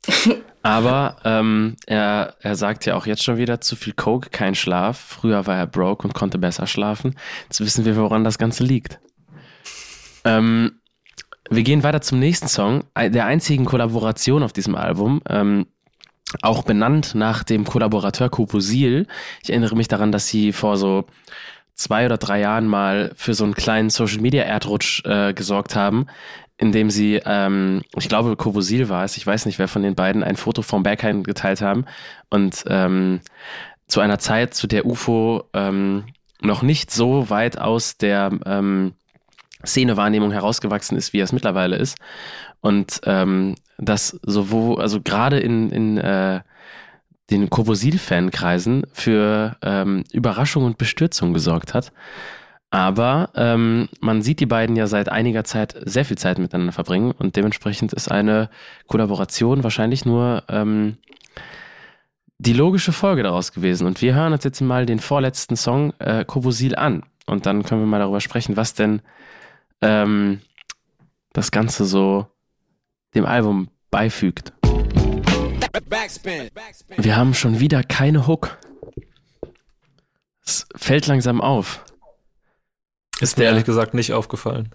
Aber 0.62 1.16
ähm, 1.24 1.76
er, 1.86 2.36
er 2.40 2.54
sagt 2.54 2.84
ja 2.84 2.94
auch 2.94 3.06
jetzt 3.06 3.24
schon 3.24 3.38
wieder, 3.38 3.60
zu 3.62 3.76
viel 3.76 3.94
Coke, 3.94 4.28
kein 4.30 4.54
Schlaf. 4.54 4.98
Früher 4.98 5.46
war 5.46 5.56
er 5.56 5.66
broke 5.66 6.06
und 6.06 6.12
konnte 6.12 6.38
besser 6.38 6.66
schlafen. 6.66 7.16
Jetzt 7.44 7.60
wissen 7.60 7.84
wir, 7.86 7.96
woran 7.96 8.24
das 8.24 8.38
Ganze 8.38 8.62
liegt. 8.62 9.00
Ähm, 10.24 10.79
wir 11.50 11.62
gehen 11.62 11.82
weiter 11.82 12.00
zum 12.00 12.18
nächsten 12.18 12.48
Song, 12.48 12.84
der 12.96 13.26
einzigen 13.26 13.64
Kollaboration 13.64 14.42
auf 14.42 14.52
diesem 14.52 14.76
Album. 14.76 15.20
Ähm, 15.28 15.66
auch 16.42 16.62
benannt 16.62 17.14
nach 17.14 17.42
dem 17.42 17.64
Kollaborateur 17.64 18.30
Koposil. 18.30 19.06
Ich 19.42 19.50
erinnere 19.50 19.76
mich 19.76 19.88
daran, 19.88 20.12
dass 20.12 20.28
sie 20.28 20.52
vor 20.52 20.76
so 20.76 21.06
zwei 21.74 22.06
oder 22.06 22.18
drei 22.18 22.40
Jahren 22.40 22.66
mal 22.66 23.12
für 23.16 23.34
so 23.34 23.44
einen 23.44 23.54
kleinen 23.54 23.90
Social 23.90 24.20
Media 24.20 24.44
Erdrutsch 24.44 25.04
äh, 25.04 25.34
gesorgt 25.34 25.74
haben, 25.74 26.06
indem 26.56 26.90
sie, 26.90 27.20
ähm, 27.24 27.82
ich 27.96 28.08
glaube, 28.08 28.36
Kobosil 28.36 28.88
war 28.88 29.04
es, 29.04 29.16
ich 29.16 29.26
weiß 29.26 29.46
nicht, 29.46 29.58
wer 29.58 29.66
von 29.66 29.82
den 29.82 29.94
beiden, 29.94 30.22
ein 30.22 30.36
Foto 30.36 30.62
vom 30.62 30.82
Berghain 30.82 31.24
geteilt 31.24 31.62
haben 31.62 31.84
und 32.28 32.64
ähm, 32.68 33.20
zu 33.88 34.00
einer 34.00 34.20
Zeit, 34.20 34.54
zu 34.54 34.68
der 34.68 34.86
UFO 34.86 35.44
ähm, 35.52 36.04
noch 36.40 36.62
nicht 36.62 36.90
so 36.90 37.28
weit 37.28 37.58
aus 37.58 37.96
der 37.96 38.30
ähm, 38.46 38.92
Szenewahrnehmung 39.64 40.32
herausgewachsen 40.32 40.96
ist, 40.96 41.12
wie 41.12 41.20
es 41.20 41.32
mittlerweile 41.32 41.76
ist. 41.76 41.98
Und 42.60 43.00
ähm, 43.04 43.54
das 43.78 44.18
sowohl, 44.22 44.80
also 44.80 45.00
gerade 45.00 45.38
in, 45.38 45.70
in 45.70 45.98
äh, 45.98 46.40
den 47.30 47.48
Kobosil-Fankreisen 47.48 48.86
für 48.92 49.56
ähm, 49.62 50.04
Überraschung 50.12 50.64
und 50.64 50.78
Bestürzung 50.78 51.32
gesorgt 51.32 51.74
hat. 51.74 51.92
Aber 52.70 53.30
ähm, 53.34 53.88
man 54.00 54.22
sieht 54.22 54.40
die 54.40 54.46
beiden 54.46 54.76
ja 54.76 54.86
seit 54.86 55.08
einiger 55.08 55.42
Zeit 55.42 55.74
sehr 55.84 56.04
viel 56.04 56.18
Zeit 56.18 56.38
miteinander 56.38 56.72
verbringen 56.72 57.10
und 57.10 57.34
dementsprechend 57.34 57.92
ist 57.92 58.10
eine 58.10 58.48
Kollaboration 58.86 59.64
wahrscheinlich 59.64 60.04
nur 60.04 60.44
ähm, 60.48 60.96
die 62.38 62.52
logische 62.52 62.92
Folge 62.92 63.24
daraus 63.24 63.52
gewesen. 63.52 63.86
Und 63.86 64.00
wir 64.02 64.14
hören 64.14 64.32
uns 64.32 64.44
jetzt 64.44 64.60
mal 64.60 64.86
den 64.86 65.00
vorletzten 65.00 65.56
Song 65.56 65.92
äh, 65.98 66.24
Kobosil 66.24 66.76
an 66.76 67.02
und 67.26 67.44
dann 67.44 67.64
können 67.64 67.82
wir 67.82 67.86
mal 67.86 67.98
darüber 67.98 68.20
sprechen, 68.20 68.56
was 68.56 68.74
denn 68.74 69.02
ähm, 69.82 70.40
das 71.32 71.50
Ganze 71.50 71.84
so 71.84 72.26
dem 73.14 73.24
Album 73.24 73.68
beifügt. 73.90 74.52
Wir 76.96 77.16
haben 77.16 77.34
schon 77.34 77.60
wieder 77.60 77.82
keine 77.82 78.26
Hook. 78.26 78.58
Es 80.44 80.66
fällt 80.74 81.06
langsam 81.06 81.40
auf. 81.40 81.84
Ist 83.20 83.38
mir 83.38 83.44
ehrlich 83.44 83.64
gesagt 83.64 83.94
nicht 83.94 84.12
aufgefallen. 84.12 84.70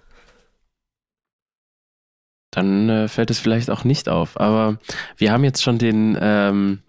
Dann 2.52 2.90
äh, 2.90 3.07
fällt 3.07 3.32
es 3.32 3.40
vielleicht 3.40 3.69
auch 3.69 3.84
nicht 3.84 4.07
auf. 4.07 4.40
Aber 4.40 4.77
wir 5.18 5.32
haben 5.32 5.44
jetzt 5.44 5.64
schon 5.64 5.77
den 5.77 6.18
ähm, 6.22 6.84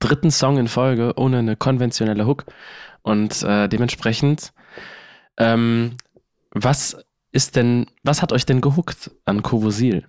dritten 0.00 0.30
Song 0.30 0.58
in 0.58 0.66
Folge 0.66 1.12
ohne 1.16 1.38
eine 1.38 1.56
konventionelle 1.56 2.26
Hook. 2.26 2.46
Und 3.02 3.42
äh, 3.42 3.68
dementsprechend, 3.68 4.52
ähm, 5.36 5.96
was 6.50 6.96
ist 7.32 7.56
denn, 7.56 7.86
was 8.02 8.22
hat 8.22 8.32
euch 8.32 8.46
denn 8.46 8.60
gehuckt 8.60 9.10
an 9.24 9.42
Kovosil? 9.42 10.04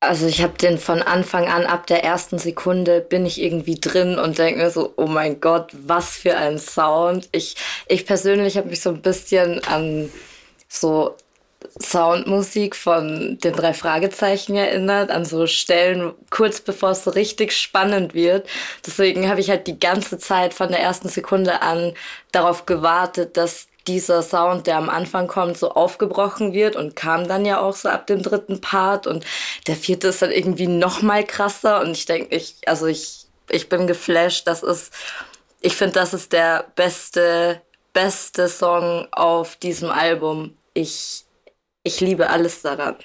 Also 0.00 0.26
ich 0.26 0.42
habe 0.42 0.58
den 0.58 0.78
von 0.78 1.00
Anfang 1.00 1.46
an, 1.46 1.64
ab 1.64 1.86
der 1.86 2.02
ersten 2.02 2.36
Sekunde 2.36 3.00
bin 3.00 3.24
ich 3.24 3.40
irgendwie 3.40 3.76
drin 3.76 4.18
und 4.18 4.36
denke 4.36 4.60
mir 4.60 4.70
so, 4.70 4.92
oh 4.96 5.06
mein 5.06 5.40
Gott, 5.40 5.70
was 5.72 6.16
für 6.16 6.36
ein 6.36 6.58
Sound. 6.58 7.28
Ich, 7.30 7.54
ich 7.86 8.04
persönlich 8.04 8.56
habe 8.56 8.68
mich 8.68 8.80
so 8.80 8.90
ein 8.90 9.00
bisschen 9.00 9.62
an 9.64 10.10
so 10.68 11.14
Soundmusik 11.80 12.74
von 12.74 13.38
den 13.38 13.52
drei 13.52 13.72
Fragezeichen 13.72 14.56
erinnert, 14.56 15.10
an 15.10 15.24
so 15.24 15.46
Stellen 15.46 16.12
kurz 16.30 16.60
bevor 16.60 16.90
es 16.90 17.04
so 17.04 17.10
richtig 17.12 17.52
spannend 17.52 18.14
wird. 18.14 18.48
Deswegen 18.84 19.28
habe 19.28 19.40
ich 19.40 19.50
halt 19.50 19.68
die 19.68 19.78
ganze 19.78 20.18
Zeit 20.18 20.52
von 20.52 20.68
der 20.68 20.80
ersten 20.80 21.08
Sekunde 21.08 21.62
an 21.62 21.94
darauf 22.32 22.66
gewartet, 22.66 23.36
dass 23.36 23.68
dieser 23.86 24.22
Sound, 24.22 24.66
der 24.66 24.76
am 24.76 24.88
Anfang 24.88 25.26
kommt, 25.26 25.56
so 25.56 25.70
aufgebrochen 25.72 26.52
wird 26.52 26.76
und 26.76 26.96
kam 26.96 27.28
dann 27.28 27.44
ja 27.44 27.60
auch 27.60 27.74
so 27.74 27.88
ab 27.88 28.06
dem 28.06 28.22
dritten 28.22 28.60
Part 28.60 29.06
und 29.06 29.24
der 29.66 29.76
vierte 29.76 30.08
ist 30.08 30.22
dann 30.22 30.30
irgendwie 30.30 30.66
noch 30.66 31.02
mal 31.02 31.24
krasser 31.24 31.80
und 31.80 31.92
ich 31.92 32.06
denke, 32.06 32.34
ich, 32.34 32.56
also 32.66 32.86
ich, 32.86 33.26
ich 33.48 33.68
bin 33.68 33.86
geflasht. 33.86 34.46
Das 34.46 34.62
ist, 34.62 34.92
ich 35.60 35.76
finde, 35.76 35.94
das 35.94 36.14
ist 36.14 36.32
der 36.32 36.66
beste, 36.74 37.60
beste 37.92 38.48
Song 38.48 39.08
auf 39.12 39.56
diesem 39.56 39.90
Album. 39.90 40.56
Ich, 40.74 41.24
ich 41.82 42.00
liebe 42.00 42.30
alles 42.30 42.62
daran. 42.62 42.96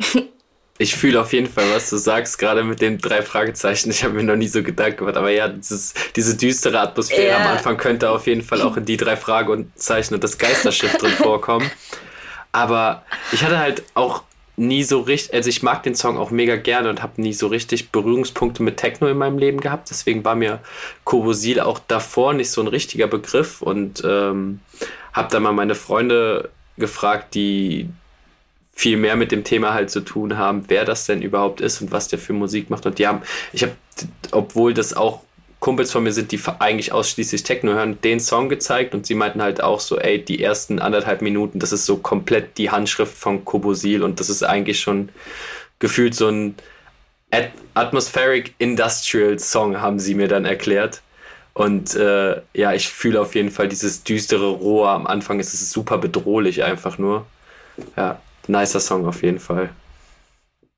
Ich 0.78 0.94
fühle 0.94 1.20
auf 1.20 1.32
jeden 1.32 1.48
Fall, 1.48 1.64
was 1.74 1.88
du 1.90 1.96
sagst, 1.96 2.38
gerade 2.38 2.62
mit 2.62 2.80
den 2.80 2.98
drei 2.98 3.22
Fragezeichen. 3.22 3.90
Ich 3.90 4.04
habe 4.04 4.14
mir 4.14 4.24
noch 4.24 4.36
nie 4.36 4.48
so 4.48 4.62
Gedanken 4.62 4.98
gemacht, 4.98 5.16
aber 5.16 5.30
ja, 5.30 5.48
dieses, 5.48 5.94
diese 6.14 6.36
düstere 6.36 6.80
Atmosphäre 6.80 7.28
yeah. 7.28 7.36
am 7.40 7.56
Anfang 7.56 7.76
könnte 7.78 8.10
auf 8.10 8.26
jeden 8.26 8.42
Fall 8.42 8.60
auch 8.60 8.76
in 8.76 8.84
die 8.84 8.96
drei 8.96 9.16
Fragezeichen 9.16 10.14
und 10.14 10.22
das 10.22 10.36
Geisterschiff 10.36 10.96
drin 10.98 11.12
vorkommen. 11.16 11.70
Aber 12.52 13.04
ich 13.32 13.42
hatte 13.42 13.58
halt 13.58 13.82
auch 13.94 14.22
nie 14.56 14.82
so 14.82 15.00
richtig, 15.00 15.34
also 15.34 15.48
ich 15.48 15.62
mag 15.62 15.82
den 15.82 15.94
Song 15.94 16.16
auch 16.16 16.30
mega 16.30 16.56
gerne 16.56 16.88
und 16.88 17.02
habe 17.02 17.20
nie 17.20 17.32
so 17.32 17.46
richtig 17.46 17.90
Berührungspunkte 17.90 18.62
mit 18.62 18.78
Techno 18.78 19.06
in 19.06 19.18
meinem 19.18 19.38
Leben 19.38 19.60
gehabt. 19.60 19.90
Deswegen 19.90 20.24
war 20.24 20.34
mir 20.34 20.60
Kobosil 21.04 21.60
auch 21.60 21.78
davor 21.78 22.32
nicht 22.32 22.50
so 22.50 22.62
ein 22.62 22.68
richtiger 22.68 23.06
Begriff 23.06 23.62
und 23.62 24.02
ähm, 24.04 24.60
habe 25.12 25.28
da 25.30 25.40
mal 25.40 25.52
meine 25.52 25.74
Freunde 25.74 26.50
gefragt, 26.78 27.34
die 27.34 27.88
viel 28.76 28.98
mehr 28.98 29.16
mit 29.16 29.32
dem 29.32 29.42
Thema 29.42 29.72
halt 29.72 29.90
zu 29.90 30.02
tun 30.02 30.36
haben, 30.36 30.64
wer 30.68 30.84
das 30.84 31.06
denn 31.06 31.22
überhaupt 31.22 31.62
ist 31.62 31.80
und 31.80 31.92
was 31.92 32.08
der 32.08 32.18
für 32.18 32.34
Musik 32.34 32.68
macht. 32.68 32.84
Und 32.84 32.98
die 32.98 33.06
haben, 33.06 33.22
ich 33.54 33.62
habe, 33.62 33.72
obwohl 34.32 34.74
das 34.74 34.94
auch 34.94 35.22
Kumpels 35.60 35.90
von 35.90 36.02
mir 36.02 36.12
sind, 36.12 36.30
die 36.30 36.40
eigentlich 36.58 36.92
ausschließlich 36.92 37.42
Techno 37.42 37.72
hören, 37.72 37.98
den 38.02 38.20
Song 38.20 38.50
gezeigt 38.50 38.94
und 38.94 39.06
sie 39.06 39.14
meinten 39.14 39.40
halt 39.40 39.62
auch 39.62 39.80
so, 39.80 39.98
ey, 39.98 40.22
die 40.22 40.42
ersten 40.42 40.78
anderthalb 40.78 41.22
Minuten, 41.22 41.58
das 41.58 41.72
ist 41.72 41.86
so 41.86 41.96
komplett 41.96 42.58
die 42.58 42.70
Handschrift 42.70 43.16
von 43.16 43.46
Kobosil 43.46 44.02
und 44.02 44.20
das 44.20 44.28
ist 44.28 44.42
eigentlich 44.42 44.78
schon 44.78 45.08
gefühlt 45.78 46.14
so 46.14 46.28
ein 46.28 46.54
At 47.30 47.52
Atmospheric 47.72 48.54
Industrial 48.58 49.38
Song, 49.38 49.80
haben 49.80 49.98
sie 49.98 50.14
mir 50.14 50.28
dann 50.28 50.44
erklärt. 50.44 51.00
Und 51.54 51.94
äh, 51.94 52.42
ja, 52.52 52.74
ich 52.74 52.88
fühle 52.88 53.22
auf 53.22 53.34
jeden 53.34 53.50
Fall 53.50 53.68
dieses 53.68 54.04
düstere 54.04 54.50
Rohr 54.50 54.90
am 54.90 55.06
Anfang. 55.06 55.40
Es 55.40 55.54
ist 55.54 55.70
super 55.70 55.96
bedrohlich 55.96 56.62
einfach 56.62 56.98
nur. 56.98 57.26
Ja 57.96 58.20
nicer 58.48 58.80
Song 58.80 59.06
auf 59.06 59.22
jeden 59.22 59.38
Fall. 59.38 59.70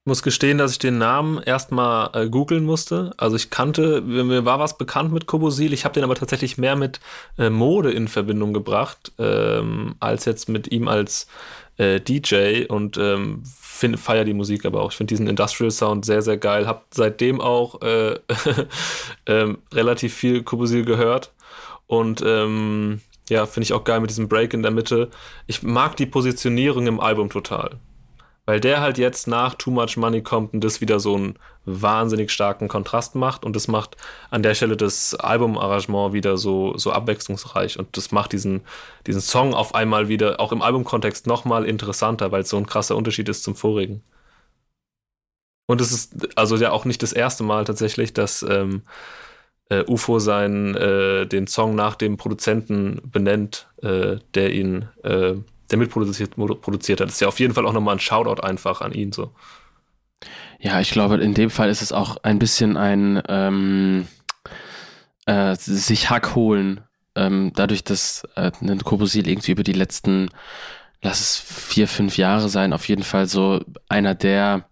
muss 0.04 0.22
gestehen, 0.22 0.58
dass 0.58 0.72
ich 0.72 0.78
den 0.78 0.98
Namen 0.98 1.42
erstmal 1.42 2.10
äh, 2.14 2.28
googeln 2.28 2.64
musste. 2.64 3.12
Also 3.18 3.36
ich 3.36 3.50
kannte, 3.50 4.00
mir 4.00 4.44
war 4.44 4.58
was 4.58 4.78
bekannt 4.78 5.12
mit 5.12 5.26
Kobosil. 5.26 5.72
Ich 5.72 5.84
habe 5.84 5.94
den 5.94 6.04
aber 6.04 6.14
tatsächlich 6.14 6.56
mehr 6.56 6.76
mit 6.76 7.00
äh, 7.38 7.50
Mode 7.50 7.90
in 7.90 8.08
Verbindung 8.08 8.52
gebracht, 8.54 9.12
ähm, 9.18 9.96
als 10.00 10.24
jetzt 10.24 10.48
mit 10.48 10.72
ihm 10.72 10.88
als 10.88 11.26
äh, 11.76 12.00
DJ 12.00 12.64
und 12.68 12.96
ähm, 12.96 13.42
feier 13.96 14.24
die 14.24 14.34
Musik 14.34 14.64
aber 14.64 14.82
auch. 14.82 14.90
Ich 14.90 14.96
finde 14.96 15.12
diesen 15.12 15.28
Industrial 15.28 15.70
Sound 15.70 16.04
sehr, 16.04 16.22
sehr 16.22 16.36
geil. 16.36 16.66
Hab 16.66 16.86
seitdem 16.90 17.40
auch 17.40 17.80
äh, 17.82 18.18
ähm, 19.26 19.58
relativ 19.72 20.14
viel 20.14 20.42
Kobosil 20.42 20.84
gehört 20.84 21.32
und 21.86 22.22
ähm, 22.24 23.00
ja, 23.28 23.46
finde 23.46 23.64
ich 23.64 23.72
auch 23.72 23.84
geil 23.84 24.00
mit 24.00 24.10
diesem 24.10 24.28
Break 24.28 24.54
in 24.54 24.62
der 24.62 24.70
Mitte. 24.70 25.10
Ich 25.46 25.62
mag 25.62 25.96
die 25.96 26.06
Positionierung 26.06 26.86
im 26.86 27.00
Album 27.00 27.30
total 27.30 27.78
weil 28.48 28.60
der 28.60 28.80
halt 28.80 28.96
jetzt 28.96 29.26
nach 29.26 29.56
Too 29.56 29.70
Much 29.70 29.98
Money 29.98 30.22
kommt 30.22 30.54
und 30.54 30.64
das 30.64 30.80
wieder 30.80 31.00
so 31.00 31.14
einen 31.16 31.38
wahnsinnig 31.66 32.30
starken 32.30 32.66
Kontrast 32.66 33.14
macht 33.14 33.44
und 33.44 33.54
das 33.54 33.68
macht 33.68 33.98
an 34.30 34.42
der 34.42 34.54
Stelle 34.54 34.74
das 34.74 35.14
Albumarrangement 35.14 36.14
wieder 36.14 36.38
so, 36.38 36.74
so 36.78 36.90
abwechslungsreich 36.90 37.78
und 37.78 37.94
das 37.98 38.10
macht 38.10 38.32
diesen, 38.32 38.62
diesen 39.06 39.20
Song 39.20 39.52
auf 39.52 39.74
einmal 39.74 40.08
wieder, 40.08 40.40
auch 40.40 40.50
im 40.50 40.62
Albumkontext 40.62 41.26
nochmal 41.26 41.66
interessanter, 41.66 42.32
weil 42.32 42.40
es 42.40 42.48
so 42.48 42.56
ein 42.56 42.64
krasser 42.64 42.96
Unterschied 42.96 43.28
ist 43.28 43.42
zum 43.42 43.54
vorigen. 43.54 44.02
Und 45.66 45.82
es 45.82 45.92
ist 45.92 46.38
also 46.38 46.56
ja 46.56 46.70
auch 46.72 46.86
nicht 46.86 47.02
das 47.02 47.12
erste 47.12 47.44
Mal 47.44 47.66
tatsächlich, 47.66 48.14
dass 48.14 48.42
ähm, 48.42 48.80
äh, 49.70 49.84
UFO 49.86 50.18
seinen, 50.18 50.74
äh, 50.74 51.26
den 51.26 51.46
Song 51.46 51.74
nach 51.74 51.94
dem 51.96 52.16
Produzenten 52.16 53.00
benennt, 53.04 53.68
äh, 53.82 54.16
der 54.34 54.52
ihn 54.52 54.88
äh, 55.02 55.34
der 55.70 55.78
mitproduziert 55.78 56.34
produziert 56.36 57.00
hat. 57.00 57.08
Das 57.08 57.14
ist 57.14 57.20
ja 57.20 57.28
auf 57.28 57.40
jeden 57.40 57.54
Fall 57.54 57.66
auch 57.66 57.72
nochmal 57.72 57.96
ein 57.96 58.00
Shoutout 58.00 58.42
einfach 58.42 58.80
an 58.80 58.92
ihn 58.92 59.12
so. 59.12 59.32
Ja, 60.60 60.80
ich 60.80 60.90
glaube, 60.90 61.16
in 61.16 61.34
dem 61.34 61.50
Fall 61.50 61.68
ist 61.68 61.82
es 61.82 61.92
auch 61.92 62.16
ein 62.22 62.38
bisschen 62.38 62.76
ein 62.76 63.22
ähm, 63.28 64.08
äh, 65.26 65.54
sich 65.54 66.10
Hack 66.10 66.34
holen. 66.34 66.80
Ähm, 67.14 67.52
dadurch, 67.54 67.84
dass 67.84 68.26
äh, 68.34 68.50
Kobosil 68.82 69.28
irgendwie 69.28 69.52
über 69.52 69.62
die 69.62 69.72
letzten, 69.72 70.30
lass 71.02 71.20
es 71.20 71.36
vier, 71.36 71.86
fünf 71.86 72.16
Jahre 72.16 72.48
sein, 72.48 72.72
auf 72.72 72.88
jeden 72.88 73.02
Fall 73.02 73.26
so 73.26 73.60
einer 73.88 74.14
der 74.14 74.64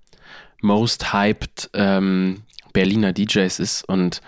most 0.62 1.12
hyped 1.12 1.70
ähm, 1.74 2.42
Berliner 2.72 3.12
DJs 3.12 3.58
ist 3.60 3.88
und 3.88 4.22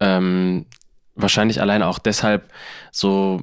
ähm, 0.00 0.66
wahrscheinlich 1.14 1.60
alleine 1.60 1.86
auch 1.86 1.98
deshalb 1.98 2.50
so 2.90 3.42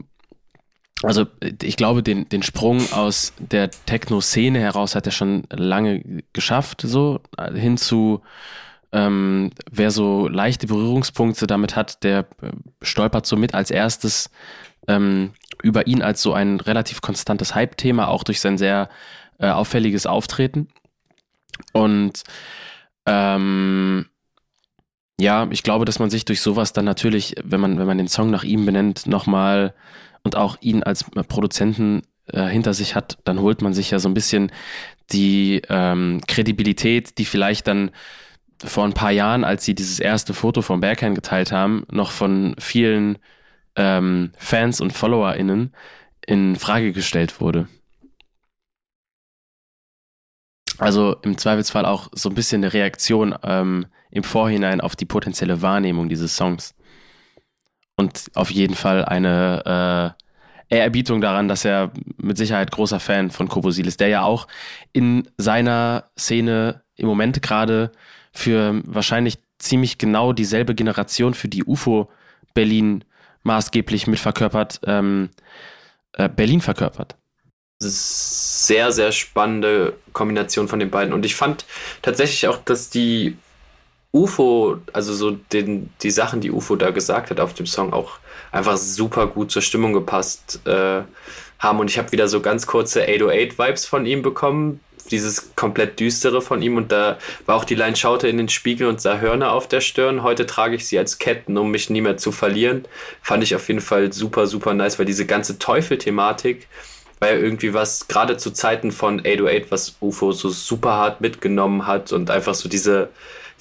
also 1.04 1.28
ich 1.62 1.78
glaube, 1.78 2.02
den, 2.02 2.28
den 2.28 2.42
Sprung 2.42 2.92
aus 2.92 3.34
der 3.38 3.70
Techno-Szene 3.70 4.60
heraus 4.60 4.96
hat 4.96 5.06
er 5.06 5.12
schon 5.12 5.44
lange 5.52 6.24
geschafft, 6.34 6.82
so 6.82 7.20
hin 7.54 7.78
zu 7.78 8.22
ähm, 8.92 9.52
wer 9.70 9.92
so 9.92 10.28
leichte 10.28 10.68
Berührungspunkte 10.68 11.46
damit 11.46 11.76
hat, 11.76 12.04
der 12.04 12.20
äh, 12.42 12.52
stolpert 12.82 13.26
somit 13.26 13.54
als 13.54 13.70
erstes 13.70 14.30
ähm, 14.88 15.34
über 15.62 15.88
ihn 15.88 16.02
als 16.02 16.22
so 16.22 16.34
ein 16.34 16.60
relativ 16.60 17.02
konstantes 17.02 17.54
Hype-Thema, 17.54 18.08
auch 18.08 18.24
durch 18.24 18.40
sein 18.40 18.58
sehr 18.58 18.90
äh, 19.40 19.50
auffälliges 19.50 20.06
Auftreten. 20.06 20.70
Und 21.74 22.24
ähm, 23.06 24.08
ja, 25.20 25.48
ich 25.50 25.64
glaube, 25.64 25.86
dass 25.86 26.00
man 26.00 26.10
sich 26.10 26.26
durch 26.26 26.42
sowas 26.42 26.74
dann 26.74 26.86
natürlich, 26.86 27.36
wenn 27.44 27.60
man, 27.60 27.80
wenn 27.80 27.88
man 27.88 27.98
den 27.98 28.08
Song 28.08 28.30
nach 28.30 28.44
ihm 28.44 28.66
benennt, 28.66 29.08
nochmal 29.08 29.74
und 30.24 30.36
auch 30.36 30.58
ihn 30.62 30.84
als 30.84 31.04
Produzenten 31.04 32.04
äh, 32.28 32.46
hinter 32.46 32.74
sich 32.74 32.96
hat, 32.96 33.18
dann 33.24 33.40
holt 33.40 33.62
man 33.62 33.74
sich 33.74 33.92
ja 33.92 34.00
so 34.00 34.10
ein 34.10 34.14
bisschen 34.14 34.52
die 35.12 35.62
ähm, 35.70 36.22
Kredibilität, 36.28 37.18
die 37.18 37.26
vielleicht 37.26 37.68
dann 37.68 37.92
vor 38.64 38.86
ein 38.86 38.94
paar 38.94 39.12
Jahren, 39.12 39.44
als 39.44 39.66
sie 39.66 39.76
dieses 39.76 40.00
erste 40.00 40.34
Foto 40.34 40.62
von 40.62 40.82
Berghain 40.82 41.16
geteilt 41.16 41.52
haben, 41.52 41.86
noch 41.92 42.12
von 42.12 42.56
vielen 42.60 43.18
ähm, 43.76 44.32
Fans 44.38 44.82
und 44.82 44.94
FollowerInnen 44.94 45.74
in 46.26 46.56
Frage 46.56 46.92
gestellt 46.92 47.40
wurde. 47.40 47.68
Also 50.80 51.16
im 51.24 51.38
Zweifelsfall 51.38 51.86
auch 51.86 52.10
so 52.14 52.30
ein 52.30 52.36
bisschen 52.36 52.64
eine 52.64 52.74
Reaktion 52.74 53.36
ähm, 53.44 53.88
im 54.12 54.24
Vorhinein 54.24 54.82
auf 54.82 54.96
die 54.96 55.06
potenzielle 55.06 55.62
Wahrnehmung 55.62 56.10
dieses 56.10 56.36
Songs 56.36 56.76
und 57.98 58.32
auf 58.36 58.52
jeden 58.52 58.76
Fall 58.76 59.04
eine 59.04 60.16
äh, 60.70 60.76
Ehrerbietung 60.76 61.22
daran, 61.22 61.48
dass 61.48 61.66
er 61.66 61.92
mit 62.18 62.38
Sicherheit 62.38 62.72
großer 62.72 63.00
Fan 63.00 63.32
von 63.32 63.48
Kobosil 63.48 63.88
ist, 63.88 64.00
der 64.00 64.10
ja 64.10 64.24
auch 64.24 64.48
in 64.94 65.28
seiner 65.38 66.06
Szene 66.18 66.84
im 66.96 67.08
Moment 67.08 67.42
gerade 67.42 67.92
für 68.32 68.82
wahrscheinlich 68.86 69.40
ziemlich 69.58 69.98
genau 69.98 70.34
dieselbe 70.34 70.76
Generation, 70.76 71.34
für 71.34 71.48
die 71.48 71.64
UFO 71.64 72.12
Berlin 72.54 73.04
maßgeblich 73.44 74.08
mitverkörpert, 74.08 74.82
ähm, 74.86 75.30
äh, 76.14 76.30
Berlin 76.30 76.62
verkörpert. 76.62 77.16
Sehr, 77.80 78.92
sehr 78.92 79.12
spannende 79.12 79.94
Kombination 80.14 80.68
von 80.68 80.80
den 80.80 80.90
beiden. 80.90 81.14
Und 81.14 81.26
ich 81.26 81.36
fand 81.36 81.66
tatsächlich 82.02 82.48
auch, 82.48 82.58
dass 82.58 82.90
die 82.90 83.38
UFO, 84.12 84.78
also 84.94 85.14
so 85.14 85.32
den, 85.32 85.92
die 86.02 86.12
Sachen, 86.12 86.42
die 86.42 86.52
UFO 86.52 86.76
da 86.76 86.90
gesagt 86.90 87.30
hat 87.30 87.40
auf 87.40 87.54
dem 87.54 87.68
Song, 87.68 87.94
auch 87.94 88.20
einfach 88.52 88.78
super 88.78 89.28
gut 89.28 89.52
zur 89.52 89.62
Stimmung 89.62 89.94
gepasst 89.94 90.62
äh, 90.66 91.02
haben. 91.60 91.80
Und 91.80 91.90
ich 91.90 91.98
habe 91.98 92.12
wieder 92.12 92.28
so 92.28 92.42
ganz 92.42 92.66
kurze 92.66 93.04
808-Vibes 93.06 93.86
von 93.86 94.06
ihm 94.08 94.24
bekommen, 94.24 94.80
dieses 95.12 95.56
komplett 95.56 96.00
düstere 96.00 96.42
von 96.42 96.62
ihm. 96.62 96.78
Und 96.78 96.92
da 96.92 97.18
war 97.46 97.56
auch 97.56 97.66
die 97.66 97.76
Line, 97.76 97.96
schaute 97.96 98.28
in 98.28 98.38
den 98.38 98.50
Spiegel 98.50 98.88
und 98.88 99.02
sah 99.02 99.20
Hörner 99.20 99.52
auf 99.52 99.68
der 99.68 99.82
Stirn. 99.82 100.24
Heute 100.24 100.46
trage 100.46 100.76
ich 100.76 100.88
sie 100.88 100.98
als 100.98 101.20
Ketten, 101.20 101.58
um 101.58 101.70
mich 101.72 101.90
nie 101.90 102.02
mehr 102.02 102.18
zu 102.18 102.32
verlieren. 102.32 102.86
Fand 103.22 103.44
ich 103.44 103.56
auf 103.56 103.68
jeden 103.68 103.82
Fall 103.82 104.12
super, 104.14 104.48
super 104.48 104.74
nice, 104.74 104.98
weil 104.98 105.06
diese 105.06 105.26
ganze 105.26 105.60
Teufel-Thematik 105.60 106.68
ja 107.22 107.36
irgendwie 107.36 107.74
was, 107.74 108.08
gerade 108.08 108.38
zu 108.38 108.52
Zeiten 108.52 108.92
von 108.92 109.20
808, 109.20 109.72
was 109.72 109.96
UFO 110.02 110.32
so 110.32 110.50
super 110.50 110.92
hart 110.92 111.22
mitgenommen 111.22 111.88
hat 111.88 112.12
und 112.12 112.30
einfach 112.30 112.54
so 112.54 112.70
diese 112.70 113.10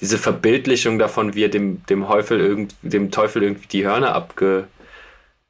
diese 0.01 0.17
Verbildlichung 0.17 0.99
davon, 0.99 1.33
wie 1.33 1.43
er 1.43 1.49
dem, 1.49 1.85
dem, 1.87 2.05
Teufel, 2.05 2.39
irgend, 2.39 2.75
dem 2.81 3.11
Teufel 3.11 3.43
irgendwie 3.43 3.67
die 3.67 3.85
Hörner 3.85 4.13
abge, 4.13 4.67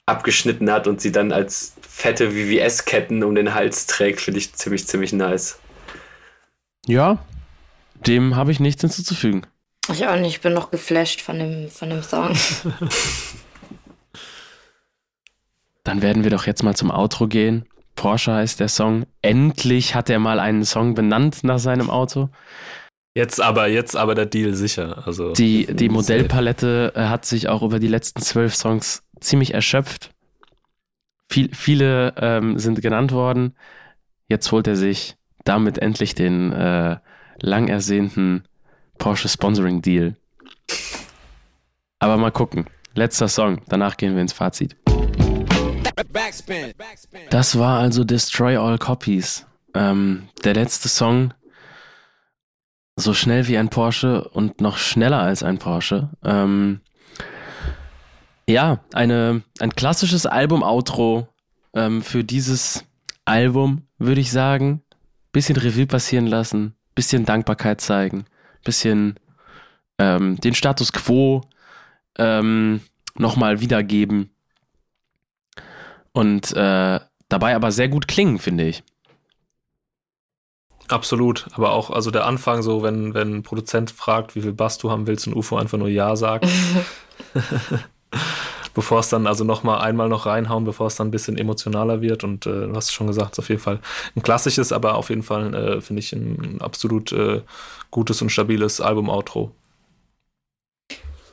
abgeschnitten 0.06 0.72
hat 0.72 0.88
und 0.88 1.02
sie 1.02 1.12
dann 1.12 1.32
als 1.32 1.76
fette 1.82 2.32
VVS-Ketten 2.32 3.24
um 3.24 3.36
den 3.36 3.54
Hals 3.54 3.86
trägt, 3.88 4.22
finde 4.22 4.40
ich 4.40 4.54
ziemlich, 4.54 4.88
ziemlich 4.88 5.14
nice. 5.14 5.60
Ja, 6.86 7.18
dem 8.06 8.36
habe 8.36 8.52
ich 8.52 8.60
nichts 8.60 8.82
hinzuzufügen. 8.82 9.46
Ich 9.92 10.06
auch 10.08 10.16
nicht, 10.16 10.36
ich 10.36 10.42
bin 10.42 10.54
noch 10.54 10.72
geflasht 10.72 11.22
von 11.22 11.40
dem, 11.40 11.70
von 11.70 11.90
dem 11.90 12.04
Song. 12.04 12.34
Dann 15.84 16.02
werden 16.02 16.24
wir 16.24 16.32
doch 16.32 16.46
jetzt 16.46 16.64
mal 16.64 16.76
zum 16.76 16.92
Outro 16.92 17.28
gehen. 17.28 17.66
Porsche 17.98 18.34
heißt 18.34 18.61
der 18.61 18.69
Song. 18.69 19.06
Endlich 19.22 19.94
hat 19.94 20.10
er 20.10 20.19
mal 20.19 20.40
einen 20.40 20.64
Song 20.64 20.94
benannt 20.94 21.44
nach 21.44 21.60
seinem 21.60 21.90
Auto. 21.90 22.30
Jetzt 23.14 23.41
aber, 23.41 23.68
jetzt 23.68 23.98
aber 23.98 24.15
der 24.15 24.28
Deal 24.28 24.53
sicher. 24.53 25.06
Also 25.06 25.34
die, 25.34 25.65
die 25.65 25.90
Modellpalette 25.90 26.94
äh, 26.95 27.06
hat 27.07 27.26
sich 27.26 27.49
auch 27.49 27.64
über 27.64 27.80
die 27.80 27.88
letzten 27.88 28.22
zwölf 28.22 28.56
Songs 28.56 29.03
ziemlich 29.19 29.53
erschöpft. 29.53 30.11
Viel, 31.30 31.53
viele 31.53 32.14
ähm, 32.18 32.57
sind 32.57 32.82
genannt 32.82 33.11
worden. 33.11 33.56
Jetzt 34.30 34.49
holt 34.52 34.68
er 34.68 34.78
sich 34.78 35.18
damit 35.44 35.80
endlich 35.80 36.14
den 36.14 36.53
äh, 36.53 36.98
lang 37.41 37.68
ersehnten 37.68 38.44
Porsche 38.99 39.28
Sponsoring 39.28 39.82
Deal. 39.82 40.15
Aber 41.99 42.18
mal 42.18 42.32
gucken. 42.32 42.68
Letzter 42.94 43.28
Song, 43.28 43.61
danach 43.68 43.98
gehen 43.98 44.14
wir 44.14 44.22
ins 44.22 44.34
Fazit. 44.34 44.76
Das 47.30 47.57
war 47.57 47.80
also 47.80 48.03
Destroy 48.03 48.57
All 48.57 48.78
Copies. 48.78 49.45
Ähm, 49.74 50.30
der 50.44 50.53
letzte 50.53 50.90
Song, 50.90 51.34
so 52.95 53.14
schnell 53.14 53.48
wie 53.48 53.57
ein 53.57 53.69
Porsche 53.69 54.28
und 54.30 54.61
noch 54.61 54.78
schneller 54.78 55.19
als 55.19 55.44
ein 55.44 55.57
Porsche. 55.57 56.10
Ähm, 56.24 56.82
ja, 58.48 58.80
eine, 58.94 59.44
ein 59.60 59.76
klassisches 59.76 60.26
Album-Outro 60.26 61.28
ähm, 61.74 62.02
für 62.02 62.24
dieses 62.24 62.86
Album, 63.26 63.84
würde 63.98 64.22
ich 64.22 64.32
sagen. 64.32 64.82
Bisschen 65.32 65.57
Revue 65.57 65.86
passieren 65.86 66.26
lassen, 66.26 66.76
bisschen 66.95 67.26
Dankbarkeit 67.26 67.82
zeigen, 67.82 68.26
bisschen 68.64 69.19
ähm, 69.99 70.40
den 70.40 70.56
Status 70.56 70.94
quo 70.94 71.41
ähm, 72.18 72.82
nochmal 73.15 73.60
wiedergeben 73.60 74.32
und 76.18 76.52
äh, 76.53 76.99
dabei 77.30 77.56
aber 77.56 77.72
sehr 77.72 77.89
gut 77.89 78.07
klingen, 78.07 78.39
finde 78.39 78.68
ich. 78.68 78.84
Absolut, 80.88 81.45
aber 81.53 81.73
auch, 81.73 81.91
also 81.91 82.10
der 82.10 82.26
Anfang 82.26 82.64
so, 82.64 82.81
wenn, 82.81 83.14
wenn 83.14 83.35
ein 83.35 83.44
Produzent 83.44 83.91
fragt, 83.91 84.35
wie 84.35 84.41
viel 84.41 84.53
Bass 84.53 84.80
du 84.80 84.89
haben 84.89 85.06
willst 85.06 85.27
und 85.27 85.35
UFO 85.35 85.57
einfach 85.57 85.77
nur 85.77 85.89
Ja 85.89 86.15
sagt. 86.15 86.48
bevor 88.73 88.99
es 88.99 89.10
dann 89.10 89.27
also 89.27 89.44
nochmal 89.44 89.81
einmal 89.81 90.10
noch 90.10 90.26
reinhauen, 90.26 90.64
bevor 90.64 90.88
es 90.88 90.95
dann 90.95 91.10
ein 91.10 91.11
bisschen 91.11 91.38
emotionaler 91.38 92.02
wird. 92.02 92.23
Und 92.23 92.48
äh, 92.48 92.68
du 92.68 92.76
hast 92.76 92.91
schon 92.91 93.07
gesagt, 93.07 93.34
es 93.34 93.38
ist 93.38 93.44
auf 93.44 93.49
jeden 93.49 93.61
Fall 93.61 93.80
ein 94.15 94.23
klassisches, 94.23 94.72
aber 94.72 94.95
auf 94.95 95.10
jeden 95.10 95.23
Fall 95.23 95.53
äh, 95.53 95.81
finde 95.81 95.99
ich 95.99 96.14
ein 96.14 96.61
absolut 96.61 97.11
äh, 97.11 97.41
gutes 97.91 98.23
und 98.23 98.31
stabiles 98.31 98.81
Album-Outro. 98.81 99.52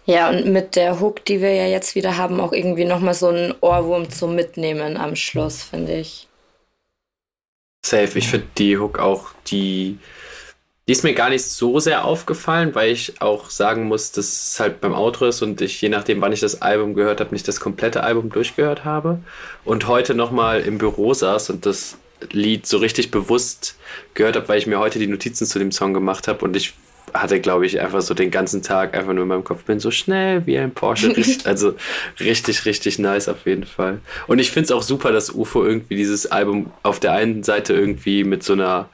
Ja, 0.06 0.28
und 0.28 0.46
mit 0.46 0.76
der 0.76 1.00
Hook, 1.00 1.24
die 1.24 1.40
wir 1.40 1.54
ja 1.54 1.66
jetzt 1.66 1.94
wieder 1.94 2.16
haben, 2.16 2.38
auch 2.40 2.52
irgendwie 2.52 2.84
nochmal 2.84 3.14
so 3.14 3.28
ein 3.28 3.54
Ohrwurm 3.60 4.10
zum 4.10 4.34
Mitnehmen 4.34 4.96
am 4.96 5.16
Schluss, 5.16 5.62
finde 5.62 5.98
ich. 5.98 6.28
Safe. 7.86 8.18
Ich 8.18 8.28
finde 8.28 8.46
die 8.58 8.78
Hook 8.78 8.98
auch, 8.98 9.30
die, 9.46 9.98
die 10.86 10.92
ist 10.92 11.04
mir 11.04 11.14
gar 11.14 11.30
nicht 11.30 11.44
so 11.44 11.80
sehr 11.80 12.04
aufgefallen, 12.04 12.74
weil 12.74 12.90
ich 12.90 13.20
auch 13.22 13.48
sagen 13.48 13.84
muss, 13.84 14.12
dass 14.12 14.26
es 14.26 14.60
halt 14.60 14.82
beim 14.82 14.94
Outro 14.94 15.26
ist 15.26 15.40
und 15.40 15.60
ich, 15.62 15.80
je 15.80 15.88
nachdem, 15.88 16.20
wann 16.20 16.32
ich 16.32 16.40
das 16.40 16.60
Album 16.60 16.94
gehört 16.94 17.20
habe, 17.20 17.32
nicht 17.32 17.48
das 17.48 17.60
komplette 17.60 18.02
Album 18.02 18.30
durchgehört 18.30 18.84
habe. 18.84 19.20
Und 19.64 19.86
heute 19.86 20.14
nochmal 20.14 20.60
im 20.60 20.76
Büro 20.76 21.14
saß 21.14 21.48
und 21.50 21.64
das 21.64 21.96
Lied 22.30 22.66
so 22.66 22.78
richtig 22.78 23.10
bewusst 23.10 23.76
gehört 24.12 24.36
habe, 24.36 24.48
weil 24.48 24.58
ich 24.58 24.66
mir 24.66 24.78
heute 24.78 24.98
die 24.98 25.06
Notizen 25.06 25.46
zu 25.46 25.58
dem 25.58 25.72
Song 25.72 25.94
gemacht 25.94 26.28
habe 26.28 26.44
und 26.44 26.56
ich 26.56 26.74
hatte, 27.12 27.40
glaube 27.40 27.66
ich, 27.66 27.80
einfach 27.80 28.00
so 28.00 28.14
den 28.14 28.30
ganzen 28.30 28.62
Tag 28.62 28.96
einfach 28.96 29.12
nur 29.12 29.22
in 29.22 29.28
meinem 29.28 29.44
Kopf, 29.44 29.64
bin 29.64 29.80
so 29.80 29.90
schnell 29.90 30.46
wie 30.46 30.58
ein 30.58 30.72
Porsche. 30.72 31.14
also 31.44 31.74
richtig, 32.18 32.64
richtig 32.64 32.98
nice 32.98 33.28
auf 33.28 33.46
jeden 33.46 33.66
Fall. 33.66 34.00
Und 34.26 34.38
ich 34.38 34.50
finde 34.50 34.64
es 34.64 34.72
auch 34.72 34.82
super, 34.82 35.12
dass 35.12 35.30
UFO 35.30 35.64
irgendwie 35.64 35.96
dieses 35.96 36.26
Album 36.26 36.72
auf 36.82 37.00
der 37.00 37.12
einen 37.12 37.42
Seite 37.42 37.74
irgendwie 37.74 38.24
mit 38.24 38.42
so 38.42 38.54
einer 38.54 38.88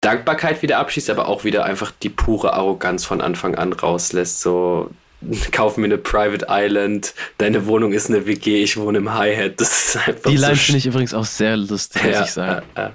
Dankbarkeit 0.00 0.62
wieder 0.62 0.78
abschießt, 0.78 1.10
aber 1.10 1.26
auch 1.26 1.44
wieder 1.44 1.64
einfach 1.64 1.90
die 1.90 2.08
pure 2.08 2.52
Arroganz 2.52 3.04
von 3.04 3.20
Anfang 3.20 3.56
an 3.56 3.72
rauslässt. 3.72 4.40
So, 4.40 4.90
kauf 5.52 5.76
mir 5.76 5.86
eine 5.86 5.98
Private 5.98 6.46
Island, 6.48 7.14
deine 7.38 7.66
Wohnung 7.66 7.92
ist 7.92 8.08
eine 8.08 8.26
WG, 8.26 8.62
ich 8.62 8.76
wohne 8.76 8.98
im 8.98 9.12
Hi-Hat. 9.12 9.60
Das 9.60 9.88
ist 9.88 9.96
einfach 9.96 10.30
Die 10.30 10.36
so 10.36 10.46
Line 10.46 10.56
finde 10.56 10.78
ich 10.78 10.86
übrigens 10.86 11.14
auch 11.14 11.24
sehr 11.24 11.56
lustig, 11.56 12.04
muss 12.04 12.12
ja, 12.12 12.24
ich 12.24 12.30
sagen. 12.30 12.66
Ja, 12.76 12.82
ja. 12.82 12.92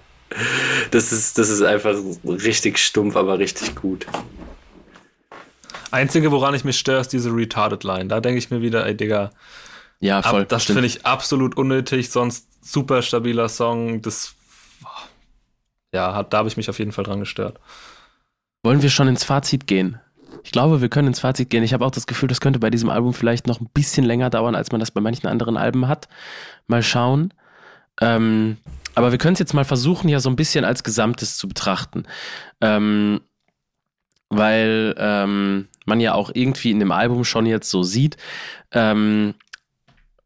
Das 0.91 1.11
ist, 1.11 1.37
das 1.37 1.49
ist 1.49 1.61
einfach 1.61 1.95
richtig 2.25 2.77
stumpf, 2.77 3.15
aber 3.15 3.39
richtig 3.39 3.75
gut. 3.75 4.05
Einzige, 5.91 6.31
woran 6.31 6.53
ich 6.55 6.63
mich 6.63 6.79
störe, 6.79 7.01
ist 7.01 7.13
diese 7.13 7.29
Retarded 7.29 7.83
Line. 7.83 8.07
Da 8.07 8.19
denke 8.19 8.39
ich 8.39 8.49
mir 8.49 8.61
wieder, 8.61 8.85
ey 8.85 8.95
Digga, 8.95 9.31
Ja, 9.99 10.21
voll. 10.23 10.41
ab, 10.43 10.49
das 10.49 10.65
finde 10.65 10.85
ich 10.85 11.05
absolut 11.05 11.55
unnötig, 11.55 12.09
sonst 12.09 12.47
super 12.63 13.01
stabiler 13.01 13.47
Song. 13.49 14.01
Das 14.01 14.35
ja, 15.93 16.15
hat, 16.15 16.33
da 16.33 16.39
habe 16.39 16.47
ich 16.47 16.57
mich 16.57 16.69
auf 16.69 16.79
jeden 16.79 16.91
Fall 16.91 17.03
dran 17.03 17.19
gestört. 17.19 17.59
Wollen 18.63 18.81
wir 18.81 18.89
schon 18.89 19.07
ins 19.07 19.23
Fazit 19.23 19.67
gehen? 19.67 19.99
Ich 20.43 20.51
glaube, 20.51 20.81
wir 20.81 20.89
können 20.89 21.09
ins 21.09 21.19
Fazit 21.19 21.49
gehen. 21.49 21.63
Ich 21.63 21.73
habe 21.73 21.85
auch 21.85 21.91
das 21.91 22.07
Gefühl, 22.07 22.27
das 22.27 22.41
könnte 22.41 22.59
bei 22.59 22.69
diesem 22.71 22.89
Album 22.89 23.13
vielleicht 23.13 23.45
noch 23.47 23.61
ein 23.61 23.69
bisschen 23.73 24.03
länger 24.03 24.29
dauern, 24.29 24.55
als 24.55 24.71
man 24.71 24.79
das 24.79 24.91
bei 24.91 24.99
manchen 25.01 25.27
anderen 25.27 25.57
Alben 25.57 25.87
hat. 25.87 26.09
Mal 26.67 26.81
schauen. 26.81 27.33
Ähm, 28.01 28.57
aber 28.95 29.11
wir 29.11 29.17
können 29.17 29.33
es 29.33 29.39
jetzt 29.39 29.53
mal 29.53 29.65
versuchen, 29.65 30.09
ja 30.09 30.19
so 30.19 30.29
ein 30.29 30.35
bisschen 30.35 30.65
als 30.65 30.83
Gesamtes 30.83 31.37
zu 31.37 31.47
betrachten. 31.47 32.03
Ähm, 32.61 33.21
weil 34.29 34.95
ähm, 34.97 35.67
man 35.85 35.99
ja 35.99 36.13
auch 36.13 36.31
irgendwie 36.33 36.71
in 36.71 36.79
dem 36.79 36.91
Album 36.91 37.23
schon 37.23 37.45
jetzt 37.45 37.69
so 37.69 37.83
sieht, 37.83 38.17
ähm, 38.71 39.35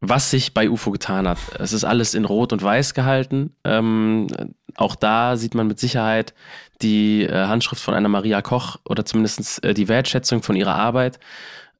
was 0.00 0.30
sich 0.30 0.54
bei 0.54 0.70
UFO 0.70 0.92
getan 0.92 1.26
hat. 1.26 1.38
Es 1.58 1.72
ist 1.72 1.84
alles 1.84 2.14
in 2.14 2.24
Rot 2.24 2.52
und 2.52 2.62
Weiß 2.62 2.94
gehalten. 2.94 3.54
Ähm, 3.64 4.28
auch 4.76 4.94
da 4.94 5.36
sieht 5.36 5.54
man 5.54 5.66
mit 5.66 5.80
Sicherheit 5.80 6.34
die 6.82 7.24
äh, 7.24 7.46
Handschrift 7.46 7.82
von 7.82 7.94
einer 7.94 8.08
Maria 8.08 8.40
Koch 8.40 8.76
oder 8.84 9.04
zumindest 9.04 9.64
äh, 9.64 9.74
die 9.74 9.88
Wertschätzung 9.88 10.42
von 10.42 10.54
ihrer 10.54 10.76
Arbeit. 10.76 11.18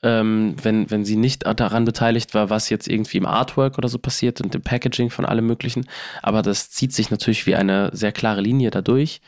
Ähm, 0.00 0.54
wenn, 0.62 0.88
wenn 0.92 1.04
sie 1.04 1.16
nicht 1.16 1.44
daran 1.44 1.84
beteiligt 1.84 2.32
war, 2.32 2.50
was 2.50 2.70
jetzt 2.70 2.86
irgendwie 2.86 3.18
im 3.18 3.26
Artwork 3.26 3.78
oder 3.78 3.88
so 3.88 3.98
passiert 3.98 4.40
und 4.40 4.54
im 4.54 4.62
Packaging 4.62 5.10
von 5.10 5.24
allem 5.24 5.46
Möglichen. 5.46 5.88
Aber 6.22 6.42
das 6.42 6.70
zieht 6.70 6.92
sich 6.92 7.10
natürlich 7.10 7.46
wie 7.46 7.56
eine 7.56 7.90
sehr 7.92 8.12
klare 8.12 8.40
Linie 8.40 8.70
dadurch. 8.70 9.20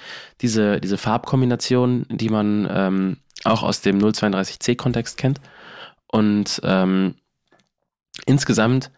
Diese, 0.43 0.81
diese 0.81 0.97
Farbkombination, 0.97 2.07
die 2.09 2.29
man 2.29 2.69
ähm, 2.71 3.17
auch 3.43 3.65
aus 3.65 3.81
dem 3.81 3.99
032C-Kontext 3.99 5.17
kennt. 5.17 5.41
Und 6.07 6.61
ähm, 6.63 7.15
insgesamt 8.27 8.91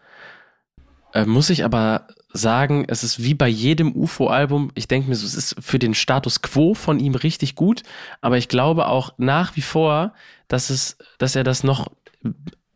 äh, 1.13 1.25
muss 1.25 1.49
ich 1.49 1.63
aber 1.65 2.07
sagen, 2.33 2.85
es 2.87 3.03
ist 3.03 3.21
wie 3.21 3.35
bei 3.35 3.47
jedem 3.47 3.95
UFO-Album, 3.95 4.71
ich 4.73 4.87
denke 4.87 5.07
mir 5.07 5.15
so, 5.15 5.25
es 5.25 5.35
ist 5.35 5.55
für 5.59 5.79
den 5.79 5.93
Status 5.93 6.41
quo 6.41 6.73
von 6.73 6.99
ihm 6.99 7.13
richtig 7.15 7.55
gut, 7.55 7.83
aber 8.21 8.37
ich 8.37 8.49
glaube 8.49 8.87
auch 8.87 9.13
nach 9.17 9.55
wie 9.55 9.61
vor, 9.61 10.13
dass, 10.47 10.71
es, 10.71 10.97
dass 11.19 11.35
er 11.35 11.43
das 11.43 11.63
noch, 11.63 11.87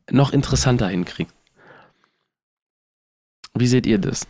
noch 0.09 0.31
interessanter 0.31 0.87
hinkriegt. 0.87 1.33
Wie 3.55 3.67
seht 3.67 3.87
ihr 3.87 3.97
das? 3.97 4.27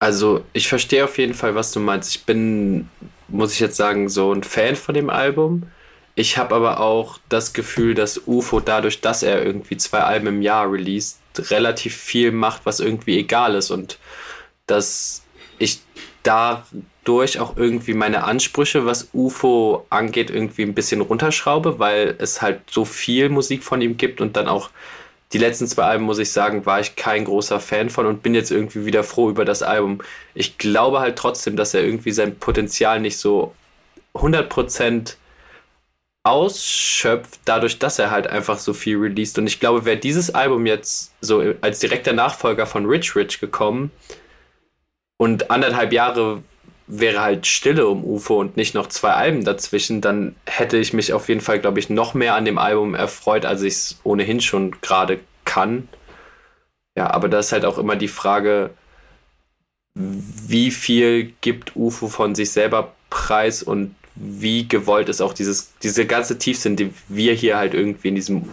Also, 0.00 0.44
ich 0.52 0.68
verstehe 0.68 1.04
auf 1.04 1.16
jeden 1.16 1.34
Fall, 1.34 1.54
was 1.54 1.72
du 1.72 1.80
meinst. 1.80 2.14
Ich 2.14 2.24
bin, 2.24 2.88
muss 3.28 3.54
ich 3.54 3.60
jetzt 3.60 3.76
sagen, 3.76 4.08
so 4.08 4.32
ein 4.34 4.42
Fan 4.42 4.74
von 4.76 4.94
dem 4.94 5.08
Album. 5.08 5.62
Ich 6.16 6.36
habe 6.36 6.54
aber 6.54 6.80
auch 6.80 7.18
das 7.28 7.52
Gefühl, 7.52 7.94
dass 7.94 8.26
UFO 8.26 8.60
dadurch, 8.60 9.00
dass 9.00 9.22
er 9.22 9.42
irgendwie 9.44 9.76
zwei 9.76 10.00
Alben 10.00 10.26
im 10.26 10.42
Jahr 10.42 10.70
released, 10.70 11.18
relativ 11.50 11.96
viel 11.96 12.32
macht, 12.32 12.62
was 12.64 12.80
irgendwie 12.80 13.18
egal 13.18 13.54
ist 13.54 13.70
und 13.70 13.98
dass 14.66 15.22
ich 15.58 15.80
dadurch 16.22 17.38
auch 17.38 17.56
irgendwie 17.56 17.94
meine 17.94 18.24
Ansprüche, 18.24 18.86
was 18.86 19.10
UFO 19.12 19.86
angeht, 19.90 20.30
irgendwie 20.30 20.62
ein 20.62 20.74
bisschen 20.74 21.00
runterschraube, 21.00 21.78
weil 21.78 22.16
es 22.18 22.42
halt 22.42 22.62
so 22.70 22.84
viel 22.84 23.28
Musik 23.28 23.62
von 23.62 23.80
ihm 23.80 23.96
gibt 23.96 24.20
und 24.20 24.36
dann 24.36 24.48
auch 24.48 24.70
die 25.32 25.38
letzten 25.38 25.66
zwei 25.66 25.82
Alben, 25.82 26.04
muss 26.04 26.18
ich 26.18 26.30
sagen, 26.30 26.64
war 26.64 26.80
ich 26.80 26.96
kein 26.96 27.24
großer 27.24 27.58
Fan 27.58 27.90
von 27.90 28.06
und 28.06 28.22
bin 28.22 28.34
jetzt 28.34 28.52
irgendwie 28.52 28.86
wieder 28.86 29.02
froh 29.02 29.28
über 29.30 29.44
das 29.44 29.62
Album. 29.62 30.00
Ich 30.34 30.58
glaube 30.58 31.00
halt 31.00 31.16
trotzdem, 31.16 31.56
dass 31.56 31.74
er 31.74 31.82
irgendwie 31.82 32.12
sein 32.12 32.38
Potenzial 32.38 33.00
nicht 33.00 33.18
so 33.18 33.52
100% 34.14 35.16
ausschöpft, 36.24 37.40
dadurch, 37.44 37.78
dass 37.78 37.98
er 37.98 38.10
halt 38.10 38.26
einfach 38.26 38.58
so 38.58 38.72
viel 38.72 38.96
released. 38.96 39.38
Und 39.38 39.46
ich 39.46 39.60
glaube, 39.60 39.84
wäre 39.84 39.98
dieses 39.98 40.34
Album 40.34 40.66
jetzt 40.66 41.12
so 41.20 41.42
als 41.60 41.78
direkter 41.78 42.14
Nachfolger 42.14 42.66
von 42.66 42.86
Rich 42.86 43.14
Rich 43.14 43.40
gekommen 43.40 43.90
und 45.18 45.50
anderthalb 45.50 45.92
Jahre 45.92 46.42
wäre 46.86 47.22
halt 47.22 47.46
Stille 47.46 47.86
um 47.86 48.04
UFO 48.04 48.40
und 48.40 48.56
nicht 48.56 48.74
noch 48.74 48.88
zwei 48.88 49.12
Alben 49.12 49.44
dazwischen, 49.44 50.00
dann 50.00 50.36
hätte 50.46 50.76
ich 50.76 50.92
mich 50.92 51.12
auf 51.12 51.28
jeden 51.28 51.40
Fall, 51.40 51.58
glaube 51.58 51.78
ich, 51.78 51.88
noch 51.88 52.14
mehr 52.14 52.34
an 52.34 52.44
dem 52.44 52.58
Album 52.58 52.94
erfreut, 52.94 53.46
als 53.46 53.62
ich 53.62 53.74
es 53.74 54.00
ohnehin 54.04 54.40
schon 54.40 54.72
gerade 54.82 55.20
kann. 55.44 55.88
Ja, 56.96 57.10
aber 57.10 57.28
da 57.28 57.38
ist 57.38 57.52
halt 57.52 57.64
auch 57.64 57.78
immer 57.78 57.96
die 57.96 58.08
Frage, 58.08 58.70
wie 59.94 60.70
viel 60.70 61.32
gibt 61.40 61.74
UFO 61.76 62.08
von 62.08 62.34
sich 62.34 62.50
selber 62.52 62.94
preis 63.08 63.62
und 63.62 63.94
wie 64.14 64.68
gewollt 64.68 65.08
ist 65.08 65.20
auch 65.20 65.34
dieses, 65.34 65.72
diese 65.82 66.06
ganze 66.06 66.38
Tiefsinn, 66.38 66.76
die 66.76 66.92
wir 67.08 67.34
hier 67.34 67.56
halt 67.56 67.74
irgendwie 67.74 68.08
in 68.08 68.14
diesem 68.14 68.48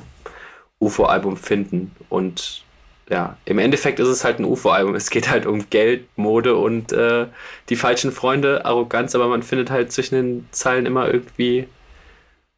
UFO-Album 0.80 1.38
finden. 1.38 1.92
Und 2.10 2.64
ja, 3.10 3.38
im 3.46 3.60
Endeffekt 3.60 4.00
ist 4.00 4.08
es 4.08 4.24
halt 4.24 4.40
ein 4.40 4.46
UFO-Album. 4.46 4.96
Es 4.96 5.10
geht 5.10 5.30
halt 5.30 5.46
um 5.46 5.70
Geld, 5.70 6.08
Mode 6.16 6.56
und 6.56 6.92
äh, 6.94 7.28
die 7.70 7.76
falschen 7.76 8.12
Freunde, 8.12 8.66
Arroganz, 8.66 9.14
aber 9.16 9.28
man 9.28 9.44
findet 9.44 9.70
halt 9.70 9.92
zwischen 9.92 10.16
den 10.16 10.48
Zeilen 10.52 10.86
immer 10.86 11.08
irgendwie 11.08 11.68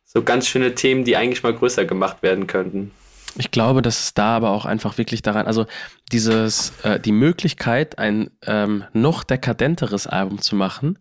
so 0.05 0.21
ganz 0.21 0.47
schöne 0.47 0.75
Themen, 0.75 1.03
die 1.03 1.17
eigentlich 1.17 1.43
mal 1.43 1.53
größer 1.53 1.85
gemacht 1.85 2.21
werden 2.21 2.47
könnten. 2.47 2.91
Ich 3.35 3.49
glaube, 3.49 3.81
dass 3.81 3.99
es 3.99 4.13
da 4.13 4.35
aber 4.35 4.51
auch 4.51 4.65
einfach 4.65 4.99
wirklich 4.99 5.23
daran, 5.23 5.47
also 5.47 5.65
dieses, 6.11 6.71
äh, 6.83 6.99
die 6.99 7.11
Möglichkeit, 7.11 7.97
ein 7.97 8.29
ähm, 8.45 8.83
noch 8.93 9.23
dekadenteres 9.23 10.05
Album 10.05 10.39
zu 10.39 10.55
machen, 10.55 10.99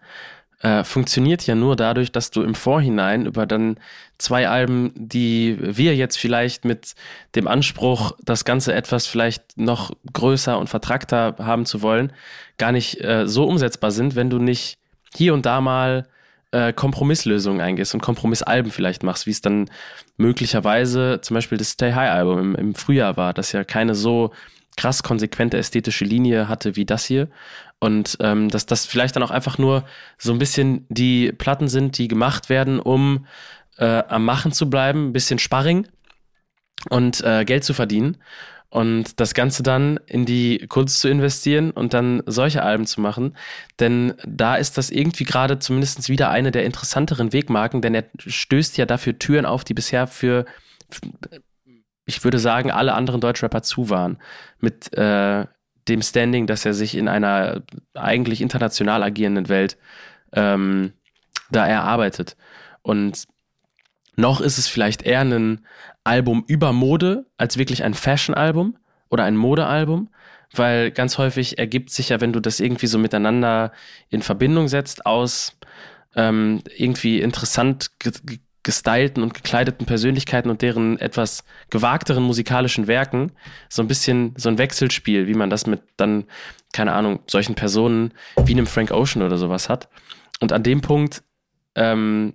äh, 0.63 0.85
funktioniert 0.85 1.45
ja 1.47 1.55
nur 1.55 1.75
dadurch, 1.75 2.13
dass 2.13 2.31
du 2.31 2.43
im 2.43 2.55
Vorhinein 2.55 3.27
über 3.27 3.47
dann 3.47 3.79
zwei 4.19 4.49
Alben, 4.49 4.93
die 4.95 5.59
wir 5.61 5.97
jetzt 5.97 6.17
vielleicht 6.17 6.65
mit 6.65 6.95
dem 7.35 7.49
Anspruch, 7.49 8.13
das 8.23 8.45
Ganze 8.45 8.73
etwas 8.73 9.07
vielleicht 9.07 9.59
noch 9.59 9.91
größer 10.13 10.57
und 10.59 10.69
vertrackter 10.69 11.35
haben 11.39 11.67
zu 11.67 11.83
wollen, 11.83 12.13
gar 12.59 12.71
nicht 12.71 13.03
äh, 13.03 13.27
so 13.27 13.45
umsetzbar 13.45 13.91
sind, 13.91 14.15
wenn 14.15 14.31
du 14.31 14.39
nicht 14.39 14.79
hier 15.15 15.35
und 15.35 15.47
da 15.47 15.61
mal 15.61 16.07
äh, 16.53 16.73
Kompromisslösungen 16.73 17.61
eingehst 17.61 17.95
und 17.95 18.01
Kompromissalben 18.01 18.71
vielleicht 18.71 19.03
machst, 19.03 19.27
wie 19.27 19.33
es 19.33 19.41
dann 19.41 19.69
möglicherweise 20.17 21.19
zum 21.23 21.35
Beispiel 21.35 21.59
das 21.59 21.71
Stay 21.71 21.93
High 21.93 22.11
Album 22.11 22.39
im, 22.39 22.55
im 22.55 22.75
Frühjahr 22.77 23.17
war, 23.17 23.35
das 23.35 23.51
ja 23.51 23.65
keine 23.65 23.97
so 23.97 24.31
krass 24.77 25.03
konsequente 25.03 25.59
ästhetische 25.59 26.05
Linie 26.05 26.49
hatte 26.49 26.77
wie 26.77 26.85
das 26.85 27.05
hier. 27.05 27.29
Und 27.83 28.17
ähm, 28.21 28.49
dass 28.49 28.65
das 28.65 28.87
vielleicht 28.87 29.17
dann 29.17 29.25
auch 29.25 29.33
einfach 29.33 29.59
nur 29.59 29.85
so 30.17 30.33
ein 30.33 30.39
bisschen 30.39 30.87
die 30.89 31.33
Platten 31.33 31.67
sind, 31.67 31.99
die 31.99 32.07
gemacht 32.07 32.49
werden, 32.49 32.79
um 32.79 33.27
äh, 33.77 34.05
am 34.07 34.25
Machen 34.25 34.53
zu 34.53 34.71
bleiben, 34.71 35.09
ein 35.09 35.13
bisschen 35.13 35.41
Sparring 35.41 35.89
und 36.91 37.25
äh, 37.25 37.45
Geld 37.45 37.65
zu 37.65 37.75
verdienen. 37.75 38.19
Und 38.69 39.19
das 39.19 39.35
Ganze 39.35 39.65
dann 39.65 39.99
in 40.07 40.27
die 40.27 40.65
Kunst 40.69 41.01
zu 41.01 41.09
investieren 41.09 41.73
und 41.73 41.93
dann 41.93 42.23
solche 42.27 42.63
Alben 42.63 42.87
zu 42.87 43.01
machen. 43.01 43.37
Denn 43.81 44.15
da 44.25 44.55
ist 44.55 44.79
das 44.79 44.91
irgendwie 44.91 45.25
gerade 45.25 45.59
zumindest 45.59 46.09
wieder 46.09 46.31
eine 46.31 46.53
der 46.53 46.65
interessanteren 46.65 47.33
Wegmarken, 47.33 47.83
denn 47.83 47.97
er 47.97 48.05
stößt 48.17 48.79
ja 48.79 48.87
dafür 48.87 49.19
Türen 49.19 49.45
auf, 49.45 49.65
die 49.65 49.75
bisher 49.75 50.07
für 50.07 50.45
ich 52.05 52.23
würde 52.23 52.39
sagen, 52.39 52.71
alle 52.71 52.95
anderen 52.95 53.21
Deutschrapper 53.21 53.63
zu 53.63 53.91
waren. 53.91 54.19
Mit 54.61 54.97
äh, 54.97 55.47
dem 55.89 56.03
Standing, 56.03 56.47
dass 56.47 56.65
er 56.65 56.75
sich 56.75 56.97
in 56.97 57.09
einer 57.09 57.63
eigentlich 57.95 58.41
international 58.41 59.03
agierenden 59.03 59.49
Welt 59.49 59.77
ähm, 60.33 60.93
da 61.51 61.67
erarbeitet. 61.67 62.37
Und 62.83 63.25
noch 64.17 64.41
ist 64.41 64.59
es 64.59 64.69
vielleicht 64.69 65.03
eher 65.03 65.21
ein 65.21 65.67
Album 66.05 66.45
über 66.47 66.73
Mode 66.73 67.27
als 67.37 67.59
wirklich 67.59 67.85
ein 67.85 67.95
Fashion-Album 67.95 68.77
oder 69.09 69.25
ein 69.25 69.37
Modealbum, 69.37 70.09
weil 70.53 70.91
ganz 70.91 71.19
häufig 71.19 71.59
ergibt 71.59 71.91
sich 71.91 72.11
ja, 72.11 72.21
wenn 72.21 72.33
du 72.33 72.41
das 72.41 72.61
irgendwie 72.61 72.87
so 72.87 72.99
miteinander 72.99 73.73
in 74.11 74.23
Verbindung 74.23 74.69
setzt, 74.69 75.07
aus 75.07 75.57
ähm, 76.15 76.63
irgendwie 76.77 77.21
interessant 77.21 77.91
gestylten 78.63 79.23
und 79.23 79.35
gekleideten 79.35 79.87
Persönlichkeiten 79.87 80.51
und 80.51 80.63
deren 80.63 80.99
etwas 80.99 81.45
gewagteren 81.71 82.23
musikalischen 82.23 82.87
Werken 82.87 83.33
so 83.69 83.83
ein 83.83 83.89
bisschen 83.89 84.35
so 84.37 84.49
ein 84.49 84.59
Wechselspiel, 84.59 85.27
wie 85.27 85.35
man 85.35 85.51
das 85.51 85.67
mit 85.67 85.83
dann, 85.97 86.25
keine 86.73 86.93
Ahnung, 86.93 87.21
solchen 87.27 87.55
Personen 87.55 88.13
wie 88.45 88.53
einem 88.53 88.67
Frank 88.67 88.91
Ocean 88.91 89.23
oder 89.23 89.37
sowas 89.37 89.69
hat. 89.69 89.89
Und 90.41 90.53
an 90.53 90.63
dem 90.63 90.81
Punkt 90.81 91.23
ähm, 91.75 92.35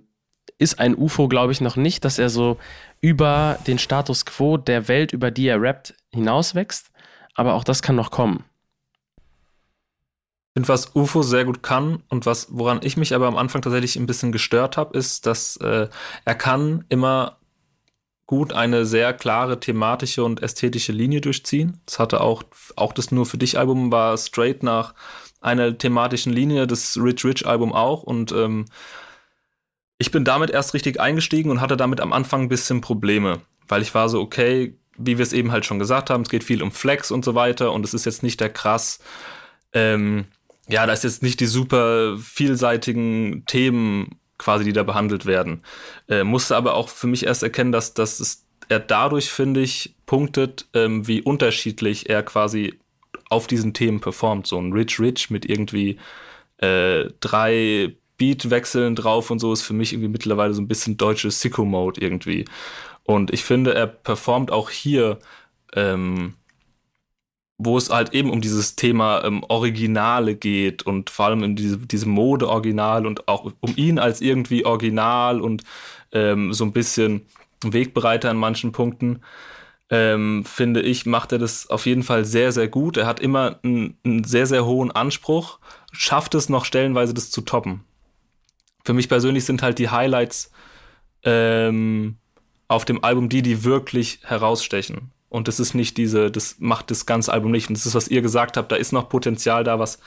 ist 0.58 0.78
ein 0.80 0.96
UFO, 0.96 1.28
glaube 1.28 1.52
ich, 1.52 1.60
noch 1.60 1.76
nicht, 1.76 2.04
dass 2.04 2.18
er 2.18 2.28
so 2.28 2.58
über 3.00 3.58
den 3.66 3.78
Status 3.78 4.26
quo 4.26 4.56
der 4.56 4.88
Welt, 4.88 5.12
über 5.12 5.30
die 5.30 5.46
er 5.46 5.60
rappt, 5.60 5.94
hinauswächst. 6.12 6.90
Aber 7.34 7.54
auch 7.54 7.64
das 7.64 7.82
kann 7.82 7.96
noch 7.96 8.10
kommen 8.10 8.44
finde, 10.54 10.68
was 10.68 10.94
UFO 10.94 11.22
sehr 11.22 11.44
gut 11.44 11.62
kann 11.62 12.02
und 12.08 12.26
was, 12.26 12.48
woran 12.50 12.80
ich 12.82 12.96
mich 12.96 13.14
aber 13.14 13.26
am 13.26 13.36
Anfang 13.36 13.62
tatsächlich 13.62 13.96
ein 13.96 14.06
bisschen 14.06 14.32
gestört 14.32 14.76
habe, 14.76 14.96
ist, 14.96 15.26
dass 15.26 15.56
äh, 15.58 15.88
er 16.24 16.34
kann 16.34 16.84
immer 16.88 17.38
gut 18.26 18.52
eine 18.52 18.84
sehr 18.84 19.14
klare 19.14 19.58
thematische 19.58 20.22
und 20.22 20.42
ästhetische 20.42 20.92
Linie 20.92 21.20
durchziehen. 21.20 21.80
Das 21.86 21.98
hatte 21.98 22.20
auch, 22.20 22.42
auch 22.76 22.92
das 22.92 23.10
Nur 23.10 23.24
für 23.24 23.38
dich 23.38 23.58
Album 23.58 23.90
war 23.90 24.16
straight 24.18 24.62
nach 24.62 24.94
einer 25.40 25.76
thematischen 25.76 26.32
Linie, 26.32 26.66
das 26.66 26.98
Rich 27.00 27.24
Rich 27.24 27.46
Album 27.46 27.72
auch 27.72 28.02
und 28.02 28.32
ähm, 28.32 28.66
ich 29.98 30.10
bin 30.12 30.24
damit 30.24 30.50
erst 30.50 30.74
richtig 30.74 31.00
eingestiegen 31.00 31.50
und 31.50 31.60
hatte 31.60 31.76
damit 31.76 32.00
am 32.00 32.12
Anfang 32.12 32.42
ein 32.42 32.48
bisschen 32.48 32.80
Probleme, 32.80 33.40
weil 33.66 33.82
ich 33.82 33.94
war 33.94 34.08
so, 34.08 34.20
okay, 34.20 34.76
wie 34.96 35.18
wir 35.18 35.22
es 35.22 35.32
eben 35.32 35.50
halt 35.50 35.64
schon 35.64 35.78
gesagt 35.78 36.10
haben, 36.10 36.22
es 36.22 36.28
geht 36.28 36.44
viel 36.44 36.62
um 36.62 36.70
Flex 36.70 37.10
und 37.10 37.24
so 37.24 37.34
weiter 37.34 37.72
und 37.72 37.84
es 37.84 37.94
ist 37.94 38.04
jetzt 38.04 38.22
nicht 38.22 38.40
der 38.40 38.50
krass 38.50 39.00
ähm, 39.72 40.26
ja, 40.68 40.86
da 40.86 40.92
ist 40.92 41.04
jetzt 41.04 41.22
nicht 41.22 41.40
die 41.40 41.46
super 41.46 42.16
vielseitigen 42.18 43.44
Themen 43.46 44.18
quasi, 44.38 44.64
die 44.64 44.72
da 44.72 44.82
behandelt 44.82 45.26
werden. 45.26 45.62
Äh, 46.08 46.24
musste 46.24 46.56
aber 46.56 46.74
auch 46.74 46.88
für 46.88 47.06
mich 47.06 47.26
erst 47.26 47.42
erkennen, 47.42 47.72
dass, 47.72 47.94
dass 47.94 48.20
es, 48.20 48.46
er 48.68 48.80
dadurch, 48.80 49.30
finde 49.30 49.60
ich, 49.60 49.96
punktet, 50.06 50.68
ähm, 50.74 51.06
wie 51.08 51.22
unterschiedlich 51.22 52.08
er 52.08 52.22
quasi 52.22 52.78
auf 53.30 53.46
diesen 53.46 53.74
Themen 53.74 54.00
performt. 54.00 54.46
So 54.46 54.58
ein 54.58 54.72
Rich 54.72 55.00
Rich 55.00 55.30
mit 55.30 55.44
irgendwie 55.44 55.98
äh, 56.58 57.06
drei 57.20 57.96
Beatwechseln 58.16 58.94
drauf 58.94 59.30
und 59.30 59.38
so 59.38 59.52
ist 59.52 59.62
für 59.62 59.74
mich 59.74 59.92
irgendwie 59.92 60.10
mittlerweile 60.10 60.54
so 60.54 60.60
ein 60.60 60.68
bisschen 60.68 60.96
deutsches 60.96 61.40
Sicko-Mode 61.40 62.00
irgendwie. 62.00 62.44
Und 63.04 63.32
ich 63.32 63.44
finde, 63.44 63.74
er 63.74 63.86
performt 63.86 64.50
auch 64.50 64.70
hier 64.70 65.18
ähm, 65.74 66.34
wo 67.58 67.76
es 67.76 67.90
halt 67.90 68.14
eben 68.14 68.30
um 68.30 68.40
dieses 68.40 68.76
Thema 68.76 69.24
ähm, 69.24 69.44
Originale 69.48 70.36
geht 70.36 70.84
und 70.84 71.10
vor 71.10 71.26
allem 71.26 71.42
in 71.42 71.56
diese, 71.56 71.76
diese 71.76 72.08
Mode-Original 72.08 73.04
und 73.04 73.26
auch 73.26 73.52
um 73.60 73.76
ihn 73.76 73.98
als 73.98 74.20
irgendwie 74.20 74.64
Original 74.64 75.40
und 75.40 75.64
ähm, 76.12 76.52
so 76.52 76.64
ein 76.64 76.72
bisschen 76.72 77.26
Wegbereiter 77.64 78.30
an 78.30 78.36
manchen 78.36 78.70
Punkten, 78.70 79.22
ähm, 79.90 80.44
finde 80.44 80.82
ich, 80.82 81.04
macht 81.04 81.32
er 81.32 81.38
das 81.38 81.68
auf 81.68 81.86
jeden 81.86 82.04
Fall 82.04 82.24
sehr, 82.24 82.52
sehr 82.52 82.68
gut. 82.68 82.96
Er 82.96 83.06
hat 83.06 83.18
immer 83.18 83.58
einen, 83.64 83.98
einen 84.04 84.22
sehr, 84.22 84.46
sehr 84.46 84.64
hohen 84.64 84.92
Anspruch, 84.92 85.58
schafft 85.90 86.36
es 86.36 86.48
noch 86.48 86.64
stellenweise, 86.64 87.12
das 87.12 87.30
zu 87.30 87.40
toppen. 87.40 87.84
Für 88.84 88.92
mich 88.92 89.08
persönlich 89.08 89.44
sind 89.44 89.62
halt 89.62 89.78
die 89.78 89.90
Highlights 89.90 90.52
ähm, 91.24 92.18
auf 92.68 92.84
dem 92.84 93.02
Album 93.02 93.28
die, 93.28 93.42
die 93.42 93.64
wirklich 93.64 94.20
herausstechen. 94.22 95.10
Und 95.28 95.48
das 95.48 95.60
ist 95.60 95.74
nicht 95.74 95.96
diese, 95.96 96.30
das 96.30 96.56
macht 96.58 96.90
das 96.90 97.06
ganze 97.06 97.32
Album 97.32 97.50
nicht. 97.50 97.68
Und 97.68 97.76
das 97.76 97.86
ist, 97.86 97.94
was 97.94 98.08
ihr 98.08 98.22
gesagt 98.22 98.56
habt, 98.56 98.72
da 98.72 98.76
ist 98.76 98.92
noch 98.92 99.08
Potenzial 99.08 99.62
da, 99.64 99.78
was 99.78 99.98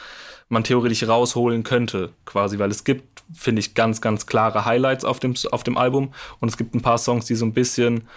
man 0.49 0.64
theoretisch 0.64 1.07
rausholen 1.07 1.64
könnte, 1.64 2.11
quasi, 2.26 2.60
weil 2.60 2.72
es 2.72 2.84
gibt, 2.84 3.23
finde 3.34 3.61
ich, 3.61 3.73
ganz, 3.73 4.02
ganz 4.02 4.26
klare 4.26 4.65
Highlights 4.65 5.06
auf 5.06 5.19
dem, 5.19 5.34
auf 5.52 5.64
dem 5.64 5.77
Album. 5.77 6.14
Und 6.39 6.49
es 6.49 6.57
gibt 6.57 6.76
ein 6.76 6.81
paar 6.81 6.98
Songs, 6.98 7.26
die 7.26 7.35
so 7.35 7.45
ein 7.45 7.53
bisschen 7.53 8.07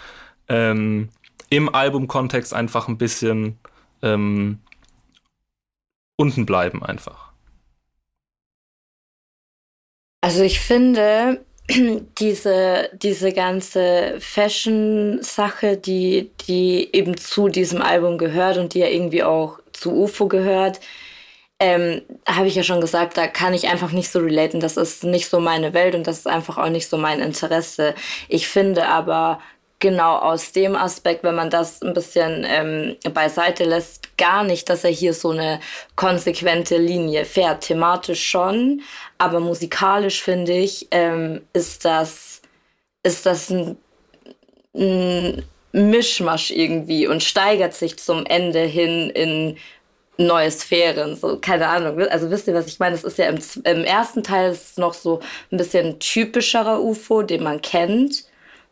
ähm, 0.48 1.10
im 1.50 1.72
Albumkontext 1.72 2.52
einfach 2.52 2.88
ein 2.88 2.98
bisschen 2.98 3.58
ähm, 4.02 4.58
unten 6.16 6.46
bleiben, 6.46 6.82
einfach. 6.82 7.32
Also 10.20 10.42
ich 10.42 10.58
finde, 10.58 11.44
diese, 12.18 12.90
diese 12.92 13.32
ganze 13.32 14.16
Fashion-Sache, 14.20 15.76
die, 15.76 16.30
die 16.46 16.90
eben 16.92 17.16
zu 17.16 17.48
diesem 17.48 17.80
Album 17.80 18.18
gehört 18.18 18.58
und 18.58 18.74
die 18.74 18.80
ja 18.80 18.88
irgendwie 18.88 19.22
auch 19.22 19.58
zu 19.72 19.92
UFO 19.92 20.28
gehört, 20.28 20.80
ähm, 21.60 22.02
habe 22.28 22.48
ich 22.48 22.56
ja 22.56 22.62
schon 22.62 22.80
gesagt, 22.80 23.16
da 23.16 23.26
kann 23.26 23.54
ich 23.54 23.68
einfach 23.68 23.92
nicht 23.92 24.10
so 24.10 24.18
relaten. 24.18 24.60
Das 24.60 24.76
ist 24.76 25.04
nicht 25.04 25.28
so 25.28 25.40
meine 25.40 25.72
Welt 25.72 25.94
und 25.94 26.06
das 26.06 26.18
ist 26.18 26.26
einfach 26.26 26.58
auch 26.58 26.68
nicht 26.68 26.88
so 26.88 26.98
mein 26.98 27.20
Interesse. 27.20 27.94
Ich 28.28 28.48
finde 28.48 28.88
aber, 28.88 29.40
genau 29.84 30.16
aus 30.16 30.52
dem 30.52 30.76
Aspekt, 30.76 31.24
wenn 31.24 31.34
man 31.34 31.50
das 31.50 31.82
ein 31.82 31.92
bisschen 31.92 32.46
ähm, 32.48 32.96
beiseite 33.12 33.64
lässt, 33.64 34.16
gar 34.16 34.42
nicht, 34.42 34.70
dass 34.70 34.82
er 34.82 34.90
hier 34.90 35.12
so 35.12 35.28
eine 35.28 35.60
konsequente 35.94 36.78
Linie 36.78 37.26
fährt. 37.26 37.64
Thematisch 37.64 38.24
schon, 38.24 38.80
aber 39.18 39.40
musikalisch 39.40 40.22
finde 40.22 40.54
ich, 40.54 40.88
ähm, 40.90 41.42
ist 41.52 41.84
das, 41.84 42.40
ist 43.02 43.26
das 43.26 43.50
ein, 43.50 43.76
ein 44.74 45.44
Mischmasch 45.72 46.50
irgendwie 46.50 47.06
und 47.06 47.22
steigert 47.22 47.74
sich 47.74 47.98
zum 47.98 48.24
Ende 48.24 48.60
hin 48.60 49.10
in 49.10 49.58
neue 50.16 50.50
Sphären, 50.50 51.14
so 51.14 51.38
keine 51.38 51.68
Ahnung. 51.68 52.00
Also 52.08 52.30
wisst 52.30 52.48
ihr, 52.48 52.54
was 52.54 52.68
ich 52.68 52.78
meine? 52.78 52.94
Es 52.94 53.04
ist 53.04 53.18
ja 53.18 53.26
im, 53.26 53.38
im 53.64 53.84
ersten 53.84 54.22
Teil 54.22 54.52
ist 54.52 54.78
noch 54.78 54.94
so 54.94 55.20
ein 55.52 55.58
bisschen 55.58 55.98
typischerer 55.98 56.80
UFO, 56.80 57.20
den 57.20 57.42
man 57.42 57.60
kennt 57.60 58.24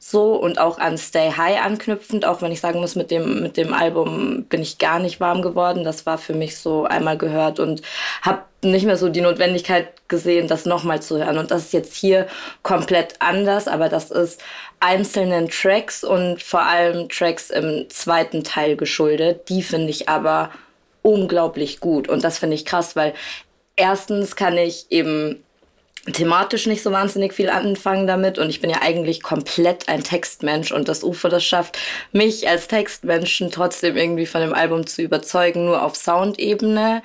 so 0.05 0.35
und 0.35 0.59
auch 0.59 0.79
an 0.79 0.99
Stay 0.99 1.31
High 1.31 1.65
anknüpfend, 1.65 2.25
auch 2.25 2.43
wenn 2.43 2.51
ich 2.51 2.61
sagen 2.61 2.81
muss, 2.81 2.97
mit 2.97 3.13
dem, 3.13 3.41
mit 3.41 3.57
dem 3.57 3.73
Album 3.73 4.45
bin 4.49 4.61
ich 4.61 4.79
gar 4.79 4.99
nicht 4.99 5.21
warm 5.21 5.43
geworden. 5.43 5.85
Das 5.85 6.07
war 6.07 6.19
für 6.19 6.35
mich 6.35 6.59
so 6.59 6.85
einmal 6.85 7.17
gehört 7.17 7.61
und 7.61 7.83
habe 8.21 8.41
nicht 8.65 8.85
mehr 8.85 8.97
so 8.97 9.09
die 9.09 9.21
Notwendigkeit 9.21 9.89
gesehen, 10.09 10.49
das 10.49 10.67
nochmal 10.67 11.01
zu 11.01 11.19
hören. 11.19 11.39
Und 11.39 11.53
das 11.53 11.67
ist 11.67 11.73
jetzt 11.73 11.95
hier 11.95 12.27
komplett 12.65 13.15
anders, 13.21 13.69
aber 13.69 13.89
das 13.89 14.11
ist 14.11 14.41
einzelnen 14.81 15.49
Tracks 15.49 16.03
und 16.03 16.43
vor 16.43 16.63
allem 16.63 17.09
Tracks 17.09 17.51
im 17.51 17.89
zweiten 17.89 18.43
Teil 18.43 18.77
geschuldet. 18.77 19.49
Die 19.49 19.63
finde 19.63 19.91
ich 19.91 20.09
aber 20.09 20.51
unglaublich 21.03 21.79
gut 21.79 22.09
und 22.09 22.25
das 22.25 22.39
finde 22.39 22.57
ich 22.57 22.65
krass, 22.65 22.97
weil 22.97 23.15
erstens 23.77 24.35
kann 24.35 24.59
ich 24.59 24.87
eben 24.91 25.45
thematisch 26.07 26.67
nicht 26.67 26.83
so 26.83 26.91
wahnsinnig 26.91 27.33
viel 27.33 27.49
anfangen 27.49 28.07
damit. 28.07 28.39
Und 28.39 28.51
ich 28.51 28.61
bin 28.61 28.71
ja 28.71 28.79
eigentlich 28.83 29.23
komplett 29.23 29.89
ein 29.89 30.03
Textmensch. 30.03 30.73
Und 30.73 30.89
das 30.89 31.05
UFO 31.05 31.29
das 31.29 31.45
schafft, 31.45 31.79
mich 32.13 32.49
als 32.49 32.69
Textmenschen 32.69 33.51
trotzdem 33.51 33.97
irgendwie 33.97 34.27
von 34.27 34.41
dem 34.41 34.55
Album 34.55 34.87
zu 34.87 35.03
überzeugen, 35.03 35.65
nur 35.65 35.83
auf 35.83 35.97
Soundebene 35.97 37.03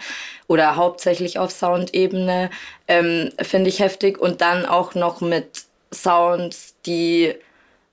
oder 0.48 0.76
hauptsächlich 0.76 1.38
auf 1.38 1.52
Soundebene, 1.52 2.50
ähm, 2.88 3.30
finde 3.42 3.70
ich 3.70 3.80
heftig. 3.80 4.20
Und 4.20 4.42
dann 4.42 4.66
auch 4.66 4.96
noch 4.96 5.22
mit 5.22 5.66
Sounds, 5.94 6.76
die 6.86 7.36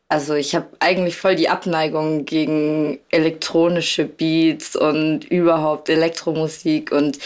also 0.08 0.34
ich 0.34 0.54
habe 0.54 0.68
eigentlich 0.80 1.16
voll 1.16 1.34
die 1.34 1.48
Abneigung 1.48 2.24
gegen 2.24 3.00
elektronische 3.10 4.04
Beats 4.04 4.76
und 4.76 5.24
überhaupt 5.24 5.88
Elektromusik. 5.88 6.92
Und 6.92 7.18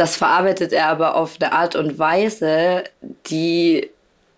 das 0.00 0.16
verarbeitet 0.16 0.72
er 0.72 0.88
aber 0.88 1.14
auf 1.14 1.36
eine 1.38 1.52
Art 1.52 1.76
und 1.76 1.98
Weise, 1.98 2.84
die 3.26 3.90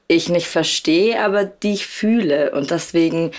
ich 0.09 0.29
nicht 0.29 0.49
verstehe, 0.49 1.23
aber 1.23 1.45
die 1.45 1.75
ich 1.75 1.87
fühle. 1.87 2.51
Und 2.51 2.73
deswegen, 2.73 3.31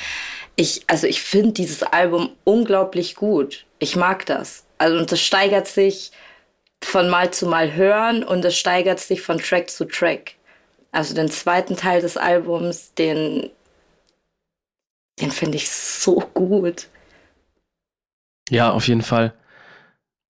ich, 0.56 0.86
also 0.88 1.06
ich 1.06 1.22
finde 1.22 1.52
dieses 1.52 1.84
Album 1.84 2.30
unglaublich 2.46 3.16
gut. 3.16 3.66
Ich 3.80 3.98
mag 3.98 4.26
das. 4.26 4.64
Also 4.78 4.98
und 4.98 5.12
das 5.12 5.20
steigert 5.20 5.68
sich 5.68 6.12
von 6.82 7.10
Mal 7.10 7.32
zu 7.32 7.46
Mal 7.46 7.74
hören 7.74 8.24
und 8.24 8.46
es 8.46 8.58
steigert 8.58 9.02
sich 9.02 9.22
von 9.22 9.38
Track 9.40 9.70
zu 9.70 9.84
Track. 9.84 10.36
Also 10.94 11.14
den 11.14 11.30
zweiten 11.30 11.76
Teil 11.76 12.00
des 12.00 12.16
Albums, 12.16 12.94
den, 12.94 13.50
den 15.20 15.32
finde 15.32 15.58
ich 15.58 15.70
so 15.70 16.24
gut. 16.34 16.88
Ja, 18.50 18.72
auf 18.72 18.88
jeden 18.88 19.02
Fall. 19.02 19.34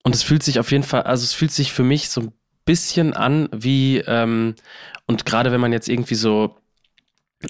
Und 0.03 0.15
es 0.15 0.23
fühlt 0.23 0.43
sich 0.43 0.59
auf 0.59 0.71
jeden 0.71 0.83
Fall, 0.83 1.03
also 1.03 1.23
es 1.23 1.33
fühlt 1.33 1.51
sich 1.51 1.71
für 1.71 1.83
mich 1.83 2.09
so 2.09 2.21
ein 2.21 2.33
bisschen 2.65 3.13
an 3.13 3.49
wie, 3.51 3.99
ähm, 3.99 4.55
und 5.07 5.25
gerade 5.25 5.51
wenn 5.51 5.61
man 5.61 5.73
jetzt 5.73 5.89
irgendwie 5.89 6.15
so 6.15 6.57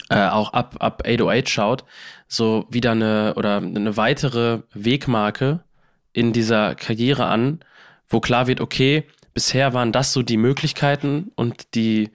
äh, 0.09 0.27
auch 0.27 0.53
ab, 0.53 0.77
ab 0.79 1.03
808 1.05 1.49
schaut, 1.49 1.83
so 2.27 2.65
wieder 2.69 2.91
eine 2.91 3.33
oder 3.35 3.57
eine 3.57 3.97
weitere 3.97 4.61
Wegmarke 4.73 5.63
in 6.13 6.33
dieser 6.33 6.75
Karriere 6.75 7.25
an, 7.25 7.59
wo 8.07 8.19
klar 8.19 8.47
wird, 8.47 8.61
okay, 8.61 9.05
bisher 9.33 9.73
waren 9.73 9.91
das 9.91 10.13
so 10.13 10.21
die 10.21 10.37
Möglichkeiten 10.37 11.31
und 11.35 11.73
die 11.75 12.11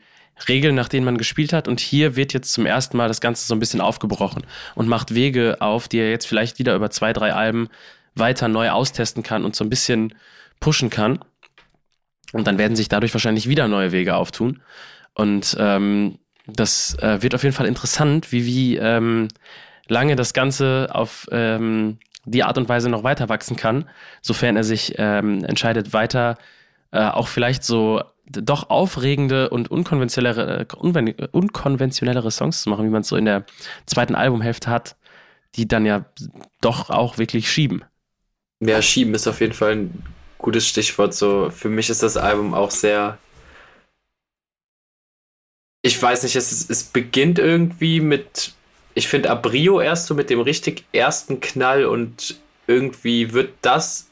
Regeln, 0.48 0.76
nach 0.76 0.88
denen 0.88 1.04
man 1.04 1.18
gespielt 1.18 1.52
hat. 1.52 1.66
Und 1.66 1.80
hier 1.80 2.14
wird 2.14 2.32
jetzt 2.32 2.52
zum 2.52 2.66
ersten 2.66 2.96
Mal 2.96 3.08
das 3.08 3.20
Ganze 3.20 3.46
so 3.46 3.54
ein 3.54 3.60
bisschen 3.60 3.80
aufgebrochen 3.80 4.46
und 4.76 4.86
macht 4.86 5.14
Wege 5.14 5.56
auf, 5.60 5.88
die 5.88 5.98
er 5.98 6.10
jetzt 6.10 6.26
vielleicht 6.26 6.58
wieder 6.60 6.76
über 6.76 6.90
zwei, 6.90 7.12
drei 7.12 7.32
Alben 7.32 7.68
weiter 8.18 8.48
neu 8.48 8.70
austesten 8.70 9.22
kann 9.22 9.44
und 9.44 9.56
so 9.56 9.64
ein 9.64 9.70
bisschen 9.70 10.14
pushen 10.60 10.90
kann. 10.90 11.18
Und 12.32 12.46
dann 12.46 12.58
werden 12.58 12.76
sich 12.76 12.88
dadurch 12.88 13.14
wahrscheinlich 13.14 13.48
wieder 13.48 13.68
neue 13.68 13.92
Wege 13.92 14.16
auftun. 14.16 14.62
Und 15.14 15.56
ähm, 15.58 16.18
das 16.46 16.96
äh, 17.00 17.22
wird 17.22 17.34
auf 17.34 17.42
jeden 17.42 17.54
Fall 17.54 17.66
interessant, 17.66 18.32
wie, 18.32 18.46
wie 18.46 18.76
ähm, 18.76 19.28
lange 19.88 20.16
das 20.16 20.34
Ganze 20.34 20.88
auf 20.92 21.26
ähm, 21.30 21.98
die 22.24 22.44
Art 22.44 22.58
und 22.58 22.68
Weise 22.68 22.88
noch 22.88 23.04
weiter 23.04 23.28
wachsen 23.28 23.56
kann, 23.56 23.88
sofern 24.20 24.56
er 24.56 24.64
sich 24.64 24.94
ähm, 24.98 25.44
entscheidet, 25.44 25.92
weiter 25.92 26.36
äh, 26.90 27.00
auch 27.00 27.28
vielleicht 27.28 27.64
so 27.64 28.02
doch 28.30 28.68
aufregende 28.68 29.48
und 29.48 29.70
unkonventionellere, 29.70 30.66
unkonventionellere 31.32 32.30
Songs 32.30 32.62
zu 32.62 32.70
machen, 32.70 32.84
wie 32.84 32.90
man 32.90 33.00
es 33.00 33.08
so 33.08 33.16
in 33.16 33.24
der 33.24 33.44
zweiten 33.86 34.14
Albumhälfte 34.14 34.70
hat, 34.70 34.96
die 35.54 35.66
dann 35.66 35.86
ja 35.86 36.04
doch 36.60 36.90
auch 36.90 37.16
wirklich 37.16 37.50
schieben. 37.50 37.84
Ja, 38.60 38.82
schieben 38.82 39.14
ist 39.14 39.28
auf 39.28 39.40
jeden 39.40 39.52
Fall 39.52 39.72
ein 39.72 40.04
gutes 40.36 40.66
Stichwort. 40.66 41.14
So, 41.14 41.50
für 41.50 41.68
mich 41.68 41.90
ist 41.90 42.02
das 42.02 42.16
Album 42.16 42.54
auch 42.54 42.70
sehr. 42.70 43.18
Ich 45.82 46.00
weiß 46.00 46.24
nicht, 46.24 46.34
es, 46.34 46.68
es 46.68 46.84
beginnt 46.84 47.38
irgendwie 47.38 48.00
mit. 48.00 48.54
Ich 48.94 49.06
finde 49.06 49.30
Abrio 49.30 49.80
erst 49.80 50.06
so 50.06 50.14
mit 50.14 50.28
dem 50.28 50.40
richtig 50.40 50.84
ersten 50.92 51.40
Knall 51.40 51.84
und 51.84 52.40
irgendwie 52.66 53.32
wird 53.32 53.50
das. 53.62 54.08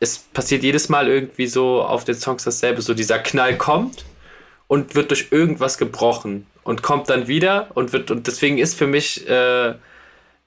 Es 0.00 0.18
passiert 0.18 0.62
jedes 0.62 0.88
Mal 0.88 1.08
irgendwie 1.08 1.46
so 1.46 1.82
auf 1.82 2.04
den 2.04 2.14
Songs 2.14 2.44
dasselbe. 2.44 2.80
So 2.80 2.94
dieser 2.94 3.18
Knall 3.18 3.58
kommt 3.58 4.06
und 4.66 4.94
wird 4.94 5.10
durch 5.10 5.28
irgendwas 5.30 5.76
gebrochen 5.76 6.46
und 6.62 6.82
kommt 6.82 7.10
dann 7.10 7.28
wieder 7.28 7.70
und 7.74 7.92
wird. 7.92 8.10
Und 8.10 8.26
deswegen 8.26 8.56
ist 8.56 8.76
für 8.76 8.86
mich. 8.86 9.28
Äh, 9.28 9.74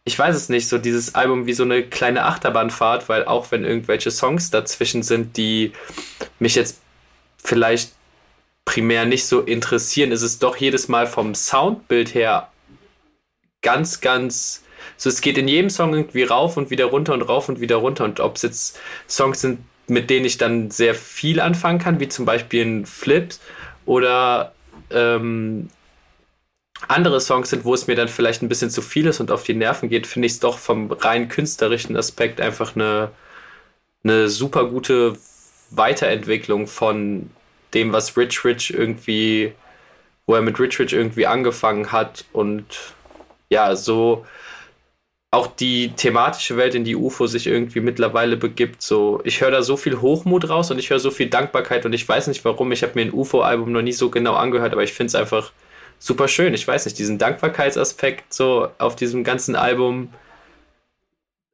ich 0.05 0.19
weiß 0.19 0.35
es 0.35 0.49
nicht, 0.49 0.67
so 0.67 0.77
dieses 0.77 1.15
Album 1.15 1.45
wie 1.45 1.53
so 1.53 1.63
eine 1.63 1.83
kleine 1.83 2.25
Achterbahnfahrt, 2.25 3.07
weil 3.07 3.25
auch 3.25 3.51
wenn 3.51 3.63
irgendwelche 3.63 4.11
Songs 4.11 4.49
dazwischen 4.49 5.01
sind, 5.01 5.37
die 5.37 5.71
mich 6.39 6.55
jetzt 6.55 6.81
vielleicht 7.37 7.93
primär 8.65 9.05
nicht 9.05 9.25
so 9.25 9.41
interessieren, 9.41 10.11
ist 10.11 10.21
es 10.21 10.39
doch 10.39 10.57
jedes 10.57 10.87
Mal 10.87 11.07
vom 11.07 11.35
Soundbild 11.35 12.13
her 12.13 12.49
ganz, 13.61 14.01
ganz. 14.01 14.63
So, 14.97 15.09
es 15.09 15.21
geht 15.21 15.37
in 15.37 15.47
jedem 15.47 15.69
Song 15.69 15.93
irgendwie 15.93 16.23
rauf 16.23 16.57
und 16.57 16.69
wieder 16.69 16.85
runter 16.85 17.13
und 17.13 17.21
rauf 17.23 17.49
und 17.49 17.61
wieder 17.61 17.77
runter. 17.77 18.03
Und 18.03 18.19
ob 18.19 18.35
es 18.35 18.41
jetzt 18.43 18.79
Songs 19.07 19.41
sind, 19.41 19.59
mit 19.87 20.09
denen 20.09 20.25
ich 20.25 20.37
dann 20.37 20.69
sehr 20.69 20.95
viel 20.95 21.39
anfangen 21.39 21.79
kann, 21.79 21.99
wie 21.99 22.09
zum 22.09 22.25
Beispiel 22.25 22.61
in 22.61 22.85
Flips 22.85 23.39
oder 23.85 24.53
ähm, 24.91 25.69
andere 26.87 27.19
Songs 27.21 27.49
sind, 27.49 27.65
wo 27.65 27.73
es 27.73 27.87
mir 27.87 27.95
dann 27.95 28.07
vielleicht 28.07 28.41
ein 28.41 28.49
bisschen 28.49 28.69
zu 28.69 28.81
viel 28.81 29.07
ist 29.07 29.19
und 29.19 29.31
auf 29.31 29.43
die 29.43 29.53
Nerven 29.53 29.89
geht, 29.89 30.07
finde 30.07 30.25
ich 30.27 30.33
es 30.33 30.39
doch 30.39 30.57
vom 30.57 30.91
rein 30.91 31.29
künstlerischen 31.29 31.95
Aspekt 31.97 32.41
einfach 32.41 32.75
eine, 32.75 33.11
eine 34.03 34.29
super 34.29 34.65
gute 34.65 35.17
Weiterentwicklung 35.71 36.67
von 36.67 37.29
dem, 37.73 37.93
was 37.93 38.15
Rich 38.17 38.45
Rich 38.45 38.73
irgendwie, 38.73 39.53
wo 40.25 40.35
er 40.35 40.41
mit 40.41 40.59
Rich 40.59 40.79
Rich 40.79 40.93
irgendwie 40.93 41.27
angefangen 41.27 41.91
hat 41.91 42.25
und 42.33 42.65
ja, 43.49 43.75
so 43.75 44.25
auch 45.31 45.47
die 45.47 45.89
thematische 45.95 46.57
Welt, 46.57 46.75
in 46.75 46.83
die 46.83 46.95
UFO 46.95 47.25
sich 47.25 47.47
irgendwie 47.47 47.79
mittlerweile 47.79 48.37
begibt. 48.37 48.83
So, 48.83 49.19
ich 49.23 49.41
höre 49.41 49.49
da 49.49 49.63
so 49.63 49.77
viel 49.77 49.99
Hochmut 49.99 50.47
raus 50.47 50.69
und 50.69 50.77
ich 50.77 50.91
höre 50.91 50.99
so 50.99 51.09
viel 51.09 51.27
Dankbarkeit 51.27 51.85
und 51.87 51.93
ich 51.93 52.07
weiß 52.07 52.27
nicht 52.27 52.45
warum. 52.45 52.71
Ich 52.71 52.83
habe 52.83 52.93
mir 52.95 53.01
ein 53.01 53.13
UFO-Album 53.13 53.71
noch 53.71 53.81
nie 53.81 53.93
so 53.93 54.11
genau 54.11 54.35
angehört, 54.35 54.73
aber 54.73 54.83
ich 54.83 54.93
finde 54.93 55.07
es 55.07 55.15
einfach 55.15 55.51
super 56.03 56.27
schön. 56.27 56.53
Ich 56.53 56.67
weiß 56.67 56.83
nicht, 56.83 56.99
diesen 56.99 57.17
Dankbarkeitsaspekt 57.17 58.33
so 58.33 58.67
auf 58.77 58.97
diesem 58.97 59.23
ganzen 59.23 59.55
Album, 59.55 60.09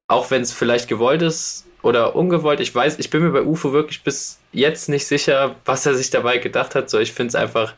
auch 0.08 0.32
wenn 0.32 0.42
es 0.42 0.52
vielleicht 0.52 0.88
gewollt 0.88 1.22
ist 1.22 1.68
oder 1.84 2.16
ungewollt, 2.16 2.60
ich 2.60 2.74
weiß, 2.74 2.98
ich 2.98 3.12
bin 3.12 3.22
mir 3.22 3.30
bei 3.30 3.44
UFO 3.44 3.74
wirklich 3.74 4.04
bis 4.04 4.40
jetzt 4.52 4.90
nicht 4.90 5.06
sicher, 5.06 5.56
was 5.66 5.86
er 5.86 5.94
sich 5.94 6.10
dabei 6.10 6.40
gedacht 6.40 6.74
hat. 6.74 6.90
So, 6.90 6.98
ich 6.98 7.14
finde 7.14 7.30
es 7.30 7.36
einfach 7.36 7.76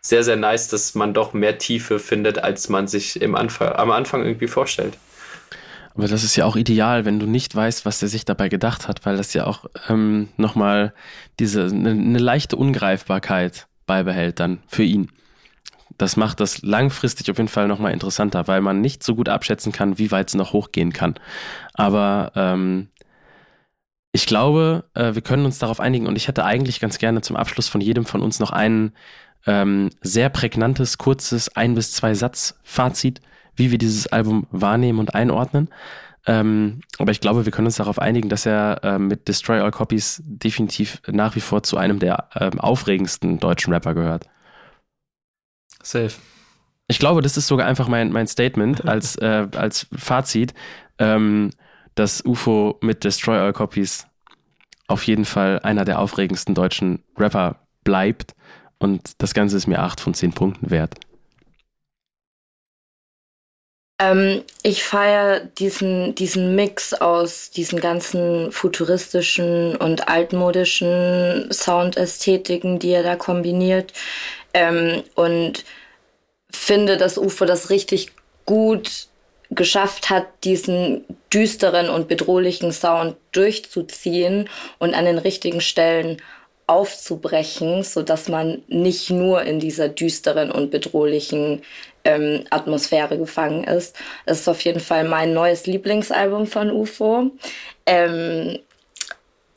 sehr, 0.00 0.24
sehr 0.24 0.34
nice, 0.34 0.66
dass 0.66 0.96
man 0.96 1.14
doch 1.14 1.32
mehr 1.32 1.58
Tiefe 1.58 2.00
findet, 2.00 2.40
als 2.40 2.68
man 2.68 2.88
sich 2.88 3.22
im 3.22 3.36
Anfang, 3.36 3.72
am 3.72 3.92
Anfang 3.92 4.24
irgendwie 4.24 4.48
vorstellt. 4.48 4.98
Aber 5.94 6.08
das 6.08 6.24
ist 6.24 6.34
ja 6.34 6.44
auch 6.44 6.56
ideal, 6.56 7.04
wenn 7.04 7.20
du 7.20 7.26
nicht 7.26 7.54
weißt, 7.54 7.86
was 7.86 8.02
er 8.02 8.08
sich 8.08 8.24
dabei 8.24 8.48
gedacht 8.48 8.88
hat, 8.88 9.06
weil 9.06 9.16
das 9.16 9.32
ja 9.32 9.46
auch 9.46 9.66
ähm, 9.88 10.28
nochmal 10.36 10.92
diese 11.38 11.66
eine, 11.66 11.90
eine 11.90 12.18
leichte 12.18 12.56
Ungreifbarkeit 12.56 13.68
beibehält 13.86 14.40
dann 14.40 14.58
für 14.66 14.82
ihn 14.82 15.08
das 15.98 16.16
macht 16.16 16.40
das 16.40 16.62
langfristig 16.62 17.30
auf 17.30 17.38
jeden 17.38 17.48
Fall 17.48 17.68
nochmal 17.68 17.92
interessanter, 17.92 18.46
weil 18.48 18.60
man 18.60 18.80
nicht 18.80 19.02
so 19.02 19.14
gut 19.14 19.28
abschätzen 19.28 19.72
kann, 19.72 19.98
wie 19.98 20.10
weit 20.10 20.28
es 20.28 20.34
noch 20.34 20.52
hochgehen 20.52 20.92
kann. 20.92 21.14
Aber 21.74 22.32
ähm, 22.34 22.88
ich 24.12 24.26
glaube, 24.26 24.84
äh, 24.94 25.14
wir 25.14 25.22
können 25.22 25.44
uns 25.44 25.58
darauf 25.58 25.80
einigen 25.80 26.06
und 26.06 26.16
ich 26.16 26.28
hätte 26.28 26.44
eigentlich 26.44 26.80
ganz 26.80 26.98
gerne 26.98 27.20
zum 27.20 27.36
Abschluss 27.36 27.68
von 27.68 27.80
jedem 27.80 28.04
von 28.04 28.22
uns 28.22 28.38
noch 28.38 28.50
ein 28.50 28.92
ähm, 29.46 29.90
sehr 30.00 30.28
prägnantes, 30.28 30.98
kurzes 30.98 31.54
ein 31.56 31.74
bis 31.74 31.92
zwei 31.92 32.14
Satz 32.14 32.58
Fazit, 32.62 33.20
wie 33.56 33.70
wir 33.70 33.78
dieses 33.78 34.06
Album 34.06 34.46
wahrnehmen 34.50 34.98
und 34.98 35.14
einordnen. 35.14 35.68
Ähm, 36.26 36.80
aber 36.98 37.10
ich 37.10 37.20
glaube, 37.20 37.44
wir 37.44 37.52
können 37.52 37.66
uns 37.66 37.76
darauf 37.76 37.98
einigen, 37.98 38.28
dass 38.28 38.46
er 38.46 38.82
äh, 38.82 38.98
mit 38.98 39.28
Destroy 39.28 39.60
All 39.60 39.70
Copies 39.70 40.22
definitiv 40.24 41.02
nach 41.06 41.36
wie 41.36 41.40
vor 41.40 41.62
zu 41.62 41.76
einem 41.76 41.98
der 41.98 42.28
äh, 42.34 42.50
aufregendsten 42.56 43.38
deutschen 43.38 43.72
Rapper 43.72 43.94
gehört. 43.94 44.26
Safe. 45.84 46.12
Ich 46.86 46.98
glaube, 46.98 47.22
das 47.22 47.36
ist 47.36 47.46
sogar 47.46 47.66
einfach 47.66 47.88
mein, 47.88 48.12
mein 48.12 48.26
Statement 48.26 48.84
als, 48.88 49.16
äh, 49.16 49.46
als 49.56 49.86
Fazit, 49.96 50.54
ähm, 50.98 51.50
dass 51.94 52.24
UFO 52.24 52.78
mit 52.80 53.04
Destroy 53.04 53.38
All 53.38 53.52
Copies 53.52 54.06
auf 54.86 55.04
jeden 55.04 55.24
Fall 55.24 55.60
einer 55.60 55.84
der 55.84 55.98
aufregendsten 55.98 56.54
deutschen 56.54 57.02
Rapper 57.16 57.60
bleibt. 57.84 58.34
Und 58.78 59.22
das 59.22 59.32
Ganze 59.32 59.56
ist 59.56 59.66
mir 59.66 59.80
acht 59.80 60.00
von 60.00 60.12
zehn 60.12 60.32
Punkten 60.32 60.70
wert. 60.70 60.94
Ähm, 64.00 64.42
ich 64.62 64.82
feiere 64.82 65.40
diesen, 65.40 66.14
diesen 66.16 66.54
Mix 66.56 66.94
aus 66.94 67.50
diesen 67.50 67.80
ganzen 67.80 68.50
futuristischen 68.50 69.76
und 69.76 70.08
altmodischen 70.08 71.48
Soundästhetiken, 71.52 72.80
die 72.80 72.90
er 72.90 73.04
da 73.04 73.14
kombiniert. 73.14 73.92
Ähm, 74.54 75.02
und 75.14 75.64
finde, 76.50 76.96
dass 76.96 77.18
UFO 77.18 77.44
das 77.44 77.70
richtig 77.70 78.12
gut 78.46 79.08
geschafft 79.50 80.10
hat, 80.10 80.26
diesen 80.44 81.04
düsteren 81.32 81.88
und 81.88 82.08
bedrohlichen 82.08 82.72
Sound 82.72 83.16
durchzuziehen 83.32 84.48
und 84.78 84.94
an 84.94 85.04
den 85.04 85.18
richtigen 85.18 85.60
Stellen 85.60 86.18
aufzubrechen, 86.66 87.82
so 87.82 88.02
dass 88.02 88.28
man 88.28 88.62
nicht 88.68 89.10
nur 89.10 89.42
in 89.42 89.60
dieser 89.60 89.88
düsteren 89.88 90.50
und 90.50 90.70
bedrohlichen 90.70 91.62
ähm, 92.04 92.44
Atmosphäre 92.50 93.18
gefangen 93.18 93.64
ist. 93.64 93.96
Es 94.24 94.40
ist 94.40 94.48
auf 94.48 94.60
jeden 94.62 94.80
Fall 94.80 95.04
mein 95.04 95.34
neues 95.34 95.66
Lieblingsalbum 95.66 96.46
von 96.46 96.70
UFO. 96.70 97.30
Ähm, 97.86 98.58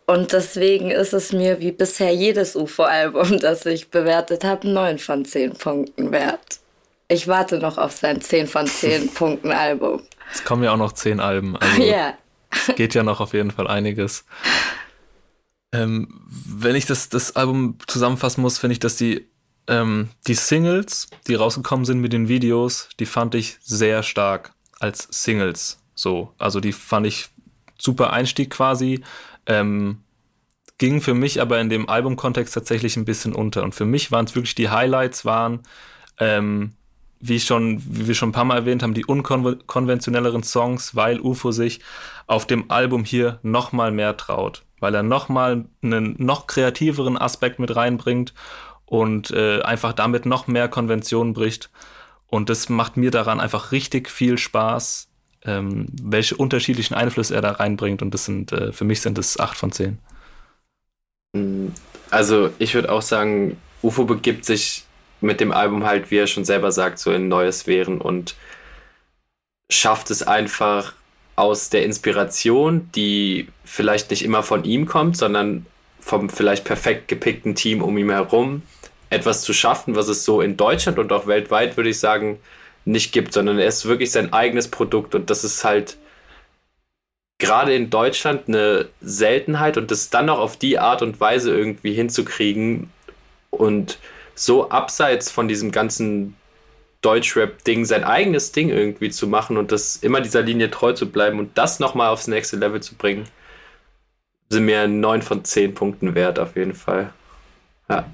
und 0.08 0.32
deswegen 0.32 0.90
ist 0.90 1.14
es 1.14 1.34
mir 1.34 1.60
wie 1.60 1.74
bisher 1.74 2.16
jedes 2.16 2.56
UFO-Album, 2.56 3.40
das 3.42 3.66
ich 3.66 3.92
bewertet 3.92 4.44
habe, 4.44 4.68
9 4.68 4.98
von 4.98 5.26
10 5.26 5.54
Punkten 5.54 6.12
wert. 6.12 6.60
Ich 7.10 7.28
warte 7.28 7.60
noch 7.60 7.78
auf 7.78 7.92
sein 7.92 8.22
10 8.22 8.48
von 8.48 8.66
10 8.66 9.10
Punkten 9.14 9.52
Album. 9.52 10.02
Es 10.34 10.44
kommen 10.44 10.64
ja 10.64 10.74
auch 10.74 10.78
noch 10.78 10.94
10 10.94 11.20
Alben. 11.20 11.58
Also 11.58 11.84
ja. 11.84 12.18
geht 12.76 12.96
ja 12.96 13.04
noch 13.04 13.20
auf 13.20 13.34
jeden 13.34 13.52
Fall 13.52 13.68
einiges. 13.68 14.26
Ähm, 15.74 16.22
wenn 16.30 16.76
ich 16.76 16.86
das, 16.86 17.10
das 17.10 17.36
Album 17.36 17.78
zusammenfassen 17.88 18.42
muss, 18.42 18.58
finde 18.58 18.74
ich, 18.74 18.80
dass 18.80 18.96
die, 18.96 19.30
ähm, 19.68 20.10
die 20.26 20.36
Singles, 20.36 21.10
die 21.28 21.36
rausgekommen 21.36 21.86
sind 21.86 22.00
mit 22.00 22.14
den 22.14 22.30
Videos, 22.30 22.88
die 23.00 23.06
fand 23.06 23.36
ich 23.36 23.58
sehr 23.62 24.04
stark 24.04 24.54
als 24.80 25.08
Singles. 25.12 25.80
So, 25.96 26.34
also 26.38 26.62
die 26.62 26.72
fand 26.72 27.08
ich 27.08 27.28
super 27.78 28.14
Einstieg 28.14 28.52
quasi. 28.52 29.04
Ähm, 29.48 30.04
ging 30.78 31.02
für 31.02 31.14
mich 31.14 31.42
aber 31.42 31.60
in 31.60 31.70
dem 31.70 31.90
Albumkontext 31.90 32.54
tatsächlich 32.54 32.98
ein 32.98 33.06
bisschen 33.06 33.34
unter. 33.34 33.64
Und 33.64 33.74
für 33.74 33.86
mich 33.86 34.12
waren 34.12 34.26
es 34.26 34.36
wirklich 34.36 34.56
die 34.56 34.70
Highlights, 34.70 35.26
waren, 35.26 35.62
ähm, 36.20 36.74
wie, 37.20 37.40
schon, 37.40 37.82
wie 37.88 38.08
wir 38.08 38.16
schon 38.16 38.30
ein 38.30 38.34
paar 38.34 38.46
Mal 38.46 38.58
erwähnt 38.58 38.84
haben, 38.84 38.94
die 38.94 39.06
unkonventionelleren 39.06 40.44
Songs, 40.44 40.96
weil 40.96 41.20
UFO 41.20 41.52
sich 41.52 41.80
auf 42.28 42.46
dem 42.46 42.70
Album 42.70 43.04
hier 43.06 43.40
nochmal 43.42 43.92
mehr 43.92 44.16
traut. 44.18 44.64
Weil 44.80 44.94
er 44.94 45.04
nochmal 45.04 45.66
einen 45.82 46.16
noch 46.20 46.46
kreativeren 46.46 47.18
Aspekt 47.18 47.58
mit 47.58 47.76
reinbringt 47.76 48.36
und 48.86 49.32
äh, 49.32 49.62
einfach 49.62 49.94
damit 49.94 50.28
noch 50.28 50.46
mehr 50.46 50.68
Konventionen 50.68 51.34
bricht. 51.34 51.72
Und 52.28 52.50
das 52.50 52.70
macht 52.70 52.98
mir 52.98 53.10
daran 53.10 53.40
einfach 53.40 53.72
richtig 53.72 54.10
viel 54.10 54.38
Spaß, 54.38 55.10
ähm, 55.46 55.88
welche 56.02 56.36
unterschiedlichen 56.36 56.94
Einflüsse 56.94 57.36
er 57.36 57.42
da 57.42 57.52
reinbringt. 57.52 58.02
Und 58.02 58.14
das 58.14 58.26
sind, 58.26 58.52
äh, 58.52 58.72
für 58.72 58.86
mich 58.86 59.02
sind 59.02 59.18
es 59.18 59.40
8 59.40 59.58
von 59.58 59.72
10. 59.72 59.98
Also 62.10 62.50
ich 62.58 62.74
würde 62.74 62.92
auch 62.92 63.02
sagen, 63.02 63.58
UFO 63.82 64.06
begibt 64.06 64.46
sich 64.46 64.84
mit 65.22 65.40
dem 65.40 65.52
Album 65.52 65.86
halt, 65.86 66.12
wie 66.12 66.18
er 66.18 66.28
schon 66.28 66.46
selber 66.46 66.72
sagt, 66.72 67.00
so 67.00 67.12
in 67.12 67.28
neue 67.28 67.52
Sphären 67.52 68.00
und 68.00 68.36
schafft 69.70 70.12
es 70.12 70.24
einfach 70.24 70.94
aus 71.36 71.70
der 71.70 71.84
Inspiration, 71.84 72.90
die 72.96 73.48
vielleicht 73.64 74.10
nicht 74.10 74.24
immer 74.24 74.44
von 74.44 74.64
ihm 74.64 74.86
kommt, 74.86 75.18
sondern 75.18 75.66
vom 76.00 76.30
vielleicht 76.30 76.66
perfekt 76.66 77.08
gepickten 77.08 77.54
Team 77.54 77.82
um 77.82 77.98
ihn 77.98 78.10
herum, 78.10 78.64
etwas 79.10 79.42
zu 79.42 79.54
schaffen, 79.54 79.96
was 79.96 80.08
es 80.08 80.24
so 80.24 80.42
in 80.42 80.58
Deutschland 80.58 81.00
und 81.00 81.12
auch 81.12 81.28
weltweit, 81.28 81.78
würde 81.78 81.90
ich 81.90 82.00
sagen, 82.00 82.40
nicht 82.88 83.12
gibt, 83.12 83.34
sondern 83.34 83.60
er 83.60 83.68
ist 83.68 83.86
wirklich 83.86 84.12
sein 84.12 84.34
eigenes 84.34 84.70
Produkt 84.70 85.14
und 85.14 85.30
das 85.30 85.44
ist 85.44 85.64
halt 85.64 85.98
gerade 87.38 87.76
in 87.76 87.90
Deutschland 87.90 88.48
eine 88.48 88.88
Seltenheit 89.02 89.78
und 89.78 89.92
das 89.92 90.10
dann 90.10 90.28
noch 90.28 90.40
auf 90.40 90.58
die 90.58 90.80
Art 90.80 91.02
und 91.02 91.20
Weise 91.20 91.56
irgendwie 91.56 91.94
hinzukriegen 91.94 92.90
und 93.52 94.00
so 94.36 94.70
abseits 94.70 95.30
von 95.30 95.48
diesem 95.48 95.72
ganzen 95.72 96.36
Deutschrap-Ding 97.02 97.86
sein 97.86 98.04
eigenes 98.04 98.54
Ding 98.54 98.70
irgendwie 98.70 99.10
zu 99.12 99.28
machen 99.28 99.58
und 99.58 99.72
das 99.72 99.98
immer 99.98 100.22
dieser 100.22 100.42
Linie 100.42 100.72
treu 100.72 100.94
zu 100.94 101.10
bleiben 101.12 101.40
und 101.40 101.58
das 101.58 101.80
nochmal 101.80 102.10
aufs 102.10 102.28
nächste 102.28 102.56
Level 102.56 102.82
zu 102.82 102.96
bringen, 102.96 103.26
sind 104.50 104.66
mir 104.66 104.88
9 104.88 105.22
von 105.22 105.44
10 105.44 105.74
Punkten 105.74 106.16
wert 106.16 106.40
auf 106.40 106.56
jeden 106.56 106.74
Fall. 106.74 107.14
Ja. 107.90 108.10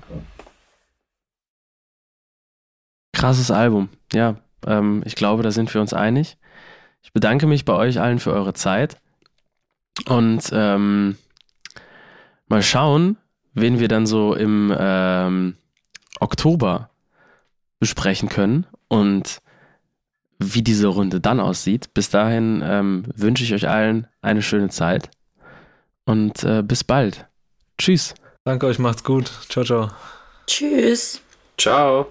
Krasses 3.13 3.51
Album, 3.51 3.89
ja. 4.11 4.35
Ähm, 4.67 5.01
ich 5.05 5.15
glaube, 5.15 5.43
da 5.43 5.51
sind 5.51 5.73
wir 5.73 5.81
uns 5.81 5.93
einig. 5.93 6.37
Ich 7.01 7.13
bedanke 7.13 7.47
mich 7.47 7.65
bei 7.65 7.73
euch 7.73 7.99
allen 7.99 8.19
für 8.19 8.33
eure 8.33 8.53
Zeit 8.53 8.97
und 10.07 10.49
ähm, 10.53 11.17
mal 12.47 12.63
schauen, 12.63 13.17
wen 13.53 13.79
wir 13.79 13.87
dann 13.87 14.05
so 14.05 14.33
im 14.33 14.73
ähm, 14.77 15.57
Oktober 16.19 16.89
besprechen 17.79 18.29
können 18.29 18.65
und 18.87 19.41
wie 20.39 20.61
diese 20.61 20.87
Runde 20.87 21.19
dann 21.19 21.39
aussieht. 21.39 21.93
Bis 21.93 22.09
dahin 22.09 22.61
ähm, 22.65 23.03
wünsche 23.15 23.43
ich 23.43 23.53
euch 23.53 23.67
allen 23.67 24.07
eine 24.21 24.41
schöne 24.41 24.69
Zeit 24.69 25.09
und 26.05 26.43
äh, 26.43 26.63
bis 26.63 26.83
bald. 26.83 27.27
Tschüss. 27.77 28.13
Danke 28.43 28.67
euch, 28.67 28.79
macht's 28.79 29.03
gut. 29.03 29.31
Ciao, 29.49 29.63
ciao. 29.63 29.91
Tschüss. 30.47 31.21
Ciao. 31.57 32.07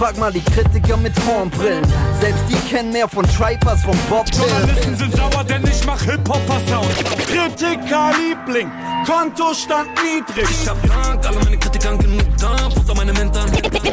Frag 0.00 0.16
mal 0.16 0.32
die 0.32 0.40
Kritiker 0.40 0.96
mit 0.96 1.12
Hornbrillen. 1.26 1.84
Selbst 2.22 2.42
die 2.48 2.56
kennen 2.70 2.90
mehr 2.90 3.06
von 3.06 3.22
Tripers, 3.22 3.82
von 3.82 3.94
Bob 4.08 4.24
Journalisten 4.34 4.96
sind 4.96 5.14
sauer, 5.14 5.44
denn 5.44 5.62
ich 5.66 5.84
mach 5.84 6.00
Hip-Hopper-Sound. 6.00 6.88
Kritiker 7.26 8.10
Liebling, 8.16 8.70
Kontostand 9.04 9.90
niedrig. 10.02 10.48
Ich 10.48 10.66
hab 10.66 10.80
Dank, 10.88 11.26
alle 11.26 11.44
meine 11.44 11.58
Kritikern 11.58 11.98
genug 11.98 12.24
Dampf 12.38 12.78
unter 12.78 12.94
meinem 12.94 13.14
Hintern. 13.14 13.50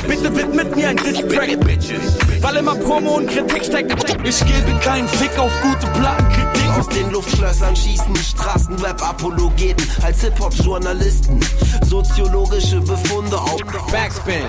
Bitte 0.08 0.34
widmet 0.34 0.74
mir 0.78 0.88
ein 0.88 0.96
Distrack, 0.96 1.60
Bitches. 1.60 2.18
Weil 2.40 2.56
immer 2.56 2.76
Promo 2.76 3.16
und 3.18 3.28
Kritik 3.28 3.66
steckt. 3.66 3.92
Ich 4.24 4.40
gebe 4.40 4.80
keinen 4.80 5.10
Fick 5.10 5.38
auf 5.38 5.52
gute 5.62 5.88
Plattenkritik. 5.88 6.70
Aus 6.80 6.88
den 6.88 7.12
Luftschlössern 7.12 7.76
schießen 7.76 8.16
Straßenrap-Apologeten 8.16 9.86
als 10.04 10.22
Hip-Hop-Journalisten. 10.22 11.42
Soziologische 11.84 12.80
Befunde 12.80 13.38
auf 13.38 13.58
Backspin. 13.92 14.46